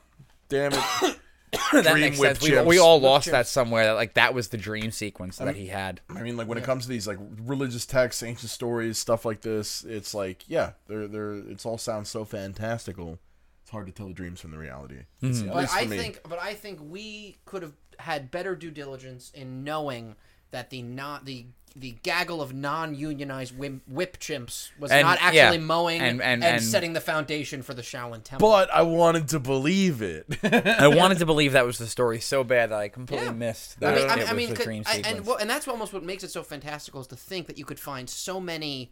damn 0.50 0.74
it. 0.74 1.20
that 1.74 1.84
Dream 1.84 2.00
makes 2.00 2.18
whip 2.20 2.38
sense. 2.38 2.42
We, 2.44 2.50
chips. 2.50 2.66
we 2.68 2.80
all 2.80 3.00
Whip 3.00 3.04
lost 3.10 3.26
chips. 3.26 3.32
that 3.34 3.48
somewhere. 3.48 3.86
That 3.86 3.94
like 3.94 4.14
that 4.14 4.34
was 4.34 4.50
the 4.50 4.58
dream 4.58 4.92
sequence 4.92 5.38
that 5.38 5.56
he 5.56 5.68
had. 5.68 6.00
I 6.10 6.22
mean, 6.22 6.38
like 6.38 6.48
when 6.48 6.58
it 6.58 6.64
comes 6.64 6.84
to 6.84 6.90
these 6.90 7.08
like 7.08 7.18
religious 7.46 7.86
texts, 7.86 8.24
ancient 8.24 8.50
stories, 8.50 8.98
stuff 8.98 9.26
like 9.26 9.42
this, 9.42 9.84
it's 9.84 10.14
like, 10.14 10.44
yeah, 10.48 10.72
they're 10.88 11.08
they're 11.08 11.34
it's 11.36 11.66
all 11.66 11.78
sounds 11.78 12.10
so 12.10 12.24
fantastical. 12.24 13.20
It's 13.64 13.72
hard 13.72 13.88
to 13.88 13.92
tell 13.94 14.08
the 14.08 14.14
dreams 14.14 14.40
from 14.40 14.52
the 14.52 14.58
reality. 14.58 15.00
It's- 15.22 15.40
mm-hmm. 15.40 15.50
at 15.50 15.54
But 15.54 15.60
least 15.62 15.74
for 15.74 15.80
I 15.80 15.86
me. 15.86 15.98
think, 15.98 16.22
but 16.28 16.40
I 16.42 16.54
think 16.54 16.80
we 16.82 17.38
could 17.46 17.64
have 17.64 17.74
had 18.00 18.32
better 18.32 18.56
due 18.56 18.72
diligence 18.72 19.30
in 19.36 19.64
knowing 19.64 20.16
that 20.52 20.70
the 20.70 20.82
not 20.82 21.26
the 21.26 21.46
the 21.74 21.92
gaggle 22.04 22.42
of 22.42 22.54
non-unionized 22.54 23.58
whip, 23.58 23.76
whip 23.88 24.18
chimps 24.20 24.72
was 24.78 24.92
And- 24.92 25.08
not 25.08 25.20
actually 25.22 25.38
yeah. 25.56 25.64
mowing 25.64 26.02
And- 26.02 26.22
and, 26.22 26.44
and- 26.44 26.56
and- 26.56 26.62
setting 26.64 26.92
the 26.92 27.00
foundation 27.00 27.62
for 27.62 27.74
the 27.74 27.82
Shaolin 27.82 28.24
Temple. 28.26 28.50
But 28.50 28.70
I 28.74 28.82
wanted 28.82 29.30
to 29.30 29.40
believe 29.40 30.02
it. 30.02 30.26
I 30.44 30.88
wanted 30.94 31.20
to 31.20 31.26
believe 31.26 31.54
that 31.54 31.66
was 31.66 31.78
the 31.78 31.88
story 31.88 32.20
so 32.20 32.44
bad 32.44 32.72
that 32.72 32.78
I 32.80 32.90
completely 32.90 33.28
Yeah. 33.28 33.32
missed 33.32 33.78
I 33.82 33.86
that 33.86 33.96
mean, 33.96 34.10
I 34.10 34.14
it 34.14 34.18
mean, 34.18 34.28
I 34.28 34.32
was 34.34 34.38
mean, 34.38 34.50
the 34.50 34.56
could- 34.58 34.66
dream 34.66 34.84
I- 34.86 34.96
sequence. 34.98 35.18
and 35.18 35.26
well, 35.26 35.38
and 35.38 35.50
that's 35.50 35.66
almost 35.70 35.94
what 35.94 36.04
makes 36.04 36.26
it 36.26 36.32
so 36.32 36.44
fantastical 36.44 37.00
is 37.00 37.08
to 37.08 37.16
think 37.16 37.48
that 37.48 37.58
you 37.58 37.64
could 37.64 37.80
find 37.80 38.10
so 38.10 38.42
many 38.42 38.92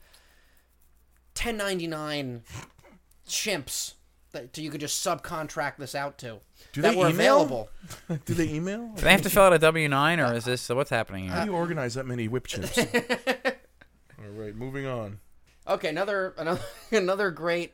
1099 1.35 2.43
chimps 3.27 3.93
that 4.31 4.57
you 4.57 4.69
could 4.69 4.81
just 4.81 5.03
subcontract 5.05 5.77
this 5.77 5.95
out 5.95 6.17
to 6.19 6.39
Do 6.73 6.81
that 6.81 6.91
they 6.91 6.95
were 6.97 7.09
email? 7.09 7.41
available. 7.41 7.69
Do 8.25 8.33
they 8.33 8.49
email? 8.49 8.91
Do 8.95 9.01
they 9.01 9.11
have 9.11 9.21
to 9.23 9.29
fill 9.29 9.43
out 9.43 9.53
a 9.53 9.59
W 9.59 9.87
nine, 9.87 10.19
or 10.19 10.33
is 10.33 10.45
this 10.45 10.69
what's 10.69 10.89
happening 10.89 11.25
here? 11.25 11.33
How 11.33 11.45
do 11.45 11.51
you 11.51 11.57
organize 11.57 11.95
that 11.95 12.05
many 12.05 12.27
whip 12.27 12.47
chips? 12.47 12.77
all 14.19 14.25
right, 14.35 14.55
moving 14.55 14.85
on. 14.85 15.19
Okay, 15.67 15.89
another 15.89 16.33
another 16.37 16.61
another 16.91 17.31
great 17.31 17.73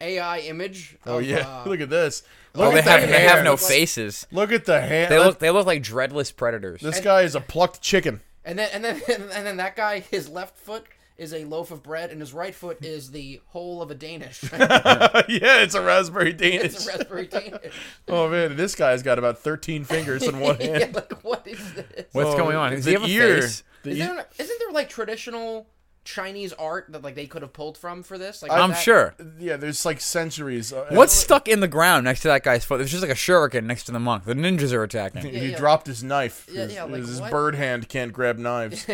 AI 0.00 0.40
image. 0.40 0.96
Oh 1.06 1.18
of, 1.18 1.24
yeah, 1.26 1.62
uh, 1.64 1.68
look 1.68 1.80
at 1.80 1.90
this. 1.90 2.22
Oh, 2.54 2.60
Look 2.64 2.72
they 2.74 2.78
at 2.80 2.84
the 2.84 2.90
have 2.90 3.08
they 3.08 3.20
have 3.22 3.44
no 3.44 3.52
like- 3.52 3.60
faces. 3.60 4.26
Look 4.30 4.52
at 4.52 4.64
the 4.64 4.80
hair. 4.80 5.08
They 5.08 5.18
look 5.18 5.38
they 5.38 5.50
look 5.50 5.66
like 5.66 5.82
dreadless 5.82 6.32
predators. 6.32 6.80
This 6.80 7.00
guy 7.00 7.22
is 7.22 7.34
a 7.34 7.40
plucked 7.40 7.80
chicken. 7.80 8.20
and 8.44 8.58
then 8.58 8.68
and 8.72 8.84
then 8.84 9.00
and 9.08 9.46
then 9.46 9.56
that 9.58 9.76
guy, 9.76 10.00
his 10.00 10.28
left 10.28 10.56
foot 10.58 10.84
is 11.16 11.32
a 11.32 11.44
loaf 11.44 11.70
of 11.70 11.82
bread, 11.82 12.10
and 12.10 12.20
his 12.20 12.32
right 12.32 12.54
foot 12.54 12.78
is 12.84 13.10
the 13.12 13.40
whole 13.46 13.80
of 13.82 13.90
a 13.90 13.94
Danish. 13.94 14.42
yeah, 14.52 15.22
it's 15.62 15.74
a 15.74 15.82
raspberry 15.82 16.32
Danish. 16.32 16.64
it's 16.74 16.86
a 16.86 16.90
raspberry 16.90 17.26
Danish. 17.26 17.74
Oh 18.08 18.28
man, 18.28 18.56
this 18.56 18.74
guy's 18.74 19.02
got 19.02 19.18
about 19.18 19.38
thirteen 19.38 19.84
fingers 19.84 20.22
in 20.24 20.40
one 20.40 20.56
hand. 20.56 20.80
yeah, 20.80 20.90
like 20.92 21.12
what 21.24 21.46
is 21.46 21.74
this? 21.74 22.06
What's 22.12 22.30
Oh, 22.30 22.36
going 22.38 22.56
on? 22.56 22.72
Does 22.72 22.84
the 22.84 22.90
he 22.90 22.94
have 22.94 23.04
a 23.04 23.08
ear- 23.08 23.42
face? 23.42 23.62
the 23.82 23.90
Is 23.90 23.98
ear- 23.98 24.06
there, 24.14 24.26
isn't 24.38 24.58
there 24.60 24.72
like 24.72 24.88
traditional 24.88 25.66
Chinese 26.04 26.52
art 26.52 26.86
that 26.90 27.02
like 27.02 27.14
they 27.14 27.26
could 27.26 27.42
have 27.42 27.52
pulled 27.52 27.78
from 27.78 28.02
for 28.02 28.18
this? 28.18 28.42
Like 28.42 28.52
I'm 28.52 28.70
that- 28.70 28.78
sure. 28.82 29.14
yeah, 29.38 29.56
there's 29.56 29.84
like 29.86 30.00
centuries. 30.00 30.72
Uh, 30.72 30.86
What's 30.90 31.14
stuck 31.14 31.48
in 31.48 31.60
the 31.60 31.68
ground 31.68 32.04
next 32.04 32.20
to 32.20 32.28
that 32.28 32.42
guy's 32.42 32.64
foot? 32.64 32.76
There's 32.78 32.90
just 32.90 33.02
like 33.02 33.10
a 33.10 33.14
shuriken 33.14 33.64
next 33.64 33.84
to 33.84 33.92
the 33.92 34.00
monk. 34.00 34.24
The 34.24 34.34
ninjas 34.34 34.72
are 34.72 34.82
attacking. 34.82 35.22
He 35.22 35.30
Yeah, 35.30 35.42
yeah. 35.44 35.56
dropped 35.58 35.86
his 35.86 36.02
knife. 36.04 36.46
Yeah, 36.52 36.62
his 36.64 36.74
yeah, 36.74 36.84
like, 36.84 36.96
his 37.02 37.20
bird 37.22 37.54
hand 37.54 37.88
can't 37.88 38.12
grab 38.12 38.36
knives. 38.38 38.86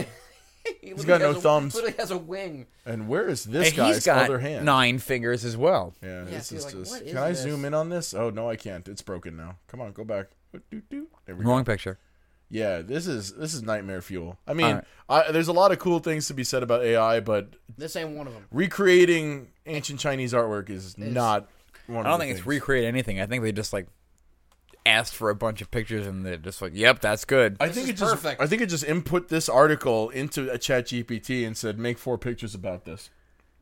He 0.83 0.91
has 0.91 1.05
got 1.05 1.21
no 1.21 1.29
has 1.29 1.37
a- 1.37 1.41
thumbs. 1.41 1.75
Literally 1.75 1.97
has 1.99 2.11
a 2.11 2.19
wing. 2.19 2.67
and 2.87 3.09
where 3.09 3.29
is 3.29 3.45
this 3.45 3.69
And 3.69 3.77
guy's 3.77 3.95
he's 3.97 4.07
got 4.07 4.25
other 4.25 4.39
hand? 4.39 4.65
nine 4.65 4.99
fingers 4.99 5.45
as 5.45 5.57
well. 5.57 5.95
Yeah, 6.03 6.25
Yeah, 6.25 6.31
this 6.31 6.47
so 6.49 6.57
is 6.57 6.65
like, 6.67 6.75
just. 6.75 6.91
what 6.93 7.03
is 7.03 7.09
Can 7.13 7.19
I 7.23 7.29
this? 7.31 7.41
zoom 7.43 7.65
in 7.65 7.75
on 7.75 7.89
this? 7.89 8.13
Oh 8.15 8.31
no, 8.31 8.49
I 8.49 8.57
can't. 8.57 8.87
It's 8.89 9.03
broken 9.03 9.37
now. 9.37 9.57
Come 9.69 9.81
on, 9.81 9.93
go 9.93 10.05
back. 10.05 10.27
Wrong 11.29 11.63
go. 11.63 11.73
picture. 11.73 11.99
Yeah, 12.53 12.83
this 12.83 13.07
is 13.07 13.33
this 13.35 13.55
is 13.55 13.63
nightmare 13.63 14.03
fuel. 14.03 14.37
I 14.47 14.55
mean, 14.55 14.67
Alright. 14.67 14.85
I, 15.09 15.31
there's 15.33 15.47
a 15.49 15.53
lot 15.53 15.71
of 15.71 15.79
cool 15.79 16.01
things 16.01 16.27
to 16.27 16.35
be 16.35 16.43
said 16.45 16.63
about 16.65 16.83
AI, 16.83 17.21
but 17.21 17.51
This 17.79 17.95
ain't 17.95 18.11
one 18.11 18.27
of 18.27 18.33
them. 18.33 18.45
recreating 18.51 19.49
ancient 19.67 20.01
Chinese 20.01 20.33
artwork 20.33 20.69
is 20.69 20.99
not 20.99 21.49
one. 21.87 22.07
I 22.07 22.11
don't 22.11 22.15
of 22.15 22.19
the 22.21 22.25
think 22.27 22.39
it's 22.39 22.47
recreate 22.47 22.85
anything. 22.87 23.21
I 23.21 23.27
think 23.27 23.43
they 23.45 23.53
just 23.53 23.73
like 23.73 23.87
asked 24.87 25.15
for 25.15 25.31
a 25.31 25.35
bunch 25.35 25.61
of 25.61 25.71
pictures 25.71 26.07
and 26.07 26.25
they're 26.25 26.37
just 26.37 26.61
like, 26.63 26.73
"Yep, 26.75 27.01
that's 27.01 27.25
good." 27.25 27.57
I 27.61 27.67
This 27.67 27.77
think 27.77 27.85
is 27.85 27.91
it 27.91 27.97
just. 27.97 28.13
perfect. 28.15 28.41
I 28.41 28.47
think 28.47 28.63
it 28.63 28.67
just 28.67 28.85
input 28.85 29.29
this 29.29 29.49
article 29.49 30.11
into 30.11 30.51
a 30.51 30.59
Chat 30.59 30.87
GPT 30.87 31.47
and 31.47 31.57
said, 31.57 31.79
"Make 31.79 31.99
four 31.99 32.19
pictures 32.19 32.55
about 32.55 32.85
this." 32.85 33.11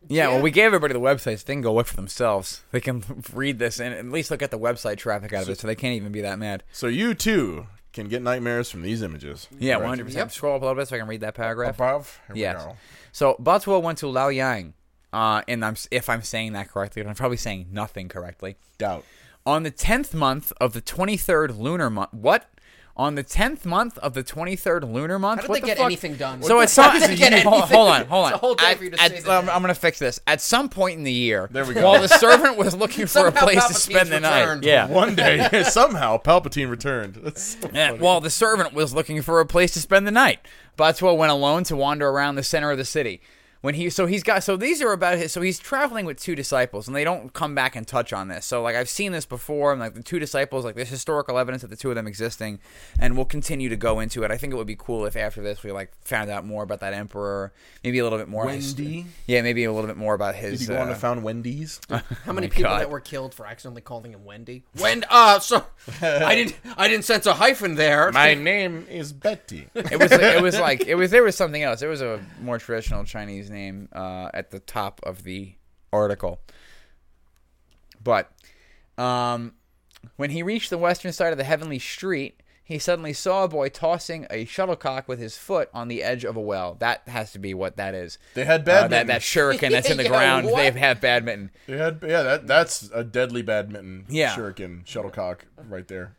Yeah, 0.09 0.25
Yeah. 0.29 0.35
well, 0.35 0.43
we 0.43 0.51
gave 0.53 0.67
everybody 0.67 0.93
the 0.95 1.01
websites. 1.01 1.45
They 1.45 1.55
can 1.55 1.61
go 1.63 1.75
look 1.75 1.89
for 1.89 1.97
themselves. 1.97 2.63
They 2.71 2.81
can 2.81 3.03
read 3.33 3.59
this 3.59 3.81
and 3.81 3.93
at 3.95 4.05
least 4.07 4.31
look 4.31 4.43
at 4.43 4.51
the 4.53 4.59
website 4.59 4.97
traffic 4.99 5.33
out 5.33 5.43
of 5.43 5.49
it, 5.49 5.59
so 5.59 5.67
they 5.67 5.75
can't 5.75 5.95
even 5.97 6.13
be 6.13 6.21
that 6.21 6.39
mad. 6.39 6.63
So 6.73 6.87
you 6.87 7.15
too 7.15 7.67
can 7.93 8.07
get 8.09 8.23
nightmares 8.23 8.71
from 8.71 8.83
these 8.83 9.03
images. 9.03 9.49
Yeah, 9.59 9.77
one 9.79 9.89
hundred 9.89 10.07
percent. 10.07 10.31
Scroll 10.31 10.55
up 10.55 10.63
a 10.63 10.67
little 10.67 10.81
bit 10.81 10.87
so 10.89 10.95
I 10.97 11.01
can 11.01 11.09
read 11.09 11.23
that 11.23 11.35
paragraph. 11.35 11.75
Above. 11.75 12.21
Here 12.29 12.37
Yes. 12.37 12.59
we 12.61 12.65
go. 12.73 12.77
So 13.11 13.35
Botsuo 13.41 13.83
went 13.83 13.99
to 13.99 14.07
Laoyang, 14.07 14.75
uh, 15.13 15.43
and 15.49 15.65
I'm 15.65 15.75
if 15.91 16.09
I'm 16.09 16.23
saying 16.23 16.53
that 16.53 16.69
correctly, 16.71 17.01
and 17.01 17.09
I'm 17.11 17.17
probably 17.17 17.37
saying 17.39 17.67
nothing 17.73 18.09
correctly. 18.09 18.57
Doubt. 18.79 19.05
On 19.49 19.63
the 19.63 19.71
tenth 19.71 20.13
month 20.13 20.53
of 20.61 20.73
the 20.75 20.81
twenty 20.83 21.17
third 21.17 21.57
lunar 21.57 21.89
month, 21.89 22.13
what? 22.13 22.51
On 22.97 23.15
the 23.15 23.23
tenth 23.23 23.65
month 23.65 23.97
of 23.99 24.13
the 24.13 24.23
twenty 24.25 24.57
third 24.57 24.83
lunar 24.85 25.19
month, 25.19 25.39
How 25.39 25.43
did 25.43 25.49
what 25.51 25.55
they 25.55 25.61
the 25.61 25.67
get 25.69 25.77
fuck? 25.79 25.87
anything 25.87 26.17
done? 26.17 26.43
So 26.43 26.57
What 26.57 26.63
at 26.65 26.71
some 26.71 26.99
they 27.01 27.15
get 27.17 27.33
hold, 27.45 27.55
anything? 27.63 27.77
hold 27.77 27.89
on, 27.89 28.07
hold 28.07 28.25
on. 28.27 28.33
It's 28.33 28.37
a 28.37 28.39
whole 28.39 28.55
day 28.57 28.73
At- 28.73 28.77
for 28.77 28.85
you 28.85 28.91
to 28.91 29.01
at- 29.01 29.11
say 29.13 29.21
that. 29.21 29.31
I'm, 29.45 29.49
I'm 29.49 29.63
gonna 29.63 29.75
fix 29.75 29.99
this. 30.01 30.21
At 30.27 30.41
some 30.43 30.69
point 30.69 30.99
in 30.99 31.05
the 31.05 31.13
year, 31.13 31.49
There 31.53 31.65
we 31.65 31.73
go. 31.75 31.83
While 31.85 32.03
the 32.03 32.09
servant 32.09 32.57
was 32.59 32.75
looking 32.77 33.07
for 33.07 33.21
a 33.21 33.31
Somehow 33.33 33.41
place 33.41 33.65
to 33.69 33.73
Palpatine's 33.73 33.83
spend 33.83 34.09
the 34.11 34.21
night, 34.21 34.41
returned. 34.41 34.65
yeah. 34.65 34.87
One 34.89 35.15
day, 35.15 35.63
somehow, 35.69 36.19
Palpatine 36.19 36.69
returned. 36.69 37.15
That's 37.23 37.57
so 37.59 37.71
Yeah, 37.73 37.91
funny. 37.91 38.01
while 38.01 38.21
the 38.21 38.31
servant 38.31 38.75
was 38.75 38.93
looking 38.93 39.23
for 39.23 39.39
a 39.41 39.47
place 39.47 39.71
to 39.75 39.81
spend 39.81 40.07
the 40.07 40.11
night, 40.11 40.41
Botsuo 40.77 41.17
went 41.17 41.31
alone 41.33 41.63
to 41.65 41.77
wander 41.77 42.09
around 42.09 42.35
the 42.35 42.43
center 42.43 42.71
of 42.73 42.77
the 42.79 42.85
city. 42.85 43.21
When 43.61 43.75
he 43.75 43.91
so 43.91 44.07
he's 44.07 44.23
got 44.23 44.45
so 44.45 44.57
these 44.57 44.81
are 44.83 44.93
about 44.93 45.19
his 45.19 45.33
so 45.33 45.41
he's 45.41 45.59
traveling 45.59 46.07
with 46.07 46.21
two 46.21 46.37
disciples 46.37 46.87
and 46.87 46.95
they 46.97 47.03
don't 47.03 47.33
come 47.33 47.57
back 47.57 47.75
and 47.75 47.85
touch 47.87 48.13
on 48.13 48.29
this. 48.29 48.47
So 48.47 48.63
like 48.63 48.77
I've 48.77 48.89
seen 48.89 49.11
this 49.11 49.27
before 49.27 49.73
and 49.73 49.81
like 49.81 49.95
the 49.95 50.03
two 50.03 50.21
disciples 50.21 50.65
like 50.65 50.77
there's 50.77 50.89
historical 50.91 51.37
evidence 51.39 51.65
of 51.65 51.71
the 51.71 51.75
two 51.77 51.89
of 51.91 51.97
them 51.97 52.07
existing 52.07 52.61
and 53.01 53.17
we'll 53.17 53.25
continue 53.25 53.69
to 53.69 53.75
go 53.77 53.99
into 53.99 54.23
it. 54.23 54.31
I 54.31 54.37
think 54.37 54.53
it 54.53 54.57
would 54.57 54.69
be 54.69 54.77
cool 54.77 55.07
if 55.07 55.17
after 55.17 55.43
this 55.43 55.65
we 55.65 55.73
like 55.73 55.91
found 56.05 56.31
out 56.31 56.47
more 56.47 56.63
about 56.63 56.79
that 56.81 56.95
emperor, 56.95 57.53
maybe 57.83 57.99
a 57.99 58.05
little 58.05 58.19
bit 58.19 58.29
more 58.29 58.49
his- 58.49 58.77
Wendy? 58.77 59.07
yeah, 59.27 59.43
maybe 59.43 59.65
a 59.65 59.73
little 59.73 59.89
bit 59.89 59.97
more 59.97 60.15
about 60.15 60.35
Did 60.37 60.53
his 60.53 60.63
you 60.63 60.69
go 60.69 60.77
on 60.81 60.87
uh, 60.89 60.91
to 60.93 60.97
found 60.97 61.25
Wendy's? 61.25 61.81
How 61.91 62.33
many 62.33 62.47
my 62.47 62.55
people 62.55 62.71
God. 62.71 62.81
that 62.83 62.91
were 62.91 63.01
killed 63.01 63.35
for 63.35 63.45
accidentally 63.45 63.83
calling 63.83 64.13
him 64.13 64.25
Wendy? 64.25 64.63
Wend 64.79 65.05
uh 65.11 65.41
so 65.41 65.67
I 66.01 66.37
didn't 66.37 66.55
I 66.77 66.87
didn't 66.87 67.07
sense 67.07 67.27
a 67.27 67.35
hyphen 67.35 67.75
there. 67.75 68.13
My 68.13 68.35
name 68.35 68.87
is 68.89 69.13
Betty. 69.13 69.67
it 69.75 69.99
was 69.99 70.13
it 70.13 70.41
was 70.43 70.61
like 70.61 70.87
it 70.87 70.95
was 70.95 71.11
there 71.11 71.25
was 71.25 71.35
something 71.35 71.63
else. 71.65 71.81
There 71.81 71.89
was 71.89 72.03
a 72.03 72.21
more 72.41 72.59
traditional 72.61 73.03
Chinese 73.03 73.48
name 73.51 73.89
uh, 73.93 74.31
at 74.35 74.51
the 74.51 74.61
top 74.61 75.01
of 75.05 75.23
the 75.25 75.55
article. 75.93 76.41
But 78.03 78.31
um, 78.97 79.55
when 80.17 80.31
he 80.31 80.43
reached 80.43 80.71
the 80.71 80.79
western 80.79 81.13
side 81.13 81.33
of 81.33 81.39
the 81.39 81.45
heavenly 81.45 81.79
street, 81.79 82.43
he 82.63 82.79
suddenly 82.79 83.13
saw 83.15 83.45
a 83.45 83.49
boy 83.49 83.71
tossing 83.71 84.27
a 84.31 84.45
shuttlecock 84.45 85.09
with 85.09 85.19
his 85.19 85.37
foot 85.39 85.71
on 85.73 85.89
the 85.89 86.03
edge 86.03 86.23
of 86.25 86.37
a 86.37 86.41
well. 86.41 86.77
That 86.81 87.03
has 87.09 87.33
to 87.33 87.39
be 87.39 87.55
what 87.55 87.77
that 87.79 87.95
is. 87.95 88.19
They 88.35 88.45
had 88.45 88.69
Uh, 88.69 88.89
that 88.89 89.07
that 89.07 89.23
shuriken 89.23 89.71
that's 89.71 89.89
in 89.91 89.97
the 89.97 90.03
Yeah, 90.05 90.09
ground. 90.11 90.47
what? 90.47 90.57
They've 90.57 90.75
had 90.75 91.01
badminton. 91.01 91.51
They 91.67 91.79
had 91.79 92.01
yeah. 92.07 92.23
That 92.23 92.47
that's 92.47 92.91
a 92.95 93.03
deadly 93.05 93.41
badminton. 93.43 94.05
Yeah. 94.11 94.35
Shuriken 94.37 94.87
shuttlecock 94.87 95.47
right 95.67 95.89
there. 95.89 96.15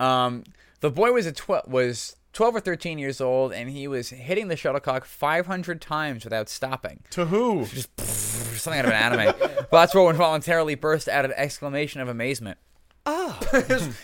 Um, 0.00 0.42
the 0.80 0.90
boy 0.90 1.12
was 1.12 1.26
a 1.26 1.32
tw- 1.32 1.68
was 1.68 2.16
twelve 2.32 2.54
or 2.54 2.60
thirteen 2.60 2.98
years 2.98 3.20
old, 3.20 3.52
and 3.52 3.70
he 3.70 3.86
was 3.88 4.10
hitting 4.10 4.48
the 4.48 4.56
shuttlecock 4.56 5.04
five 5.04 5.46
hundred 5.46 5.80
times 5.80 6.24
without 6.24 6.48
stopping. 6.48 7.00
To 7.10 7.26
who? 7.26 7.66
Something 7.98 8.78
out 8.80 8.84
of 8.86 8.90
an 8.92 8.96
anime. 9.20 9.34
Botswell 9.72 10.10
involuntarily 10.10 10.74
burst 10.74 11.08
out 11.08 11.24
an 11.24 11.32
exclamation 11.36 12.00
of 12.00 12.08
amazement. 12.08 12.58
Ah! 13.06 13.38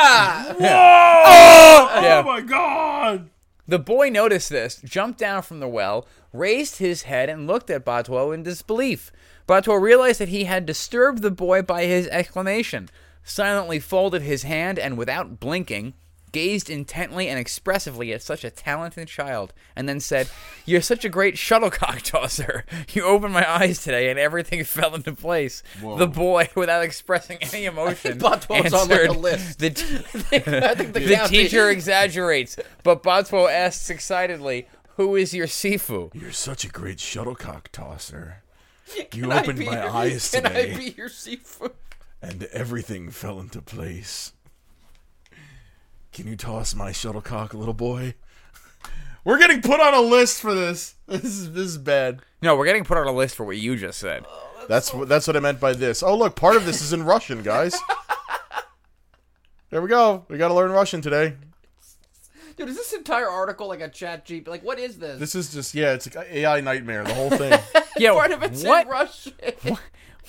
Ah! 0.00 0.54
Oh, 1.96 2.02
Yeah. 2.02 2.22
my 2.24 2.40
god! 2.40 3.30
The 3.66 3.78
boy 3.78 4.08
noticed 4.10 4.48
this, 4.48 4.80
jumped 4.84 5.18
down 5.18 5.42
from 5.42 5.60
the 5.60 5.68
well, 5.68 6.06
raised 6.32 6.78
his 6.78 7.02
head, 7.02 7.28
and 7.28 7.46
looked 7.46 7.68
at 7.70 7.84
Botwell 7.84 8.30
in 8.32 8.42
disbelief. 8.42 9.10
Botwell 9.46 9.76
realized 9.78 10.20
that 10.20 10.28
he 10.28 10.44
had 10.44 10.64
disturbed 10.66 11.20
the 11.22 11.30
boy 11.30 11.62
by 11.62 11.84
his 11.84 12.06
exclamation, 12.08 12.88
silently 13.24 13.78
folded 13.80 14.22
his 14.22 14.44
hand, 14.44 14.78
and 14.78 14.96
without 14.96 15.40
blinking, 15.40 15.94
gazed 16.32 16.68
intently 16.70 17.28
and 17.28 17.38
expressively 17.38 18.12
at 18.12 18.22
such 18.22 18.44
a 18.44 18.50
talented 18.50 19.08
child, 19.08 19.52
and 19.76 19.88
then 19.88 20.00
said, 20.00 20.28
You're 20.66 20.80
such 20.80 21.04
a 21.04 21.08
great 21.08 21.36
shuttlecock 21.38 22.02
tosser. 22.02 22.64
You 22.92 23.04
opened 23.04 23.34
my 23.34 23.48
eyes 23.50 23.82
today, 23.82 24.10
and 24.10 24.18
everything 24.18 24.64
fell 24.64 24.94
into 24.94 25.12
place. 25.14 25.62
The 25.80 26.06
boy, 26.06 26.48
without 26.54 26.82
expressing 26.84 27.38
any 27.40 27.64
emotion, 27.66 28.18
Botwell's 28.18 28.72
on, 28.72 28.88
like, 28.88 28.98
a 28.98 29.02
answered, 29.04 29.16
list. 29.16 29.58
The, 29.58 29.70
t- 29.70 29.84
I 30.32 30.74
think 30.74 30.92
the, 30.94 31.00
the 31.00 31.26
teacher 31.28 31.70
exaggerates, 31.70 32.56
but 32.82 33.02
Botswell 33.02 33.50
asks 33.50 33.90
excitedly, 33.90 34.68
"Who 34.96 35.16
is 35.16 35.34
your 35.34 35.46
Sifu?" 35.46 36.14
You're 36.14 36.32
such 36.32 36.64
a 36.64 36.68
great 36.68 36.98
shuttlecock 36.98 37.68
tosser. 37.72 38.42
Can 39.10 39.20
You 39.24 39.32
opened 39.32 39.58
my 39.58 39.64
your- 39.72 39.90
eyes 39.90 40.30
Can 40.30 40.44
today. 40.44 40.72
I 40.74 40.76
be 40.76 40.94
your 40.96 41.08
seafood? 41.08 41.72
and 42.20 42.44
everything 42.52 43.10
fell 43.10 43.38
into 43.38 43.62
place. 43.62 44.32
Can 46.18 46.26
you 46.26 46.34
toss 46.34 46.74
my 46.74 46.90
shuttlecock, 46.90 47.54
little 47.54 47.72
boy? 47.72 48.14
We're 49.24 49.38
getting 49.38 49.62
put 49.62 49.78
on 49.78 49.94
a 49.94 50.00
list 50.00 50.40
for 50.40 50.52
this. 50.52 50.96
This 51.06 51.22
is 51.22 51.52
this 51.52 51.64
is 51.64 51.78
bad. 51.78 52.22
No, 52.42 52.56
we're 52.56 52.66
getting 52.66 52.84
put 52.84 52.98
on 52.98 53.06
a 53.06 53.12
list 53.12 53.36
for 53.36 53.46
what 53.46 53.56
you 53.56 53.76
just 53.76 53.98
said. 54.00 54.24
Oh, 54.28 54.66
that's 54.68 54.92
what 54.92 55.08
that's 55.08 55.28
what 55.28 55.36
I 55.36 55.40
meant 55.40 55.60
by 55.60 55.74
this. 55.74 56.02
Oh, 56.02 56.16
look, 56.16 56.34
part 56.34 56.56
of 56.56 56.66
this 56.66 56.82
is 56.82 56.92
in 56.92 57.04
Russian, 57.04 57.42
guys. 57.42 57.78
There 59.70 59.80
we 59.80 59.88
go. 59.88 60.24
We 60.28 60.38
got 60.38 60.48
to 60.48 60.54
learn 60.54 60.72
Russian 60.72 61.02
today. 61.02 61.34
Dude, 62.56 62.70
is 62.70 62.76
this 62.76 62.94
entire 62.94 63.28
article 63.28 63.68
like 63.68 63.80
a 63.82 63.88
chat 63.88 64.24
Jeep? 64.24 64.48
Like, 64.48 64.64
what 64.64 64.78
is 64.78 64.98
this? 64.98 65.20
This 65.20 65.34
is 65.36 65.52
just 65.52 65.74
yeah, 65.74 65.92
it's 65.92 66.12
like 66.12 66.26
AI 66.30 66.60
nightmare. 66.60 67.04
The 67.04 67.14
whole 67.14 67.30
thing. 67.30 67.58
Yo, 67.98 68.14
Part 68.14 68.32
of 68.32 68.42
it's 68.42 68.64
what? 68.64 68.86
in 68.86 68.92
Russian. 68.92 69.32
What 69.62 69.80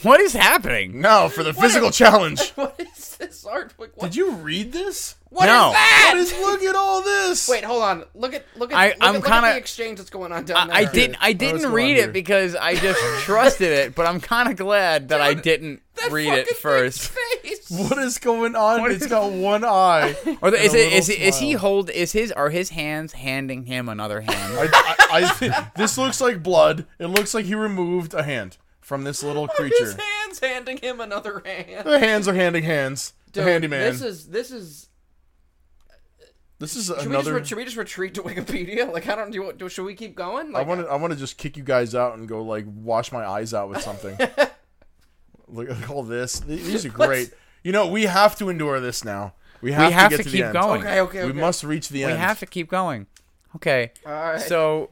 is 0.06 0.34
happening? 0.34 1.02
No, 1.02 1.30
for 1.30 1.44
the 1.44 1.54
physical 1.54 1.92
challenge. 1.92 2.50
what 2.56 2.80
is 2.80 3.18
this 3.18 3.46
art? 3.46 3.74
Like, 3.78 3.92
what, 3.96 4.06
Did 4.12 4.16
you 4.16 4.32
read 4.32 4.72
this? 4.72 5.16
what 5.30 5.44
is 5.44 5.48
No. 5.54 5.72
that? 5.72 6.12
What 6.14 6.18
is? 6.18 6.32
Look 6.34 6.64
at 6.64 6.76
all 6.76 7.02
this. 7.04 7.48
Wait, 7.50 7.64
hold 7.64 7.84
on. 7.84 8.04
Look 8.16 8.34
at 8.34 8.46
look 8.56 8.72
at 8.72 8.78
I- 8.78 8.88
look 8.90 8.98
I'm 9.02 9.08
at, 9.10 9.14
look 9.22 9.30
at 9.30 9.34
kinda- 9.34 9.52
the 9.52 9.58
exchange 9.58 9.98
that's 9.98 10.10
going 10.10 10.32
on 10.32 10.46
down 10.46 10.72
I, 10.72 10.76
I 10.80 10.84
there. 10.86 10.94
didn't. 10.94 11.18
I 11.22 11.34
didn't 11.34 11.62
going 11.64 11.74
read 11.74 11.92
on 11.92 11.98
it 11.98 11.98
here? 12.04 12.08
because 12.12 12.56
I 12.56 12.76
just 12.76 13.00
trusted 13.26 13.72
it, 13.72 13.94
but 13.96 14.06
I'm 14.08 14.20
kind 14.22 14.50
of 14.50 14.56
glad 14.58 15.10
that 15.10 15.22
I 15.22 15.34
didn't 15.34 15.82
That 15.96 16.12
read 16.12 16.32
it 16.34 16.48
fucking 16.48 16.62
first. 16.62 17.10
face. 17.44 17.70
What 17.70 17.98
is 18.00 18.18
going 18.18 18.56
on? 18.56 18.82
What 18.82 18.92
it's 18.92 19.04
is- 19.04 19.10
got 19.12 19.32
one 19.32 19.64
eye. 19.66 20.16
Or 20.42 20.50
the, 20.50 20.58
and 20.58 20.66
is 20.66 20.74
a 20.74 20.88
it 20.88 20.94
is 20.94 21.10
little 21.10 21.24
it, 21.24 21.28
is 21.28 21.40
he 21.40 21.52
smile. 21.52 21.60
hold 21.60 21.90
is 21.92 22.12
his 22.14 22.32
are 22.32 22.50
his 22.50 22.70
hands 22.70 23.14
handing 23.14 23.66
him 23.66 23.90
another 23.90 24.22
hand? 24.22 24.54
I, 24.58 24.68
I, 24.74 24.96
I 25.24 25.30
thi- 25.30 25.52
this 25.76 25.98
looks 25.98 26.20
like 26.22 26.42
blood. 26.42 26.86
It 26.98 27.08
looks 27.08 27.34
like 27.34 27.46
he 27.46 27.54
removed 27.56 28.14
a 28.14 28.24
hand 28.24 28.58
from 28.90 29.04
this 29.04 29.22
little 29.24 29.48
creature. 29.60 29.76
His 29.86 29.94
creature. 29.94 30.08
hands 30.24 30.40
handing 30.40 30.78
him 30.78 31.00
another 31.00 31.44
hand. 31.46 31.86
The 31.88 32.00
hands 32.00 32.28
are 32.28 32.34
handing 32.34 32.64
hands. 32.64 33.14
The 33.34 33.44
handyman. 33.44 33.82
This 33.82 34.02
is 34.02 34.28
this 34.28 34.50
is. 34.52 34.88
This 36.58 36.76
is 36.76 36.88
Should 36.88 36.96
we, 36.98 37.04
just 37.04 37.08
another. 37.28 37.46
should 37.46 37.58
we 37.58 37.64
just 37.64 37.78
retreat 37.78 38.16
to 38.16 38.22
Wikipedia? 38.24 38.92
Like, 38.92 39.08
I 39.08 39.16
don't 39.16 39.32
do. 39.32 39.54
do 39.54 39.70
should 39.70 39.86
we 39.86 39.94
keep 39.96 40.14
going? 40.14 40.48
I 40.54 40.60
Like, 40.60 40.68
want 40.68 40.82
to. 40.82 40.88
I 40.88 40.96
want 40.96 41.14
to 41.14 41.20
just 41.20 41.38
kick 41.38 41.56
you 41.56 41.64
guys 41.64 41.96
out 41.96 42.18
and 42.18 42.28
go 42.28 42.44
like 42.44 42.66
wash 42.68 43.14
my 43.14 43.26
eyes 43.26 43.54
out 43.54 43.70
with 43.70 43.82
something. 43.82 44.18
Look 45.48 45.70
at 45.70 45.90
all 45.90 46.04
this. 46.04 46.40
These 46.42 46.86
are 46.86 46.90
great. 47.06 47.32
You 47.64 47.72
know, 47.72 47.88
we 47.88 48.04
have 48.08 48.38
to 48.40 48.50
endure 48.50 48.80
this 48.82 49.06
now. 49.06 49.34
We 49.62 49.72
have, 49.74 49.92
have 49.94 50.12
to 50.12 50.18
to 50.18 50.24
to, 50.24 50.30
keep 50.30 50.40
the 50.40 50.44
end. 50.48 50.54
going. 50.54 50.82
Okay, 50.82 51.00
okay, 51.02 51.24
We 51.26 51.30
okay. 51.32 51.40
must 51.40 51.64
reach 51.64 51.90
the 51.90 52.00
We 52.00 52.04
end. 52.06 52.14
We 52.14 52.20
have 52.20 52.40
to 52.40 52.46
keep 52.46 52.70
going. 52.70 53.08
Okay. 53.56 53.92
All 54.06 54.12
right. 54.12 54.42
So, 54.42 54.90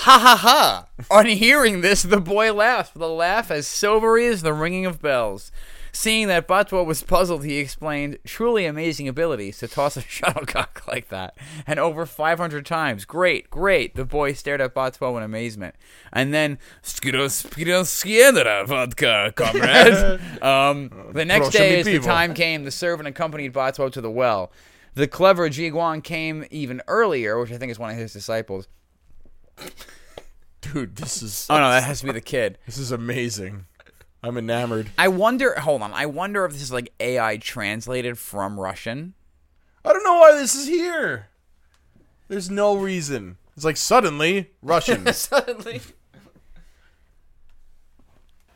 ha 0.00 0.18
ha 0.18 0.36
ha! 0.36 0.86
On 1.10 1.26
hearing 1.26 1.82
this, 1.82 2.02
the 2.02 2.20
boy 2.20 2.52
laughed 2.54 2.94
with 2.94 3.02
a 3.02 3.06
laugh 3.06 3.50
as 3.50 3.66
silvery 3.66 4.26
as 4.26 4.40
the 4.40 4.54
ringing 4.54 4.86
of 4.86 5.02
bells. 5.02 5.52
Seeing 5.92 6.28
that 6.28 6.48
Batuo 6.48 6.86
was 6.86 7.02
puzzled, 7.02 7.44
he 7.44 7.58
explained, 7.58 8.18
"Truly 8.24 8.64
amazing 8.64 9.08
abilities 9.08 9.58
to 9.58 9.68
toss 9.68 9.96
a 9.96 10.00
shuttlecock 10.08 10.84
like 10.88 11.08
that, 11.08 11.36
and 11.66 11.78
over 11.78 12.06
500 12.06 12.64
times. 12.64 13.04
Great, 13.04 13.50
great!" 13.50 13.94
The 13.94 14.06
boy 14.06 14.32
stared 14.32 14.60
at 14.62 14.74
Batuo 14.74 15.16
in 15.18 15.22
amazement, 15.22 15.74
and 16.12 16.32
then, 16.32 16.58
"Skidos, 16.82 17.44
skidos, 17.44 18.66
vodka, 18.66 19.32
comrade." 19.36 20.20
um, 20.42 21.10
the 21.12 21.24
next 21.24 21.50
day, 21.50 21.80
as 21.80 21.86
the 21.86 21.98
time 21.98 22.32
came, 22.32 22.64
the 22.64 22.70
servant 22.70 23.08
accompanied 23.08 23.52
Batuo 23.52 23.92
to 23.92 24.00
the 24.00 24.10
well. 24.10 24.50
The 24.94 25.06
clever 25.06 25.50
Jiguan 25.50 26.02
came 26.02 26.46
even 26.50 26.80
earlier, 26.88 27.38
which 27.38 27.52
I 27.52 27.58
think 27.58 27.70
is 27.70 27.78
one 27.78 27.90
of 27.90 27.96
his 27.96 28.12
disciples. 28.12 28.66
Dude, 30.60 30.96
this 30.96 31.22
is 31.22 31.46
Oh 31.50 31.58
no, 31.58 31.70
that 31.70 31.84
has 31.84 32.00
to 32.00 32.06
be 32.06 32.12
the 32.12 32.20
kid. 32.20 32.58
this 32.66 32.78
is 32.78 32.92
amazing. 32.92 33.66
I'm 34.22 34.36
enamored. 34.36 34.90
I 34.98 35.08
wonder. 35.08 35.54
Hold 35.58 35.82
on. 35.82 35.92
I 35.94 36.06
wonder 36.06 36.44
if 36.44 36.52
this 36.52 36.62
is 36.62 36.72
like 36.72 36.92
AI 37.00 37.38
translated 37.38 38.18
from 38.18 38.60
Russian. 38.60 39.14
I 39.84 39.92
don't 39.92 40.04
know 40.04 40.18
why 40.18 40.34
this 40.34 40.54
is 40.54 40.66
here. 40.66 41.28
There's 42.28 42.50
no 42.50 42.76
reason. 42.76 43.38
It's 43.56 43.64
like 43.64 43.78
suddenly 43.78 44.50
Russian. 44.62 45.10
suddenly. 45.12 45.80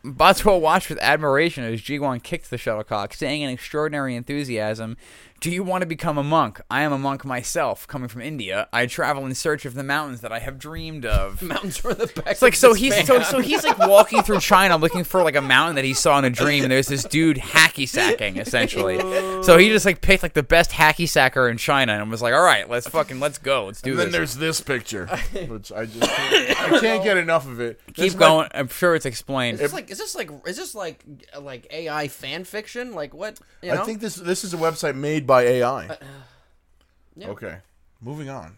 Botwell 0.04 0.60
watched 0.60 0.90
with 0.90 0.98
admiration 0.98 1.64
as 1.64 1.80
Jiguan 1.80 2.22
kicked 2.22 2.50
the 2.50 2.58
shuttlecock, 2.58 3.14
saying 3.14 3.40
in 3.40 3.48
extraordinary 3.48 4.14
enthusiasm, 4.14 4.98
Do 5.44 5.50
you 5.50 5.62
want 5.62 5.82
to 5.82 5.86
become 5.86 6.16
a 6.16 6.22
monk? 6.22 6.62
I 6.70 6.84
am 6.84 6.92
a 6.94 6.96
monk 6.96 7.22
myself, 7.22 7.86
coming 7.86 8.08
from 8.08 8.22
India. 8.22 8.66
I 8.72 8.86
travel 8.86 9.26
in 9.26 9.34
search 9.34 9.66
of 9.66 9.74
the 9.74 9.82
mountains 9.82 10.22
that 10.22 10.32
I 10.32 10.38
have 10.38 10.58
dreamed 10.58 11.04
of. 11.04 11.42
Mountains 11.42 11.84
were 11.84 11.92
the 11.92 12.06
back. 12.06 12.28
It's 12.28 12.40
like 12.40 12.54
so 12.54 12.72
he's 12.72 13.06
so 13.06 13.20
so 13.22 13.40
he's 13.40 13.62
like 13.62 13.76
walking 13.78 14.22
through 14.22 14.40
China 14.40 14.78
looking 14.78 15.04
for 15.04 15.22
like 15.22 15.36
a 15.36 15.42
mountain 15.42 15.76
that 15.76 15.84
he 15.84 15.92
saw 15.92 16.18
in 16.18 16.24
a 16.24 16.30
dream, 16.30 16.62
and 16.62 16.72
there's 16.72 16.88
this 16.88 17.04
dude 17.04 17.36
hacky 17.36 17.86
sacking 17.86 18.38
essentially. 18.38 18.98
So 19.42 19.58
he 19.58 19.68
just 19.68 19.84
like 19.84 20.00
picked 20.00 20.22
like 20.22 20.32
the 20.32 20.42
best 20.42 20.70
hacky 20.70 21.06
sacker 21.06 21.46
in 21.50 21.58
China 21.58 21.92
and 21.92 22.10
was 22.10 22.22
like, 22.22 22.32
all 22.32 22.42
right, 22.42 22.66
let's 22.70 22.88
fucking 22.88 23.20
let's 23.20 23.36
go, 23.36 23.66
let's 23.66 23.82
do 23.82 23.90
and 23.90 23.98
this. 23.98 24.04
then 24.06 24.12
there's 24.12 24.36
this 24.36 24.62
picture, 24.62 25.06
which 25.46 25.70
I 25.70 25.84
just 25.84 26.10
can't, 26.10 26.72
I 26.72 26.80
can't 26.80 27.04
get 27.04 27.18
enough 27.18 27.46
of 27.46 27.60
it. 27.60 27.82
This 27.88 28.12
Keep 28.12 28.12
might- 28.14 28.26
going. 28.26 28.48
I'm 28.54 28.68
sure 28.68 28.94
it's 28.94 29.04
explained. 29.04 29.56
Is 29.56 29.60
this 29.60 29.72
like 29.74 29.90
is 29.90 29.98
this 29.98 30.14
like 30.14 30.30
is 30.46 30.56
this 30.56 30.74
like 30.74 31.04
like 31.38 31.66
AI 31.70 32.08
fan 32.08 32.44
fiction? 32.44 32.94
Like 32.94 33.12
what? 33.12 33.38
You 33.60 33.74
know? 33.74 33.82
I 33.82 33.84
think 33.84 34.00
this 34.00 34.14
this 34.14 34.42
is 34.42 34.54
a 34.54 34.56
website 34.56 34.94
made 34.94 35.26
by 35.26 35.33
AI. 35.40 35.96
yeah. 37.16 37.28
Okay, 37.28 37.56
moving 38.00 38.28
on. 38.28 38.56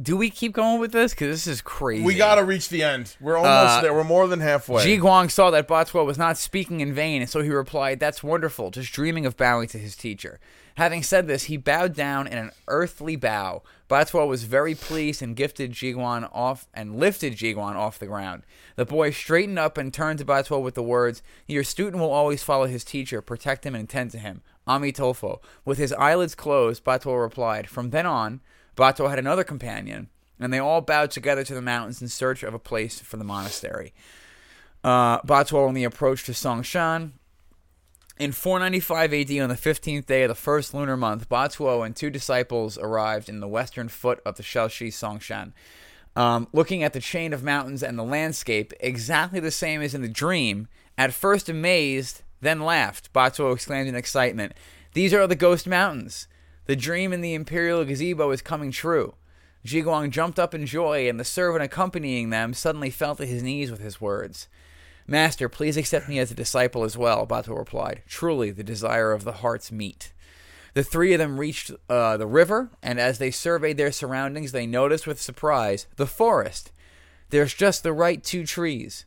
Do 0.00 0.16
we 0.16 0.30
keep 0.30 0.52
going 0.52 0.78
with 0.78 0.92
this? 0.92 1.12
Because 1.12 1.28
this 1.44 1.46
is 1.48 1.60
crazy. 1.60 2.04
We 2.04 2.14
gotta 2.14 2.44
reach 2.44 2.68
the 2.68 2.84
end. 2.84 3.16
We're 3.20 3.36
almost 3.36 3.78
Uh, 3.78 3.80
there. 3.80 3.92
We're 3.94 4.04
more 4.04 4.28
than 4.28 4.38
halfway. 4.38 4.84
Ji 4.84 4.96
Guang 4.98 5.28
saw 5.28 5.50
that 5.50 5.66
Botswell 5.66 6.06
was 6.06 6.16
not 6.16 6.36
speaking 6.38 6.80
in 6.80 6.94
vain, 6.94 7.20
and 7.20 7.28
so 7.28 7.42
he 7.42 7.50
replied, 7.50 7.98
That's 7.98 8.22
wonderful, 8.22 8.70
just 8.70 8.92
dreaming 8.92 9.26
of 9.26 9.36
bowing 9.36 9.66
to 9.68 9.78
his 9.78 9.96
teacher. 9.96 10.38
Having 10.78 11.02
said 11.02 11.26
this, 11.26 11.44
he 11.44 11.56
bowed 11.56 11.92
down 11.92 12.28
in 12.28 12.38
an 12.38 12.52
earthly 12.68 13.16
bow. 13.16 13.64
Botswell 13.90 14.28
was 14.28 14.44
very 14.44 14.76
pleased 14.76 15.20
and 15.20 15.34
gifted 15.34 15.72
Jiguan 15.72 16.30
off 16.32 16.68
and 16.72 17.00
lifted 17.00 17.36
Jiguan 17.36 17.74
off 17.74 17.98
the 17.98 18.06
ground. 18.06 18.44
The 18.76 18.84
boy 18.84 19.10
straightened 19.10 19.58
up 19.58 19.76
and 19.76 19.92
turned 19.92 20.20
to 20.20 20.24
Botswell 20.24 20.62
with 20.62 20.76
the 20.76 20.82
words, 20.84 21.20
Your 21.48 21.64
student 21.64 22.00
will 22.00 22.12
always 22.12 22.44
follow 22.44 22.66
his 22.66 22.84
teacher, 22.84 23.20
protect 23.20 23.66
him, 23.66 23.74
and 23.74 23.88
tend 23.88 24.12
to 24.12 24.20
him. 24.20 24.42
Amituofo. 24.68 25.40
With 25.64 25.78
his 25.78 25.92
eyelids 25.94 26.36
closed, 26.36 26.84
Botswell 26.84 27.20
replied, 27.20 27.68
From 27.68 27.90
then 27.90 28.06
on, 28.06 28.40
Botswell 28.76 29.10
had 29.10 29.18
another 29.18 29.42
companion, 29.42 30.08
and 30.38 30.52
they 30.52 30.60
all 30.60 30.80
bowed 30.80 31.10
together 31.10 31.42
to 31.42 31.54
the 31.54 31.60
mountains 31.60 32.00
in 32.00 32.06
search 32.06 32.44
of 32.44 32.54
a 32.54 32.58
place 32.60 33.00
for 33.00 33.16
the 33.16 33.24
monastery. 33.24 33.92
Uh, 34.84 35.20
Botswell 35.22 35.66
only 35.66 35.82
approached 35.82 36.26
to 36.26 36.32
Songshan. 36.32 37.14
In 38.18 38.32
495 38.32 39.14
AD, 39.14 39.30
on 39.38 39.48
the 39.48 39.54
15th 39.54 40.06
day 40.06 40.24
of 40.24 40.28
the 40.28 40.34
first 40.34 40.74
lunar 40.74 40.96
month, 40.96 41.28
Batuo 41.28 41.86
and 41.86 41.94
two 41.94 42.10
disciples 42.10 42.76
arrived 42.76 43.28
in 43.28 43.38
the 43.38 43.46
western 43.46 43.86
foot 43.86 44.20
of 44.26 44.36
the 44.36 44.42
Shaoxi 44.42 44.88
Songshan. 44.88 45.52
Um, 46.16 46.48
looking 46.52 46.82
at 46.82 46.94
the 46.94 47.00
chain 47.00 47.32
of 47.32 47.44
mountains 47.44 47.80
and 47.80 47.96
the 47.96 48.02
landscape, 48.02 48.72
exactly 48.80 49.38
the 49.38 49.52
same 49.52 49.82
as 49.82 49.94
in 49.94 50.02
the 50.02 50.08
dream, 50.08 50.66
at 50.96 51.12
first 51.12 51.48
amazed, 51.48 52.22
then 52.40 52.58
laughed. 52.58 53.12
Batuo 53.12 53.54
exclaimed 53.54 53.88
in 53.88 53.94
excitement, 53.94 54.52
These 54.94 55.14
are 55.14 55.28
the 55.28 55.36
ghost 55.36 55.68
mountains. 55.68 56.26
The 56.66 56.74
dream 56.74 57.12
in 57.12 57.20
the 57.20 57.34
imperial 57.34 57.84
gazebo 57.84 58.32
is 58.32 58.42
coming 58.42 58.72
true. 58.72 59.14
Jiguang 59.64 60.10
jumped 60.10 60.40
up 60.40 60.54
in 60.54 60.66
joy, 60.66 61.08
and 61.08 61.20
the 61.20 61.24
servant 61.24 61.62
accompanying 61.62 62.30
them 62.30 62.52
suddenly 62.52 62.90
fell 62.90 63.14
to 63.14 63.26
his 63.26 63.44
knees 63.44 63.70
with 63.70 63.80
his 63.80 64.00
words. 64.00 64.48
Master, 65.10 65.48
please 65.48 65.78
accept 65.78 66.06
me 66.06 66.18
as 66.18 66.30
a 66.30 66.34
disciple 66.34 66.84
as 66.84 66.94
well, 66.94 67.26
Batuo 67.26 67.56
replied. 67.56 68.02
Truly, 68.06 68.50
the 68.50 68.62
desire 68.62 69.12
of 69.12 69.24
the 69.24 69.32
heart's 69.32 69.72
meat. 69.72 70.12
The 70.74 70.84
three 70.84 71.14
of 71.14 71.18
them 71.18 71.40
reached 71.40 71.70
uh, 71.88 72.18
the 72.18 72.26
river, 72.26 72.70
and 72.82 73.00
as 73.00 73.18
they 73.18 73.30
surveyed 73.30 73.78
their 73.78 73.90
surroundings, 73.90 74.52
they 74.52 74.66
noticed 74.66 75.06
with 75.06 75.20
surprise 75.20 75.86
the 75.96 76.06
forest. 76.06 76.72
There's 77.30 77.54
just 77.54 77.82
the 77.82 77.94
right 77.94 78.22
two 78.22 78.44
trees. 78.44 79.06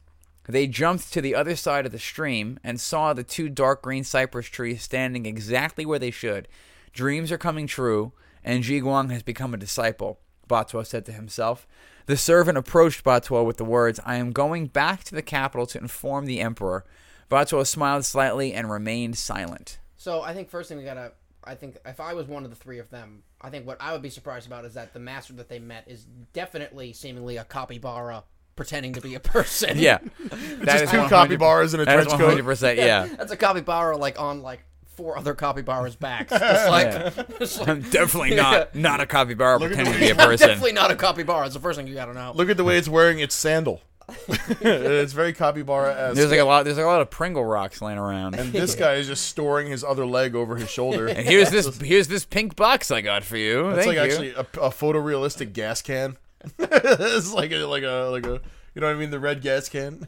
They 0.49 0.65
jumped 0.65 1.13
to 1.13 1.21
the 1.21 1.35
other 1.35 1.55
side 1.55 1.85
of 1.85 1.91
the 1.91 1.99
stream 1.99 2.59
and 2.63 2.81
saw 2.81 3.13
the 3.13 3.23
two 3.23 3.47
dark 3.47 3.83
green 3.83 4.03
cypress 4.03 4.47
trees 4.47 4.81
standing 4.81 5.27
exactly 5.27 5.85
where 5.85 5.99
they 5.99 6.11
should. 6.11 6.47
Dreams 6.93 7.31
are 7.31 7.37
coming 7.37 7.67
true, 7.67 8.11
and 8.43 8.63
Jiguang 8.63 9.11
has 9.11 9.21
become 9.21 9.53
a 9.53 9.57
disciple, 9.57 10.19
Batuo 10.49 10.83
said 10.83 11.05
to 11.05 11.11
himself. 11.11 11.67
The 12.05 12.17
servant 12.17 12.57
approached 12.57 13.03
Batuo 13.03 13.45
with 13.45 13.57
the 13.57 13.65
words, 13.65 13.99
I 14.05 14.15
am 14.15 14.31
going 14.31 14.67
back 14.67 15.03
to 15.05 15.15
the 15.15 15.21
capital 15.21 15.65
to 15.67 15.77
inform 15.77 16.25
the 16.25 16.39
emperor. 16.41 16.85
Batuo 17.29 17.65
smiled 17.65 18.05
slightly 18.05 18.53
and 18.53 18.69
remained 18.69 19.17
silent. 19.17 19.79
So 19.97 20.21
I 20.21 20.33
think 20.33 20.49
first 20.49 20.69
thing 20.69 20.77
we 20.77 20.83
gotta. 20.83 21.13
I 21.43 21.55
think 21.55 21.77
if 21.85 21.99
I 21.99 22.13
was 22.13 22.27
one 22.27 22.43
of 22.43 22.49
the 22.51 22.55
three 22.55 22.77
of 22.79 22.89
them, 22.91 23.23
I 23.41 23.49
think 23.49 23.65
what 23.65 23.77
I 23.79 23.93
would 23.93 24.01
be 24.01 24.11
surprised 24.11 24.45
about 24.45 24.63
is 24.65 24.75
that 24.75 24.93
the 24.93 24.99
master 24.99 25.33
that 25.33 25.49
they 25.49 25.57
met 25.59 25.85
is 25.87 26.05
definitely 26.33 26.93
seemingly 26.93 27.37
a 27.37 27.43
capybara 27.43 28.23
pretending 28.55 28.93
to 28.93 29.01
be 29.01 29.15
a 29.15 29.19
person. 29.35 29.77
Yeah. 29.77 29.99
That 30.61 30.79
Just 30.79 30.91
two 30.91 30.99
100 30.99 31.09
capybaras 31.09 31.73
in 31.73 31.79
a 31.79 31.85
That 31.85 31.99
is 31.99 32.05
trench 32.07 32.21
coat. 32.21 32.39
100%, 32.39 32.75
yeah. 32.77 33.07
That's 33.17 33.31
a 33.31 33.37
capybara 33.37 33.97
like 33.97 34.21
on 34.21 34.43
like 34.43 34.63
four 34.95 35.17
other 35.17 35.33
capybaras' 35.33 35.95
backs. 35.95 36.31
Just 36.37 36.69
like, 36.69 37.39
just 37.39 37.59
like 37.59 37.67
I'm 37.69 37.81
definitely 37.89 38.35
not 38.35 38.75
not 38.75 38.99
a 39.01 39.05
capybara 39.05 39.57
Look 39.57 39.71
at 39.71 39.75
pretending 39.77 39.93
the 39.93 39.99
to 39.99 40.05
be 40.05 40.11
a 40.11 40.15
way- 40.23 40.31
person. 40.31 40.47
definitely 40.47 40.73
not 40.73 40.91
a 40.91 40.95
capybara. 40.95 41.45
It's 41.45 41.53
the 41.55 41.59
first 41.61 41.77
thing 41.77 41.87
you 41.87 41.93
gotta 41.95 42.13
know. 42.13 42.31
Look 42.35 42.49
at 42.49 42.57
the 42.57 42.63
way 42.63 42.77
it's 42.77 42.87
wearing 42.89 43.19
its 43.19 43.35
sandal. 43.35 43.81
it's 44.27 45.13
very 45.13 45.31
capybara 45.31 45.93
esque. 45.95 46.15
There's 46.17 46.31
like 46.31 46.39
a 46.39 46.43
lot. 46.43 46.63
There's 46.65 46.75
like 46.77 46.85
a 46.85 46.89
lot 46.89 47.01
of 47.01 47.09
Pringle 47.09 47.45
rocks 47.45 47.81
laying 47.81 47.97
around. 47.97 48.35
and 48.35 48.51
this 48.51 48.75
guy 48.75 48.95
is 48.95 49.07
just 49.07 49.25
storing 49.25 49.67
his 49.67 49.83
other 49.83 50.05
leg 50.05 50.35
over 50.35 50.55
his 50.57 50.69
shoulder. 50.69 51.07
And 51.07 51.19
here's 51.27 51.49
this 51.49 51.77
here's 51.79 52.07
this 52.09 52.25
pink 52.25 52.55
box 52.57 52.91
I 52.91 52.99
got 53.01 53.23
for 53.23 53.37
you. 53.37 53.69
It's 53.69 53.85
Thank 53.85 53.87
like 53.87 53.95
you. 53.95 54.01
actually 54.01 54.29
a, 54.31 54.41
a 54.41 54.69
photorealistic 54.69 55.53
gas 55.53 55.81
can. 55.81 56.17
it's 56.59 57.31
like 57.33 57.51
a 57.51 57.59
like 57.65 57.83
a 57.83 58.09
like 58.11 58.25
a 58.25 58.41
you 58.75 58.81
know 58.81 58.87
what 58.87 58.95
I 58.95 58.99
mean 58.99 59.11
the 59.11 59.19
red 59.19 59.41
gas 59.41 59.69
can. 59.69 60.07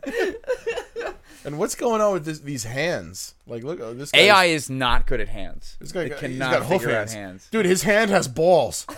And 1.46 1.60
what's 1.60 1.76
going 1.76 2.02
on 2.02 2.14
with 2.14 2.26
this, 2.26 2.40
these 2.40 2.64
hands? 2.64 3.36
Like 3.48 3.64
look, 3.64 3.80
uh, 3.80 3.94
this 3.94 4.12
guy's- 4.12 4.24
AI 4.26 4.46
is 4.46 4.70
not 4.70 5.08
good 5.08 5.20
at 5.22 5.28
hands. 5.30 5.78
This 5.80 5.92
guy 5.92 6.04
it 6.04 6.10
got, 6.10 6.20
cannot 6.20 6.50
he's 6.50 6.60
got 6.60 6.66
hoof 6.70 6.82
figure 6.82 6.96
hands. 6.96 7.12
out 7.14 7.18
hands. 7.18 7.48
Dude, 7.52 7.66
his 7.66 7.84
hand 7.84 8.12
has 8.12 8.28
balls. 8.28 8.86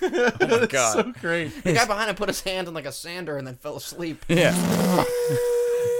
Oh 0.00 0.10
my 0.10 0.10
It's 0.62 0.66
god. 0.72 0.92
so 0.94 1.12
great. 1.20 1.48
The 1.64 1.72
guy 1.72 1.84
behind 1.84 2.08
him 2.08 2.16
put 2.16 2.28
his 2.28 2.40
hand 2.40 2.68
in 2.68 2.74
like 2.74 2.86
a 2.86 2.92
sander 2.92 3.36
and 3.36 3.44
then 3.46 3.56
fell 3.56 3.76
asleep. 3.76 4.24
yeah. 4.28 4.54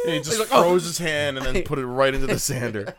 He 0.07 0.21
just 0.21 0.39
like, 0.39 0.49
oh. 0.53 0.63
froze 0.63 0.85
his 0.85 0.97
hand 0.97 1.37
and 1.37 1.45
then 1.45 1.63
put 1.65 1.79
it 1.79 1.85
right 1.85 2.15
into 2.15 2.27
the 2.27 2.39
sander. 2.39 2.95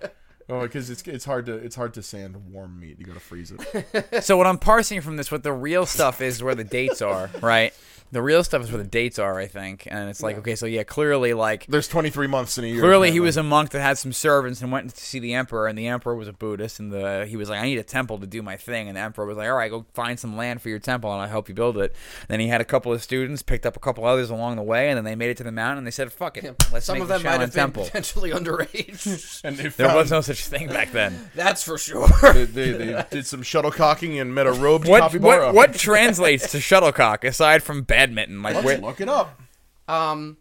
Oh, 0.48 0.62
because 0.62 0.90
it's 0.92 1.02
it's 1.04 1.26
hard 1.26 1.46
to 1.48 1.54
it's 1.54 1.76
hard 1.76 1.94
to 1.96 2.04
sand 2.04 2.52
warm 2.52 2.80
meat. 2.80 2.98
You 3.00 3.06
gotta 3.06 3.20
freeze 3.20 3.52
it. 3.52 4.24
So 4.24 4.38
what 4.38 4.46
I'm 4.46 4.60
parsing 4.60 5.02
from 5.02 5.16
this, 5.18 5.32
what 5.32 5.42
the 5.42 5.54
real 5.54 5.88
stuff 5.88 6.22
is, 6.22 6.44
where 6.44 6.54
the 6.54 6.64
dates 6.64 7.02
are, 7.02 7.32
right? 7.42 7.74
The 8.12 8.22
real 8.22 8.44
stuff 8.44 8.64
is 8.64 8.72
where 8.72 8.82
the 8.82 8.90
dates 8.90 9.20
are, 9.20 9.38
I 9.40 9.46
think, 9.48 9.88
and 9.90 10.10
it's 10.10 10.24
like, 10.24 10.38
okay, 10.40 10.56
so 10.56 10.66
yeah, 10.66 10.84
clearly, 10.84 11.34
like, 11.34 11.66
There's 11.68 11.88
23 11.88 12.26
months 12.28 12.58
in 12.58 12.64
a 12.64 12.68
year. 12.68 12.80
Clearly, 12.80 13.10
he 13.10 13.18
apparently. 13.18 13.20
was 13.22 13.38
a 13.38 13.44
monk 13.44 13.70
that 13.72 13.82
had 13.82 13.98
some 13.98 14.14
servants 14.14 14.62
and 14.62 14.72
went 14.72 14.94
to 14.96 15.00
see 15.00 15.20
the 15.20 15.34
emperor, 15.36 15.68
and 15.68 15.78
the 15.78 15.88
emperor 15.88 16.16
was 16.16 16.28
a 16.28 16.34
Buddhist, 16.34 16.80
and 16.80 16.92
the 16.92 17.26
he 17.30 17.36
was 17.38 17.50
like, 17.50 17.60
"I 17.60 17.66
need 17.66 17.78
a 17.78 17.84
temple 17.84 18.18
to 18.20 18.26
do 18.28 18.42
my 18.42 18.58
thing," 18.58 18.88
and 18.88 18.98
the 18.98 19.02
emperor 19.02 19.26
was 19.26 19.38
like, 19.38 19.48
"All 19.48 19.56
right, 19.56 19.70
go 19.70 19.86
find 19.94 20.20
some 20.20 20.36
land 20.36 20.62
for 20.62 20.70
your 20.70 20.80
temple, 20.80 21.12
and 21.14 21.22
I'll 21.22 21.28
help 21.30 21.50
you 21.50 21.56
build 21.56 21.78
it." 21.78 21.96
Then 22.28 22.40
he 22.40 22.48
had 22.48 22.62
a 22.62 22.66
couple 22.66 22.92
of 22.92 23.04
students, 23.04 23.42
picked 23.44 23.66
up 23.66 23.78
a 23.78 23.80
couple 23.80 24.06
others 24.06 24.30
along 24.32 24.56
the 24.56 24.64
way, 24.64 24.90
and 24.90 24.98
then 24.98 25.04
they 25.04 25.16
made 25.16 25.30
it 25.30 25.38
to 25.38 25.44
the 25.44 25.52
mountain, 25.52 25.80
and 25.80 25.88
they 25.88 25.92
said, 25.92 26.12
"Fuck 26.12 26.38
it, 26.38 26.46
let's 26.72 26.86
Some 26.88 26.96
make 26.96 27.04
of 27.04 27.08
the 27.10 27.14
them 27.20 27.24
might 27.24 27.30
Shaolin 27.38 27.40
have 27.42 27.54
been 27.54 27.62
temple." 27.62 27.84
potentially 27.86 28.32
underage. 28.32 29.42
and 29.44 29.56
they 29.58 29.64
There 29.64 29.72
found, 29.88 29.96
was 29.98 30.10
no 30.12 30.22
such 30.22 30.48
thing 30.48 30.68
back 30.70 30.92
then. 30.92 31.30
That's 31.36 31.64
for 31.64 31.78
sure. 31.78 32.08
they, 32.34 32.46
they, 32.46 32.72
they 32.72 33.06
did 33.12 33.28
some 33.28 33.44
shuttlecocking 33.44 34.20
and 34.20 34.34
met 34.34 34.48
a 34.48 34.52
robed 34.54 34.88
What 34.88 35.02
capybara. 35.04 35.48
what 35.48 35.54
what 35.56 35.74
translates 35.76 36.52
to 36.54 36.60
shuttlecock 36.60 37.24
aside 37.24 37.62
from 37.64 37.84
badminton? 38.00 38.42
Like 38.42 38.56
Let's 38.56 38.66
where, 38.66 38.78
look 38.80 39.02
it 39.02 39.10
up. 39.10 39.40
Um, 39.88 40.38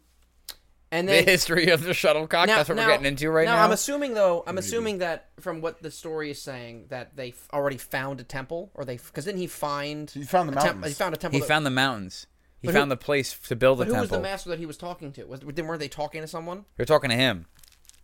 and 0.91 1.07
then, 1.09 1.25
the 1.25 1.31
history 1.31 1.69
of 1.69 1.83
the 1.83 1.93
shuttlecock. 1.93 2.47
that's 2.47 2.69
what 2.69 2.79
we're 2.79 2.87
getting 2.87 3.07
into 3.07 3.31
right 3.31 3.45
now. 3.47 3.63
I'm 3.63 3.73
assuming 3.73 4.15
though. 4.15 4.43
I'm 4.47 4.57
assuming 4.59 4.99
that 4.99 5.29
from 5.41 5.61
what 5.61 5.83
the 5.83 5.91
story 5.91 6.31
is 6.31 6.41
saying 6.41 6.87
that 6.89 7.15
they 7.17 7.31
f- 7.31 7.49
already 7.53 7.77
found 7.77 8.21
a 8.21 8.25
temple, 8.25 8.71
or 8.75 8.85
they 8.85 8.97
because 8.97 9.25
didn't 9.27 9.41
he 9.41 9.47
find? 9.47 10.11
He 10.11 10.23
found 10.25 10.49
the 10.49 10.53
a 10.53 10.63
temp- 10.63 10.77
mountains. 10.77 10.87
he 10.87 10.95
found 10.95 11.15
a 11.15 11.19
temple. 11.19 11.37
he 11.37 11.41
that- 11.41 11.49
found 11.49 11.67
the 11.67 11.71
mountains. 11.71 12.27
He 12.61 12.67
But 12.69 12.73
who- 12.75 12.81
found 12.81 12.91
the 12.91 12.97
place 12.97 13.39
to 13.49 13.55
build 13.55 13.79
the 13.79 13.85
But 13.85 13.95
who 13.95 14.01
was 14.01 14.11
the 14.11 14.19
master 14.21 14.49
that 14.51 14.59
he 14.59 14.67
was 14.67 14.77
talking 14.77 15.13
to? 15.13 15.25
Was 15.27 15.41
then 15.41 15.67
weren't 15.67 15.81
they 15.81 15.89
talking 15.89 16.23
to 16.23 16.27
someone? 16.29 16.65
They're 16.77 16.87
talking 16.87 17.11
to 17.11 17.17
him. 17.17 17.47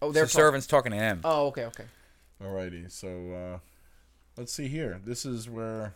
Oh, 0.02 0.12
Their 0.12 0.12
they're 0.12 0.24
talk- 0.26 0.30
servants 0.32 0.66
talking 0.66 0.92
to 0.92 0.98
him. 0.98 1.20
Oh, 1.24 1.46
okay, 1.48 1.64
okay. 1.66 1.84
Alrighty, 2.42 2.90
so 2.92 3.32
uh, 3.32 3.58
let's 4.36 4.52
see 4.52 4.68
here. 4.68 5.00
This 5.04 5.24
is 5.24 5.48
where, 5.48 5.94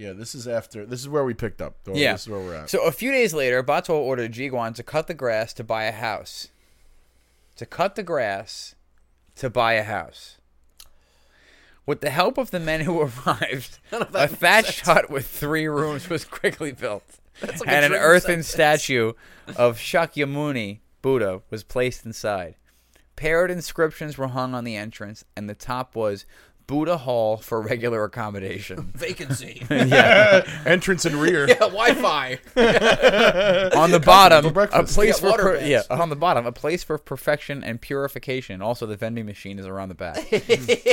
yeah, 0.00 0.14
this 0.14 0.34
is 0.34 0.48
after. 0.48 0.86
This 0.86 1.00
is 1.00 1.10
where 1.10 1.24
we 1.24 1.34
picked 1.34 1.60
up. 1.60 1.74
Though. 1.84 1.92
Yeah. 1.94 2.12
this 2.12 2.22
is 2.22 2.28
where 2.30 2.40
we're 2.40 2.54
at. 2.54 2.70
So 2.70 2.86
a 2.86 2.90
few 2.90 3.12
days 3.12 3.34
later, 3.34 3.62
Batuo 3.62 3.96
ordered 3.96 4.32
Jiguan 4.32 4.74
to 4.76 4.82
cut 4.82 5.08
the 5.08 5.14
grass 5.14 5.52
to 5.52 5.62
buy 5.62 5.84
a 5.84 5.92
house. 5.92 6.48
To 7.56 7.66
cut 7.66 7.96
the 7.96 8.02
grass 8.02 8.74
to 9.36 9.50
buy 9.50 9.74
a 9.74 9.82
house. 9.82 10.38
With 11.84 12.00
the 12.00 12.08
help 12.08 12.38
of 12.38 12.50
the 12.50 12.60
men 12.60 12.80
who 12.80 12.98
arrived, 13.26 13.78
a 13.92 14.26
thatched 14.26 14.86
hut 14.86 15.10
with 15.10 15.26
three 15.26 15.66
rooms 15.66 16.08
was 16.08 16.24
quickly 16.24 16.72
built. 16.72 17.04
Like 17.42 17.68
and 17.68 17.86
an 17.86 17.94
earthen 17.94 18.42
sentence. 18.42 18.48
statue 18.48 19.12
of 19.56 19.78
Shakyamuni 19.78 20.80
Buddha 21.00 21.40
was 21.48 21.62
placed 21.62 22.04
inside. 22.04 22.56
Paired 23.16 23.50
inscriptions 23.50 24.18
were 24.18 24.28
hung 24.28 24.54
on 24.54 24.64
the 24.64 24.76
entrance, 24.76 25.24
and 25.36 25.48
the 25.48 25.54
top 25.54 25.94
was 25.94 26.26
Buddha 26.70 26.96
Hall 26.98 27.36
for 27.36 27.60
regular 27.60 28.04
accommodation. 28.04 28.92
Vacancy. 28.94 29.66
yeah. 29.70 30.46
Entrance 30.64 31.04
and 31.04 31.16
rear. 31.16 31.48
yeah, 31.48 31.54
Wi-Fi. 31.58 32.38
on 33.74 33.90
the 33.90 33.98
bottom, 33.98 34.46
a 34.46 34.50
breakfast. 34.52 34.94
place 34.94 35.16
Yeah, 35.16 35.20
for 35.20 35.30
water 35.30 35.42
per- 35.42 35.52
beds. 35.58 35.66
yeah, 35.68 35.82
on 35.90 36.08
the 36.10 36.16
bottom, 36.16 36.46
a 36.46 36.52
place 36.52 36.84
for 36.84 36.96
perfection 36.96 37.64
and 37.64 37.80
purification. 37.80 38.62
Also, 38.62 38.86
the 38.86 38.96
vending 38.96 39.26
machine 39.26 39.58
is 39.58 39.66
around 39.66 39.88
the 39.88 39.94
back, 39.96 40.32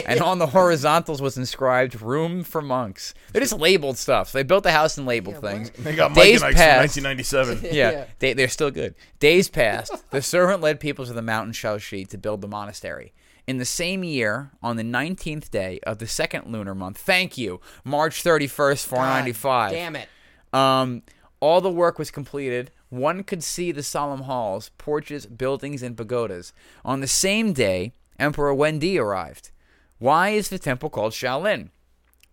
and 0.08 0.20
on 0.22 0.40
the 0.40 0.48
horizontals 0.48 1.22
was 1.22 1.38
inscribed 1.38 2.02
"Room 2.02 2.44
for 2.44 2.62
monks." 2.62 3.14
They 3.34 3.40
just 3.40 3.54
labeled 3.58 3.98
stuff. 3.98 4.30
So 4.30 4.40
they 4.40 4.44
built 4.44 4.64
the 4.64 4.72
house 4.72 4.98
and 4.98 5.06
labeled 5.06 5.36
Yeah, 5.44 5.52
things. 5.52 5.70
They 5.78 5.96
got 5.96 6.12
Mike 6.12 6.24
Days 6.24 6.42
and 6.42 6.48
Ike's 6.50 6.56
from 6.58 6.66
passed. 6.66 6.98
1997. 7.04 7.60
Yeah, 7.76 7.92
Yeah. 7.92 8.06
They, 8.20 8.34
they're 8.34 8.48
still 8.48 8.72
good. 8.72 8.96
Days 9.20 9.48
passed. 9.50 9.94
The 10.10 10.22
servant 10.22 10.62
led 10.62 10.80
people 10.80 11.06
to 11.06 11.14
the 11.14 11.22
mountain 11.22 11.54
Shaoxi 11.54 12.08
to 12.10 12.18
build 12.18 12.42
the 12.42 12.48
monastery. 12.48 13.14
In 13.48 13.58
the 13.58 13.66
same 13.66 14.04
year, 14.04 14.52
on 14.62 14.76
the 14.76 14.84
19th 14.84 15.50
day 15.50 15.80
of 15.84 16.00
the 16.00 16.08
second 16.08 16.52
lunar 16.52 16.76
month, 16.76 16.98
thank 16.98 17.38
you, 17.38 17.62
March 17.86 18.22
31st, 18.22 18.86
495. 18.86 19.72
Damn 19.72 19.96
it. 19.96 20.10
Um, 20.52 21.04
all 21.40 21.62
the 21.62 21.72
work 21.72 21.98
was 21.98 22.12
completed. 22.12 22.72
One 22.90 23.24
could 23.24 23.44
see 23.44 23.72
the 23.72 23.84
solemn 23.84 24.24
halls, 24.24 24.72
porches, 24.78 25.26
buildings, 25.26 25.82
and 25.82 25.96
pagodas. 25.96 26.52
On 26.84 27.00
the 27.00 27.08
same 27.08 27.54
day, 27.54 27.94
Emperor 28.20 28.54
Wendi 28.54 29.00
arrived. 29.00 29.52
Why 29.98 30.30
is 30.30 30.50
the 30.50 30.60
temple 30.60 30.90
called 30.90 31.14
Shaolin? 31.14 31.70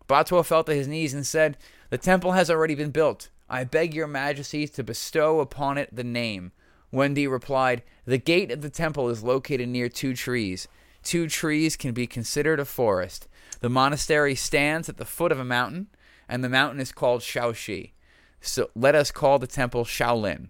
Batuo 0.09 0.45
fell 0.45 0.65
to 0.65 0.75
his 0.75 0.89
knees 0.89 1.15
and 1.15 1.27
said, 1.27 1.57
The 1.91 1.99
temple 1.99 2.33
has 2.33 2.51
already 2.51 2.75
been 2.75 2.91
built. 2.91 3.31
I 3.49 3.65
beg 3.65 3.95
your 3.95 4.07
majesty 4.07 4.67
to 4.67 4.83
bestow 4.83 5.41
upon 5.41 5.79
it 5.79 5.95
the 5.95 6.05
name. 6.05 6.53
Wendi 6.93 7.31
replied, 7.31 7.83
The 8.05 8.19
gate 8.19 8.51
of 8.51 8.62
the 8.62 8.71
temple 8.71 9.09
is 9.09 9.23
located 9.23 9.69
near 9.69 9.89
two 9.89 10.15
trees. 10.15 10.67
Two 11.05 11.28
trees 11.28 11.76
can 11.76 11.92
be 11.92 12.07
considered 12.07 12.59
a 12.59 12.64
forest. 12.64 13.28
The 13.61 13.68
monastery 13.68 14.34
stands 14.34 14.88
at 14.88 14.96
the 14.96 15.05
foot 15.05 15.30
of 15.30 15.38
a 15.38 15.44
mountain, 15.44 15.88
and 16.28 16.42
the 16.42 16.48
mountain 16.48 16.80
is 16.80 16.92
called 16.92 17.20
Shaoxi. 17.20 17.92
So 18.40 18.70
let 18.74 18.94
us 18.94 19.11
call 19.11 19.38
the 19.38 19.46
temple 19.46 19.84
Shaolin. 19.84 20.48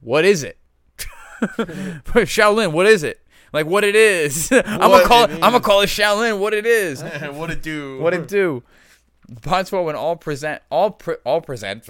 What 0.00 0.24
is 0.24 0.42
it? 0.42 0.58
Shaolin, 1.42 2.72
what 2.72 2.86
is 2.86 3.02
it? 3.02 3.20
Like 3.52 3.66
what 3.66 3.84
it 3.84 3.94
is? 3.94 4.50
I'm 4.52 4.62
gonna 4.62 5.04
call 5.04 5.24
it 5.24 5.30
it. 5.30 5.34
I'm 5.34 5.52
gonna 5.52 5.60
call 5.60 5.80
it 5.82 5.86
Shaolin. 5.88 6.38
What 6.38 6.54
it 6.54 6.66
is? 6.66 7.02
what 7.32 7.50
it 7.50 7.62
do? 7.62 7.98
What 8.00 8.14
it 8.14 8.28
do? 8.28 8.62
Batuo 9.30 9.88
and 9.88 9.96
all 9.96 10.16
present, 10.16 10.62
all 10.70 10.90
pre, 10.90 11.16
all 11.24 11.40
present. 11.40 11.88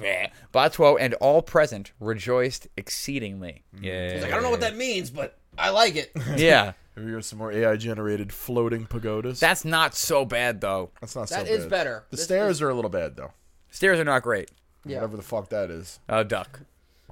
Batuo 0.52 0.96
and 0.98 1.14
all 1.14 1.42
present 1.42 1.92
rejoiced 2.00 2.68
exceedingly. 2.76 3.62
Mm. 3.76 3.84
Yeah, 3.84 4.12
He's 4.12 4.22
like, 4.22 4.32
I 4.32 4.34
don't 4.34 4.42
know 4.42 4.50
what 4.50 4.60
that 4.60 4.76
means, 4.76 5.10
but 5.10 5.38
I 5.56 5.70
like 5.70 5.96
it. 5.96 6.12
Yeah, 6.36 6.72
Here 6.94 7.04
we 7.06 7.10
go. 7.12 7.20
Some 7.20 7.38
more 7.38 7.50
AI 7.52 7.76
generated 7.76 8.32
floating 8.32 8.86
pagodas. 8.86 9.40
that's 9.40 9.64
not 9.64 9.94
so 9.94 10.24
bad 10.24 10.60
though. 10.60 10.90
That's 11.00 11.16
not 11.16 11.28
That 11.30 11.46
so 11.46 11.52
is 11.52 11.60
bad. 11.64 11.70
better. 11.70 12.04
The 12.10 12.16
This 12.16 12.24
stairs 12.24 12.60
are 12.60 12.68
a 12.68 12.74
little 12.74 12.90
bad 12.90 13.16
though. 13.16 13.32
Stairs 13.70 13.98
are 13.98 14.04
not 14.04 14.22
great. 14.22 14.50
Yeah. 14.84 14.96
Whatever 14.96 15.16
the 15.16 15.22
fuck 15.22 15.48
that 15.50 15.70
is. 15.70 16.00
Uh, 16.08 16.22
duck. 16.22 16.60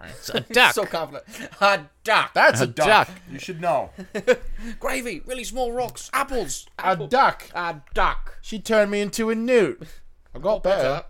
It's 0.02 0.30
a 0.30 0.40
duck. 0.40 0.74
So 0.74 0.84
confident. 0.86 1.24
A 1.60 1.80
duck. 2.04 2.32
That's 2.34 2.60
a, 2.60 2.64
A 2.64 2.66
duck. 2.66 2.86
duck. 2.86 3.10
You 3.30 3.38
should 3.38 3.60
know. 3.60 3.90
Gravy. 4.80 5.20
Really 5.26 5.44
small 5.44 5.72
rocks. 5.72 6.08
Apples. 6.14 6.66
A 6.78 6.96
duck. 6.96 7.44
A 7.54 7.82
duck. 7.94 8.38
She 8.40 8.58
turned 8.58 8.90
me 8.90 9.00
into 9.02 9.28
a 9.30 9.34
newt. 9.34 9.82
I 10.34 10.38
got 10.38 10.62
better. 10.62 11.04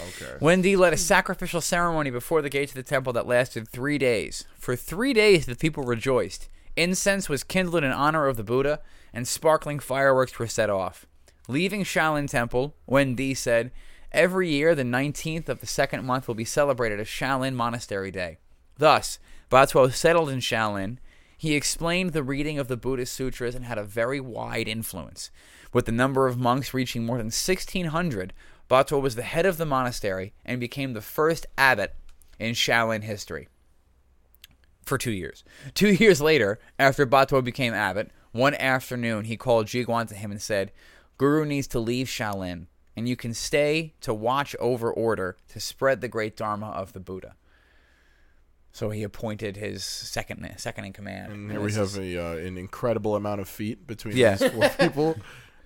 Okay. 0.00 0.32
Wendi 0.40 0.76
led 0.76 0.92
a 0.92 0.96
sacrificial 0.96 1.60
ceremony 1.60 2.10
before 2.10 2.42
the 2.42 2.50
gates 2.50 2.72
of 2.72 2.76
the 2.76 2.82
temple 2.82 3.12
that 3.12 3.26
lasted 3.26 3.68
three 3.68 3.98
days. 3.98 4.44
For 4.58 4.74
three 4.76 5.12
days, 5.12 5.46
the 5.46 5.54
people 5.56 5.84
rejoiced. 5.84 6.48
Incense 6.76 7.28
was 7.28 7.44
kindled 7.44 7.84
in 7.84 7.92
honor 7.92 8.26
of 8.26 8.36
the 8.36 8.42
Buddha, 8.42 8.80
and 9.12 9.28
sparkling 9.28 9.78
fireworks 9.78 10.38
were 10.38 10.46
set 10.46 10.70
off. 10.70 11.06
Leaving 11.46 11.84
Shaolin 11.84 12.28
Temple, 12.28 12.74
Wendi 12.88 13.36
said, 13.36 13.70
Every 14.10 14.48
year, 14.48 14.74
the 14.74 14.82
19th 14.82 15.48
of 15.48 15.60
the 15.60 15.66
second 15.66 16.04
month 16.04 16.26
will 16.26 16.34
be 16.34 16.44
celebrated 16.44 17.00
as 17.00 17.06
Shaolin 17.06 17.54
Monastery 17.54 18.10
Day. 18.10 18.38
Thus, 18.76 19.18
Batuo 19.50 19.92
settled 19.92 20.30
in 20.30 20.38
Shaolin. 20.38 20.98
He 21.36 21.54
explained 21.54 22.12
the 22.12 22.22
reading 22.22 22.58
of 22.58 22.68
the 22.68 22.76
Buddhist 22.76 23.12
sutras 23.12 23.54
and 23.54 23.64
had 23.64 23.78
a 23.78 23.84
very 23.84 24.20
wide 24.20 24.68
influence. 24.68 25.30
With 25.72 25.86
the 25.86 25.92
number 25.92 26.26
of 26.26 26.38
monks 26.38 26.72
reaching 26.72 27.04
more 27.04 27.18
than 27.18 27.26
1,600, 27.26 28.32
Batuo 28.70 29.00
was 29.00 29.16
the 29.16 29.22
head 29.22 29.46
of 29.46 29.58
the 29.58 29.66
monastery 29.66 30.32
and 30.44 30.58
became 30.58 30.92
the 30.92 31.00
first 31.00 31.46
abbot 31.58 31.94
in 32.38 32.52
Shaolin 32.52 33.02
history 33.02 33.48
for 34.86 34.98
two 34.98 35.12
years. 35.12 35.44
Two 35.74 35.88
years 35.94 36.20
later, 36.20 36.58
after 36.78 37.06
Batuo 37.06 37.42
became 37.42 37.74
abbot, 37.74 38.10
one 38.32 38.54
afternoon 38.54 39.24
he 39.24 39.36
called 39.36 39.66
Jiguan 39.66 40.08
to 40.08 40.14
him 40.14 40.30
and 40.30 40.40
said, 40.42 40.72
Guru 41.18 41.44
needs 41.44 41.66
to 41.68 41.78
leave 41.78 42.06
Shaolin, 42.08 42.66
and 42.96 43.08
you 43.08 43.16
can 43.16 43.32
stay 43.34 43.94
to 44.00 44.12
watch 44.12 44.56
over 44.58 44.92
order 44.92 45.36
to 45.48 45.60
spread 45.60 46.00
the 46.00 46.08
great 46.08 46.36
Dharma 46.36 46.70
of 46.70 46.92
the 46.92 47.00
Buddha. 47.00 47.36
So 48.72 48.90
he 48.90 49.04
appointed 49.04 49.56
his 49.56 49.84
second 49.84 50.52
second 50.56 50.84
in 50.86 50.92
command. 50.92 51.32
And 51.32 51.48
here 51.50 51.60
we 51.60 51.72
have 51.74 51.96
a 51.96 52.18
uh, 52.18 52.36
an 52.38 52.58
incredible 52.58 53.14
amount 53.14 53.40
of 53.40 53.48
feet 53.48 53.86
between 53.86 54.16
Yeah. 54.16 54.34
these 54.34 54.50
four 54.50 54.68
people. 54.80 55.16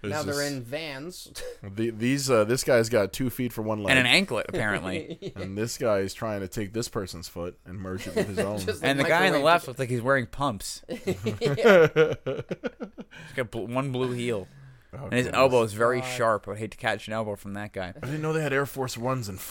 There's 0.00 0.12
Now 0.12 0.22
they're 0.22 0.34
just- 0.34 0.52
in 0.52 0.62
vans. 0.62 1.32
The, 1.74 1.90
these 1.90 2.30
uh, 2.30 2.44
this 2.44 2.62
guy's 2.64 2.88
got 2.88 3.12
two 3.12 3.30
feet 3.30 3.52
for 3.52 3.62
one 3.62 3.82
leg, 3.82 3.90
and 3.90 3.98
an 3.98 4.06
anklet, 4.06 4.46
apparently. 4.48 5.32
and 5.36 5.58
this 5.58 5.76
guy 5.76 5.98
is 5.98 6.14
trying 6.14 6.40
to 6.40 6.48
take 6.48 6.72
this 6.72 6.88
person's 6.88 7.26
foot 7.28 7.58
and 7.66 7.78
merge 7.80 8.06
it 8.06 8.14
with 8.14 8.28
his 8.28 8.38
own. 8.48 8.58
Just 8.60 8.82
and 8.84 8.98
the 8.98 9.02
like 9.02 9.10
guy 9.10 9.26
on 9.26 9.32
the 9.32 9.40
left 9.40 9.66
looks 9.66 9.78
like 9.80 9.88
he's 9.90 10.00
wearing 10.02 10.26
pumps. 10.26 10.82
He's 10.88 11.14
got 13.36 13.50
bl- 13.50 13.66
one 13.66 13.90
blue 13.92 14.12
heel. 14.12 14.46
Oh, 14.94 15.04
And 15.04 15.12
his 15.12 15.26
goodness. 15.26 15.38
elbow 15.38 15.62
is 15.64 15.72
very 15.74 16.00
God. 16.00 16.06
sharp. 16.08 16.48
I'd 16.48 16.56
hate 16.58 16.70
to 16.70 16.76
catch 16.78 17.08
an 17.08 17.12
elbow 17.12 17.36
from 17.36 17.52
that 17.54 17.72
guy. 17.72 17.92
I 18.02 18.06
didn't 18.06 18.22
know 18.22 18.32
they 18.32 18.42
had 18.42 18.52
Air 18.54 18.64
Force 18.66 18.96
Ones 18.96 19.28
and 19.28 19.36
Those 19.38 19.44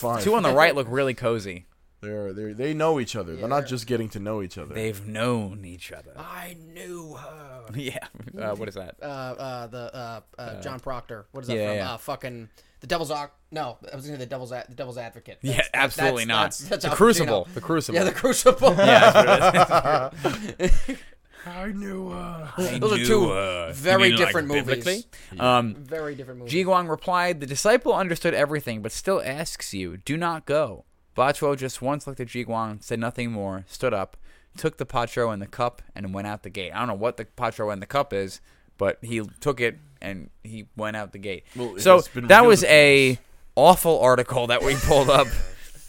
495. 0.00 0.22
two 0.22 0.34
on 0.34 0.42
the 0.44 0.52
right 0.52 0.74
look 0.74 0.86
really 0.88 1.14
cozy. 1.14 1.66
They're, 2.04 2.32
they're, 2.32 2.54
they 2.54 2.74
know 2.74 3.00
each 3.00 3.16
other. 3.16 3.34
They're 3.36 3.48
not 3.48 3.66
just 3.66 3.86
getting 3.86 4.08
to 4.10 4.20
know 4.20 4.42
each 4.42 4.58
other. 4.58 4.74
They've 4.74 5.06
known 5.06 5.64
each 5.64 5.90
other. 5.92 6.12
I 6.16 6.56
knew 6.72 7.14
her. 7.14 7.64
yeah. 7.74 8.06
Uh, 8.38 8.54
what 8.54 8.68
is 8.68 8.74
that? 8.74 8.96
Uh, 9.02 9.04
uh, 9.06 9.66
the 9.68 9.94
uh, 9.96 10.20
uh, 10.38 10.60
John 10.60 10.80
Proctor. 10.80 11.26
What 11.32 11.42
is 11.42 11.48
that 11.48 11.56
yeah, 11.56 11.68
from? 11.68 11.76
yeah. 11.76 11.92
Uh, 11.92 11.96
fucking 11.96 12.48
the 12.80 12.86
Devil's 12.86 13.10
Oc. 13.10 13.32
No, 13.50 13.78
I 13.90 13.96
was 13.96 14.04
gonna 14.04 14.18
say 14.18 14.24
the 14.24 14.26
Devil's 14.26 14.52
a- 14.52 14.66
the 14.68 14.74
Devil's 14.74 14.98
Advocate. 14.98 15.38
Yeah, 15.42 15.62
absolutely 15.72 16.24
that's- 16.24 16.60
not. 16.60 16.68
That's, 16.68 16.68
that's 16.68 16.84
the 16.84 16.90
Al 16.90 16.96
Crucible. 16.96 17.44
Pacino. 17.46 17.54
The 17.54 17.60
Crucible. 17.60 17.94
Yeah, 17.98 18.04
the 18.04 18.12
Crucible. 18.12 18.74
Yeah, 18.78 19.10
that's 19.10 20.24
what 20.24 20.44
it 20.44 20.56
is. 20.58 20.98
I 21.46 21.66
knew. 21.72 22.10
Uh, 22.10 22.50
Those 22.78 23.00
are 23.00 23.04
two 23.04 23.72
very 23.74 24.16
different 24.16 24.48
movies. 24.48 24.64
biblically? 24.64 25.04
Um, 25.38 25.74
Very 25.74 26.14
different 26.14 26.38
movies. 26.40 26.52
Ji 26.52 26.64
Guang 26.64 26.88
replied, 26.88 27.40
The 27.40 27.46
disciple 27.46 27.92
understood 27.92 28.32
everything, 28.32 28.80
but 28.80 28.92
still 28.92 29.20
asks 29.22 29.74
you, 29.74 29.98
do 29.98 30.16
not 30.16 30.46
go. 30.46 30.84
Batuo 31.16 31.56
just 31.56 31.80
once 31.80 32.06
looked 32.06 32.20
at 32.20 32.28
Ji 32.28 32.44
Guang, 32.44 32.82
said 32.82 32.98
nothing 32.98 33.30
more, 33.30 33.64
stood 33.68 33.94
up, 33.94 34.16
took 34.56 34.76
the 34.78 34.86
patro 34.86 35.30
and 35.30 35.40
the 35.40 35.46
cup, 35.46 35.82
and 35.94 36.12
went 36.14 36.26
out 36.26 36.42
the 36.42 36.50
gate. 36.50 36.72
I 36.74 36.78
don't 36.80 36.88
know 36.88 36.94
what 36.94 37.16
the 37.16 37.24
patro 37.24 37.70
and 37.70 37.80
the 37.80 37.86
cup 37.86 38.12
is, 38.12 38.40
but 38.78 38.98
he 39.02 39.22
took 39.40 39.60
it 39.60 39.78
and 40.02 40.30
he 40.42 40.66
went 40.76 40.96
out 40.96 41.12
the 41.12 41.18
gate. 41.18 41.44
Well, 41.56 41.78
so 41.78 42.00
that 42.14 42.44
was 42.44 42.64
a 42.64 43.18
awful 43.56 44.00
article 44.00 44.48
that 44.48 44.62
we 44.62 44.74
pulled 44.82 45.08
up. 45.10 45.26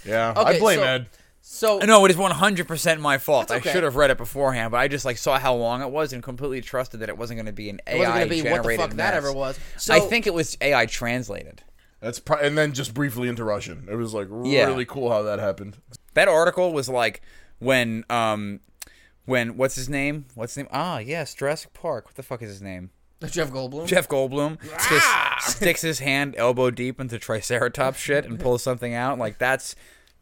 yeah, 0.05 0.31
Okay, 0.37 0.55
I 0.55 0.59
blame 0.59 0.79
so- 0.79 0.83
Ed. 0.83 1.07
so 1.41 1.77
no, 1.79 2.05
it 2.05 2.11
is 2.11 2.17
100% 2.17 2.99
my 2.99 3.17
fault. 3.17 3.49
Okay. 3.51 3.69
I 3.69 3.73
should 3.73 3.83
have 3.83 3.95
read 3.95 4.11
it 4.11 4.17
beforehand, 4.17 4.71
but 4.71 4.77
I 4.77 4.87
just 4.87 5.05
like 5.05 5.17
saw 5.17 5.39
how 5.39 5.55
long 5.55 5.81
it 5.81 5.89
was 5.89 6.13
and 6.13 6.21
completely 6.21 6.61
trusted 6.61 6.99
that 7.01 7.09
it 7.09 7.17
wasn't 7.17 7.37
going 7.37 7.47
to 7.47 7.51
be 7.51 7.69
an 7.69 7.79
AI 7.87 7.95
it 7.95 7.97
wasn't 7.99 8.15
gonna 8.15 8.25
be 8.27 8.35
what 8.37 8.43
the 8.43 8.49
generated 8.49 8.79
fuck 8.81 8.91
that 8.97 9.13
ever 9.15 9.33
was. 9.33 9.59
So 9.77 9.93
I 9.93 9.99
think 9.99 10.27
it 10.27 10.33
was 10.33 10.57
AI 10.61 10.85
translated. 10.85 11.63
That's 12.01 12.19
pro- 12.19 12.37
and 12.39 12.57
then 12.57 12.73
just 12.73 12.93
briefly 12.93 13.27
into 13.27 13.43
Russian. 13.43 13.87
It 13.89 13.95
was 13.95 14.13
like 14.13 14.27
Yeah. 14.43 14.65
really 14.65 14.85
cool 14.85 15.11
how 15.11 15.21
that 15.23 15.39
happened. 15.39 15.77
That 16.13 16.27
article 16.27 16.71
was 16.73 16.87
like 16.89 17.21
when 17.59 18.03
um 18.09 18.59
when 19.25 19.57
what's 19.57 19.75
his 19.75 19.89
name? 19.89 20.25
What's 20.35 20.53
his 20.53 20.63
name? 20.63 20.69
Ah, 20.71 20.99
yes, 20.99 21.33
Jurassic 21.33 21.73
Park. 21.73 22.05
What 22.05 22.15
the 22.15 22.23
fuck 22.23 22.41
is 22.41 22.49
his 22.49 22.61
name? 22.61 22.91
Jeff 23.27 23.49
Goldblum. 23.49 23.87
Jeff 23.87 24.07
Goldblum 24.07 24.59
just 24.89 25.55
sticks 25.55 25.81
his 25.81 25.99
hand 25.99 26.35
elbow 26.37 26.69
deep 26.69 26.99
into 26.99 27.17
Triceratops 27.17 27.97
shit 27.97 28.25
and 28.25 28.39
pulls 28.39 28.61
something 28.61 28.93
out. 28.93 29.17
Like 29.17 29.39
that's 29.39 29.75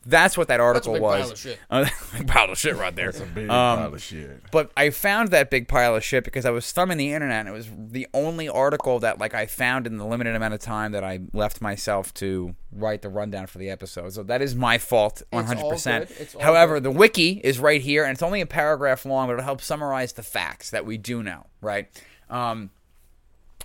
that's 0.06 0.38
what 0.38 0.50
that 0.50 0.60
article 0.60 0.94
big 0.94 1.02
was. 1.02 1.22
pile 1.22 1.32
of 1.32 1.38
shit. 1.40 1.60
Uh, 1.70 1.86
big 2.18 2.28
pile 2.28 2.52
of 2.52 2.58
shit 2.58 2.76
right 2.76 2.96
there. 2.96 3.10
It's 3.10 3.20
a 3.22 3.26
big 3.26 3.50
Um, 3.50 3.78
pile 3.80 3.94
of 3.94 4.02
shit. 4.02 4.42
But 4.52 4.72
I 4.76 4.90
found 4.90 5.30
that 5.30 5.50
big 5.50 5.68
pile 5.68 5.96
of 5.96 6.04
shit 6.04 6.24
because 6.24 6.46
I 6.46 6.50
was 6.50 6.72
thumbing 6.72 6.98
the 6.98 7.14
internet 7.14 7.42
and 7.42 7.50
it 7.50 7.52
was 7.54 7.68
the 7.72 8.08
only 8.14 8.50
article 8.50 9.00
that 9.00 9.20
like 9.20 9.34
I 9.34 9.46
found 9.46 9.88
in 9.88 9.98
the 9.98 10.06
limited 10.06 10.36
amount 10.36 10.54
of 10.54 10.60
time 10.60 10.92
that 10.92 11.04
I 11.04 11.22
left 11.32 11.62
myself 11.62 12.14
to 12.16 12.56
write 12.72 13.02
the 13.02 13.10
rundown 13.10 13.48
for 13.48 13.60
the 13.60 13.70
episode. 13.70 14.12
So 14.14 14.24
that 14.24 14.42
is 14.42 14.56
my 14.56 14.78
fault 14.78 15.22
100%. 15.32 16.00
good. 16.00 16.12
It's 16.20 16.36
all 16.36 16.42
However, 16.42 16.80
the 16.80 16.92
wiki 16.92 17.40
is 17.44 17.60
right 17.60 17.82
here 17.82 18.04
and 18.04 18.12
it's 18.14 18.24
only 18.24 18.42
a 18.42 18.46
paragraph 18.46 19.06
long, 19.06 19.28
but 19.28 19.34
it'll 19.34 19.46
help 19.46 19.62
summarize 19.62 20.14
the 20.14 20.24
facts 20.24 20.70
that 20.72 20.86
we 20.86 20.98
do 20.98 21.24
know, 21.24 21.46
right? 21.62 21.88
Um 22.30 22.72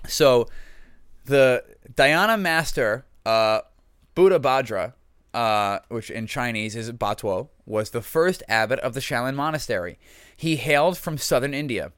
so 0.06 0.48
the 1.24 1.65
Dhyana 1.94 2.40
master 2.40 3.05
uh 3.27 3.60
Buddha 4.15 4.39
Bhadra 4.39 4.94
uh, 5.35 5.79
which 5.89 6.11
in 6.11 6.27
Chinese 6.27 6.75
is 6.77 6.91
Batuo, 6.93 7.49
was 7.67 7.91
the 7.91 8.03
first 8.03 8.43
abbot 8.49 8.79
of 8.81 8.95
the 8.95 9.01
Shaolin 9.01 9.35
Monastery. 9.35 9.99
He 10.37 10.57
hailed 10.57 10.97
from 10.99 11.19
southern 11.19 11.55
India. 11.55 11.93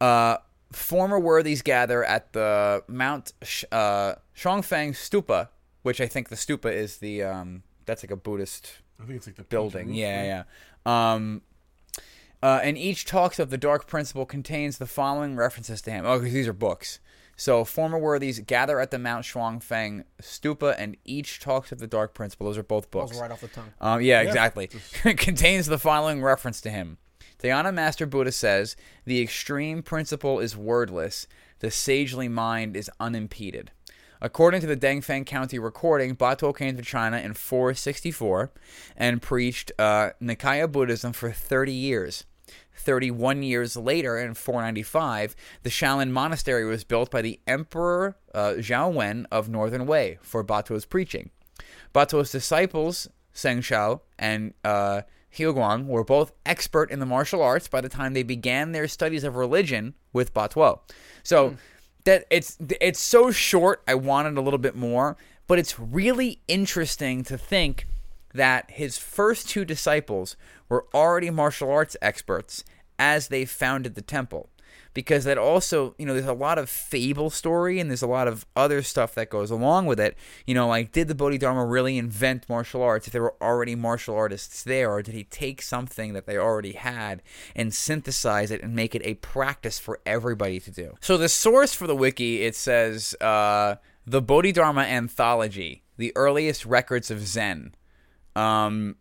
Uh, 0.00 0.38
former 0.72 1.18
worthies 1.18 1.62
gather 1.62 2.04
at 2.04 2.32
the 2.32 2.82
Mount 2.88 3.32
Sh- 3.42 3.64
uh, 3.70 4.14
Shongfeng 4.36 4.90
Stupa, 4.92 5.48
which 5.82 6.00
I 6.00 6.06
think 6.06 6.28
the 6.28 6.36
stupa 6.36 6.72
is 6.72 6.98
the 6.98 7.22
um, 7.22 7.62
that's 7.86 8.02
like 8.02 8.10
a 8.10 8.16
Buddhist 8.16 8.78
I 9.00 9.04
think 9.04 9.16
it's 9.16 9.26
like 9.26 9.36
the 9.36 9.42
building. 9.44 9.92
Yeah, 9.92 10.16
right? 10.18 10.44
yeah. 10.86 11.12
Um, 11.14 11.42
uh, 12.42 12.60
and 12.62 12.76
each 12.76 13.04
talks 13.04 13.38
of 13.38 13.50
the 13.50 13.58
dark 13.58 13.86
principle 13.86 14.26
contains 14.26 14.78
the 14.78 14.86
following 14.86 15.36
references 15.36 15.80
to 15.82 15.90
him. 15.90 16.04
Oh, 16.06 16.18
'cause 16.18 16.32
these 16.32 16.48
are 16.48 16.52
books. 16.52 16.98
So 17.36 17.64
former 17.64 17.98
worthies 17.98 18.40
gather 18.40 18.78
at 18.78 18.90
the 18.90 18.98
Mount 18.98 19.24
Shuangfeng 19.24 20.04
stupa, 20.20 20.74
and 20.78 20.96
each 21.04 21.40
talks 21.40 21.72
of 21.72 21.78
the 21.78 21.86
dark 21.86 22.14
principle. 22.14 22.46
Those 22.46 22.58
are 22.58 22.62
both 22.62 22.90
That 22.90 22.98
was 22.98 23.10
books. 23.10 23.20
right 23.20 23.30
off 23.30 23.40
the 23.40 23.48
tongue. 23.48 23.72
Um, 23.80 24.00
yeah, 24.02 24.20
exactly. 24.20 24.68
contains 25.16 25.66
the 25.66 25.78
following 25.78 26.22
reference 26.22 26.60
to 26.60 26.70
him. 26.70 26.98
Dhyana 27.42 27.74
Master 27.74 28.06
Buddha 28.06 28.30
says, 28.30 28.76
The 29.04 29.20
extreme 29.20 29.82
principle 29.82 30.38
is 30.38 30.56
wordless, 30.56 31.26
the 31.58 31.70
sagely 31.70 32.28
mind 32.28 32.76
is 32.76 32.90
unimpeded. 33.00 33.72
According 34.20 34.60
to 34.60 34.68
the 34.68 34.76
Dengfeng 34.76 35.26
County 35.26 35.58
recording, 35.58 36.14
Batuo 36.14 36.56
came 36.56 36.76
to 36.76 36.82
China 36.82 37.16
in 37.18 37.34
464 37.34 38.52
and 38.96 39.20
preached 39.20 39.72
uh, 39.80 40.10
Nikaya 40.22 40.70
Buddhism 40.70 41.12
for 41.12 41.32
30 41.32 41.72
years. 41.72 42.24
31 42.82 43.42
years 43.42 43.76
later, 43.76 44.18
in 44.18 44.34
495, 44.34 45.36
the 45.62 45.70
Shaolin 45.70 46.10
Monastery 46.10 46.64
was 46.64 46.84
built 46.84 47.10
by 47.10 47.22
the 47.22 47.40
Emperor 47.46 48.16
uh, 48.34 48.54
Zhao 48.58 48.92
Wen 48.92 49.26
of 49.30 49.48
Northern 49.48 49.86
Wei 49.86 50.18
for 50.22 50.44
Batuo's 50.44 50.84
preaching. 50.84 51.30
Batuo's 51.94 52.32
disciples, 52.32 53.08
Seng 53.32 53.60
Shao 53.60 54.02
and 54.18 54.54
uh, 54.64 55.02
Guang, 55.32 55.86
were 55.86 56.04
both 56.04 56.32
expert 56.44 56.90
in 56.90 56.98
the 56.98 57.06
martial 57.06 57.42
arts 57.42 57.68
by 57.68 57.80
the 57.80 57.88
time 57.88 58.12
they 58.12 58.22
began 58.22 58.72
their 58.72 58.88
studies 58.88 59.24
of 59.24 59.36
religion 59.36 59.94
with 60.12 60.34
Batuo. 60.34 60.80
So 61.22 61.56
that 62.04 62.24
it's 62.30 62.56
it's 62.80 63.00
so 63.00 63.30
short. 63.30 63.82
I 63.86 63.94
wanted 63.94 64.36
a 64.36 64.40
little 64.40 64.58
bit 64.58 64.74
more, 64.74 65.16
but 65.46 65.58
it's 65.58 65.78
really 65.78 66.40
interesting 66.48 67.22
to 67.24 67.38
think 67.38 67.86
that 68.34 68.70
his 68.70 68.98
first 68.98 69.48
two 69.48 69.64
disciples 69.64 70.36
were 70.68 70.86
already 70.94 71.30
martial 71.30 71.70
arts 71.70 71.96
experts 72.00 72.64
as 72.98 73.28
they 73.28 73.44
founded 73.44 73.94
the 73.94 74.02
temple. 74.02 74.48
Because 74.94 75.24
that 75.24 75.38
also 75.38 75.94
you 75.98 76.04
know 76.04 76.12
there's 76.12 76.26
a 76.26 76.34
lot 76.34 76.58
of 76.58 76.68
fable 76.68 77.30
story 77.30 77.80
and 77.80 77.90
there's 77.90 78.02
a 78.02 78.06
lot 78.06 78.28
of 78.28 78.44
other 78.54 78.82
stuff 78.82 79.14
that 79.14 79.30
goes 79.30 79.50
along 79.50 79.86
with 79.86 79.98
it. 79.98 80.16
You 80.46 80.54
know 80.54 80.68
like 80.68 80.92
did 80.92 81.08
the 81.08 81.14
bodhidharma 81.14 81.64
really 81.64 81.96
invent 81.96 82.46
martial 82.48 82.82
arts 82.82 83.06
if 83.06 83.12
there 83.12 83.22
were 83.22 83.34
already 83.42 83.74
martial 83.74 84.14
artists 84.14 84.62
there? 84.62 84.90
Or 84.90 85.02
did 85.02 85.14
he 85.14 85.24
take 85.24 85.62
something 85.62 86.12
that 86.12 86.26
they 86.26 86.36
already 86.36 86.72
had 86.72 87.22
and 87.56 87.72
synthesize 87.72 88.50
it 88.50 88.62
and 88.62 88.74
make 88.74 88.94
it 88.94 89.02
a 89.04 89.14
practice 89.14 89.78
for 89.78 89.98
everybody 90.04 90.60
to 90.60 90.70
do? 90.70 90.94
So 91.00 91.16
the 91.16 91.28
source 91.30 91.74
for 91.74 91.86
the 91.86 91.96
wiki 91.96 92.42
it 92.42 92.54
says 92.54 93.14
uh, 93.20 93.76
the 94.06 94.20
bodhidharma 94.20 94.82
anthology 94.82 95.84
the 95.96 96.12
earliest 96.16 96.66
records 96.66 97.10
of 97.10 97.20
zen 97.20 97.74
Um. 98.36 98.96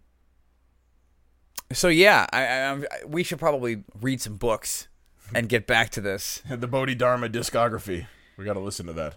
So 1.71 1.87
yeah, 1.87 2.25
I, 2.33 2.41
I, 2.45 2.57
I'm- 2.67 2.85
we 3.07 3.23
should 3.23 3.39
probably 3.39 3.83
read 4.01 4.21
some 4.21 4.35
books 4.35 4.87
and 5.33 5.47
get 5.47 5.67
back 5.67 5.89
to 5.91 6.01
this. 6.01 6.41
the 6.49 6.67
Bodhidharma 6.67 7.29
discography. 7.29 8.07
We 8.37 8.43
got 8.45 8.53
to 8.53 8.59
listen 8.59 8.85
to 8.87 8.93
that. 8.93 9.15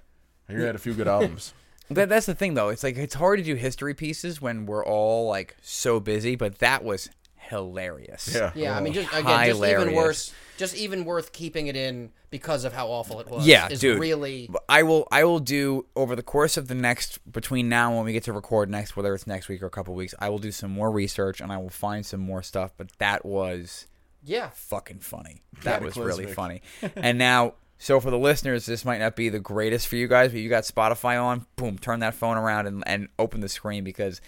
I 0.48 0.52
hear 0.52 0.60
you 0.60 0.66
had 0.66 0.74
a 0.74 0.78
few 0.78 0.94
good 0.94 1.08
albums. 1.08 1.52
That, 1.90 2.08
that's 2.08 2.24
the 2.24 2.34
thing, 2.34 2.54
though. 2.54 2.70
It's 2.70 2.82
like 2.82 2.96
it's 2.96 3.14
hard 3.14 3.40
to 3.40 3.44
do 3.44 3.56
history 3.56 3.92
pieces 3.92 4.40
when 4.40 4.64
we're 4.64 4.82
all 4.84 5.28
like 5.28 5.54
so 5.60 6.00
busy. 6.00 6.34
But 6.34 6.60
that 6.60 6.82
was 6.82 7.10
hilarious. 7.48 8.34
Yeah. 8.34 8.52
Yeah, 8.54 8.76
I 8.76 8.80
mean, 8.80 8.92
just 8.92 9.12
again, 9.12 9.46
just 9.46 9.62
even 9.62 9.94
worse, 9.94 10.32
just 10.56 10.76
even 10.76 11.04
worth 11.04 11.32
keeping 11.32 11.66
it 11.66 11.76
in 11.76 12.10
because 12.30 12.64
of 12.64 12.72
how 12.72 12.88
awful 12.88 13.20
it 13.20 13.28
was. 13.28 13.46
Yeah, 13.46 13.68
is 13.68 13.80
dude. 13.80 13.98
Really, 13.98 14.50
I 14.68 14.82
will. 14.82 15.06
I 15.10 15.24
will 15.24 15.40
do 15.40 15.86
over 15.94 16.16
the 16.16 16.22
course 16.22 16.56
of 16.56 16.68
the 16.68 16.74
next 16.74 17.18
between 17.30 17.68
now 17.68 17.88
and 17.88 17.96
when 17.96 18.06
we 18.06 18.12
get 18.12 18.24
to 18.24 18.32
record 18.32 18.70
next, 18.70 18.96
whether 18.96 19.14
it's 19.14 19.26
next 19.26 19.48
week 19.48 19.62
or 19.62 19.66
a 19.66 19.70
couple 19.70 19.94
weeks. 19.94 20.14
I 20.18 20.28
will 20.28 20.38
do 20.38 20.50
some 20.50 20.70
more 20.70 20.90
research 20.90 21.40
and 21.40 21.52
I 21.52 21.58
will 21.58 21.70
find 21.70 22.04
some 22.04 22.20
more 22.20 22.42
stuff. 22.42 22.72
But 22.76 22.90
that 22.98 23.24
was 23.24 23.86
yeah. 24.24 24.50
fucking 24.54 25.00
funny. 25.00 25.42
That 25.62 25.82
was 25.82 25.96
really 25.96 26.26
Cataclysmic. 26.26 26.62
funny. 26.80 26.92
and 26.96 27.18
now, 27.18 27.54
so 27.78 28.00
for 28.00 28.10
the 28.10 28.18
listeners, 28.18 28.66
this 28.66 28.84
might 28.84 28.98
not 28.98 29.16
be 29.16 29.28
the 29.28 29.40
greatest 29.40 29.88
for 29.88 29.96
you 29.96 30.08
guys, 30.08 30.32
but 30.32 30.40
you 30.40 30.48
got 30.48 30.64
Spotify 30.64 31.22
on, 31.22 31.46
boom, 31.56 31.78
turn 31.78 32.00
that 32.00 32.14
phone 32.14 32.36
around 32.36 32.66
and, 32.66 32.82
and 32.86 33.08
open 33.18 33.40
the 33.40 33.48
screen 33.48 33.84
because 33.84 34.20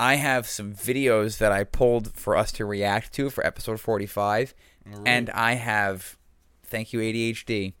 I 0.00 0.14
have 0.16 0.46
some 0.48 0.72
videos 0.72 1.38
that 1.38 1.52
I 1.52 1.64
pulled 1.64 2.14
for 2.16 2.36
us 2.36 2.50
to 2.52 2.64
react 2.64 3.12
to 3.14 3.28
for 3.30 3.44
episode 3.46 3.78
45. 3.80 4.54
And 5.04 5.28
I 5.30 5.54
have, 5.54 6.16
thank 6.64 6.92
you, 6.92 7.00
ADHD, 7.00 7.74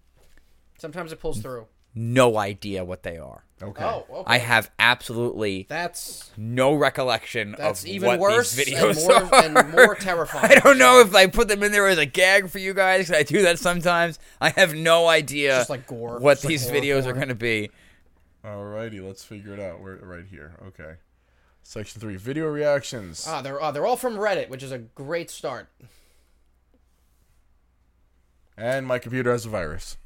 Sometimes 0.78 1.12
it 1.12 1.20
pulls 1.20 1.40
through. 1.40 1.66
no 1.94 2.36
idea 2.38 2.84
what 2.84 3.02
they 3.02 3.18
are. 3.18 3.44
Okay. 3.62 3.84
Oh, 3.84 4.06
okay. 4.10 4.22
I 4.26 4.38
have 4.38 4.70
absolutely 4.78 5.66
that's 5.68 6.30
no 6.36 6.72
recollection 6.74 7.54
that's 7.58 7.82
of 7.82 7.88
even 7.88 8.06
what 8.08 8.18
worse 8.20 8.54
these 8.54 8.68
and 8.72 8.76
videos 8.96 9.06
more 9.06 9.34
are. 9.34 9.44
and 9.44 9.72
more 9.72 9.94
terrifying. 9.94 10.50
I 10.50 10.54
don't 10.60 10.78
know 10.78 11.00
if 11.00 11.14
I 11.14 11.26
put 11.26 11.48
them 11.48 11.62
in 11.62 11.70
there 11.72 11.86
as 11.88 11.98
a 11.98 12.06
gag 12.06 12.48
for 12.48 12.58
you 12.58 12.72
guys. 12.72 13.08
'cause 13.08 13.16
I 13.16 13.22
do 13.22 13.42
that 13.42 13.58
sometimes. 13.58 14.18
I 14.40 14.48
have 14.50 14.74
no 14.74 15.08
idea 15.08 15.58
Just 15.58 15.68
like 15.70 15.86
gore. 15.86 16.18
what 16.18 16.34
Just 16.36 16.44
like 16.44 16.48
these 16.50 16.66
horror 16.68 16.80
videos 16.80 17.04
are 17.06 17.12
going 17.12 17.28
to 17.28 17.34
be. 17.34 17.70
Alrighty, 18.44 19.06
let's 19.06 19.22
figure 19.24 19.52
it 19.52 19.60
out. 19.60 19.80
We're 19.82 19.96
right 19.96 20.24
here. 20.30 20.52
Okay. 20.68 20.94
Section 21.62 22.00
three: 22.00 22.16
video 22.16 22.46
reactions. 22.46 23.24
Ah, 23.28 23.42
they're 23.42 23.60
uh, 23.62 23.70
they're 23.70 23.86
all 23.86 23.96
from 23.96 24.16
Reddit, 24.16 24.48
which 24.48 24.62
is 24.62 24.72
a 24.72 24.78
great 24.78 25.30
start. 25.30 25.68
And 28.56 28.86
my 28.86 28.98
computer 28.98 29.30
has 29.32 29.46
a 29.46 29.48
virus. 29.48 29.96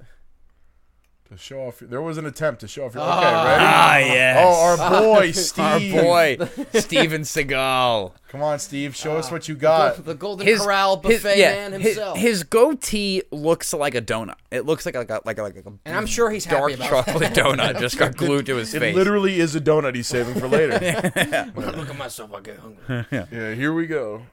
To 1.30 1.38
show 1.38 1.60
off, 1.68 1.80
your, 1.80 1.88
there 1.88 2.02
was 2.02 2.18
an 2.18 2.26
attempt 2.26 2.60
to 2.60 2.68
show 2.68 2.84
off 2.84 2.94
your. 2.94 3.02
Okay, 3.02 3.10
Ah. 3.12 3.44
ready? 3.46 3.64
Ah, 3.64 3.96
yes. 4.14 4.36
Oh, 4.46 4.82
our 4.84 4.90
boy 5.20 5.30
Steve. 5.30 5.94
Our 5.94 6.02
boy, 6.02 6.38
Steven 6.74 7.22
Seagal. 7.22 8.12
Come 8.28 8.42
on, 8.42 8.58
Steve. 8.58 8.94
Show 8.94 9.16
us 9.16 9.30
what 9.30 9.48
you 9.48 9.54
got. 9.54 10.04
The 10.04 10.14
Golden 10.14 10.46
Corral 10.58 10.98
buffet 10.98 11.38
man 11.38 11.72
himself. 11.80 12.18
His, 12.18 12.42
goatee 12.42 13.22
looks 13.30 13.72
like 13.72 13.94
a 13.94 14.02
donut. 14.02 14.34
It 14.50 14.66
looks 14.66 14.84
like 14.84 14.96
a, 14.96 14.98
like 14.98 15.10
a, 15.10 15.20
like 15.24 15.38
a, 15.38 15.42
like 15.44 15.56
a 15.56 15.62
and 15.86 15.96
I'm 15.96 16.04
sure 16.06 16.30
he's 16.30 16.44
dark 16.44 16.72
happy 16.72 16.74
about 16.74 17.06
chocolate 17.06 17.32
donut 17.32 17.80
just 17.80 17.96
got 17.96 18.16
glued 18.16 18.44
to 18.46 18.56
his 18.56 18.74
It 18.74 18.80
face. 18.80 18.94
literally 18.94 19.40
is 19.40 19.56
a 19.56 19.60
donut 19.62 19.94
he's 19.94 20.06
saving 20.08 20.34
for 20.34 20.46
later. 20.46 20.78
that. 20.78 21.54
When 21.56 21.66
I 21.66 21.70
look 21.72 21.88
at 21.88 21.96
myself, 21.96 22.34
I 22.34 22.40
get 22.40 22.58
hungry. 22.58 23.06
yeah, 23.32 23.54
here 23.54 23.72
we 23.72 23.86
go. 23.86 24.26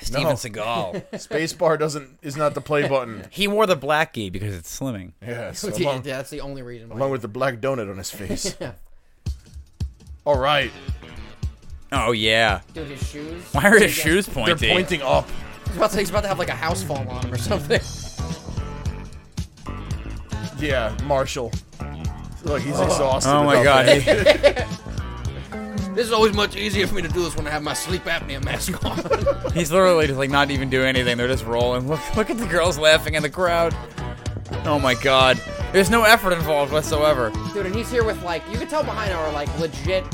Steven 0.00 0.30
No. 0.30 0.34
Seagal. 0.34 1.04
Spacebar 1.12 1.78
doesn't 1.78 2.18
is 2.22 2.36
not 2.36 2.54
the 2.54 2.60
play 2.60 2.88
button. 2.88 3.26
he 3.30 3.48
wore 3.48 3.66
the 3.66 3.76
black 3.76 4.14
gi 4.14 4.30
because 4.30 4.54
it's 4.54 4.78
slimming. 4.78 5.12
Yes, 5.20 5.64
yeah, 5.78 5.86
along, 5.86 6.02
that's 6.02 6.30
the 6.30 6.40
only 6.40 6.62
reason. 6.62 6.88
Why. 6.88 6.96
along 6.96 7.10
with 7.10 7.22
the 7.22 7.28
black 7.28 7.56
donut 7.60 7.90
on 7.90 7.98
his 7.98 8.10
face. 8.10 8.56
Yeah. 8.60 8.72
All 10.24 10.38
right, 10.38 10.72
Oh 11.92 12.12
yeah. 12.12 12.60
Dude, 12.74 12.88
his 12.88 13.08
shoes. 13.08 13.42
Why 13.52 13.68
are 13.68 13.78
his 13.78 13.96
Yeah. 13.96 14.04
shoes 14.04 14.26
they're 14.26 14.44
pointy? 14.44 14.70
pointing 14.70 15.02
up. 15.02 15.28
He's 15.66 15.76
about, 15.76 15.90
to, 15.92 15.98
he's 15.98 16.10
about 16.10 16.22
to 16.22 16.28
have 16.28 16.38
like 16.38 16.48
a 16.48 16.54
house 16.54 16.82
fall 16.82 17.08
on 17.08 17.24
him 17.24 17.32
or 17.32 17.38
something. 17.38 17.80
Yeah, 20.58 20.96
Marshall. 21.04 21.52
Look, 22.44 22.62
he's 22.62 22.78
oh. 22.78 22.84
exhausted. 22.84 23.30
Oh 23.30 23.44
my 23.44 23.58
without 23.58 23.86
god. 23.86 24.02
that. 24.02 24.68
This 25.96 26.08
is 26.08 26.12
always 26.12 26.34
much 26.34 26.56
easier 26.56 26.86
for 26.86 26.94
me 26.94 27.00
to 27.00 27.08
do 27.08 27.22
this 27.22 27.34
when 27.36 27.46
I 27.46 27.50
have 27.50 27.62
my 27.62 27.72
sleep 27.72 28.04
apnea 28.04 28.44
mask 28.44 28.84
on. 28.84 29.52
He's 29.54 29.72
literally 29.72 30.06
just 30.06 30.18
like 30.18 30.28
not 30.28 30.50
even 30.50 30.68
doing 30.68 30.88
anything. 30.88 31.16
They're 31.16 31.26
just 31.26 31.46
rolling. 31.46 31.88
Look, 31.88 32.14
look 32.14 32.28
at 32.28 32.36
the 32.36 32.44
girls 32.44 32.76
laughing 32.76 33.14
in 33.14 33.22
the 33.22 33.30
crowd. 33.30 33.74
Oh 34.66 34.78
my 34.78 34.92
god. 34.92 35.40
There's 35.72 35.88
no 35.88 36.02
effort 36.02 36.34
involved 36.34 36.70
whatsoever. 36.70 37.32
Dude, 37.54 37.64
and 37.64 37.74
he's 37.74 37.90
here 37.90 38.04
with 38.04 38.22
like, 38.22 38.42
you 38.50 38.58
can 38.58 38.68
tell 38.68 38.84
behind 38.84 39.10
him 39.10 39.18
are 39.18 39.32
like 39.32 39.48
legit. 39.58 40.04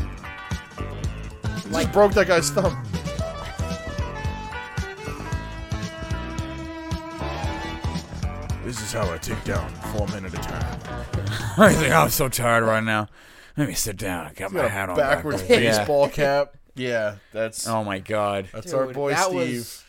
Just 1.45 1.93
broke 1.93 2.13
that 2.13 2.29
guy's 2.29 2.49
thumb. 2.51 2.81
This 8.65 8.81
is 8.81 8.93
how 8.93 9.13
I 9.13 9.19
take 9.19 9.43
down 9.43 9.69
four 9.93 10.07
men 10.07 10.27
at 10.27 10.33
a 10.33 10.37
time. 10.37 10.81
I 11.59 11.73
think 11.73 11.93
I'm 11.93 12.09
so 12.11 12.29
tired 12.29 12.63
right 12.63 12.85
now. 12.85 13.09
Let 13.57 13.69
me 13.69 13.75
sit 13.75 13.97
down. 13.97 14.27
I 14.27 14.33
got 14.33 14.53
my 14.53 14.63
Got 14.63 14.71
hat 14.71 14.89
a 14.89 14.93
on 14.93 14.99
backwards 14.99 15.43
backwards. 15.43 15.63
Yeah. 15.63 15.79
baseball 15.79 16.09
cap. 16.11 16.57
Yeah, 16.75 17.17
that's 17.33 17.69
Oh 17.69 17.85
my 17.85 17.99
god. 17.99 18.49
that's 18.53 18.73
our 18.73 18.87
Dude, 18.87 18.95
boy 18.95 19.11
that 19.11 19.25
Steve. 19.27 19.35
was- 19.59 19.85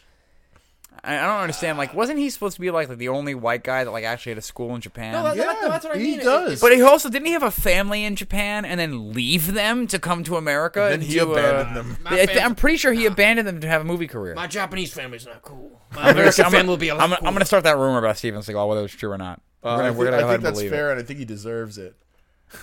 I, 1.06 1.18
I 1.18 1.22
don't 1.26 1.42
understand. 1.42 1.78
Like, 1.78 1.94
wasn't 1.94 2.20
he 2.20 2.30
supposed 2.30 2.56
to 2.56 2.62
be 2.62 2.72
like, 2.72 2.88
the 2.88 3.10
only 3.10 3.36
white 3.36 3.64
guy 3.64 3.84
that 3.84 3.92
like 3.92 4.06
actually 4.06 4.32
had 4.32 4.38
a 4.38 4.42
school 4.42 4.74
in 4.76 4.80
Japan? 4.82 5.12
No, 5.14 5.24
that, 5.24 5.36
that- 5.38 5.58
Yeah, 5.62 5.68
that's 5.70 5.84
what 5.86 5.96
I 5.96 6.00
he 6.00 6.04
mean. 6.12 6.20
It- 6.22 6.24
does. 6.24 6.62
but 6.62 6.72
he 6.74 6.82
also 6.82 7.10
didn't 7.10 7.26
he 7.26 7.34
have 7.34 7.44
a 7.44 7.52
family 7.52 8.04
in 8.06 8.16
Japan 8.16 8.64
and 8.66 8.80
then 8.80 9.12
leave 9.14 9.54
them 9.54 9.86
to 9.88 10.00
come 10.00 10.24
to 10.26 10.38
America? 10.38 10.80
Then 10.82 10.94
and 10.94 11.04
he 11.04 11.14
do, 11.16 11.30
uh, 11.30 11.34
abandoned 11.34 11.76
them. 11.76 11.98
My 12.04 12.22
I- 12.22 12.26
fam- 12.28 12.46
I'm 12.46 12.56
pretty 12.56 12.78
sure 12.78 12.94
he 12.94 13.06
abandoned 13.06 13.48
them 13.48 13.60
to 13.62 13.68
have 13.68 13.82
a 13.82 13.86
movie 13.86 14.08
career. 14.08 14.34
My 14.36 14.48
Japanese 14.48 14.94
family's 14.94 15.26
not 15.26 15.42
cool. 15.42 15.82
My 15.92 15.98
I'm 16.00 16.06
gonna- 16.08 16.12
American 16.20 16.46
I'm 16.46 16.52
gonna- 16.52 16.58
family 16.60 16.70
will 16.70 16.78
be 16.78 16.90
a 16.90 16.96
lot 16.96 17.04
I'm 17.04 17.10
gonna, 17.10 17.16
I'm 17.16 17.20
cooler. 17.22 17.32
gonna 17.34 17.46
start 17.46 17.64
that 17.66 17.78
rumor 17.78 17.98
about 18.00 18.18
Steven 18.18 18.42
Seagal, 18.42 18.68
whether 18.68 18.84
it's 18.86 18.94
true 18.94 19.12
or 19.12 19.18
not. 19.18 19.42
Uh, 19.64 19.66
We're 19.66 19.72
I 19.72 19.76
gonna, 19.78 19.84
think, 19.90 19.98
we're 20.00 20.06
gonna 20.06 20.18
I 20.18 20.20
ahead 20.20 20.28
think 20.30 20.36
and 20.38 20.46
that's 20.46 20.58
believe 20.58 20.72
fair, 20.72 20.90
it. 20.90 20.92
and 20.94 21.02
I 21.02 21.04
think 21.04 21.20
he 21.20 21.26
deserves 21.26 21.78
it. 21.78 21.96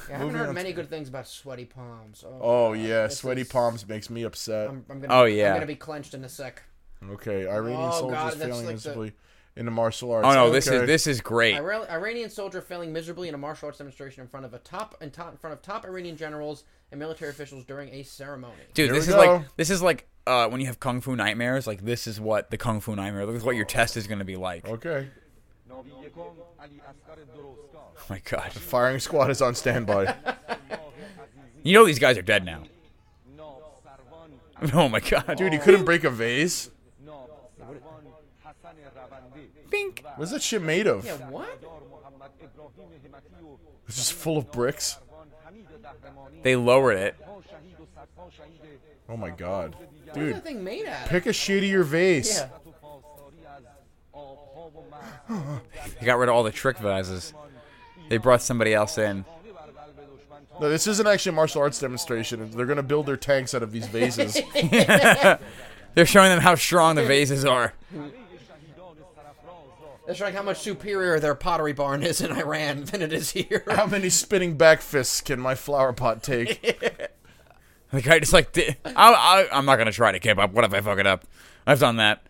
Yeah, 0.09 0.17
I 0.17 0.19
haven't 0.19 0.35
heard 0.35 0.55
many 0.55 0.73
good 0.73 0.89
things 0.91 1.09
about 1.09 1.27
sweaty 1.27 1.65
palms. 1.65 2.25
Oh, 2.27 2.39
Oh 2.41 2.73
yeah, 2.73 3.05
this 3.07 3.19
sweaty 3.19 3.43
is- 3.43 3.49
palms 3.49 3.87
makes 3.89 4.11
me 4.11 4.23
upset. 4.25 4.69
I'm, 4.71 4.85
I'm 4.91 5.01
gonna, 5.01 5.15
Oh, 5.15 5.25
yeah. 5.25 5.49
I'm 5.51 5.55
gonna 5.57 5.67
be 5.67 5.75
clenched 5.77 6.15
in 6.15 6.25
a 6.25 6.29
sec. 6.29 6.63
okay, 7.13 7.49
Iranian 7.49 7.81
Oh, 7.93 7.99
soldiers 7.99 8.17
God, 8.19 8.33
that's 8.33 8.37
failing 8.37 8.57
like 8.57 8.67
the- 8.67 8.73
miserably 8.73 9.13
in 9.57 9.65
the 9.65 9.71
martial 9.73 10.13
arts. 10.13 10.27
Oh 10.27 10.33
no, 10.33 10.51
this 10.51 10.69
Okay. 10.69 10.77
is 10.79 10.87
this 10.87 11.07
is 11.07 11.21
great. 11.21 11.57
Ira- 11.57 11.87
Iranian 11.91 12.31
soldier 12.31 12.61
failing 12.63 12.93
miserably 12.93 13.29
in 13.29 13.35
a 13.35 13.39
martial 13.39 13.67
arts 13.67 13.79
demonstration 13.79 14.23
in 14.23 14.29
front 14.29 14.47
of 14.47 14.55
a 14.55 14.59
top 14.59 14.97
in, 15.01 15.11
top, 15.11 15.33
in 15.33 15.39
front 15.39 15.53
of 15.55 15.61
top 15.63 15.85
Iranian 15.85 16.17
generals 16.17 16.63
and 16.93 16.99
military 17.01 17.31
officials 17.31 17.65
during 17.65 17.89
a 17.93 18.03
ceremony. 18.05 18.55
Dude, 18.75 18.87
Here 18.87 18.95
this 18.95 19.07
we 19.09 19.15
is 19.15 19.21
go. 19.25 19.33
like 19.35 19.57
this 19.57 19.71
is 19.71 19.83
like 19.83 20.07
uh, 20.27 20.49
when 20.49 20.61
you 20.61 20.67
have 20.69 20.79
kung 20.79 21.01
fu 21.01 21.17
nightmares. 21.17 21.67
Like 21.67 21.85
this 21.85 22.07
is 22.07 22.21
what 22.21 22.51
the 22.51 22.57
kung 22.59 22.81
fu 22.81 22.95
nightmare. 22.95 23.27
This 23.27 23.37
is 23.39 23.45
what 23.45 23.57
your 23.57 23.65
test 23.65 23.97
is 23.97 24.07
going 24.07 24.21
to 24.21 24.25
be 24.25 24.37
like. 24.37 24.65
Oh 28.11 28.15
my 28.15 28.21
god! 28.25 28.51
The 28.53 28.61
firing 28.61 28.99
squad 28.99 29.31
is 29.31 29.41
on 29.43 29.55
standby. 29.55 30.15
You 31.63 31.75
know 31.75 31.85
these 31.85 31.99
guys 31.99 32.17
are 32.17 32.23
dead 32.23 32.45
now. 32.45 32.63
Oh 34.75 34.89
my 34.89 35.01
god, 35.01 35.37
Dude, 35.37 35.53
he 35.53 35.59
couldn't 35.59 35.85
break 35.85 36.05
a 36.05 36.11
vase. 36.11 36.71
Bink. 39.71 40.03
What's 40.17 40.33
that 40.33 40.43
shit 40.43 40.63
made 40.63 40.87
of? 40.87 41.05
Yeah, 41.05 41.17
what? 41.29 41.63
It's 43.87 43.97
just 43.97 44.13
full 44.15 44.37
of 44.39 44.51
bricks. 44.53 44.99
They 46.43 46.57
lowered 46.57 46.97
it. 46.97 47.17
Oh 49.09 49.17
my 49.17 49.31
god, 49.31 49.77
What's 50.05 50.19
dude, 50.19 50.35
that 50.37 50.45
thing 50.45 50.63
made 50.65 50.87
out 50.87 51.05
of? 51.05 51.09
pick 51.09 51.27
a 51.27 51.31
shittier 51.31 51.85
vase. 51.85 52.39
Yeah. 52.41 52.49
They 56.01 56.07
got 56.07 56.19
rid 56.19 56.29
of 56.29 56.35
all 56.35 56.43
the 56.43 56.51
trick 56.53 56.79
vases. 56.79 57.33
They 58.11 58.17
brought 58.17 58.43
somebody 58.43 58.75
else 58.75 58.99
in. 58.99 59.25
No, 60.61 60.69
this 60.69 60.89
isn't 60.89 61.07
actually 61.07 61.31
a 61.31 61.35
martial 61.37 61.63
arts 61.63 61.79
demonstration. 61.79 62.51
They're 62.51 62.67
gonna 62.67 62.83
build 62.83 63.07
their 63.07 63.17
tanks 63.17 63.55
out 63.55 63.63
of 63.63 63.71
these 63.71 63.87
vases. 63.87 64.37
They're 65.95 66.07
showing 66.07 66.29
them 66.29 66.41
how 66.41 66.57
strong 66.57 66.97
the 66.97 67.05
vases 67.05 67.45
are. 67.45 67.73
They're 70.07 70.15
showing 70.17 70.35
how 70.35 70.43
much 70.43 70.59
superior 70.59 71.21
their 71.21 71.37
pottery 71.37 71.73
barn 71.73 72.03
is 72.03 72.21
in 72.21 72.33
Iran 72.33 72.83
than 72.85 73.01
it 73.01 73.13
is 73.13 73.31
here. 73.31 73.63
How 73.69 73.87
many 73.87 74.11
spinning 74.11 74.57
back 74.57 74.81
fists 74.81 75.21
can 75.21 75.39
my 75.39 75.55
flower 75.55 75.93
pot 75.95 76.23
take? 76.23 77.11
The 77.93 78.03
guy 78.03 78.21
just 78.21 78.33
like, 78.33 78.57
I, 78.57 78.93
I, 78.95 79.49
I'm 79.51 79.65
not 79.65 79.75
gonna 79.75 79.91
try 79.91 80.13
to 80.13 80.21
keep 80.21 80.39
up. 80.39 80.53
What 80.53 80.63
if 80.63 80.73
I 80.73 80.81
fuck 80.81 81.01
it 81.01 81.09
up? 81.09 81.25
I've 81.67 81.81
done 81.81 81.97
that. 81.97 82.25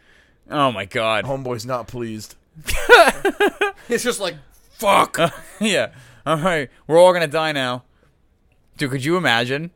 Oh 0.50 0.72
my 0.72 0.86
god. 0.86 1.26
Homeboy's 1.26 1.66
not 1.66 1.86
pleased. 1.86 2.34
It's 3.90 4.02
just 4.02 4.20
like 4.20 4.36
Fuck. 4.80 5.18
yeah. 5.60 5.92
All 6.26 6.38
right. 6.38 6.70
We're 6.86 6.98
all 6.98 7.12
gonna 7.12 7.26
die 7.26 7.52
now. 7.52 7.84
Dude, 8.76 8.90
could 8.90 9.04
you 9.04 9.16
imagine? 9.16 9.70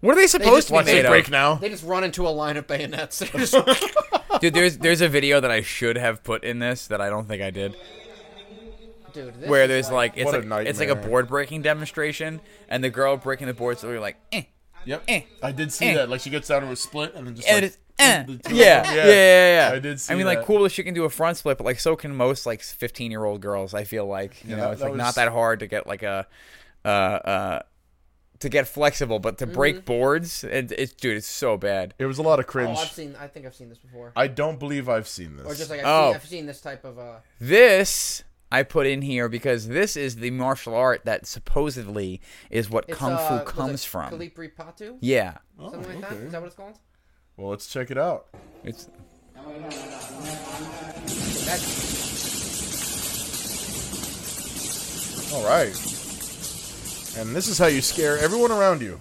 What 0.00 0.12
are 0.16 0.20
they 0.20 0.26
supposed 0.26 0.68
just 0.68 0.68
to 0.68 0.84
be 0.84 1.02
made 1.02 1.06
break 1.08 1.26
of? 1.26 1.32
now. 1.32 1.54
they 1.56 1.68
just 1.68 1.84
run 1.84 2.04
into 2.04 2.26
a 2.26 2.30
line 2.30 2.56
of 2.56 2.66
bayonets. 2.66 3.18
Just- 3.18 3.54
Dude, 4.40 4.54
there's 4.54 4.78
there's 4.78 5.00
a 5.00 5.08
video 5.08 5.40
that 5.40 5.50
I 5.50 5.60
should 5.62 5.96
have 5.96 6.22
put 6.22 6.44
in 6.44 6.58
this 6.60 6.86
that 6.88 7.00
I 7.00 7.10
don't 7.10 7.26
think 7.26 7.42
I 7.42 7.50
did. 7.50 7.76
Dude, 9.12 9.34
this 9.40 9.48
Where 9.48 9.62
is 9.64 9.68
there's 9.68 9.90
like 9.90 10.12
it's 10.16 10.26
What 10.26 10.44
a 10.44 10.46
like 10.46 10.66
it's 10.66 10.78
like 10.78 10.88
a 10.90 10.94
board 10.94 11.28
breaking 11.28 11.62
demonstration, 11.62 12.40
and 12.68 12.84
the 12.84 12.90
girl 12.90 13.16
breaking 13.16 13.46
the 13.48 13.54
boards 13.54 13.82
literally 13.82 14.00
like, 14.02 14.16
eh, 14.32 14.42
Yep. 14.84 15.02
Eh. 15.08 15.22
I 15.42 15.52
did 15.52 15.72
see 15.72 15.86
Eh. 15.86 15.94
that. 15.94 16.08
Like 16.08 16.20
she 16.20 16.30
gets 16.30 16.48
down 16.48 16.62
to 16.62 16.70
a 16.70 16.76
split 16.76 17.14
and 17.14 17.26
then 17.26 17.34
just 17.34 17.48
And 17.48 17.56
like, 17.62 17.64
it's, 17.64 17.78
eh. 17.98 18.22
the 18.24 18.40
yeah, 18.54 18.84
yeah, 18.92 19.06
yeah, 19.06 19.70
yeah, 19.70 19.76
I 19.76 19.78
did 19.78 20.00
see 20.00 20.12
I 20.12 20.16
mean, 20.16 20.26
like, 20.26 20.38
that. 20.38 20.46
cool 20.46 20.62
that 20.64 20.72
she 20.72 20.82
can 20.82 20.94
do 20.94 21.04
a 21.04 21.10
front 21.10 21.36
split, 21.36 21.58
but 21.58 21.64
like, 21.64 21.80
so 21.80 21.96
can 21.96 22.14
most 22.14 22.46
like 22.46 22.62
fifteen-year-old 22.62 23.40
girls. 23.40 23.74
I 23.74 23.84
feel 23.84 24.06
like 24.06 24.42
you 24.44 24.50
Yeah, 24.50 24.56
know, 24.56 24.62
that- 24.62 24.70
it's 24.72 24.80
that 24.80 24.84
like 24.86 24.92
was- 24.92 24.98
not 24.98 25.14
that 25.16 25.28
hard 25.32 25.60
to 25.60 25.66
get 25.66 25.86
like 25.86 26.02
a, 26.02 26.26
uh, 26.84 26.88
uh, 26.88 27.62
to 28.40 28.48
get 28.48 28.68
flexible, 28.68 29.18
but 29.18 29.38
to 29.38 29.46
Mm-hmm. 29.46 29.54
break 29.54 29.84
boards, 29.84 30.44
it, 30.44 30.70
it's 30.70 30.92
dude, 30.92 31.16
it's 31.16 31.26
so 31.26 31.56
bad. 31.56 31.94
It 31.98 32.06
was 32.06 32.18
a 32.18 32.22
lot 32.22 32.38
of 32.38 32.44
Oh, 32.44 32.48
cringe. 32.52 32.78
I've 32.78 32.90
seen. 32.92 33.16
I 33.18 33.26
think 33.26 33.46
I've 33.46 33.54
seen 33.56 33.68
this 33.68 33.78
before. 33.78 34.12
I 34.14 34.28
don't 34.28 34.58
believe 34.60 34.88
I've 34.88 35.08
seen 35.08 35.36
this. 35.36 35.46
Or 35.46 35.54
just 35.54 35.70
like 35.70 35.80
I've, 35.80 35.86
Oh. 35.86 36.06
seen, 36.10 36.14
I've 36.14 36.26
seen 36.28 36.46
this 36.46 36.60
type 36.60 36.84
of. 36.84 36.98
uh 36.98 37.16
This 37.40 38.22
I 38.50 38.62
put 38.62 38.86
in 38.86 39.02
here 39.02 39.28
because 39.28 39.68
this 39.68 39.96
is 39.96 40.16
the 40.16 40.30
martial 40.30 40.74
art 40.74 41.04
that 41.04 41.26
supposedly 41.26 42.20
is 42.48 42.70
what 42.70 42.84
It's, 42.88 42.96
kung 42.96 43.12
uh, 43.12 43.18
fu 43.28 43.34
was 43.34 43.42
it 43.42 43.46
comes 43.48 43.84
from. 43.84 44.12
Kalipri 44.12 44.50
Patu, 44.54 44.96
Yeah, 45.00 45.38
Oh, 45.58 45.70
something 45.72 46.00
like 46.00 46.00
that. 46.08 46.12
okay. 46.16 46.24
Is 46.26 46.32
that 46.32 46.40
what 46.40 46.46
it's 46.46 46.56
called? 46.56 46.78
Well, 47.38 47.48
let's 47.50 47.66
check 47.68 47.90
it 47.90 47.96
out. 47.96 48.26
it's 48.64 48.88
All 55.32 55.44
right. 55.44 55.74
And 57.18 57.36
this 57.36 57.48
is 57.48 57.58
how 57.58 57.66
you 57.66 57.82
scare 57.82 58.16
everyone 58.18 58.50
around 58.50 58.80
you. 58.80 59.00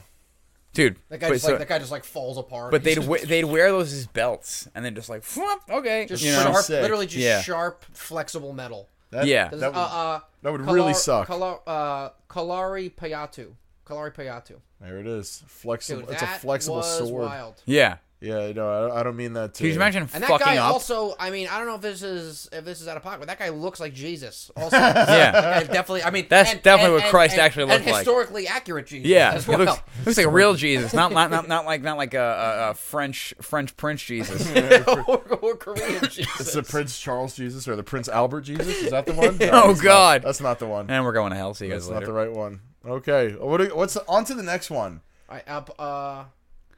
dude. 0.73 0.97
that 1.09 1.19
guy. 1.19 1.27
but 1.29 1.35
Just 1.35 1.45
so- 1.45 1.51
like 1.51 1.59
that 1.59 1.69
guy 1.69 1.79
just 1.79 1.91
like 1.91 2.03
falls 2.03 2.37
apart. 2.37 2.71
but 2.71 2.81
He's 2.81 2.85
they'd 2.95 2.95
just, 2.95 3.07
we- 3.07 3.19
they'd 3.25 3.45
wear 3.45 3.71
those 3.71 3.93
as 3.93 4.07
belts, 4.07 4.67
and 4.75 4.83
then 4.83 4.93
just 4.93 5.07
like, 5.09 5.21
"Fwop, 5.23 5.59
okay, 5.69 6.05
just 6.05 6.21
you 6.23 6.31
know, 6.33 6.43
sharp, 6.43 6.65
Sick. 6.65 6.81
literally 6.81 7.05
just 7.07 7.17
Yeah. 7.23 7.41
sharp, 7.41 7.85
flexible 7.93 8.51
metal. 8.53 8.89
That, 9.11 9.25
Yeah. 9.25 9.47
This 9.47 9.61
That 9.61 9.67
is, 9.69 9.73
would, 9.73 9.79
uh, 9.79 9.83
uh, 9.85 10.19
that 10.43 10.51
would 10.51 10.61
Kalar- 10.61 10.73
really 10.73 10.93
suck. 10.93 11.27
Kalar- 11.29 11.61
uh, 11.65 12.09
Kalari 12.29 12.93
Payatu. 12.93 13.53
Kalari 13.85 14.13
Payatu. 14.13 14.57
there 14.81 14.99
it 14.99 15.07
is. 15.07 15.43
Flexible. 15.47 16.01
Dude, 16.01 16.11
it's 16.11 16.21
a 16.21 16.25
that 16.25 16.41
flexible 16.41 16.77
was 16.77 16.97
sword. 16.97 17.25
wild. 17.25 17.61
yeah. 17.65 17.97
Yeah, 18.19 18.51
no, 18.51 18.89
I, 18.89 18.99
I 18.99 19.03
don't 19.03 19.15
mean 19.15 19.33
that. 19.33 19.53
To, 19.53 19.57
Can 19.59 19.67
you 19.67 19.75
imagine 19.75 20.09
And 20.11 20.23
that 20.23 20.27
fucking 20.29 20.43
guy 20.43 20.57
up? 20.57 20.73
also, 20.73 21.13
I 21.19 21.29
mean, 21.29 21.47
I 21.49 21.59
don't 21.59 21.67
know 21.67 21.75
if 21.75 21.81
this 21.81 22.01
is 22.01 22.49
if 22.51 22.65
this 22.65 22.81
is 22.81 22.87
out 22.87 22.97
of 22.97 23.03
pocket, 23.03 23.19
but 23.19 23.27
that 23.27 23.37
guy 23.37 23.49
looks 23.49 23.79
like 23.79 23.93
Jesus. 23.93 24.49
Also, 24.57 24.75
Yeah. 24.77 25.31
That 25.31 25.67
definitely. 25.67 26.01
I 26.01 26.09
mean, 26.09 26.25
That's 26.27 26.53
and- 26.53 26.61
definitely 26.63 26.95
and- 26.95 27.03
what 27.03 27.11
Christ 27.11 27.33
and- 27.33 27.41
actually 27.43 27.65
looked 27.65 27.83
and 27.83 27.91
like. 27.91 27.99
historically 28.05 28.47
accurate 28.47 28.87
Jesus. 28.87 29.07
yeah, 29.07 29.33
as 29.35 29.47
well. 29.47 29.59
looks, 29.59 29.79
looks 30.03 30.17
like 30.17 30.25
a 30.25 30.29
real 30.31 30.55
Jesus, 30.55 30.93
not 30.95 31.11
not 31.11 31.29
not, 31.29 31.47
not 31.47 31.65
like 31.65 31.83
not 31.83 31.97
like 31.97 32.15
a, 32.15 32.19
a, 32.67 32.69
a 32.71 32.73
French 32.73 33.35
French 33.39 33.77
Prince 33.77 34.01
Jesus. 34.01 34.51
or, 34.87 35.17
or 35.41 35.55
Korean 35.55 36.01
Jesus. 36.09 36.39
It's 36.39 36.53
the 36.53 36.63
Prince 36.63 36.99
Charles 36.99 37.35
Jesus 37.35 37.67
or 37.67 37.75
the 37.75 37.83
Prince 37.83 38.09
Albert 38.09 38.41
Jesus. 38.41 38.67
Is 38.67 38.89
that 38.89 39.05
the 39.05 39.13
one? 39.13 39.37
No, 39.37 39.49
Oh, 39.51 39.67
that's 39.67 39.77
not- 39.77 39.83
God. 39.83 40.21
that's 40.23 40.41
not 40.41 40.57
the 40.57 40.65
one. 40.67 40.89
and 40.89 41.05
we're 41.05 41.13
going 41.13 41.29
to 41.29 41.37
hell. 41.37 41.53
See 41.53 41.65
you 41.67 41.71
guys 41.71 41.87
That's 41.87 41.99
not 42.01 42.05
the 42.07 42.13
right 42.13 42.31
one. 42.31 42.61
Okay. 42.83 43.33
What? 43.33 43.57
Do, 43.57 43.75
what's 43.75 43.95
on 43.95 44.25
to 44.25 44.33
the 44.33 44.41
next 44.43 44.71
one? 44.71 45.01
I, 45.29 45.41
up, 45.45 45.75
uh, 45.77 46.23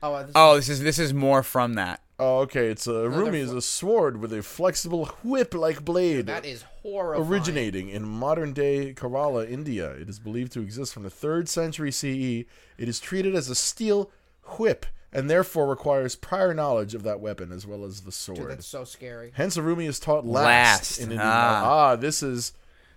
oh, 0.03 0.23
this 0.23 0.31
Oh, 0.35 0.55
this 0.55 0.69
is 0.69 0.81
this 0.81 0.99
is 0.99 1.13
more 1.13 1.43
from 1.43 1.73
that. 1.75 2.01
Oh, 2.21 2.39
okay. 2.39 2.67
It's 2.67 2.85
Urumi 2.85 3.35
is 3.39 3.53
a 3.53 3.61
sword 3.61 4.17
with 4.19 4.33
a 4.33 4.43
flexible 4.43 5.05
whip-like 5.23 5.85
blade. 5.85 6.25
that 6.27 6.45
is 6.45 6.63
horrifying. 6.81 7.29
Originating 7.29 7.89
in 7.89 8.03
modern 8.03 8.51
day 8.53 8.93
Kerala, 8.93 9.49
India, 9.49 9.91
it 9.91 10.09
is 10.09 10.19
believed 10.19 10.51
to 10.53 10.61
exist 10.61 10.93
from 10.93 11.03
the 11.03 11.09
3rd 11.09 11.47
century 11.47 11.91
CE. 11.91 12.45
It 12.77 12.89
is 12.89 12.99
treated 12.99 13.35
as 13.35 13.49
a 13.49 13.55
steel 13.55 14.11
whip 14.57 14.85
and 15.13 15.29
therefore 15.29 15.67
requires 15.67 16.15
prior 16.15 16.53
knowledge 16.53 16.93
of 16.93 17.03
that 17.03 17.19
weapon 17.21 17.51
as 17.51 17.65
well 17.65 17.83
as 17.85 18.01
the 18.01 18.05
Dude, 18.11 18.13
sword. 18.13 18.51
that's 18.51 18.67
so 18.67 18.83
scary. 18.83 19.31
Hence, 19.33 19.57
Urumi 19.57 19.87
is 19.87 19.99
taught 19.99 20.25
last. 20.25 20.45
Last. 20.45 20.97
In 20.97 21.03
Indian 21.05 21.21
Ah. 21.23 21.63
ah. 21.63 21.95
this 21.95 22.21
is 22.21 22.51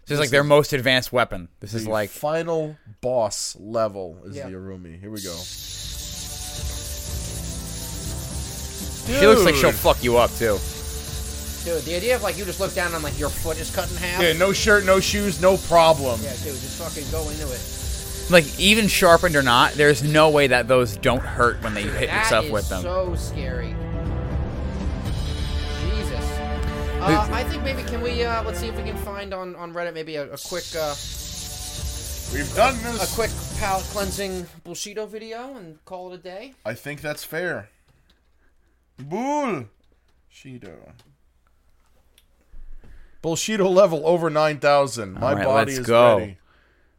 This 0.06 0.16
is 0.16 0.20
like 0.20 0.30
their 0.30 0.42
most 0.44 0.72
advanced 0.72 1.12
weapon. 1.12 1.48
This 1.60 1.74
is 1.74 1.86
like 1.86 2.10
final 2.10 2.76
boss 3.00 3.56
level 3.60 4.18
is 4.24 4.34
Yeah. 4.36 4.48
the 4.48 4.56
Urumi. 4.56 4.98
Here 5.00 5.10
we 5.10 5.22
go. 5.22 5.36
She 9.20 9.26
looks 9.26 9.44
like 9.44 9.54
she'll 9.54 9.72
fuck 9.72 10.02
you 10.02 10.16
up 10.16 10.30
too. 10.34 10.58
Dude, 11.64 11.82
the 11.84 11.94
idea 11.96 12.16
of 12.16 12.22
like 12.22 12.36
you 12.36 12.44
just 12.44 12.58
look 12.58 12.74
down 12.74 12.92
and 12.92 13.04
like 13.04 13.16
your 13.18 13.28
foot 13.30 13.58
is 13.58 13.72
cut 13.74 13.88
in 13.90 13.96
half. 13.96 14.20
Yeah, 14.20 14.32
no 14.32 14.52
shirt, 14.52 14.84
no 14.84 14.98
shoes, 14.98 15.40
no 15.40 15.56
problem. 15.56 16.20
Yeah, 16.22 16.32
dude, 16.42 16.54
just 16.60 16.80
fucking 16.82 17.08
go 17.12 17.28
into 17.30 17.46
it. 17.52 17.60
Like 18.30 18.58
even 18.58 18.88
sharpened 18.88 19.36
or 19.36 19.42
not, 19.42 19.72
there's 19.74 20.02
no 20.02 20.30
way 20.30 20.46
that 20.48 20.66
those 20.66 20.96
don't 20.96 21.22
hurt 21.22 21.62
when 21.62 21.74
they 21.74 21.82
hit 21.82 22.08
That 22.08 22.24
yourself 22.24 22.46
is 22.46 22.50
with 22.52 22.68
them. 22.68 22.82
so 22.82 23.14
scary. 23.14 23.74
Jesus. 25.80 26.24
Uh, 27.00 27.28
I 27.32 27.44
think 27.44 27.62
maybe 27.64 27.82
can 27.84 28.00
we 28.00 28.24
uh, 28.24 28.42
let's 28.44 28.58
see 28.60 28.68
if 28.68 28.76
we 28.76 28.82
can 28.82 28.96
find 28.98 29.32
on 29.34 29.54
on 29.56 29.72
Reddit 29.74 29.94
maybe 29.94 30.16
a, 30.16 30.32
a 30.32 30.38
quick 30.38 30.64
uh, 30.76 30.94
We've 32.32 32.52
done 32.56 32.74
a 32.76 32.92
this. 32.98 33.14
quick 33.14 33.30
palate 33.58 33.84
cleansing 33.86 34.46
bullshito 34.64 35.06
video 35.08 35.54
and 35.56 35.84
call 35.84 36.12
it 36.12 36.14
a 36.16 36.18
day. 36.22 36.54
I 36.64 36.74
think 36.74 37.02
that's 37.02 37.24
fair. 37.24 37.68
Bull. 38.98 39.66
Shido. 40.32 40.76
Bullshito 43.22 43.72
level 43.72 44.06
over 44.06 44.30
9,000. 44.30 45.14
My 45.14 45.20
All 45.20 45.34
right, 45.36 45.44
body 45.44 45.70
let's 45.72 45.78
is 45.80 45.86
go. 45.86 46.18
ready. 46.18 46.38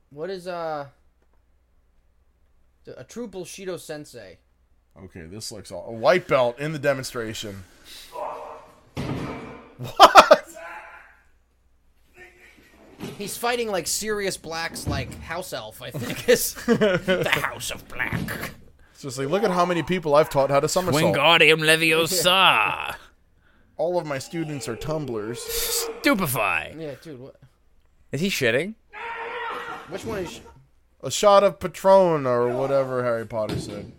What 0.09 0.29
is 0.29 0.47
uh 0.47 0.87
a 2.95 3.03
true 3.03 3.27
bullshito 3.27 3.79
sensei? 3.79 4.37
Okay, 5.05 5.21
this 5.25 5.51
looks 5.51 5.71
all. 5.71 5.87
A 5.87 5.91
white 5.91 6.27
belt 6.27 6.59
in 6.59 6.71
the 6.71 6.79
demonstration. 6.79 7.63
What? 9.77 10.47
He's 13.17 13.37
fighting 13.37 13.69
like 13.69 13.87
serious 13.87 14.37
blacks, 14.37 14.87
like 14.87 15.13
house 15.21 15.53
elf. 15.53 15.81
I 15.81 15.91
think 15.91 16.27
is 16.29 16.53
the 16.65 17.29
House 17.29 17.71
of 17.71 17.87
Black. 17.87 18.51
It's 19.03 19.17
just 19.17 19.19
like, 19.19 19.27
look 19.27 19.43
at 19.43 19.51
how 19.51 19.65
many 19.65 19.83
people 19.83 20.15
I've 20.15 20.29
taught 20.29 20.49
how 20.49 20.61
to 20.61 20.69
somersault. 20.69 21.03
Wingardium 21.13 21.59
Leviosa. 21.59 22.95
All 23.77 23.99
of 23.99 24.05
my 24.05 24.17
students 24.17 24.69
are 24.69 24.77
tumblers. 24.77 25.41
Stupefy. 25.41 26.73
Yeah, 26.79 26.95
dude. 27.01 27.19
What, 27.19 27.35
Is 28.13 28.21
he 28.21 28.29
shitting? 28.29 28.75
which 29.89 30.05
one 30.05 30.19
is? 30.19 30.39
A 31.01 31.11
shot 31.11 31.43
of 31.43 31.59
Patron 31.59 32.25
or 32.25 32.47
whatever 32.47 33.03
Harry 33.03 33.25
Potter 33.25 33.59
said. 33.59 33.91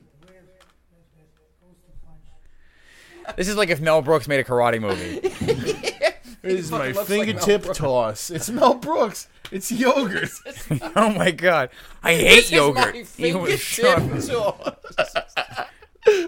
This 3.36 3.48
is 3.48 3.56
like 3.56 3.68
if 3.68 3.82
Mel 3.82 4.00
Brooks 4.00 4.26
made 4.26 4.40
a 4.40 4.44
karate 4.44 4.80
movie. 4.80 5.20
This 6.44 6.60
is 6.66 6.70
my 6.70 6.92
fucking 6.92 6.94
looks 6.94 6.96
like 6.96 7.06
Mel 7.08 7.26
fingertip 7.36 7.62
Brooks. 7.62 7.78
toss. 7.78 8.30
It's 8.30 8.50
Mel 8.50 8.74
Brooks. 8.74 9.28
It's 9.54 9.70
yogurt. 9.70 10.30
oh 10.96 11.10
my 11.10 11.30
god, 11.30 11.70
I 12.02 12.14
hate 12.16 12.28
This 12.28 12.44
is 12.46 12.50
yogurt. 12.50 12.92
my 12.92 13.04
Even 13.18 13.42
with 13.42 13.60
fingertip 13.60 14.24
sharp- 14.24 14.82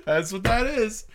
That's 0.04 0.32
what 0.32 0.44
that 0.44 0.66
is. 0.66 1.06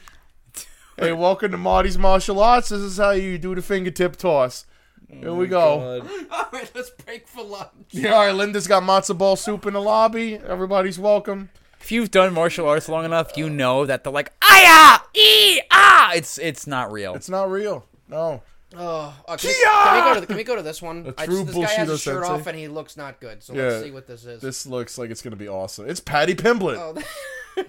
Hey, 0.98 1.14
welcome 1.14 1.52
to 1.52 1.58
Marty's 1.58 1.98
Martial 1.98 2.42
Arts. 2.42 2.68
This 2.68 2.82
is 2.82 2.98
how 2.98 3.12
you 3.12 3.38
do 3.38 3.56
the 3.56 3.62
fingertip 3.62 4.18
toss. 4.18 4.66
Here 5.10 5.34
we 5.34 5.48
go. 5.48 6.02
All 6.30 6.48
right, 6.52 6.70
let's 6.76 6.90
break 6.90 7.30
for 7.30 7.46
lunch. 7.46 7.70
Yeah, 7.92 8.12
all 8.12 8.26
right, 8.26 8.36
Linda's 8.36 8.68
got 8.68 8.84
matzo 8.84 9.18
ball 9.18 9.38
soup 9.38 9.66
in 9.66 9.72
the 9.72 9.82
lobby. 9.82 10.36
Everybody's 10.36 11.00
welcome. 11.00 11.50
If 11.80 11.94
you've 11.94 12.12
done 12.12 12.34
martial 12.34 12.68
arts 12.68 12.90
long 12.90 13.06
enough, 13.06 13.38
you 13.38 13.50
know 13.50 13.86
that 13.86 14.04
the 14.04 14.12
like 14.12 14.34
ah 14.44 15.08
e 15.16 15.62
ah. 15.72 16.12
It's 16.14 16.38
it's 16.38 16.68
not 16.68 16.92
real. 16.92 17.16
It's 17.16 17.30
not 17.30 17.50
real. 17.50 17.86
No. 18.10 18.44
Oh, 18.78 19.14
uh, 19.28 19.36
can, 19.38 19.50
we, 19.50 19.56
can 19.64 19.96
we 19.96 20.02
go 20.02 20.14
to 20.16 20.22
the, 20.22 20.28
can 20.28 20.36
we 20.38 20.44
go 20.46 20.56
to 20.56 20.62
this 20.62 20.82
one? 20.82 21.14
I 21.18 21.26
true 21.26 21.44
just, 21.44 21.48
this 21.58 21.66
guy 21.66 21.74
has 21.74 21.90
his 21.90 22.02
shirt 22.02 22.24
sensei. 22.24 22.34
off 22.42 22.48
and 22.48 22.58
he 22.58 22.68
looks 22.70 22.96
not 22.96 23.20
good. 23.20 23.44
So 23.44 23.54
Yeah. 23.54 23.64
let's 23.64 23.84
see 23.84 23.92
what 23.92 24.08
this 24.08 24.26
is. 24.26 24.42
This 24.42 24.66
looks 24.66 24.98
like 24.98 25.10
it's 25.10 25.22
going 25.22 25.32
to 25.32 25.38
be 25.38 25.50
awesome. 25.50 25.90
It's 25.90 26.00
Paddy 26.00 26.36
Pimblett. 26.36 26.78
oh, 26.78 26.96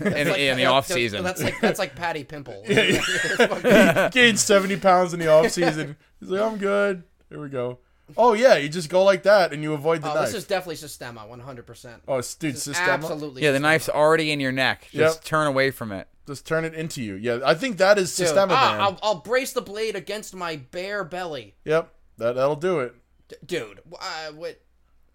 in, 0.00 0.06
in 0.08 0.56
the 0.56 0.64
that- 0.64 0.66
off 0.66 0.86
season. 0.86 1.22
That's 1.24 1.42
like 1.42 1.54
that's 1.60 1.78
like 1.78 1.94
Patty 1.96 2.24
Pimple. 2.24 2.62
Gained 2.66 4.38
70 4.38 4.76
pounds 4.76 5.14
in 5.14 5.20
the 5.20 5.28
off 5.28 5.50
season. 5.50 5.96
He's 6.20 6.28
like, 6.30 6.40
I'm 6.40 6.58
good. 6.58 7.02
Here 7.28 7.40
we 7.40 7.48
go. 7.48 7.78
Oh, 8.16 8.34
yeah, 8.34 8.56
you 8.56 8.68
just 8.68 8.88
go 8.88 9.02
like 9.02 9.24
that 9.24 9.52
and 9.52 9.62
you 9.64 9.72
avoid 9.72 10.00
the 10.02 10.10
Oh, 10.10 10.14
knife. 10.14 10.26
this 10.26 10.34
is 10.36 10.44
definitely 10.46 10.76
Systema, 10.76 11.22
100%. 11.28 12.00
oh, 12.06 12.18
s- 12.18 12.34
dude, 12.36 12.52
This 12.52 12.58
is 12.58 12.62
Systema. 12.76 12.92
absolutely. 12.92 13.42
yeah, 13.42 13.50
the 13.50 13.56
Systema. 13.56 13.68
knife's 13.68 13.88
already 13.88 14.30
in 14.30 14.38
your 14.38 14.52
neck. 14.52 14.86
Just 14.92 15.16
Yep. 15.18 15.24
turn 15.24 15.46
away 15.48 15.72
from 15.72 15.90
it. 15.90 16.06
Just 16.26 16.46
turn 16.46 16.64
it 16.64 16.74
into 16.74 17.02
you. 17.02 17.14
Yeah, 17.14 17.38
I 17.44 17.54
think 17.54 17.76
that 17.78 17.98
is 17.98 18.14
Dude, 18.16 18.26
Systema, 18.26 18.54
ah. 18.56 18.78
I'll, 18.80 18.98
I'll 19.02 19.20
brace 19.20 19.52
the 19.52 19.60
blade 19.62 19.94
against 19.94 20.34
my 20.34 20.56
bare 20.56 21.04
belly, 21.04 21.54
Yep, 21.64 21.92
that, 22.18 22.34
that'll 22.34 22.56
do 22.56 22.80
it. 22.80 22.94
D- 23.28 23.36
dude. 23.44 23.80
Uh, 24.00 24.32
what? 24.32 24.60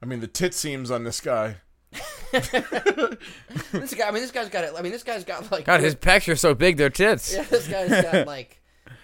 I 0.02 0.06
mean, 0.06 0.20
the 0.22 0.28
tit 0.28 0.54
seams 0.54 0.90
on 0.92 1.04
this 1.04 1.20
guy. 1.22 1.58
This 3.72 3.94
guy. 3.94 4.08
I 4.08 4.12
mean, 4.12 4.22
this 4.22 4.32
guy's 4.32 4.50
got 4.50 4.64
it. 4.64 4.74
I 4.78 4.82
mean, 4.82 4.92
this 4.92 5.04
guy's 5.04 5.24
got 5.24 5.52
like. 5.52 5.66
God, 5.66 5.82
his 5.82 5.96
pecs 5.98 6.32
are 6.32 6.36
so 6.36 6.54
big, 6.54 6.78
they're 6.78 6.90
tits. 6.90 7.34
Yeah, 7.34 7.44
this 7.44 7.68
guy's 7.68 7.90
got 7.90 8.26
like. 8.28 8.62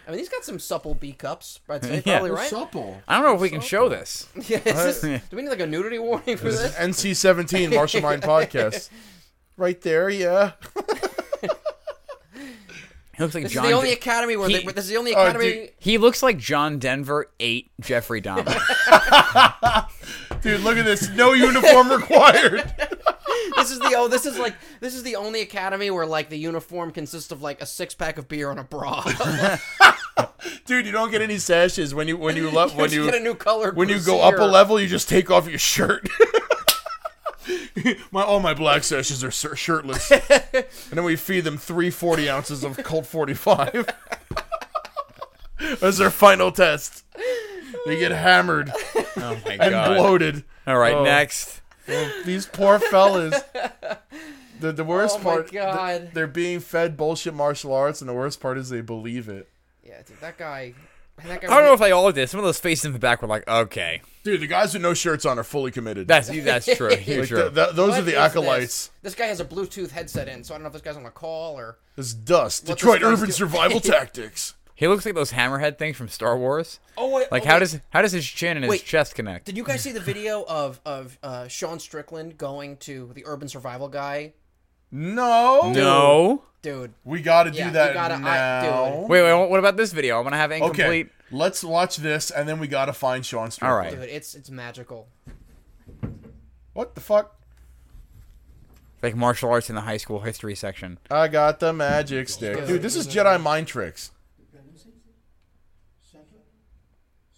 I 0.07 0.11
mean, 0.11 0.19
he's 0.19 0.29
got 0.29 0.45
some 0.45 0.57
supple 0.59 0.93
B 0.95 1.11
cups. 1.11 1.59
I'd 1.69 1.83
say 1.83 1.95
Yeah. 2.05 2.19
probably 2.19 2.31
right. 2.31 2.49
Supple. 2.49 3.01
I 3.07 3.15
don't 3.17 3.25
know 3.25 3.35
if 3.35 3.41
we 3.41 3.49
can 3.49 3.59
show 3.61 3.89
this. 3.89 4.27
Yeah, 4.47 4.59
is 4.65 5.01
this, 5.01 5.21
do 5.29 5.35
we 5.35 5.41
need 5.41 5.49
like 5.49 5.59
a 5.59 5.67
nudity 5.67 5.99
warning 5.99 6.37
for 6.37 6.45
This 6.45 6.61
this? 6.61 6.75
NC 6.75 7.15
17 7.15 7.73
Martial 7.73 8.01
Mind 8.01 8.21
Podcast. 8.21 8.89
Right 9.57 9.79
there, 9.81 10.09
yeah. 10.09 10.51
He 13.17 13.23
looks 13.23 13.33
like 13.35 13.43
This 13.45 13.53
John. 13.53 13.65
is 13.65 13.71
the 13.71 13.75
only 13.75 13.89
De- 13.89 13.95
academy 13.95 14.37
where 14.37 14.47
He- 14.47 14.59
they, 14.59 14.63
this 14.71 14.85
is 14.85 14.89
the 14.91 14.97
only 14.97 15.15
Oh, 15.15 15.23
academy. 15.23 15.51
dude. 15.51 15.69
he 15.79 15.97
looks 15.97 16.21
like 16.21 16.37
John 16.37 16.77
Denver 16.77 17.31
ate 17.39 17.71
Jeffrey 17.81 18.21
Dahmer. 18.21 18.45
Dude, 20.41 20.61
look 20.61 20.77
at 20.77 20.85
this. 20.85 21.09
No 21.09 21.33
uniform 21.33 21.89
required. 21.91 22.71
this 22.77 22.89
this 23.55 23.71
is 23.71 23.79
the 23.79 23.93
oh, 23.97 24.07
this 24.07 24.25
is 24.27 24.37
like 24.37 24.53
this 24.81 24.93
is 24.95 25.01
the 25.03 25.15
only 25.15 25.41
academy 25.41 25.89
where 25.89 26.05
like 26.05 26.29
the 26.29 26.37
uniform 26.37 26.91
consists 26.91 27.31
of 27.31 27.41
like 27.41 27.59
a 27.61 27.65
six 27.65 27.95
pack 27.95 28.17
of 28.19 28.27
beer 28.27 28.51
and 28.51 28.59
a 28.59 28.63
bra. 28.63 29.03
Dude, 30.65 30.85
you 30.85 30.91
don't 30.91 31.09
get 31.11 31.21
any 31.23 31.39
sashes 31.39 31.95
when 31.95 32.07
you 32.07 32.17
when 32.17 32.35
you 32.35 32.51
love 32.51 32.75
when 32.75 32.85
Just 32.85 32.95
you 32.95 33.05
get 33.05 33.15
a 33.15 33.19
new 33.23 33.33
color. 33.35 33.71
when 33.73 33.89
you 33.89 33.99
go 33.99 34.21
up 34.21 34.37
a 34.37 34.43
level. 34.43 34.79
You 34.79 34.87
just 34.87 35.09
take 35.09 35.31
off 35.31 35.49
your 35.49 35.59
shirt. 35.59 36.07
my 38.11 38.23
all 38.23 38.39
my 38.39 38.53
black 38.53 38.83
sashes 38.83 39.23
are 39.23 39.31
shirtless, 39.31 40.11
and 40.11 40.65
then 40.91 41.03
we 41.03 41.15
feed 41.15 41.41
them 41.43 41.57
three 41.57 41.89
forty 41.89 42.29
ounces 42.29 42.63
of 42.63 42.77
Colt 42.83 43.05
45 43.05 43.87
as 45.81 45.97
their 45.97 46.09
final 46.11 46.51
test. 46.51 47.03
They 47.85 47.97
get 47.99 48.11
hammered 48.11 48.71
Oh 48.95 49.37
my 49.45 49.51
and 49.51 49.71
god. 49.71 49.97
bloated. 49.97 50.43
All 50.65 50.77
right, 50.77 50.93
Oh. 50.93 51.03
next. 51.03 51.61
These 52.25 52.45
poor 52.47 52.79
fellas. 52.79 53.41
The, 54.59 54.71
the 54.73 54.83
worst 54.83 55.15
Oh 55.15 55.19
my 55.19 55.23
part, 55.23 55.51
God. 55.51 55.97
th- 55.99 56.13
they're 56.13 56.27
being 56.27 56.59
fed 56.59 56.97
bullshit 56.97 57.33
martial 57.33 57.73
arts, 57.73 58.01
and 58.01 58.09
the 58.09 58.13
worst 58.13 58.41
part 58.41 58.57
is 58.57 58.69
they 58.69 58.81
believe 58.81 59.29
it. 59.29 59.47
Yeah, 59.83 60.01
dude, 60.05 60.19
that 60.19 60.37
guy. 60.37 60.73
Man, 61.17 61.27
That 61.29 61.41
guy 61.41 61.47
I 61.47 61.55
don't 61.57 61.65
know 61.65 61.73
if 61.73 61.79
they 61.79 61.91
all 61.91 62.11
did. 62.11 62.29
Some 62.29 62.39
of 62.39 62.45
those 62.45 62.59
faces 62.59 62.85
in 62.85 62.93
the 62.93 62.99
back 62.99 63.21
were 63.21 63.27
like, 63.27 63.47
okay, 63.47 64.01
Dude, 64.23 64.41
the 64.41 64.47
guys 64.47 64.73
with 64.73 64.81
no 64.81 64.93
shirts 64.93 65.25
on 65.25 65.39
are 65.39 65.43
fully 65.43 65.71
committed. 65.71 66.07
that's 66.07 66.27
that's 66.29 66.65
true. 66.77 66.93
You're 66.95 67.19
Like, 67.21 67.27
true. 67.29 67.41
th- 67.43 67.53
th- 67.53 67.69
those 67.75 67.91
What 67.91 67.99
are 67.99 68.03
the 68.03 68.11
is 68.11 68.17
acolytes. 68.17 68.87
This? 68.87 69.13
This 69.13 69.15
guy 69.15 69.25
has 69.27 69.39
a 69.39 69.45
Bluetooth 69.45 69.91
headset 69.91 70.27
in, 70.27 70.43
so 70.43 70.53
I 70.53 70.57
don't 70.57 70.63
know 70.63 70.67
if 70.67 70.73
this 70.73 70.81
guy's 70.81 70.97
on 70.97 71.05
a 71.05 71.11
call 71.11 71.57
or. 71.57 71.77
This 71.95 72.13
dust. 72.13 72.67
What 72.67 72.77
Detroit 72.77 72.99
this 72.99 73.03
guy's 73.09 73.13
urban 73.19 73.25
do- 73.27 73.31
survival 73.31 73.79
tactics. 73.81 74.55
he 74.75 74.87
looks 74.87 75.05
like 75.05 75.15
those 75.15 75.31
hammerhead 75.31 75.77
things 75.77 75.95
from 75.95 76.09
Star 76.09 76.37
Wars. 76.37 76.79
Oh 76.97 77.09
wait, 77.15 77.31
Like 77.31 77.43
oh, 77.43 77.47
how 77.47 77.53
wait. 77.55 77.59
does 77.61 77.79
how 77.91 78.01
does 78.01 78.11
his 78.11 78.25
chin 78.25 78.57
and 78.57 78.65
his 78.65 78.81
chest 78.81 79.15
connect? 79.15 79.45
Did 79.45 79.55
you 79.55 79.63
guys 79.63 79.81
see 79.81 79.91
the 79.93 79.99
video 80.01 80.43
of 80.47 80.81
of 80.85 81.17
uh, 81.23 81.47
Sean 81.47 81.79
Strickland 81.79 82.37
going 82.37 82.77
to 82.77 83.11
the 83.15 83.23
urban 83.25 83.47
survival 83.47 83.87
guy? 83.87 84.33
No. 84.91 85.71
no. 85.73 86.43
Dude, 86.61 86.93
We 87.03 87.21
got 87.21 87.43
to 87.43 87.49
Yeah, 87.51 87.55
do 87.63 87.67
you 87.67 87.73
that 87.73 87.93
gotta- 87.93 88.15
I- 88.15 88.19
now. 88.19 88.99
dude. 89.01 89.09
Wait, 89.09 89.21
wait. 89.23 89.49
What 89.49 89.59
about 89.59 89.77
this 89.77 89.93
video? 89.93 90.17
I'm 90.17 90.23
gonna 90.23 90.37
have 90.37 90.51
it 90.51 90.55
okay. 90.55 90.65
incomplete. 90.65 91.09
Let's 91.31 91.63
watch 91.63 91.97
this, 91.97 92.31
and 92.31 92.47
then 92.49 92.59
we 92.59 92.67
got 92.67 92.85
to 92.85 92.93
find 92.93 93.25
Sean 93.25 93.51
Strickland. 93.51 93.73
All 93.73 93.77
right. 93.79 93.91
dude, 93.91 94.09
it's 94.09 94.33
it's 94.33 94.49
magical. 94.49 95.07
What 96.73 96.95
the 96.95 97.01
fuck? 97.01 97.35
Like 99.03 99.15
martial 99.15 99.49
arts 99.51 99.69
in 99.69 99.75
the 99.75 99.81
high 99.81 99.97
school 99.97 100.21
history 100.21 100.55
section. 100.55 100.97
I 101.11 101.27
got 101.27 101.59
the 101.59 101.71
magic 101.73 102.27
stick. 102.29 102.65
Dude, 102.65 102.81
this 102.81 102.95
is 102.95 103.07
Jedi 103.07 103.39
mind 103.41 103.67
tricks. 103.67 104.11
Center 106.11 106.23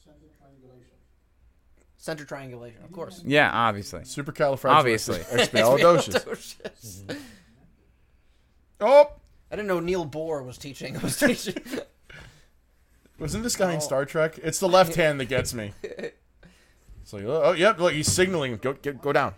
Center 0.03 0.15
triangulation, 0.38 0.95
Center 1.97 2.26
triangulation, 2.26 2.84
of 2.84 2.91
course. 2.91 3.21
Yeah, 3.26 3.49
obviously. 3.51 4.01
Supercalifragilistic. 4.01 4.69
Obviously. 4.69 5.17
Expialidocious. 5.31 7.17
Oh! 8.81 9.11
I 9.51 9.56
didn't 9.56 9.68
know 9.68 9.80
Neil 9.80 10.06
Bohr 10.06 10.45
was 10.45 10.57
teaching. 10.57 10.95
I 10.97 10.99
was 11.01 11.18
teaching. 11.18 11.56
Wasn't 13.18 13.43
this 13.43 13.56
guy 13.56 13.72
in 13.72 13.77
Oh. 13.77 13.81
Star 13.81 14.06
Trek? 14.06 14.39
It's 14.43 14.60
the 14.60 14.69
left 14.69 14.95
hand 14.95 15.19
that 15.19 15.26
gets 15.26 15.53
me. 15.53 15.73
It's 17.01 17.14
like, 17.14 17.23
oh, 17.23 17.41
oh 17.45 17.51
yep, 17.53 17.80
look, 17.80 17.93
he's 17.93 18.11
signaling. 18.11 18.56
Go, 18.57 18.73
get, 18.73 19.01
go 19.01 19.11
down. 19.11 19.34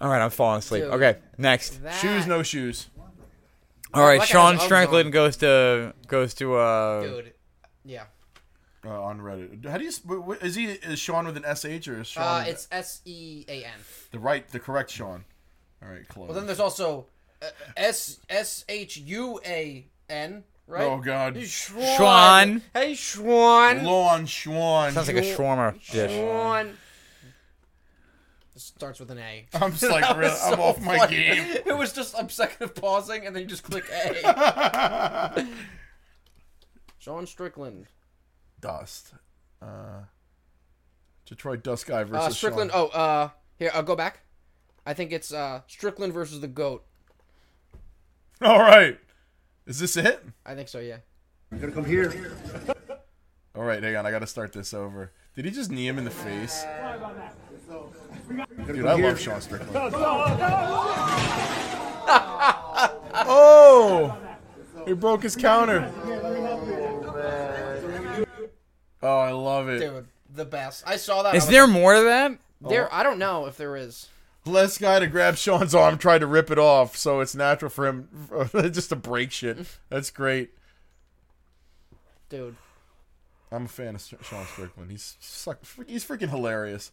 All 0.00 0.08
right, 0.08 0.22
I'm 0.22 0.30
falling 0.30 0.58
asleep. 0.58 0.84
Dude. 0.84 0.92
Okay, 0.94 1.16
next. 1.38 1.82
That- 1.82 1.94
Shoes, 1.94 2.26
no 2.26 2.42
shoes. 2.42 2.88
All 3.94 4.02
right, 4.02 4.20
That 4.20 4.26
guy 4.28 4.32
Sean 4.32 4.54
has 4.54 4.62
Strickland 4.64 5.12
goes 5.12 5.38
to 5.38 5.94
goes 6.06 6.34
to 6.34 6.54
uh. 6.56 7.00
dude. 7.00 7.32
Yeah. 7.84 8.04
Uh, 8.88 9.02
on 9.02 9.20
Reddit. 9.20 9.66
How 9.66 9.76
do 9.76 9.84
you? 9.84 10.32
Is 10.40 10.54
he 10.54 10.66
is 10.66 10.98
Sean 10.98 11.26
with 11.26 11.36
an 11.36 11.42
sh 11.54 11.88
or 11.88 12.00
is 12.00 12.06
Sean 12.06 12.22
Uh, 12.22 12.44
it's 12.46 12.66
S 12.72 13.02
E 13.04 13.44
A 13.46 13.64
N. 13.64 13.72
the 14.12 14.18
right, 14.18 14.48
the 14.48 14.58
correct 14.58 14.90
Sean? 14.90 15.24
All 15.82 15.90
right, 15.90 16.08
close. 16.08 16.28
Well, 16.28 16.34
then 16.34 16.46
there's 16.46 16.60
also 16.60 17.04
uh, 17.42 17.46
S 17.76 18.18
S 18.30 18.64
H 18.66 18.96
U 18.96 19.40
A 19.44 19.86
N, 20.08 20.42
right? 20.66 20.84
oh 20.84 20.98
God, 21.04 21.36
Hey, 21.36 21.42
Schwan. 21.42 22.62
Hey, 22.72 22.92
Schwan. 22.92 23.82
Lon 23.82 24.24
Schwan. 24.26 24.92
Sounds 24.92 25.08
like 25.08 25.16
a 25.16 25.20
shawarma 25.20 25.74
dish. 25.90 26.10
Schwan. 26.10 26.72
It 28.54 28.60
starts 28.62 29.00
with 29.00 29.10
an 29.10 29.18
A. 29.18 29.46
I'm 29.54 29.72
just 29.72 29.82
like, 29.82 30.16
really, 30.16 30.30
was 30.30 30.42
I'm 30.44 30.54
so 30.54 30.62
off 30.62 30.80
my 30.80 31.06
game. 31.08 31.58
It 31.66 31.76
was 31.76 31.92
just 31.92 32.14
a 32.18 32.26
second 32.30 32.64
of 32.64 32.74
pausing, 32.74 33.26
and 33.26 33.36
then 33.36 33.42
you 33.42 33.48
just 33.48 33.64
click 33.64 33.84
A. 33.92 35.46
Sean 36.98 37.26
Strickland. 37.26 37.86
Dust. 38.60 39.14
Uh, 39.62 40.02
Detroit 41.26 41.62
Dust 41.62 41.86
Guy 41.86 42.04
versus 42.04 42.26
Uh, 42.26 42.30
Strickland. 42.30 42.70
Sean. 42.70 42.90
Oh, 42.92 42.98
uh, 42.98 43.28
here, 43.56 43.70
I'll 43.74 43.82
go 43.82 43.96
back. 43.96 44.20
I 44.86 44.94
think 44.94 45.12
it's 45.12 45.32
uh, 45.32 45.60
Strickland 45.66 46.12
versus 46.14 46.40
the 46.40 46.48
Goat. 46.48 46.84
All 48.40 48.58
right, 48.60 48.98
is 49.66 49.78
this 49.80 49.96
it? 49.96 50.24
I 50.46 50.54
think 50.54 50.68
so, 50.68 50.78
yeah. 50.78 50.98
You're 51.50 51.60
gonna 51.60 51.72
come 51.72 51.84
here. 51.84 52.32
All 53.54 53.64
right, 53.64 53.82
hang 53.82 53.96
on, 53.96 54.06
I 54.06 54.10
got 54.10 54.20
to 54.20 54.26
start 54.26 54.52
this 54.52 54.72
over. 54.72 55.12
Did 55.34 55.44
he 55.44 55.50
just 55.50 55.70
knee 55.70 55.86
him 55.88 55.98
in 55.98 56.04
the 56.04 56.10
face? 56.10 56.64
Dude, 58.66 58.86
I 58.86 58.94
love 58.94 59.18
Sean 59.20 59.40
Strickland. 59.40 59.74
oh, 63.26 64.16
he 64.86 64.92
broke 64.92 65.22
his 65.22 65.34
counter. 65.36 65.90
Oh, 69.02 69.18
I 69.18 69.30
love 69.32 69.68
it. 69.68 69.80
Dude, 69.80 70.06
the 70.34 70.44
best. 70.44 70.84
I 70.86 70.96
saw 70.96 71.22
that. 71.22 71.34
Is 71.34 71.48
I 71.48 71.50
there 71.50 71.66
like, 71.66 71.72
more 71.72 71.94
to 71.94 72.02
that? 72.02 72.38
There, 72.60 72.92
I 72.92 73.02
don't 73.02 73.18
know 73.18 73.46
if 73.46 73.56
there 73.56 73.76
is. 73.76 74.08
Last 74.44 74.80
guy 74.80 74.98
to 74.98 75.06
grab 75.06 75.36
Sean's 75.36 75.74
arm 75.74 75.98
tried 75.98 76.20
to 76.20 76.26
rip 76.26 76.50
it 76.50 76.58
off, 76.58 76.96
so 76.96 77.20
it's 77.20 77.34
natural 77.34 77.70
for 77.70 77.86
him 77.86 78.08
just 78.72 78.88
to 78.88 78.96
break 78.96 79.30
shit. 79.30 79.58
That's 79.90 80.10
great. 80.10 80.50
Dude. 82.28 82.56
I'm 83.50 83.64
a 83.64 83.68
fan 83.68 83.94
of 83.94 84.00
Sh- 84.02 84.14
Sean 84.22 84.44
Strickland. 84.46 84.90
He's 84.90 85.16
suck, 85.20 85.60
he's 85.86 86.04
freaking 86.04 86.28
hilarious. 86.30 86.92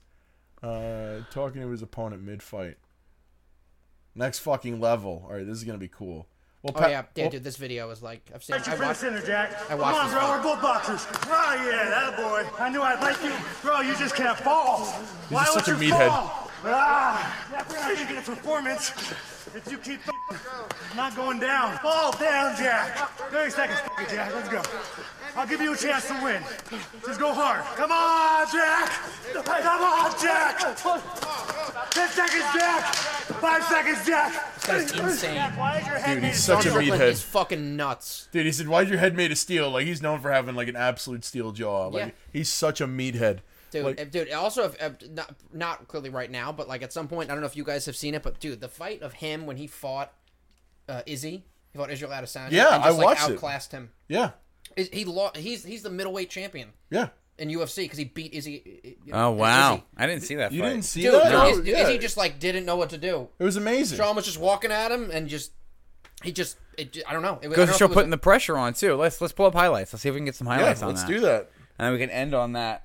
Uh, 0.64 1.20
talking 1.32 1.62
to 1.62 1.70
his 1.70 1.82
opponent 1.82 2.24
mid 2.24 2.42
fight. 2.42 2.78
Next 4.16 4.40
fucking 4.40 4.80
level. 4.80 5.26
All 5.28 5.36
right, 5.36 5.46
this 5.46 5.58
is 5.58 5.64
gonna 5.64 5.78
be 5.78 5.90
cool. 5.90 6.28
Well, 6.66 6.74
Oh 6.76 6.80
Pat- 6.80 6.90
yeah, 6.90 7.04
yeah, 7.16 7.24
well, 7.26 7.30
dude. 7.32 7.44
This 7.44 7.58
video 7.58 7.92
is 7.92 8.02
like 8.02 8.28
I've 8.34 8.44
seen. 8.44 8.56
Thank 8.56 8.66
you 8.66 8.74
I 8.74 8.76
for 8.76 8.82
the 8.82 8.88
watched. 8.88 9.00
center, 9.02 9.22
Jack. 9.22 9.54
I 9.54 9.66
Come 9.68 9.80
watched 9.82 10.00
on, 10.00 10.10
bro. 10.10 10.20
fight. 10.20 10.38
We're 10.38 10.44
both 10.56 10.62
boxers. 10.64 11.08
Oh, 11.28 11.70
yeah, 11.70 11.90
that 11.92 12.18
boy. 12.18 12.64
I 12.64 12.70
knew 12.70 12.82
I'd 12.82 13.00
like 13.02 13.22
you. 13.24 13.34
Bro, 13.62 13.82
you 13.82 13.96
just 13.98 14.16
can't 14.16 14.36
fall. 14.40 14.80
Why 15.30 15.44
just 15.44 15.56
would 15.58 15.66
such 15.66 15.80
a 15.80 15.86
you 15.86 15.92
meathead. 15.94 16.08
fall? 16.08 16.50
Ah, 16.66 17.46
that's 17.52 17.72
pretty 17.86 18.06
good 18.12 18.24
performance. 18.26 18.90
If 19.54 19.68
you 19.72 19.78
keep 19.78 20.00
not 20.96 21.16
going 21.16 21.40
down, 21.40 21.78
fall 21.80 22.12
down, 22.14 22.56
Jack. 22.58 23.10
30 23.32 23.52
seconds, 23.52 23.80
Jack. 24.10 24.34
Let's 24.34 24.50
go. 24.50 24.62
I'll 25.36 25.46
give 25.48 25.62
you 25.62 25.74
a 25.74 25.78
chance 25.78 26.08
to 26.08 26.14
win. 26.24 26.42
Just 27.06 27.20
go 27.20 27.34
hard. 27.34 27.64
Come 27.76 27.92
on, 27.92 28.48
Jack. 28.52 28.90
Come 29.34 29.82
on, 29.82 30.12
Jack. 30.22 30.60
10 31.92 32.10
seconds, 32.10 32.46
Jack. 32.54 32.96
Five 33.36 33.64
seconds, 33.66 34.06
Jack. 34.06 34.56
This 34.62 34.92
guy's 34.92 35.00
insane. 35.00 35.42
Why 35.58 35.78
is 35.80 35.86
your 35.88 35.98
head 35.98 36.16
Dude, 36.16 36.24
he's 36.24 36.44
such 36.44 36.60
a 36.66 36.70
Sean 36.70 36.72
Strickland 36.72 37.02
meathead. 37.02 37.12
is 37.12 37.22
fucking 37.22 37.76
nuts. 37.76 38.28
dude, 38.32 38.46
he 38.46 38.52
said, 38.52 38.68
"Why's 38.68 38.90
your 38.90 38.98
head 39.00 39.16
made 39.16 39.32
of 39.32 39.38
steel?" 39.38 39.70
Like 39.70 39.86
he's 39.86 40.02
known 40.02 40.22
for 40.22 40.32
having 40.32 40.56
like 40.56 40.68
an 40.70 40.76
absolute 40.76 41.24
steel 41.26 41.52
jaw. 41.52 41.88
Like 41.88 42.06
Yeah. 42.08 42.12
he's 42.32 42.50
such 42.50 42.80
a 42.82 42.88
meathead. 42.88 43.40
Dude, 43.76 43.86
Like- 43.86 44.02
uh, 44.02 44.04
dude. 44.06 44.32
Also, 44.32 44.64
if, 44.66 44.82
uh, 44.82 44.90
not 45.12 45.36
not 45.54 45.88
clearly 45.88 46.10
right 46.10 46.30
now, 46.32 46.52
but 46.52 46.68
like 46.68 46.82
at 46.82 46.92
some 46.94 47.08
point, 47.08 47.30
I 47.30 47.34
don't 47.34 47.42
know 47.42 47.48
if 47.48 47.56
you 47.58 47.64
guys 47.64 47.86
have 47.86 47.96
seen 47.96 48.14
it, 48.16 48.24
but 48.24 48.40
dude, 48.40 48.62
the 48.62 48.68
fight 48.70 49.02
of 49.02 49.14
him 49.14 49.46
when 49.46 49.58
he 49.58 49.68
fought 49.68 50.14
uh, 50.90 51.02
Izzy, 51.06 51.44
he 51.72 51.78
fought 51.78 51.92
Israel 51.92 52.12
Adesanya, 52.12 52.52
Yeah, 52.52 52.76
and 52.76 52.84
just, 52.84 52.86
I 52.86 52.90
like, 52.98 53.06
watched 53.06 53.30
it. 53.30 53.34
outclassed 53.34 53.72
him. 53.72 53.92
Yeah, 54.08 54.32
Is- 54.76 54.90
He 54.92 55.04
lost. 55.06 55.38
He's 55.38 55.64
he's 55.64 55.84
the 55.84 55.90
middleweight 55.90 56.30
champion 56.30 56.70
yeah. 56.90 57.10
in 57.38 57.50
UFC 57.50 57.78
because 57.84 57.98
he 57.98 58.06
beat 58.06 58.34
Izzy. 58.34 58.98
uh, 59.12 59.16
Oh 59.16 59.28
uh, 59.28 59.32
wow, 59.32 59.74
Izzy. 59.74 59.84
I 59.98 60.08
didn't 60.08 60.24
see 60.24 60.36
that. 60.36 60.52
You 60.52 60.62
fight. 60.62 60.70
didn't 60.70 60.86
see 60.86 61.02
Dude, 61.02 61.14
that? 61.14 61.32
no, 61.32 61.44
No, 61.44 61.50
Iz- 61.60 61.68
yeah. 61.68 61.82
Izzy 61.82 61.98
just 61.98 62.18
like 62.18 62.40
didn't 62.40 62.66
know 62.66 62.76
what 62.76 62.90
to 62.92 62.98
do. 62.98 63.28
it 63.40 63.44
was 63.44 63.58
amazing. 63.58 63.98
Sean 63.98 64.16
was 64.16 64.26
just 64.26 64.40
walking 64.40 64.72
at 64.72 64.92
him 64.92 65.10
and 65.12 65.28
just 65.28 65.52
he 66.24 66.32
just 66.32 66.58
it, 66.78 66.98
I 67.08 67.14
don't 67.14 67.22
know. 67.24 67.40
It, 67.42 67.48
was- 67.50 67.58
I 67.58 67.62
Goes 67.62 67.66
don't 67.68 67.74
to 67.74 67.80
show 67.80 67.86
if 67.86 67.92
it 67.92 67.94
putting 67.96 68.10
the 68.12 68.18
pressure 68.18 68.58
on 68.58 68.74
too. 68.74 68.96
Let's 68.96 69.20
let's 69.22 69.34
pull 69.34 69.46
up 69.48 69.54
highlights. 69.54 69.92
Let's 69.92 70.04
see 70.04 70.10
if 70.10 70.16
we 70.16 70.20
can 70.20 70.26
get 70.26 70.36
some 70.36 70.48
yeah, 70.48 70.56
highlights 70.56 70.82
on 70.82 70.90
let's 70.90 71.02
that. 71.04 71.08
do 71.10 71.20
that. 71.22 71.50
And 71.78 71.88
then 71.88 71.92
we 71.94 72.00
can 72.00 72.10
end 72.10 72.34
on 72.34 72.54
that. 72.54 72.85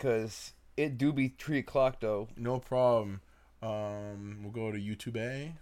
Cause 0.00 0.54
it 0.78 0.96
do 0.96 1.12
be 1.12 1.34
three 1.38 1.58
o'clock 1.58 2.00
though. 2.00 2.28
No 2.34 2.58
problem. 2.58 3.20
Um, 3.62 4.38
we'll 4.42 4.50
go 4.50 4.72
to 4.72 4.78
YouTube 4.78 5.16
A. 5.18 5.52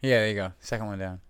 Yeah, 0.00 0.20
there 0.20 0.28
you 0.28 0.34
go. 0.34 0.52
Second 0.58 0.86
one 0.86 0.98
down. 0.98 1.20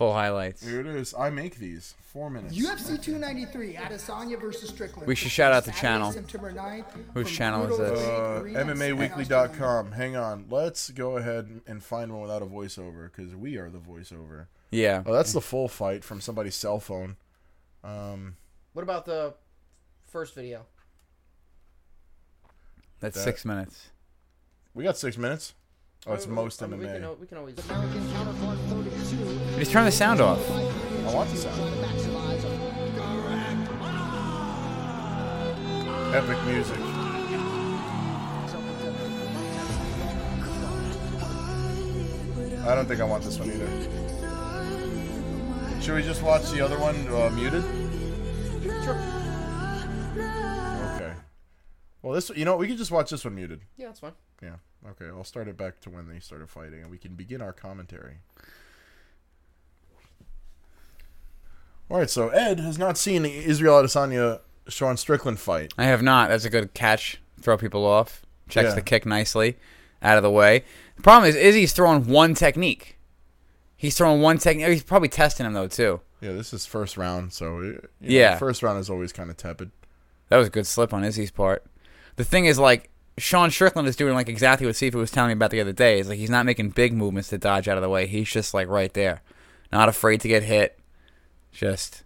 Full 0.00 0.14
highlights. 0.14 0.66
Here 0.66 0.80
it 0.80 0.86
is. 0.86 1.12
I 1.12 1.28
make 1.28 1.56
these. 1.56 1.94
Four 2.10 2.30
minutes. 2.30 2.54
UFC 2.56 3.00
293, 3.02 3.74
Adesanya 3.74 4.40
versus 4.40 4.70
Strickland. 4.70 5.06
We 5.06 5.14
should 5.14 5.30
shout 5.30 5.52
out 5.52 5.66
the 5.66 5.72
channel. 5.72 6.10
September 6.10 6.50
9th, 6.50 6.86
Whose 7.12 7.30
channel 7.30 7.64
is 7.66 7.76
Brutal 7.76 7.94
this? 7.94 8.44
League 8.44 8.56
Uh, 8.56 8.64
MMAweekly.com. 8.64 9.92
Hang 9.92 10.16
on. 10.16 10.46
Let's 10.48 10.88
go 10.88 11.18
ahead 11.18 11.60
and 11.66 11.84
find 11.84 12.10
one 12.14 12.22
without 12.22 12.40
a 12.40 12.46
voiceover 12.46 13.10
because 13.14 13.36
we 13.36 13.58
are 13.58 13.68
the 13.68 13.76
voiceover. 13.78 14.46
Yeah. 14.70 15.02
Oh, 15.04 15.12
that's 15.12 15.34
the 15.34 15.42
full 15.42 15.68
fight 15.68 16.02
from 16.02 16.22
somebody's 16.22 16.54
cell 16.54 16.80
phone. 16.80 17.16
Um, 17.84 18.36
What 18.72 18.82
about 18.82 19.04
the 19.04 19.34
first 20.08 20.34
video? 20.34 20.64
That's 23.00 23.16
that- 23.16 23.22
six 23.24 23.44
minutes. 23.44 23.90
we 24.72 24.82
got 24.82 24.96
six 24.96 25.18
minutes. 25.18 25.52
Oh, 26.06 26.14
it's 26.14 26.26
most 26.26 26.62
I 26.62 26.66
mean, 26.68 26.80
We 26.80 26.86
MMA. 26.86 27.00
can, 27.00 27.20
we 27.20 27.26
can 27.26 27.36
always. 27.36 28.79
Just 29.60 29.72
turn 29.72 29.84
the 29.84 29.92
sound 29.92 30.22
off. 30.22 30.40
I 30.50 31.14
want 31.14 31.28
the 31.28 31.36
sound. 31.36 31.60
Epic 36.14 36.42
music. 36.46 36.78
I 42.66 42.74
don't 42.74 42.86
think 42.86 43.02
I 43.02 43.04
want 43.04 43.22
this 43.22 43.38
one 43.38 43.50
either. 43.50 43.68
Should 45.82 45.94
we 45.94 46.02
just 46.04 46.22
watch 46.22 46.50
the 46.52 46.62
other 46.62 46.78
one 46.78 46.96
uh, 47.08 47.28
muted? 47.28 47.62
Sure. 48.82 48.98
Okay. 50.94 51.12
Well, 52.00 52.14
this 52.14 52.30
you 52.30 52.46
know 52.46 52.56
we 52.56 52.66
can 52.66 52.78
just 52.78 52.90
watch 52.90 53.10
this 53.10 53.26
one 53.26 53.34
muted. 53.34 53.60
Yeah, 53.76 53.88
that's 53.88 54.00
fine. 54.00 54.14
Yeah. 54.42 54.56
Okay. 54.92 55.08
I'll 55.08 55.22
start 55.22 55.48
it 55.48 55.58
back 55.58 55.80
to 55.80 55.90
when 55.90 56.08
they 56.08 56.18
started 56.18 56.48
fighting, 56.48 56.80
and 56.80 56.90
we 56.90 56.96
can 56.96 57.14
begin 57.14 57.42
our 57.42 57.52
commentary. 57.52 58.20
All 61.90 61.98
right. 61.98 62.08
So 62.10 62.28
Ed 62.28 62.60
has 62.60 62.78
not 62.78 62.96
seen 62.96 63.22
the 63.22 63.44
Israel 63.44 63.82
Adesanya 63.82 64.40
Sean 64.68 64.96
Strickland 64.96 65.38
fight. 65.40 65.72
I 65.76 65.84
have 65.84 66.02
not. 66.02 66.28
That's 66.28 66.44
a 66.44 66.50
good 66.50 66.72
catch. 66.74 67.20
Throw 67.40 67.56
people 67.56 67.84
off. 67.84 68.22
Checks 68.48 68.70
Yeah. 68.70 68.74
the 68.76 68.82
kick 68.82 69.04
nicely. 69.06 69.56
Out 70.02 70.16
of 70.16 70.22
the 70.22 70.30
way. 70.30 70.64
The 70.96 71.02
problem 71.02 71.28
is 71.28 71.36
Izzy's 71.36 71.72
throwing 71.72 72.06
one 72.06 72.34
technique. 72.34 72.96
He's 73.76 73.96
throwing 73.96 74.20
one 74.22 74.38
technique. 74.38 74.68
He's 74.68 74.82
probably 74.82 75.08
testing 75.08 75.44
him 75.46 75.52
though 75.52 75.68
too. 75.68 76.00
Yeah, 76.20 76.32
this 76.32 76.52
is 76.52 76.66
first 76.66 76.96
round, 76.98 77.32
so 77.32 77.60
you 77.60 77.72
know, 77.72 77.80
Yeah. 78.00 78.36
first 78.38 78.62
round 78.62 78.78
is 78.78 78.90
always 78.90 79.12
kind 79.12 79.30
of 79.30 79.36
tepid. 79.38 79.70
That 80.28 80.36
was 80.36 80.48
a 80.48 80.50
good 80.50 80.66
slip 80.66 80.92
on 80.92 81.02
Izzy's 81.04 81.30
part. 81.30 81.64
The 82.16 82.24
thing 82.24 82.44
is, 82.44 82.58
like, 82.58 82.90
Sean 83.16 83.50
Strickland 83.50 83.88
is 83.88 83.96
doing 83.96 84.14
like 84.14 84.28
exactly 84.28 84.66
what 84.66 84.74
Sifu 84.76 84.94
was 84.94 85.10
telling 85.10 85.28
me 85.28 85.32
about 85.34 85.50
the 85.50 85.60
other 85.60 85.72
day. 85.72 85.98
Is 85.98 86.08
like 86.08 86.18
he's 86.18 86.30
not 86.30 86.46
making 86.46 86.70
big 86.70 86.92
movements 86.94 87.28
to 87.30 87.38
dodge 87.38 87.68
out 87.68 87.76
of 87.76 87.82
the 87.82 87.88
way. 87.88 88.06
He's 88.06 88.28
just 88.28 88.52
like 88.54 88.68
right 88.68 88.92
there, 88.94 89.20
not 89.72 89.88
afraid 89.88 90.20
to 90.22 90.28
get 90.28 90.42
hit. 90.42 90.78
Just 91.52 92.04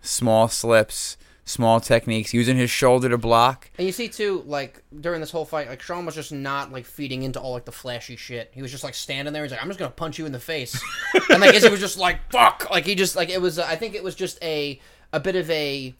small 0.00 0.48
slips, 0.48 1.16
small 1.44 1.80
techniques, 1.80 2.34
using 2.34 2.56
his 2.56 2.70
shoulder 2.70 3.08
to 3.08 3.18
block. 3.18 3.70
And 3.78 3.86
you 3.86 3.92
see 3.92 4.08
too, 4.08 4.42
like 4.46 4.82
during 5.00 5.20
this 5.20 5.30
whole 5.30 5.44
fight, 5.44 5.68
like 5.68 5.80
Sean 5.82 6.04
was 6.04 6.14
just 6.14 6.32
not 6.32 6.72
like 6.72 6.84
feeding 6.84 7.22
into 7.22 7.40
all 7.40 7.52
like 7.52 7.64
the 7.64 7.72
flashy 7.72 8.16
shit. 8.16 8.50
He 8.52 8.62
was 8.62 8.70
just 8.70 8.84
like 8.84 8.94
standing 8.94 9.32
there. 9.32 9.42
He's 9.42 9.52
like, 9.52 9.62
"I'm 9.62 9.68
just 9.68 9.78
gonna 9.78 9.90
punch 9.90 10.18
you 10.18 10.26
in 10.26 10.32
the 10.32 10.40
face," 10.40 10.80
and 11.30 11.40
like 11.40 11.54
Izzy 11.54 11.68
was 11.68 11.80
just 11.80 11.98
like, 11.98 12.30
"Fuck!" 12.30 12.70
Like 12.70 12.84
he 12.86 12.94
just 12.94 13.16
like 13.16 13.28
it 13.28 13.40
was. 13.40 13.58
Uh, 13.58 13.66
I 13.68 13.76
think 13.76 13.94
it 13.94 14.02
was 14.02 14.14
just 14.14 14.42
a 14.42 14.80
a 15.12 15.20
bit 15.20 15.36
of 15.36 15.48
a. 15.50 15.94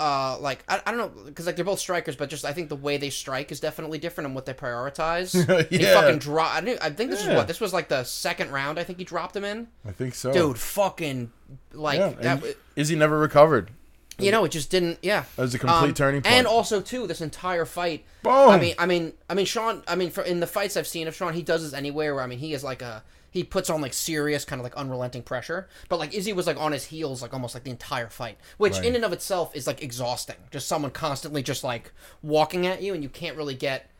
Uh, 0.00 0.36
like 0.40 0.64
I, 0.68 0.82
I 0.84 0.90
don't 0.90 0.98
know, 0.98 1.24
because 1.24 1.46
like 1.46 1.54
they're 1.54 1.64
both 1.64 1.78
strikers, 1.78 2.16
but 2.16 2.28
just 2.28 2.44
I 2.44 2.52
think 2.52 2.68
the 2.68 2.76
way 2.76 2.96
they 2.96 3.10
strike 3.10 3.52
is 3.52 3.60
definitely 3.60 3.98
different 3.98 4.26
and 4.26 4.34
what 4.34 4.44
they 4.44 4.52
prioritize. 4.52 5.34
yeah. 5.70 5.78
He 5.78 5.84
fucking 5.84 6.18
drop. 6.18 6.52
I, 6.54 6.60
knew, 6.60 6.76
I 6.82 6.90
think 6.90 7.10
this 7.10 7.22
is 7.22 7.28
what 7.28 7.46
this 7.46 7.60
was 7.60 7.72
like 7.72 7.88
the 7.88 8.02
second 8.02 8.50
round. 8.50 8.78
I 8.78 8.84
think 8.84 8.98
he 8.98 9.04
dropped 9.04 9.36
him 9.36 9.44
in. 9.44 9.68
I 9.86 9.92
think 9.92 10.16
so, 10.16 10.32
Dude, 10.32 10.58
fucking 10.58 11.30
like 11.72 11.98
Yeah, 11.98 12.08
that. 12.10 12.42
and 12.44 12.54
Izzy 12.74 12.96
never 12.96 13.18
recovered. 13.18 13.70
You 14.18 14.30
know, 14.30 14.44
it 14.44 14.50
just 14.50 14.70
didn't. 14.70 14.98
Yeah, 15.02 15.24
That 15.36 15.42
was 15.42 15.54
a 15.54 15.58
complete 15.58 15.88
Um, 15.88 15.94
turning 15.94 16.22
point. 16.22 16.34
And 16.34 16.46
also, 16.46 16.80
too, 16.80 17.06
this 17.08 17.20
entire 17.20 17.64
fight. 17.64 18.04
Boom! 18.22 18.50
I 18.50 18.58
mean, 18.58 18.74
I 18.78 18.86
mean, 18.86 19.12
I 19.28 19.34
mean, 19.34 19.46
Sean. 19.46 19.82
I 19.88 19.96
mean, 19.96 20.10
for, 20.10 20.22
in 20.22 20.38
the 20.40 20.46
fights 20.46 20.76
I've 20.76 20.86
seen 20.86 21.08
of 21.08 21.14
Sean, 21.16 21.34
he 21.34 21.42
does 21.42 21.62
this 21.64 21.72
anywhere. 21.72 22.14
Where 22.14 22.22
I 22.22 22.26
mean, 22.28 22.38
he 22.38 22.52
is 22.54 22.62
like 22.62 22.80
a 22.82 23.02
he 23.34 23.42
puts 23.44 23.68
on 23.68 23.80
like 23.82 23.92
serious 23.92 24.44
kind 24.44 24.60
of 24.60 24.64
like 24.64 24.76
unrelenting 24.76 25.22
pressure. 25.22 25.68
But 25.88 25.98
like 25.98 26.14
Izzy 26.14 26.32
was 26.32 26.46
like 26.46 26.56
on 26.56 26.70
his 26.72 26.84
heels 26.84 27.20
like 27.20 27.34
almost 27.34 27.52
like 27.54 27.64
the 27.64 27.70
entire 27.72 28.08
fight, 28.08 28.38
which 28.58 28.74
Right. 28.76 28.84
in 28.86 28.94
and 28.94 29.04
of 29.04 29.12
itself 29.12 29.54
is 29.56 29.66
like 29.66 29.82
exhausting. 29.82 30.36
Just 30.52 30.68
someone 30.68 30.92
constantly 30.92 31.42
just 31.42 31.64
like 31.64 31.92
walking 32.22 32.64
at 32.66 32.80
you, 32.80 32.94
and 32.94 33.02
you 33.02 33.08
can't 33.08 33.36
really 33.36 33.54
get. 33.56 33.90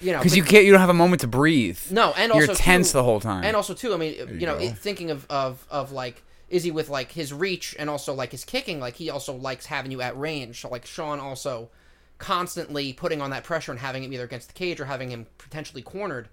You 0.00 0.12
know, 0.12 0.18
Because 0.18 0.36
you 0.36 0.44
can't, 0.44 0.64
you 0.64 0.70
don't 0.70 0.80
have 0.80 0.88
a 0.90 0.94
moment 0.94 1.22
to 1.22 1.26
breathe. 1.26 1.80
no, 1.90 2.12
and 2.16 2.32
you're 2.32 2.42
also 2.48 2.54
tense 2.54 2.92
too- 2.92 2.98
the 2.98 3.02
whole 3.02 3.18
time. 3.18 3.42
And 3.42 3.56
also 3.56 3.74
too, 3.74 3.92
I 3.92 3.96
mean, 3.96 4.14
you, 4.38 4.46
know, 4.46 4.56
it, 4.56 4.78
thinking 4.78 5.10
of, 5.10 5.26
of 5.28 5.66
of 5.68 5.90
like 5.90 6.22
Izzy 6.48 6.70
with 6.70 6.88
like 6.88 7.10
his 7.10 7.32
reach 7.32 7.74
and 7.76 7.90
also 7.90 8.14
like 8.14 8.30
his 8.30 8.44
kicking, 8.44 8.78
like 8.78 8.94
he 8.94 9.10
also 9.10 9.32
likes 9.34 9.66
having 9.66 9.90
you 9.90 10.00
at 10.00 10.16
range. 10.16 10.60
So 10.60 10.68
like 10.68 10.86
Sean 10.86 11.18
also 11.18 11.70
constantly 12.18 12.92
putting 12.92 13.20
on 13.20 13.30
that 13.30 13.42
pressure 13.44 13.72
and 13.72 13.80
having 13.80 14.04
him 14.04 14.12
either 14.12 14.24
against 14.24 14.48
the 14.48 14.54
cage 14.54 14.78
or 14.80 14.84
having 14.84 15.10
him 15.10 15.26
potentially 15.38 15.82
cornered. 15.82 16.28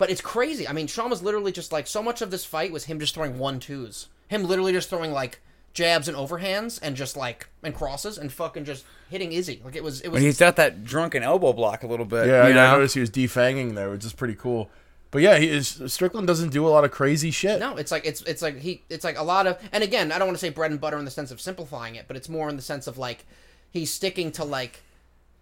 But 0.00 0.08
it's 0.08 0.22
crazy. 0.22 0.66
I 0.66 0.72
mean, 0.72 0.86
Sean 0.86 1.10
was 1.10 1.22
literally 1.22 1.52
just 1.52 1.72
like 1.72 1.86
so 1.86 2.02
much 2.02 2.22
of 2.22 2.30
this 2.30 2.42
fight 2.42 2.72
was 2.72 2.84
him 2.84 2.98
just 2.98 3.14
throwing 3.14 3.38
one 3.38 3.60
twos, 3.60 4.06
him 4.28 4.44
literally 4.44 4.72
just 4.72 4.88
throwing 4.88 5.12
like 5.12 5.42
jabs 5.74 6.08
and 6.08 6.16
overhands 6.16 6.80
and 6.82 6.96
just 6.96 7.18
like 7.18 7.48
and 7.62 7.74
crosses 7.74 8.16
and 8.16 8.32
fucking 8.32 8.64
just 8.64 8.86
hitting 9.10 9.30
Izzy. 9.30 9.60
Like 9.62 9.76
it 9.76 9.84
was 9.84 10.00
it 10.00 10.08
was 10.08 10.20
But 10.20 10.24
he's 10.24 10.38
got 10.38 10.56
that 10.56 10.84
drunken 10.84 11.22
elbow 11.22 11.52
block 11.52 11.82
a 11.82 11.86
little 11.86 12.06
bit. 12.06 12.28
Yeah, 12.28 12.48
you 12.48 12.58
I, 12.58 12.68
I 12.68 12.72
noticed 12.72 12.94
he 12.94 13.00
was 13.00 13.10
defanging 13.10 13.74
there, 13.74 13.90
which 13.90 14.02
is 14.06 14.14
pretty 14.14 14.34
cool. 14.34 14.70
But 15.10 15.20
yeah, 15.20 15.36
he 15.36 15.50
is 15.50 15.82
Strickland 15.88 16.26
doesn't 16.26 16.48
do 16.48 16.66
a 16.66 16.70
lot 16.70 16.84
of 16.84 16.92
crazy 16.92 17.30
shit. 17.30 17.60
No, 17.60 17.76
it's 17.76 17.92
like 17.92 18.06
it's 18.06 18.22
it's 18.22 18.40
like 18.40 18.56
he 18.56 18.82
it's 18.88 19.04
like 19.04 19.18
a 19.18 19.22
lot 19.22 19.46
of 19.46 19.58
and 19.70 19.84
again, 19.84 20.12
I 20.12 20.18
don't 20.18 20.28
want 20.28 20.38
to 20.38 20.40
say 20.40 20.48
bread 20.48 20.70
and 20.70 20.80
butter 20.80 20.96
in 20.98 21.04
the 21.04 21.10
sense 21.10 21.30
of 21.30 21.42
simplifying 21.42 21.96
it, 21.96 22.06
but 22.08 22.16
it's 22.16 22.30
more 22.30 22.48
in 22.48 22.56
the 22.56 22.62
sense 22.62 22.86
of 22.86 22.96
like 22.96 23.26
he's 23.70 23.92
sticking 23.92 24.32
to 24.32 24.44
like 24.44 24.80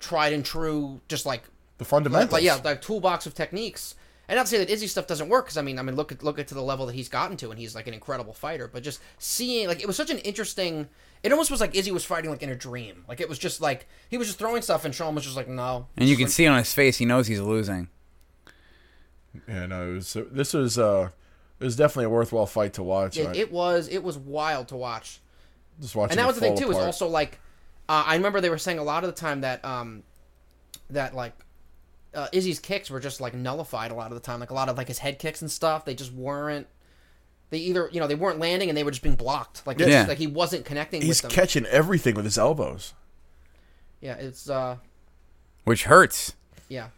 tried 0.01 0.33
and 0.33 0.45
true, 0.45 1.01
just 1.07 1.27
like 1.27 1.45
The 1.77 1.85
fundamentals. 1.85 2.33
like 2.33 2.43
yeah, 2.43 2.59
like 2.65 2.83
toolbox 2.83 3.25
of 3.25 3.35
techniques. 3.35 3.95
And 4.29 4.37
not 4.37 4.43
to 4.43 4.49
say 4.51 4.59
that 4.59 4.69
Izzy 4.69 4.87
stuff 4.87 5.07
doesn't 5.07 5.29
work, 5.31 5.47
because 5.47 5.57
I 5.57 5.63
mean, 5.63 5.79
I 5.79 5.83
mean, 5.83 5.97
look 5.97 6.13
at 6.13 6.23
look 6.23 6.39
at 6.39 6.49
to 6.49 6.55
the 6.55 6.63
level 6.63 6.85
that 6.87 6.95
he's 6.95 7.09
gotten 7.09 7.37
to, 7.39 7.51
and 7.51 7.59
he's 7.59 7.75
like 7.75 7.87
an 7.87 7.95
incredible 7.95 8.35
fighter. 8.35 8.69
But 8.69 8.83
just 8.83 9.01
seeing, 9.19 9.69
like, 9.69 9.81
it 9.81 9.87
was 9.87 9.97
such 9.97 10.11
an 10.11 10.19
interesting. 10.19 10.89
It 11.23 11.33
almost 11.33 11.51
was 11.51 11.61
like 11.61 11.75
Izzy 11.75 11.91
was 11.91 12.05
fighting 12.05 12.31
like 12.31 12.43
in 12.43 12.51
a 12.51 12.55
dream. 12.55 13.05
Like 13.09 13.21
it 13.21 13.29
was 13.29 13.39
just 13.39 13.61
like 13.61 13.89
he 14.11 14.19
was 14.19 14.27
just 14.27 14.39
throwing 14.39 14.61
stuff, 14.61 14.85
and 14.85 14.95
Sean 14.95 15.15
was 15.15 15.25
just 15.25 15.35
like, 15.37 15.49
no. 15.49 15.87
and 15.97 16.09
you 16.09 16.17
can 16.17 16.27
like- 16.27 16.33
see 16.33 16.47
on 16.47 16.59
his 16.59 16.73
face, 16.75 16.99
he 16.99 17.07
knows 17.07 17.27
he's 17.27 17.41
losing. 17.41 17.89
Yeah, 19.47 19.67
no, 19.67 19.91
it 19.91 19.95
was, 19.95 20.17
this 20.31 20.53
was 20.53 20.79
uh, 20.79 21.11
it 21.59 21.65
was 21.65 21.77
definitely 21.77 22.07
a 22.07 22.11
worthwhile 22.11 22.47
fight 22.47 22.75
to 22.75 22.83
watch. 22.83 23.17
It, 23.17 23.29
I- 23.29 23.35
it 23.35 23.53
was 23.53 23.89
it 23.89 24.03
was 24.03 24.19
wild 24.19 24.69
to 24.69 24.77
watch. 24.77 25.21
just 25.81 25.97
watching 25.97 26.13
and 26.13 26.19
that 26.19 26.27
was 26.27 26.37
the 26.37 26.43
thing 26.43 26.57
fall 26.57 26.67
too. 26.67 26.71
Is 26.71 26.77
also 26.77 27.09
like, 27.09 27.41
uh, 27.89 28.05
I 28.07 28.17
remember 28.17 28.41
they 28.41 28.51
were 28.51 28.59
saying 28.59 28.79
a 28.79 28.85
lot 28.85 29.05
of 29.05 29.15
the 29.15 29.19
time 29.19 29.41
that 29.41 29.65
um, 29.65 30.03
that 30.91 31.15
like, 31.15 31.33
uh, 32.19 32.29
Izzy's 32.33 32.59
kicks 32.59 32.91
were 32.91 33.01
just 33.01 33.21
like 33.21 33.35
nullified 33.35 33.91
a 33.91 33.95
lot 33.95 34.09
of 34.11 34.15
the 34.15 34.21
time. 34.21 34.41
Like 34.41 34.51
a 34.51 34.55
lot 34.55 34.69
of 34.69 34.77
like 34.77 34.89
his 34.89 34.99
head 34.99 35.19
kicks 35.19 35.41
and 35.43 35.51
stuff, 35.51 35.85
they 35.85 35.95
just 35.95 36.13
weren't. 36.13 36.67
They 37.51 37.59
either 37.59 37.89
you 37.93 38.01
know 38.01 38.07
they 38.07 38.15
weren't 38.15 38.39
landing 38.39 38.69
and 38.69 38.77
they 38.77 38.85
were 38.85 38.91
just 38.91 39.03
being 39.03 39.15
blocked. 39.17 39.67
Like 39.67 39.79
Yeah. 39.79 39.87
just, 39.87 40.09
like 40.09 40.19
he 40.19 40.27
wasn't 40.27 40.65
connecting 40.65 41.01
he's 41.01 41.23
with 41.23 41.31
them. 41.31 41.31
catching 41.31 41.65
everything 41.67 42.15
with 42.15 42.25
his 42.25 42.37
elbows. 42.37 42.95
yeah, 44.01 44.15
it's 44.15 44.51
uh 44.51 44.77
Which 45.65 45.85
hurts. 45.85 46.35
yeah. 46.69 46.89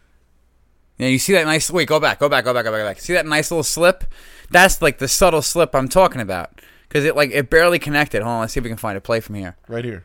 Yeah, 0.99 1.09
you 1.09 1.19
see 1.19 1.33
that 1.33 1.47
nice. 1.47 1.71
Wait, 1.71 1.89
go 1.89 1.99
back, 1.99 2.19
go 2.19 2.29
back, 2.29 2.45
go 2.45 2.53
back, 2.53 2.65
go 2.65 2.73
back, 2.73 2.81
go 2.81 2.85
back. 2.87 3.01
See 3.01 3.15
that 3.15 3.25
nice 3.27 3.51
little 3.51 3.63
slip? 3.63 4.05
That's 4.51 4.83
like 4.83 4.99
the 4.99 5.09
subtle 5.09 5.41
slip 5.41 5.75
I'm 5.75 5.89
talking 5.89 6.21
about. 6.21 6.61
Because 6.89 7.05
it 7.05 7.15
like 7.17 7.31
it 7.31 7.49
barely 7.49 7.79
connected. 7.79 8.23
Hold 8.23 8.33
on, 8.35 8.41
let's 8.41 8.53
see 8.53 8.61
if 8.61 8.65
we 8.65 8.71
can 8.71 8.77
find 8.77 8.99
a 8.99 9.01
play 9.01 9.21
from 9.21 9.37
here. 9.37 9.57
Right 9.69 9.85
here. 9.85 10.05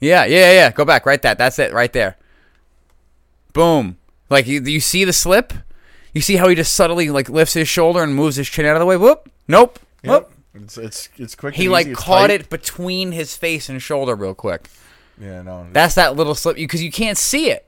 Yeah, 0.00 0.24
yeah, 0.24 0.50
yeah. 0.52 0.72
Go 0.72 0.84
back, 0.84 1.06
right 1.06 1.20
that. 1.22 1.38
That's 1.38 1.58
it, 1.58 1.72
right 1.72 1.92
there. 1.92 2.16
Boom. 3.52 3.96
Like 4.34 4.48
you, 4.48 4.60
you 4.60 4.80
see 4.80 5.04
the 5.04 5.12
slip? 5.12 5.52
You 6.12 6.20
see 6.20 6.34
how 6.34 6.48
he 6.48 6.56
just 6.56 6.74
subtly 6.74 7.08
like 7.08 7.28
lifts 7.28 7.54
his 7.54 7.68
shoulder 7.68 8.02
and 8.02 8.16
moves 8.16 8.34
his 8.34 8.48
chin 8.48 8.66
out 8.66 8.74
of 8.74 8.80
the 8.80 8.86
way? 8.86 8.96
Whoop. 8.96 9.30
Nope. 9.46 9.78
Whoop. 10.02 10.32
It's 10.54 10.76
it's 10.76 11.08
it's 11.16 11.36
quick. 11.36 11.54
He 11.54 11.66
and 11.66 11.72
like 11.72 11.86
easy, 11.86 11.94
caught 11.94 12.28
tight. 12.28 12.40
it 12.40 12.50
between 12.50 13.12
his 13.12 13.36
face 13.36 13.68
and 13.68 13.80
shoulder 13.80 14.16
real 14.16 14.34
quick. 14.34 14.68
Yeah, 15.20 15.42
no. 15.42 15.68
That's 15.70 15.94
that 15.94 16.16
little 16.16 16.34
slip 16.34 16.56
because 16.56 16.82
you 16.82 16.90
can't 16.90 17.16
see 17.16 17.48
it. 17.48 17.64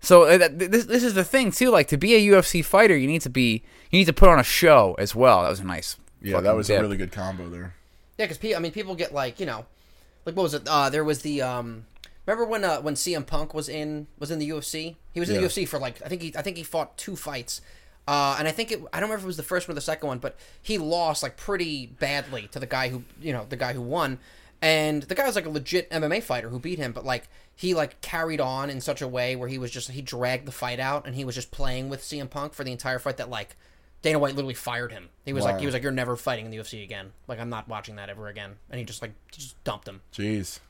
So 0.00 0.24
uh, 0.24 0.48
this 0.50 0.86
this 0.86 1.04
is 1.04 1.14
the 1.14 1.22
thing 1.22 1.52
too. 1.52 1.70
Like 1.70 1.86
to 1.88 1.96
be 1.96 2.16
a 2.16 2.32
UFC 2.32 2.64
fighter, 2.64 2.96
you 2.96 3.06
need 3.06 3.22
to 3.22 3.30
be 3.30 3.62
you 3.92 4.00
need 4.00 4.06
to 4.06 4.12
put 4.12 4.28
on 4.28 4.40
a 4.40 4.44
show 4.44 4.96
as 4.98 5.14
well. 5.14 5.42
That 5.42 5.50
was 5.50 5.60
a 5.60 5.64
nice. 5.64 5.96
yeah, 6.20 6.40
that 6.40 6.56
was 6.56 6.66
dip. 6.66 6.80
a 6.80 6.82
really 6.82 6.96
good 6.96 7.12
combo 7.12 7.48
there. 7.48 7.74
Yeah, 8.18 8.26
because 8.26 8.56
I 8.56 8.58
mean, 8.58 8.72
people 8.72 8.96
get 8.96 9.14
like 9.14 9.38
you 9.38 9.46
know, 9.46 9.66
like 10.26 10.34
what 10.34 10.42
was 10.42 10.54
it? 10.54 10.62
Uh, 10.66 10.90
there 10.90 11.04
was 11.04 11.22
the 11.22 11.42
um, 11.42 11.84
remember 12.32 12.50
when 12.50 12.64
uh, 12.64 12.80
when 12.80 12.94
CM 12.94 13.26
Punk 13.26 13.54
was 13.54 13.68
in 13.68 14.06
was 14.18 14.30
in 14.30 14.38
the 14.38 14.48
UFC? 14.50 14.96
He 15.12 15.20
was 15.20 15.28
in 15.28 15.36
Yeah. 15.36 15.40
the 15.42 15.46
UFC 15.48 15.66
for 15.66 15.78
like 15.78 16.00
I 16.04 16.08
think 16.08 16.22
he 16.22 16.34
I 16.36 16.42
think 16.42 16.56
he 16.56 16.62
fought 16.62 16.96
two 16.96 17.16
fights, 17.16 17.60
uh, 18.06 18.36
and 18.38 18.46
I 18.46 18.50
think 18.52 18.70
it 18.70 18.80
I 18.92 19.00
don't 19.00 19.08
remember 19.08 19.16
if 19.20 19.24
it 19.24 19.26
was 19.26 19.36
the 19.36 19.42
first 19.42 19.68
one 19.68 19.72
or 19.72 19.74
the 19.76 19.80
second 19.80 20.06
one, 20.08 20.18
but 20.18 20.36
he 20.62 20.78
lost 20.78 21.22
like 21.22 21.36
pretty 21.36 21.86
badly 21.86 22.48
to 22.52 22.58
the 22.58 22.66
guy 22.66 22.88
who 22.88 23.04
you 23.20 23.32
know 23.32 23.46
the 23.48 23.56
guy 23.56 23.72
who 23.72 23.82
won, 23.82 24.18
and 24.62 25.02
the 25.04 25.14
guy 25.14 25.26
was 25.26 25.34
like 25.36 25.46
a 25.46 25.50
legit 25.50 25.90
MMA 25.90 26.22
fighter 26.22 26.48
who 26.50 26.58
beat 26.58 26.78
him, 26.78 26.92
but 26.92 27.04
like 27.04 27.28
he 27.56 27.74
like 27.74 28.00
carried 28.00 28.40
on 28.40 28.70
in 28.70 28.80
such 28.80 29.02
a 29.02 29.08
way 29.08 29.34
where 29.34 29.48
he 29.48 29.58
was 29.58 29.70
just 29.70 29.90
he 29.90 30.00
dragged 30.02 30.46
the 30.46 30.52
fight 30.52 30.78
out 30.78 31.06
and 31.06 31.16
he 31.16 31.24
was 31.24 31.34
just 31.34 31.50
playing 31.50 31.88
with 31.88 32.00
CM 32.02 32.30
Punk 32.30 32.52
for 32.54 32.62
the 32.62 32.70
entire 32.72 32.98
fight 33.00 33.16
that 33.16 33.28
like 33.30 33.56
Dana 34.00 34.18
White 34.20 34.36
literally 34.36 34.54
fired 34.54 34.92
him. 34.92 35.08
He 35.24 35.32
was 35.32 35.42
like, 35.44 35.54
Wow. 35.54 35.58
he 35.60 35.66
was 35.66 35.72
like, 35.72 35.82
"You're 35.82 35.90
never 35.90 36.14
fighting 36.16 36.44
in 36.44 36.52
the 36.52 36.56
UFC 36.58 36.84
again. 36.84 37.10
Like, 37.26 37.40
I'm 37.40 37.48
not 37.50 37.66
watching 37.68 37.96
that 37.96 38.08
ever 38.08 38.28
again." 38.28 38.52
And 38.70 38.78
he 38.78 38.84
just 38.84 39.02
like 39.02 39.10
just 39.32 39.62
dumped 39.64 39.88
him. 39.88 40.02
Jeez. 40.14 40.60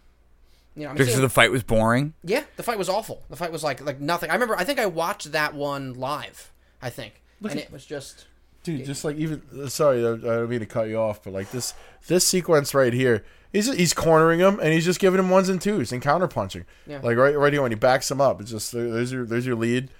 You 0.78 0.84
know, 0.84 0.90
I'm 0.90 0.96
Because 0.96 1.09
seeing- 1.14 1.22
the 1.22 1.28
fight 1.28 1.50
was 1.50 1.62
boring. 1.64 2.14
yeah, 2.22 2.44
the 2.56 2.62
fight 2.62 2.78
was 2.78 2.88
awful. 2.88 3.22
The 3.28 3.36
fight 3.36 3.50
was 3.52 3.64
like 3.64 3.84
like 3.84 4.00
nothing. 4.00 4.30
I 4.30 4.34
remember. 4.34 4.56
I 4.56 4.64
think 4.64 4.78
I 4.78 4.86
watched 4.86 5.32
that 5.32 5.52
one 5.55 5.94
live. 5.94 6.52
I 6.80 6.88
think, 6.90 7.20
and 7.42 7.59
it 7.59 7.72
was 7.72 7.84
just 7.84 8.26
Dude, 8.62 8.84
just 8.84 9.05
like 9.05 9.16
even 9.16 9.68
sorry, 9.68 10.05
I 10.06 10.12
I 10.12 10.16
don't 10.16 10.48
mean 10.48 10.60
to 10.60 10.66
cut 10.66 10.88
you 10.88 10.96
off, 10.98 11.22
but 11.24 11.32
like 11.32 11.50
this 11.50 11.74
this 12.06 12.24
sequence 12.26 12.74
right 12.74 12.92
here, 12.92 13.24
he's 13.52 13.72
he's 13.74 13.92
cornering 13.92 14.38
him 14.40 14.60
and 14.60 14.72
he's 14.72 14.84
just 14.84 15.00
giving 15.00 15.18
him 15.18 15.30
ones 15.30 15.48
and 15.48 15.60
twos 15.60 15.90
and 15.90 16.00
counter 16.00 16.28
punching. 16.28 16.64
Yeah. 16.86 17.00
Like 17.02 17.16
right 17.16 17.36
right 17.36 17.52
here 17.52 17.62
when 17.62 17.72
he 17.72 17.76
backs 17.76 18.09
him 18.10 18.20
up, 18.20 18.40
it's 18.40 18.50
just 18.52 18.70
there's 18.72 19.10
your 19.12 19.24
there's 19.26 19.46
your 19.46 19.56
lead. 19.56 19.90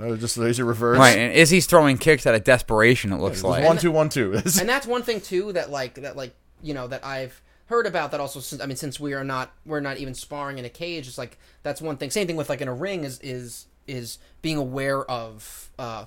Uh, 0.00 0.14
just 0.14 0.36
there's 0.36 0.58
your 0.58 0.66
reverse. 0.68 0.96
Right, 0.98 1.18
and 1.18 1.32
Izzy's 1.32 1.66
throwing 1.66 1.98
kicks 1.98 2.24
out 2.26 2.36
of 2.36 2.44
desperation. 2.44 3.12
It 3.12 3.16
looks 3.16 3.38
It's 3.38 3.44
like. 3.44 3.64
one 3.64 3.78
two 3.78 3.90
one 3.90 4.08
two. 4.08 4.32
and 4.34 4.68
that's 4.68 4.86
one 4.86 5.02
thing 5.02 5.20
too 5.20 5.52
that 5.54 5.70
like 5.70 5.94
that 6.02 6.16
like 6.16 6.34
you 6.62 6.72
know 6.74 6.86
that 6.86 7.04
I've 7.04 7.40
heard 7.68 7.86
about 7.86 8.10
that 8.10 8.20
also 8.20 8.40
since 8.40 8.60
I 8.60 8.66
mean 8.66 8.76
since 8.76 8.98
we 9.00 9.14
are 9.14 9.24
not 9.24 9.52
we're 9.64 9.80
not 9.80 9.98
even 9.98 10.14
sparring 10.14 10.58
in 10.58 10.64
a 10.64 10.70
cage 10.70 11.06
it's 11.08 11.18
like 11.18 11.38
that's 11.62 11.80
one 11.80 11.96
thing 11.96 12.10
same 12.10 12.26
thing 12.26 12.36
with 12.36 12.48
like 12.48 12.60
in 12.60 12.68
a 12.68 12.74
ring 12.74 13.04
is 13.04 13.18
is 13.20 13.66
is 13.86 14.18
being 14.42 14.56
aware 14.56 15.04
of 15.10 15.70
uh 15.78 16.06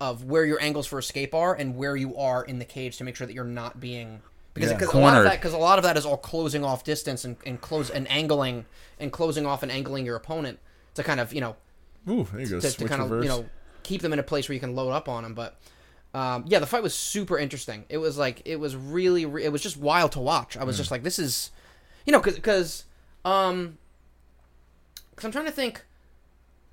of 0.00 0.24
where 0.24 0.44
your 0.44 0.60
angles 0.60 0.86
for 0.86 0.98
escape 0.98 1.34
are 1.34 1.54
and 1.54 1.76
where 1.76 1.96
you 1.96 2.16
are 2.16 2.44
in 2.44 2.58
the 2.58 2.64
cage 2.64 2.96
to 2.98 3.04
make 3.04 3.16
sure 3.16 3.26
that 3.26 3.32
you're 3.32 3.44
not 3.44 3.80
being 3.80 4.20
because 4.54 4.70
Yeah. 4.70 4.76
because 4.78 4.94
a 4.94 4.98
lot 4.98 5.16
of 5.16 5.24
that 5.24 5.38
because 5.40 5.52
a 5.54 5.58
lot 5.58 5.78
of 5.78 5.84
that 5.84 5.96
is 5.96 6.04
all 6.04 6.16
closing 6.16 6.64
off 6.64 6.84
distance 6.84 7.24
and, 7.24 7.36
and 7.46 7.60
close 7.60 7.88
and 7.90 8.10
angling 8.10 8.66
and 9.00 9.12
closing 9.12 9.46
off 9.46 9.62
and 9.62 9.72
angling 9.72 10.04
your 10.04 10.16
opponent 10.16 10.58
to 10.94 11.02
kind 11.02 11.20
of 11.20 11.32
you 11.32 11.40
know 11.40 11.56
Ooh, 12.08 12.26
there 12.32 12.40
you 12.40 12.46
go. 12.48 12.60
to, 12.60 12.66
to 12.66 12.70
Switch 12.70 12.88
kind 12.88 13.02
of 13.02 13.22
you 13.22 13.28
know 13.28 13.46
keep 13.82 14.02
them 14.02 14.12
in 14.12 14.18
a 14.18 14.22
place 14.22 14.48
where 14.48 14.54
you 14.54 14.60
can 14.60 14.74
load 14.74 14.90
up 14.90 15.08
on 15.08 15.22
them. 15.22 15.32
But 15.34 15.56
um, 16.16 16.44
yeah, 16.46 16.58
the 16.58 16.66
fight 16.66 16.82
was 16.82 16.94
super 16.94 17.36
interesting. 17.38 17.84
It 17.88 17.98
was 17.98 18.16
like 18.16 18.42
it 18.44 18.56
was 18.56 18.74
really 18.74 19.26
re- 19.26 19.44
it 19.44 19.52
was 19.52 19.62
just 19.62 19.76
wild 19.76 20.12
to 20.12 20.20
watch. 20.20 20.56
I 20.56 20.64
was 20.64 20.76
Mm. 20.76 20.78
just 20.78 20.90
like, 20.90 21.02
this 21.02 21.18
is 21.18 21.50
you 22.06 22.12
know 22.12 22.20
because 22.20 22.36
because 22.36 22.84
um 23.24 23.78
because 25.10 25.24
I'm 25.26 25.32
trying 25.32 25.46
to 25.46 25.52
think. 25.52 25.82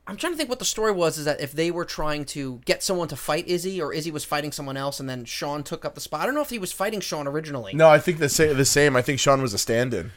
I'm 0.05 0.17
trying 0.17 0.33
to 0.33 0.37
think 0.37 0.49
what 0.49 0.59
the 0.59 0.65
story 0.65 0.91
was. 0.91 1.17
Is 1.17 1.23
that 1.23 1.39
if 1.39 1.53
they 1.53 1.71
were 1.71 1.85
trying 1.85 2.25
to 2.25 2.59
get 2.65 2.83
someone 2.83 3.07
to 3.07 3.15
fight 3.15 3.47
Izzy, 3.47 3.81
or 3.81 3.93
Izzy 3.93 4.11
was 4.11 4.25
fighting 4.25 4.51
someone 4.51 4.75
else, 4.75 4.99
and 4.99 5.09
then 5.09 5.23
Sean 5.23 5.63
took 5.63 5.85
up 5.85 5.95
the 5.95 6.01
spot. 6.01 6.19
I 6.21 6.25
don't 6.25 6.35
know 6.35 6.41
if 6.41 6.49
he 6.49 6.59
was 6.59 6.73
fighting 6.73 6.99
Sean 6.99 7.25
originally. 7.25 7.73
no, 7.73 7.87
I 7.89 7.99
think 7.99 8.19
the 8.19 8.27
same. 8.29 8.57
The 8.57 8.65
same. 8.65 8.97
I 8.97 9.01
think 9.01 9.19
Sean 9.21 9.41
was 9.41 9.53
a 9.53 9.57
stand-in. 9.57 10.07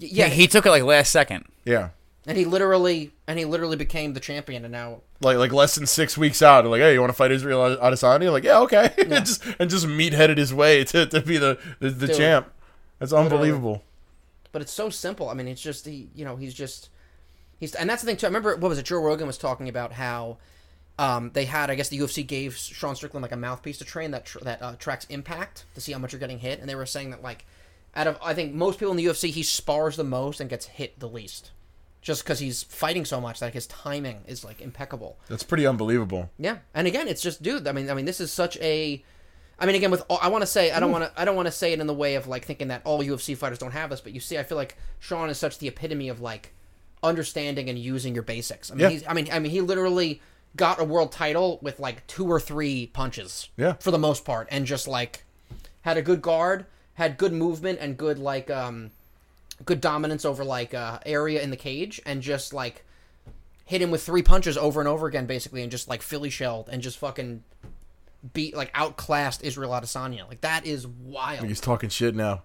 Y- 0.00 0.08
yeah, 0.10 0.26
he 0.26 0.48
took 0.48 0.66
it 0.66 0.70
like 0.70 0.82
last 0.82 1.12
second. 1.12 1.44
Yeah, 1.64 1.90
and 2.26 2.36
he 2.36 2.44
literally 2.44 3.12
and 3.26 3.38
he 3.38 3.44
literally 3.44 3.76
became 3.76 4.14
the 4.14 4.20
champion, 4.20 4.64
and 4.64 4.72
now 4.72 5.02
like 5.20 5.36
like 5.38 5.52
less 5.52 5.74
than 5.74 5.86
six 5.86 6.16
weeks 6.18 6.42
out. 6.42 6.64
Like, 6.66 6.80
hey, 6.80 6.94
you 6.94 7.00
want 7.00 7.10
to 7.10 7.16
fight 7.16 7.30
Israel 7.30 7.76
Adesanya? 7.76 8.30
Like, 8.32 8.44
yeah, 8.44 8.60
okay. 8.60 8.92
and 8.98 9.26
just 9.26 9.42
and 9.58 9.70
just 9.70 9.86
meat-headed 9.86 10.38
his 10.38 10.52
way 10.52 10.84
to, 10.84 11.06
to 11.06 11.20
be 11.20 11.36
the 11.38 11.58
the, 11.78 11.90
the 11.90 12.06
Dude. 12.06 12.16
champ. 12.16 12.52
That's 12.98 13.12
unbelievable. 13.12 13.82
but 14.52 14.60
it's 14.62 14.72
so 14.72 14.90
simple. 14.90 15.28
I 15.28 15.34
mean, 15.34 15.48
it's 15.48 15.62
just 15.62 15.86
he, 15.86 16.10
you 16.14 16.24
know, 16.24 16.36
he's 16.36 16.54
just 16.54 16.90
he's 17.58 17.74
and 17.74 17.88
that's 17.88 18.02
the 18.02 18.06
thing 18.06 18.16
too. 18.16 18.26
I 18.26 18.28
remember 18.28 18.56
what 18.56 18.68
was 18.68 18.78
it? 18.78 18.84
Joe 18.84 19.00
Rogan 19.00 19.26
was 19.26 19.38
talking 19.38 19.68
about 19.68 19.92
how 19.92 20.36
um, 20.98 21.30
they 21.32 21.46
had, 21.46 21.70
I 21.70 21.76
guess, 21.76 21.88
the 21.88 21.98
UFC 21.98 22.26
gave 22.26 22.54
Sean 22.56 22.94
Strickland 22.94 23.22
like 23.22 23.32
a 23.32 23.36
mouthpiece 23.36 23.78
to 23.78 23.84
train 23.84 24.10
that 24.10 24.26
tr- 24.26 24.40
that 24.40 24.60
uh, 24.60 24.76
tracks 24.76 25.06
impact 25.08 25.64
to 25.74 25.80
see 25.80 25.92
how 25.92 25.98
much 25.98 26.12
you're 26.12 26.20
getting 26.20 26.40
hit, 26.40 26.60
and 26.60 26.68
they 26.68 26.74
were 26.74 26.84
saying 26.84 27.10
that 27.10 27.22
like 27.22 27.46
out 27.96 28.06
of 28.06 28.18
I 28.22 28.34
think 28.34 28.52
most 28.54 28.78
people 28.78 28.90
in 28.90 28.98
the 28.98 29.06
UFC, 29.06 29.30
he 29.30 29.42
spars 29.42 29.96
the 29.96 30.04
most 30.04 30.40
and 30.40 30.50
gets 30.50 30.66
hit 30.66 31.00
the 31.00 31.08
least, 31.08 31.52
just 32.02 32.24
because 32.24 32.38
he's 32.38 32.62
fighting 32.62 33.04
so 33.04 33.20
much 33.20 33.40
that 33.40 33.52
his 33.52 33.66
timing 33.66 34.22
is 34.26 34.44
like 34.44 34.60
impeccable. 34.60 35.18
That's 35.28 35.42
pretty 35.42 35.66
unbelievable. 35.66 36.30
Yeah, 36.38 36.58
and 36.74 36.86
again, 36.86 37.08
it's 37.08 37.20
just, 37.22 37.42
dude. 37.42 37.66
I 37.68 37.72
mean, 37.72 37.90
I 37.90 37.94
mean, 37.94 38.04
this 38.06 38.20
is 38.20 38.32
such 38.32 38.56
a. 38.58 39.02
I 39.58 39.66
mean, 39.66 39.74
again, 39.74 39.90
with 39.90 40.02
all, 40.08 40.18
I 40.22 40.28
want 40.28 40.40
to 40.40 40.46
say, 40.46 40.70
I 40.70 40.80
don't 40.80 40.90
want 40.90 41.04
to, 41.04 41.20
I 41.20 41.26
don't 41.26 41.36
want 41.36 41.44
to 41.46 41.52
say 41.52 41.74
it 41.74 41.80
in 41.80 41.86
the 41.86 41.92
way 41.92 42.14
of 42.14 42.26
like 42.26 42.46
thinking 42.46 42.68
that 42.68 42.80
all 42.86 43.02
UFC 43.02 43.36
fighters 43.36 43.58
don't 43.58 43.72
have 43.72 43.90
this, 43.90 44.00
but 44.00 44.12
you 44.14 44.20
see, 44.20 44.38
I 44.38 44.42
feel 44.42 44.56
like 44.56 44.78
Sean 45.00 45.28
is 45.28 45.36
such 45.36 45.58
the 45.58 45.68
epitome 45.68 46.08
of 46.08 46.18
like 46.20 46.54
understanding 47.02 47.68
and 47.68 47.78
using 47.78 48.14
your 48.14 48.22
basics. 48.22 48.70
I 48.70 48.74
mean, 48.74 48.80
Yeah. 48.84 48.88
he's, 48.90 49.06
I 49.06 49.12
mean, 49.12 49.28
I 49.30 49.38
mean, 49.38 49.50
he 49.52 49.60
literally 49.60 50.20
got 50.56 50.80
a 50.80 50.84
world 50.84 51.12
title 51.12 51.58
with 51.62 51.78
like 51.78 52.06
two 52.06 52.26
or 52.30 52.40
three 52.40 52.86
punches. 52.86 53.48
Yeah. 53.58 53.74
for 53.74 53.90
the 53.90 53.98
most 53.98 54.24
part, 54.24 54.48
and 54.50 54.64
just 54.66 54.88
like 54.88 55.24
had 55.82 55.96
a 55.96 56.02
good 56.02 56.22
guard, 56.22 56.64
had 56.94 57.18
good 57.18 57.32
movement, 57.34 57.78
and 57.82 57.96
good 57.98 58.18
like 58.18 58.50
um, 58.50 58.90
good 59.64 59.80
dominance 59.80 60.24
over 60.24 60.44
like 60.44 60.74
uh 60.74 60.98
area 61.04 61.42
in 61.42 61.50
the 61.50 61.56
cage, 61.56 62.00
and 62.06 62.22
just 62.22 62.52
like 62.52 62.84
hit 63.64 63.80
him 63.80 63.90
with 63.90 64.02
three 64.02 64.22
punches 64.22 64.58
over 64.58 64.80
and 64.80 64.88
over 64.88 65.06
again, 65.06 65.26
basically, 65.26 65.62
and 65.62 65.70
just 65.70 65.88
like 65.88 66.02
Philly 66.02 66.30
shelled 66.30 66.68
and 66.70 66.82
just 66.82 66.98
fucking 66.98 67.44
beat 68.32 68.56
like 68.56 68.70
outclassed 68.74 69.42
Israel 69.42 69.70
Adesanya. 69.70 70.28
Like 70.28 70.40
that 70.42 70.66
is 70.66 70.86
wild. 70.86 71.46
He's 71.46 71.60
talking 71.60 71.88
shit 71.88 72.14
now. 72.14 72.42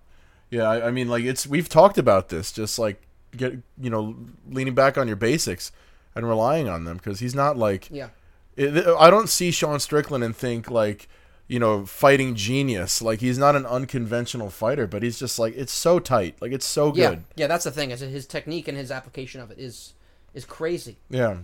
Yeah, 0.50 0.70
I, 0.70 0.88
I 0.88 0.92
mean, 0.92 1.08
like 1.08 1.24
it's 1.24 1.48
we've 1.48 1.70
talked 1.70 1.98
about 1.98 2.30
this, 2.30 2.52
just 2.52 2.78
like 2.78 3.02
get 3.36 3.54
you 3.80 3.90
know 3.90 4.16
leaning 4.50 4.76
back 4.76 4.98
on 4.98 5.08
your 5.08 5.18
basics 5.18 5.72
and 6.14 6.28
relying 6.28 6.70
on 6.70 6.86
them 6.86 6.98
because 6.98 7.20
he's 7.20 7.36
not 7.36 7.58
like 7.58 7.90
Yeah, 7.92 8.10
it, 8.56 8.88
I 8.88 9.10
don't 9.10 9.28
see 9.28 9.52
Sean 9.52 9.80
Strickland 9.80 10.24
and 10.24 10.36
think 10.36 10.70
like 10.70 11.10
you 11.48 11.60
know 11.60 11.86
fighting 11.86 12.36
genius. 12.36 13.02
Like 13.02 13.20
he's 13.20 13.38
not 13.38 13.56
an 13.56 13.66
unconventional 13.66 14.50
fighter, 14.50 14.88
but 14.88 15.04
he's 15.04 15.20
just 15.20 15.38
like 15.40 15.56
it's 15.56 15.74
so 15.74 16.00
tight, 16.00 16.36
like 16.42 16.52
it's 16.52 16.66
so 16.66 16.94
yeah, 16.96 17.10
good. 17.12 17.24
yeah. 17.36 17.48
That's 17.48 17.64
the 17.66 17.72
thing. 17.72 17.92
Is 17.92 18.00
his 18.02 18.26
technique 18.26 18.68
and 18.68 18.78
his 18.78 18.92
application 18.92 19.42
of 19.42 19.52
it 19.52 19.60
is 19.60 19.94
is 20.34 20.44
crazy. 20.46 20.98
Yeah, 21.10 21.38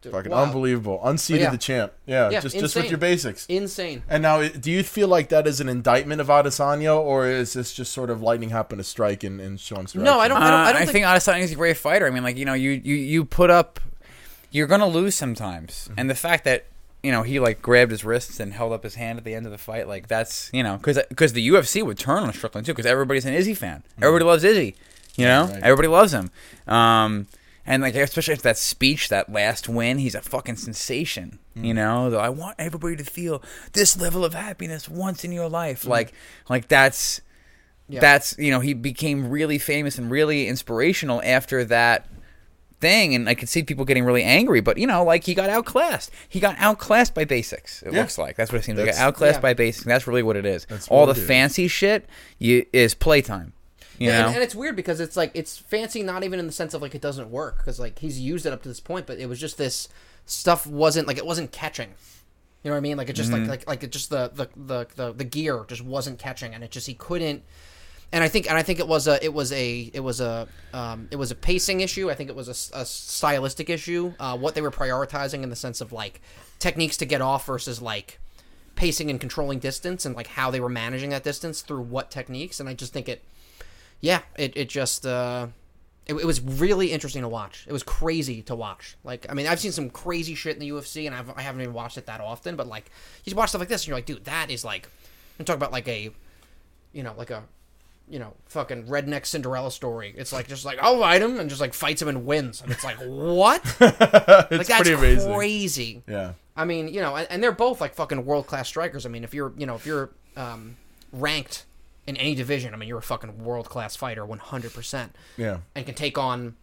Dude, 0.00 0.12
fucking 0.12 0.32
wild. 0.32 0.48
unbelievable, 0.48 1.00
unseated 1.04 1.42
yeah. 1.44 1.50
the 1.50 1.58
champ. 1.58 1.92
Yeah, 2.06 2.30
Yeah, 2.30 2.40
just 2.40 2.58
just 2.58 2.74
with 2.74 2.88
your 2.88 2.98
basics. 2.98 3.46
Insane. 3.46 4.02
And 4.08 4.22
now, 4.22 4.48
do 4.48 4.70
you 4.70 4.82
feel 4.82 5.06
like 5.06 5.28
that 5.28 5.46
is 5.46 5.60
an 5.60 5.68
indictment 5.68 6.20
of 6.20 6.26
Adesanya, 6.26 6.98
or 6.98 7.28
is 7.28 7.52
this 7.52 7.72
just 7.72 7.92
sort 7.92 8.10
of 8.10 8.20
lightning 8.20 8.50
happened 8.50 8.80
to 8.80 8.84
strike 8.84 9.22
in, 9.22 9.38
in 9.38 9.58
Sean's 9.58 9.94
No, 9.94 10.18
I 10.18 10.26
direction? 10.26 10.30
don't. 10.30 10.42
I 10.42 10.50
don't. 10.50 10.60
Uh, 10.60 10.62
I 10.62 10.72
don't 10.72 10.76
I 10.82 10.84
think. 10.86 10.92
think 10.92 11.06
Adesanya 11.06 11.42
is 11.42 11.52
a 11.52 11.56
great 11.56 11.76
fighter. 11.76 12.06
I 12.06 12.10
mean, 12.10 12.24
like 12.24 12.36
you 12.36 12.44
know, 12.44 12.54
you 12.54 12.70
you 12.70 12.96
you 12.96 13.24
put 13.24 13.50
up, 13.50 13.78
you're 14.50 14.66
gonna 14.66 14.88
lose 14.88 15.14
sometimes, 15.14 15.88
and 15.96 16.10
the 16.10 16.16
fact 16.16 16.42
that 16.44 16.66
you 17.02 17.10
know 17.10 17.22
he 17.22 17.40
like 17.40 17.62
grabbed 17.62 17.90
his 17.90 18.04
wrists 18.04 18.38
and 18.40 18.52
held 18.52 18.72
up 18.72 18.84
his 18.84 18.94
hand 18.94 19.18
at 19.18 19.24
the 19.24 19.34
end 19.34 19.46
of 19.46 19.52
the 19.52 19.58
fight, 19.58 19.88
like 19.88 20.08
that's 20.08 20.50
you 20.52 20.62
know, 20.62 20.76
because 20.76 21.00
because 21.08 21.32
the 21.32 21.48
UFC 21.48 21.84
would 21.84 21.98
turn 21.98 22.22
on 22.22 22.32
Strickland 22.32 22.66
too, 22.66 22.72
because 22.72 22.86
everybody's 22.86 23.24
an 23.24 23.34
Izzy 23.34 23.54
fan. 23.54 23.82
Mm-hmm. 23.94 24.04
Everybody 24.04 24.24
loves 24.24 24.44
Izzy, 24.44 24.76
you 25.16 25.26
know, 25.26 25.46
right. 25.46 25.62
everybody 25.62 25.88
loves 25.88 26.12
him. 26.12 26.30
Um, 26.66 27.26
and 27.64 27.82
like 27.82 27.94
especially 27.94 28.32
after 28.32 28.44
that 28.44 28.58
speech, 28.58 29.08
that 29.08 29.32
last 29.32 29.68
win, 29.68 29.98
he's 29.98 30.14
a 30.14 30.20
fucking 30.20 30.56
sensation. 30.56 31.38
You 31.54 31.62
mm-hmm. 31.62 31.74
know, 31.74 32.10
Though 32.10 32.20
I 32.20 32.28
want 32.28 32.56
everybody 32.58 32.96
to 32.96 33.04
feel 33.04 33.42
this 33.72 34.00
level 34.00 34.24
of 34.24 34.34
happiness 34.34 34.88
once 34.88 35.24
in 35.24 35.32
your 35.32 35.48
life. 35.48 35.82
Mm-hmm. 35.82 35.90
Like, 35.90 36.12
like 36.48 36.68
that's 36.68 37.20
that's 37.88 38.36
you 38.38 38.50
know 38.50 38.60
he 38.60 38.74
became 38.74 39.28
really 39.28 39.58
famous 39.58 39.98
and 39.98 40.10
really 40.10 40.48
inspirational 40.48 41.20
after 41.24 41.64
that 41.64 42.08
thing 42.82 43.14
and 43.14 43.28
i 43.28 43.34
could 43.34 43.48
see 43.48 43.62
people 43.62 43.84
getting 43.86 44.04
really 44.04 44.22
angry 44.24 44.60
but 44.60 44.76
you 44.76 44.86
know 44.86 45.02
like 45.04 45.24
he 45.24 45.32
got 45.34 45.48
outclassed 45.48 46.10
he 46.28 46.38
got 46.40 46.54
outclassed 46.58 47.14
by 47.14 47.24
basics 47.24 47.82
it 47.82 47.92
Yeah. 47.92 48.00
looks 48.00 48.18
like 48.18 48.36
that's 48.36 48.52
what 48.52 48.58
it 48.58 48.64
seems 48.64 48.78
like 48.78 48.94
outclassed 48.96 49.36
Yeah. 49.38 49.40
by 49.40 49.54
basics 49.54 49.86
that's 49.86 50.06
really 50.06 50.22
what 50.22 50.36
it 50.36 50.44
is 50.44 50.66
That's 50.66 50.88
all 50.88 51.06
the 51.06 51.14
fancy 51.14 51.68
shit 51.68 52.06
you, 52.38 52.66
is 52.74 52.92
playtime 52.94 53.54
you 53.98 54.08
Yeah, 54.08 54.26
and, 54.26 54.34
and 54.34 54.42
it's 54.42 54.54
weird 54.54 54.74
because 54.76 54.98
it's 55.00 55.16
like 55.16 55.30
it's 55.34 55.56
fancy, 55.58 56.02
not 56.02 56.24
even 56.24 56.40
in 56.40 56.46
the 56.46 56.52
sense 56.52 56.74
of 56.74 56.82
like 56.82 56.94
it 56.94 57.00
doesn't 57.02 57.30
work 57.30 57.58
because 57.58 57.78
like 57.78 57.98
he's 58.00 58.18
used 58.18 58.44
it 58.46 58.52
up 58.52 58.62
to 58.62 58.68
this 58.68 58.80
point, 58.80 59.06
but 59.06 59.18
it 59.18 59.26
was 59.28 59.38
just 59.38 59.58
this 59.58 59.86
stuff 60.26 60.66
wasn't 60.66 61.06
like 61.06 61.18
it 61.18 61.26
wasn't 61.26 61.52
catching. 61.52 61.90
You 62.64 62.70
know 62.70 62.74
what 62.74 62.78
I 62.78 62.80
mean? 62.80 62.96
Like 62.96 63.10
it 63.10 63.12
just 63.12 63.30
Mm-hmm. 63.30 63.50
like 63.50 63.60
like 63.60 63.68
like 63.68 63.82
it 63.84 63.92
just 63.92 64.08
the, 64.10 64.30
the 64.34 64.48
the 64.56 64.86
the 64.96 65.12
the 65.12 65.24
gear 65.24 65.64
just 65.68 65.82
wasn't 65.84 66.18
catching, 66.18 66.54
and 66.54 66.64
it 66.64 66.70
just 66.72 66.86
he 66.86 66.94
couldn't. 66.94 67.42
And 68.12 68.22
I 68.22 68.28
think 68.28 68.48
and 68.48 68.58
I 68.58 68.62
think 68.62 68.78
it 68.78 68.86
was 68.86 69.08
a 69.08 69.24
it 69.24 69.32
was 69.32 69.52
a 69.52 69.90
it 69.94 70.00
was 70.00 70.20
a 70.20 70.46
um, 70.74 71.08
it 71.10 71.16
was 71.16 71.30
a 71.30 71.34
pacing 71.34 71.80
issue. 71.80 72.10
I 72.10 72.14
think 72.14 72.28
it 72.28 72.36
was 72.36 72.70
a 72.72 72.84
stylistic 72.84 73.70
issue. 73.70 74.12
Uh, 74.20 74.36
what 74.36 74.54
they 74.54 74.60
were 74.60 74.70
prioritizing 74.70 75.42
in 75.42 75.48
the 75.48 75.56
sense 75.56 75.80
of 75.80 75.92
like 75.92 76.20
techniques 76.58 76.96
to 76.98 77.06
get 77.06 77.22
off 77.22 77.46
versus 77.46 77.80
like 77.80 78.20
pacing 78.74 79.10
and 79.10 79.20
controlling 79.20 79.58
distance 79.58 80.04
and 80.04 80.14
like 80.14 80.26
how 80.26 80.50
they 80.50 80.60
were 80.60 80.68
managing 80.68 81.10
that 81.10 81.22
distance 81.24 81.62
through 81.62 81.82
what 81.82 82.10
techniques. 82.10 82.60
And 82.60 82.68
I 82.68 82.74
just 82.74 82.92
think 82.92 83.08
it 83.08 83.24
yeah, 84.02 84.20
it, 84.36 84.56
it 84.56 84.68
just 84.68 85.06
uh, 85.06 85.46
it, 86.06 86.14
it 86.14 86.26
was 86.26 86.40
really 86.40 86.92
interesting 86.92 87.22
to 87.22 87.28
watch. 87.28 87.64
It 87.68 87.72
was 87.72 87.82
crazy 87.82 88.42
to 88.42 88.54
watch. 88.54 88.96
Like, 89.04 89.26
I 89.30 89.34
mean, 89.34 89.46
I've 89.46 89.60
seen 89.60 89.72
some 89.72 89.88
crazy 89.88 90.34
shit 90.34 90.54
in 90.54 90.60
the 90.60 90.70
UFC, 90.70 91.06
and 91.06 91.14
I've, 91.14 91.30
I 91.30 91.42
haven't 91.42 91.62
even 91.62 91.72
watched 91.72 91.96
it 91.96 92.06
that 92.06 92.20
often. 92.20 92.56
But 92.56 92.66
like, 92.66 92.90
you 93.24 93.34
watch 93.36 93.50
stuff 93.50 93.60
like 93.60 93.68
this, 93.68 93.82
and 93.82 93.88
you're 93.88 93.96
like, 93.96 94.06
dude, 94.06 94.24
that 94.24 94.50
is 94.50 94.64
like, 94.64 94.88
I'm 95.38 95.44
talking 95.44 95.58
about 95.58 95.72
like 95.72 95.86
a, 95.86 96.10
you 96.92 97.02
know, 97.04 97.14
like 97.16 97.30
a, 97.30 97.44
you 98.08 98.18
know, 98.18 98.34
fucking 98.46 98.86
redneck 98.86 99.26
Cinderella 99.26 99.70
story. 99.70 100.14
It's 100.16 100.32
like 100.32 100.48
just 100.48 100.64
like 100.64 100.78
I'll 100.80 100.98
fight 100.98 101.22
him 101.22 101.38
and 101.38 101.48
just 101.48 101.60
like 101.60 101.74
fights 101.74 102.02
him 102.02 102.08
and 102.08 102.26
wins, 102.26 102.60
and 102.60 102.70
it's 102.70 102.84
like 102.84 102.96
what? 102.96 103.62
it's 103.80 104.00
like 104.00 104.66
that's 104.66 104.68
pretty 104.68 104.92
amazing. 104.92 105.34
crazy. 105.34 106.02
Yeah, 106.08 106.32
I 106.56 106.64
mean, 106.64 106.88
you 106.88 107.00
know, 107.00 107.16
and, 107.16 107.26
and 107.30 107.42
they're 107.42 107.52
both 107.52 107.80
like 107.80 107.94
fucking 107.94 108.24
world 108.24 108.46
class 108.46 108.68
strikers. 108.68 109.06
I 109.06 109.08
mean, 109.08 109.24
if 109.24 109.34
you're, 109.34 109.52
you 109.56 109.66
know, 109.66 109.74
if 109.74 109.86
you're 109.86 110.10
um, 110.36 110.76
ranked 111.12 111.64
in 112.06 112.16
any 112.16 112.34
division, 112.34 112.74
I 112.74 112.76
mean, 112.76 112.88
you're 112.88 112.98
a 112.98 113.02
fucking 113.02 113.44
world 113.44 113.68
class 113.68 113.96
fighter, 113.96 114.26
one 114.26 114.38
hundred 114.38 114.74
percent, 114.74 115.14
yeah. 115.36 115.58
and 115.74 115.86
can 115.86 115.94
take 115.94 116.18
on, 116.18 116.56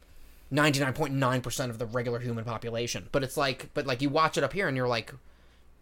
99.9% 0.52 1.70
of 1.70 1.78
the 1.78 1.86
regular 1.86 2.20
human 2.20 2.44
population. 2.44 3.08
But 3.12 3.24
it's 3.24 3.38
like, 3.38 3.70
but 3.74 3.86
like 3.86 4.02
you 4.02 4.10
watch 4.10 4.38
it 4.38 4.44
up 4.44 4.54
here 4.54 4.68
and 4.68 4.76
you're 4.76 4.88
like, 4.88 5.14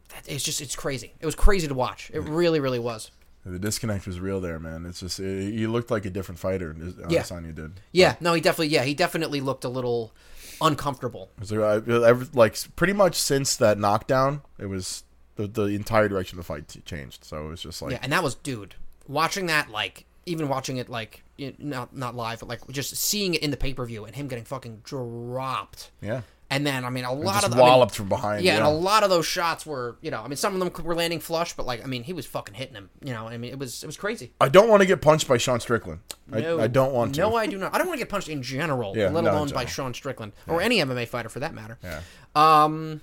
that, 0.09 0.23
it's 0.27 0.43
just, 0.43 0.61
it's 0.61 0.75
crazy. 0.75 1.13
It 1.19 1.25
was 1.25 1.35
crazy 1.35 1.67
to 1.67 1.73
watch. 1.73 2.11
It 2.13 2.19
really, 2.21 2.59
really 2.59 2.79
was. 2.79 3.11
The 3.49 3.59
disconnect 3.59 4.05
was 4.05 4.19
real 4.19 4.41
there, 4.41 4.59
man. 4.59 4.85
It's 4.85 4.99
just 4.99 5.19
it, 5.19 5.53
you 5.53 5.71
looked 5.71 5.89
like 5.91 6.05
a 6.05 6.09
different 6.09 6.39
fighter. 6.39 6.75
Uh, 6.79 7.07
yeah. 7.09 7.21
Adesanya 7.21 7.55
did. 7.55 7.79
Yeah, 7.91 8.15
no, 8.19 8.33
he 8.33 8.41
definitely, 8.41 8.67
yeah, 8.69 8.83
he 8.83 8.93
definitely 8.93 9.41
looked 9.41 9.63
a 9.63 9.69
little 9.69 10.13
uncomfortable. 10.61 11.29
I, 11.51 11.55
I, 11.55 12.11
like 12.33 12.57
pretty 12.75 12.93
much 12.93 13.15
since 13.15 13.55
that 13.57 13.77
knockdown, 13.77 14.41
it 14.59 14.67
was 14.67 15.03
the 15.35 15.47
the 15.47 15.65
entire 15.65 16.09
direction 16.09 16.37
of 16.37 16.45
the 16.45 16.47
fight 16.47 16.75
changed. 16.85 17.23
So 17.23 17.45
it 17.45 17.49
was 17.49 17.61
just 17.61 17.81
like 17.81 17.91
Yeah, 17.91 17.99
and 18.01 18.11
that 18.11 18.23
was, 18.23 18.35
dude, 18.35 18.75
watching 19.07 19.45
that, 19.47 19.69
like, 19.69 20.05
even 20.25 20.49
watching 20.49 20.77
it, 20.77 20.89
like, 20.89 21.23
not 21.59 21.95
not 21.95 22.15
live, 22.15 22.39
but 22.39 22.49
like 22.49 22.67
just 22.69 22.95
seeing 22.97 23.35
it 23.35 23.43
in 23.43 23.51
the 23.51 23.57
pay 23.57 23.73
per 23.73 23.85
view 23.85 24.05
and 24.05 24.15
him 24.15 24.27
getting 24.27 24.43
fucking 24.43 24.81
dropped. 24.83 25.91
yeah, 26.01 26.21
And 26.49 26.65
then, 26.65 26.85
I 26.85 26.89
mean, 26.89 27.03
a 27.03 27.11
lot 27.11 27.43
of 27.43 27.51
the, 27.51 27.57
I 27.57 27.59
mean, 27.59 27.67
walloped 27.67 27.95
from 27.95 28.07
behind. 28.07 28.43
Yeah, 28.43 28.53
Yeah, 28.53 28.57
and 28.59 28.67
a 28.67 28.69
lot 28.69 29.03
of 29.03 29.09
those 29.09 29.25
shots 29.25 29.65
were, 29.65 29.97
you 30.01 30.11
know, 30.11 30.21
I 30.21 30.29
mean, 30.29 30.37
some 30.37 30.53
of 30.53 30.59
them 30.61 30.85
were 30.85 30.95
landing 30.95 31.19
flush, 31.19 31.53
but 31.53 31.65
like, 31.65 31.83
I 31.83 31.87
mean, 31.87 32.03
he 32.03 32.13
was 32.13 32.25
fucking 32.25 32.55
hitting 32.55 32.75
him. 32.75 32.89
You 33.03 33.13
know, 33.13 33.27
I 33.27 33.37
mean, 33.37 33.51
it 33.51 33.59
was 33.59 33.83
it 33.83 33.85
was 33.85 33.97
crazy. 33.97 34.31
I 34.39 34.47
don't 34.47 34.69
want 34.69 34.81
to 34.81 34.85
get 34.85 35.01
punched 35.01 35.27
by 35.27 35.37
Sean 35.37 35.59
Strickland. 35.59 35.99
I, 36.31 36.39
No, 36.39 36.59
I 36.59 36.67
don't 36.67 36.93
want 36.93 37.15
to. 37.15 37.21
No, 37.21 37.35
I 37.35 37.47
do 37.47 37.57
not. 37.57 37.75
I 37.75 37.77
don't 37.77 37.87
want 37.87 37.97
to 37.99 38.05
get 38.05 38.09
punched 38.09 38.29
in 38.29 38.41
general, 38.41 38.95
Yeah, 38.95 39.09
let 39.09 39.25
no, 39.25 39.31
alone 39.31 39.49
by. 39.49 39.65
Sean 39.65 39.93
Strickland 39.93 40.31
or 40.47 40.61
any 40.61 40.77
MMA 40.77 41.09
fighter 41.09 41.27
for 41.27 41.41
that 41.41 41.53
matter. 41.53 41.77
Yeah. 41.83 41.99
Um, 42.33 43.01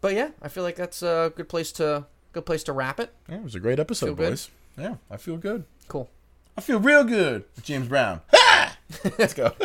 but 0.00 0.14
yeah, 0.14 0.30
I 0.40 0.46
feel 0.46 0.62
like 0.62 0.76
that's 0.76 1.02
a 1.02 1.32
good 1.34 1.48
place 1.48 1.72
to 1.72 2.06
good 2.32 2.46
place 2.46 2.62
to 2.64 2.72
wrap 2.72 3.00
it. 3.00 3.12
Yeah, 3.28 3.36
it 3.36 3.42
was 3.42 3.56
a 3.56 3.60
great 3.60 3.80
episode, 3.80 4.06
Feel 4.06 4.14
good? 4.14 4.30
boys. 4.30 4.50
Yeah, 4.78 4.94
I 5.10 5.16
feel 5.16 5.36
good. 5.38 5.64
Cool. 5.88 6.08
I 6.56 6.60
feel 6.60 6.78
real 6.78 7.02
good. 7.02 7.44
James 7.62 7.88
Brown. 7.88 8.20
Ha! 8.32 8.76
Let's 9.18 9.34
go. 9.34 9.52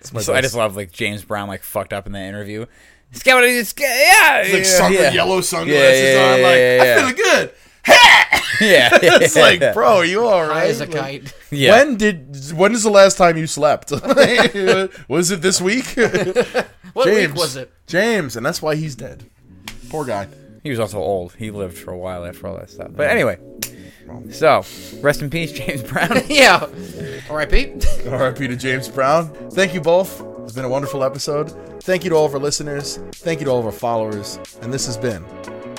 It's 0.00 0.12
my 0.12 0.20
So 0.20 0.34
I 0.34 0.40
just 0.40 0.54
love 0.54 0.76
like 0.76 0.92
James 0.92 1.24
Brown 1.24 1.48
like 1.48 1.62
fucked 1.62 1.92
up 1.92 2.06
in 2.06 2.12
the 2.12 2.20
interview. 2.20 2.66
Scout, 3.12 3.44
it's- 3.44 3.74
yeah, 3.78 4.42
It's 4.42 4.52
like 4.52 4.64
yeah, 4.64 4.78
sun- 4.78 4.92
yeah. 4.92 5.12
yellow 5.12 5.40
sunglasses 5.40 6.00
Yeah, 6.02 6.12
yeah, 6.14 6.34
on. 6.34 6.42
Like 6.42 6.56
yeah, 6.56 6.84
yeah. 6.84 6.94
I 7.06 7.12
feel 7.12 7.16
good. 7.24 7.52
yeah, 8.60 8.88
It's 9.22 9.36
like, 9.36 9.72
bro, 9.72 9.98
are 9.98 10.04
you 10.04 10.26
all 10.26 10.44
High 10.44 10.48
right? 10.48 10.70
as 10.70 10.80
a 10.80 10.86
Like, 10.86 10.94
kite. 10.96 11.34
yeah. 11.52 11.70
When 11.70 11.96
did? 11.96 12.52
When 12.52 12.72
is 12.72 12.82
the 12.82 12.90
last 12.90 13.16
time 13.16 13.36
you 13.36 13.46
slept? 13.46 13.90
was 15.08 15.30
it 15.30 15.40
this 15.40 15.60
week? 15.60 15.86
What 16.92 17.04
James 17.04 17.32
week 17.32 17.34
was 17.36 17.54
it? 17.56 17.70
James, 17.86 18.34
and 18.36 18.44
that's 18.44 18.60
why 18.60 18.74
he's 18.74 18.96
dead. 18.96 19.24
Poor 19.88 20.04
guy. 20.04 20.26
He 20.64 20.70
was 20.70 20.80
also 20.80 20.98
old. 20.98 21.34
He 21.34 21.52
lived 21.52 21.78
for 21.78 21.92
a 21.92 21.96
while 21.98 22.24
after 22.24 22.48
all 22.48 22.56
that 22.56 22.70
stuff. 22.70 22.88
But 22.90 23.08
anyway, 23.08 23.38
so 24.30 24.64
rest 25.00 25.22
in 25.22 25.30
peace, 25.30 25.52
James 25.60 25.82
Brown. 25.82 26.20
yeah. 26.28 26.66
R.I.P. 27.30 27.74
R.I.P. 28.08 28.48
to 28.48 28.56
James 28.56 28.88
Brown. 28.88 29.28
Thank 29.50 29.74
you 29.74 29.80
both. 29.80 30.22
It's 30.44 30.52
been 30.52 30.64
a 30.64 30.68
wonderful 30.68 31.02
episode. 31.02 31.50
Thank 31.82 32.04
you 32.04 32.10
to 32.10 32.16
all 32.16 32.26
of 32.26 32.34
our 32.34 32.40
listeners. 32.40 32.98
Thank 33.12 33.40
you 33.40 33.46
to 33.46 33.50
all 33.50 33.58
of 33.60 33.66
our 33.66 33.72
followers. 33.72 34.38
And 34.62 34.72
this 34.72 34.86
has 34.86 34.96
been 34.96 35.24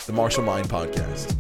the 0.06 0.14
Martial 0.14 0.44
Mind 0.44 0.68
Podcast. 0.70 1.36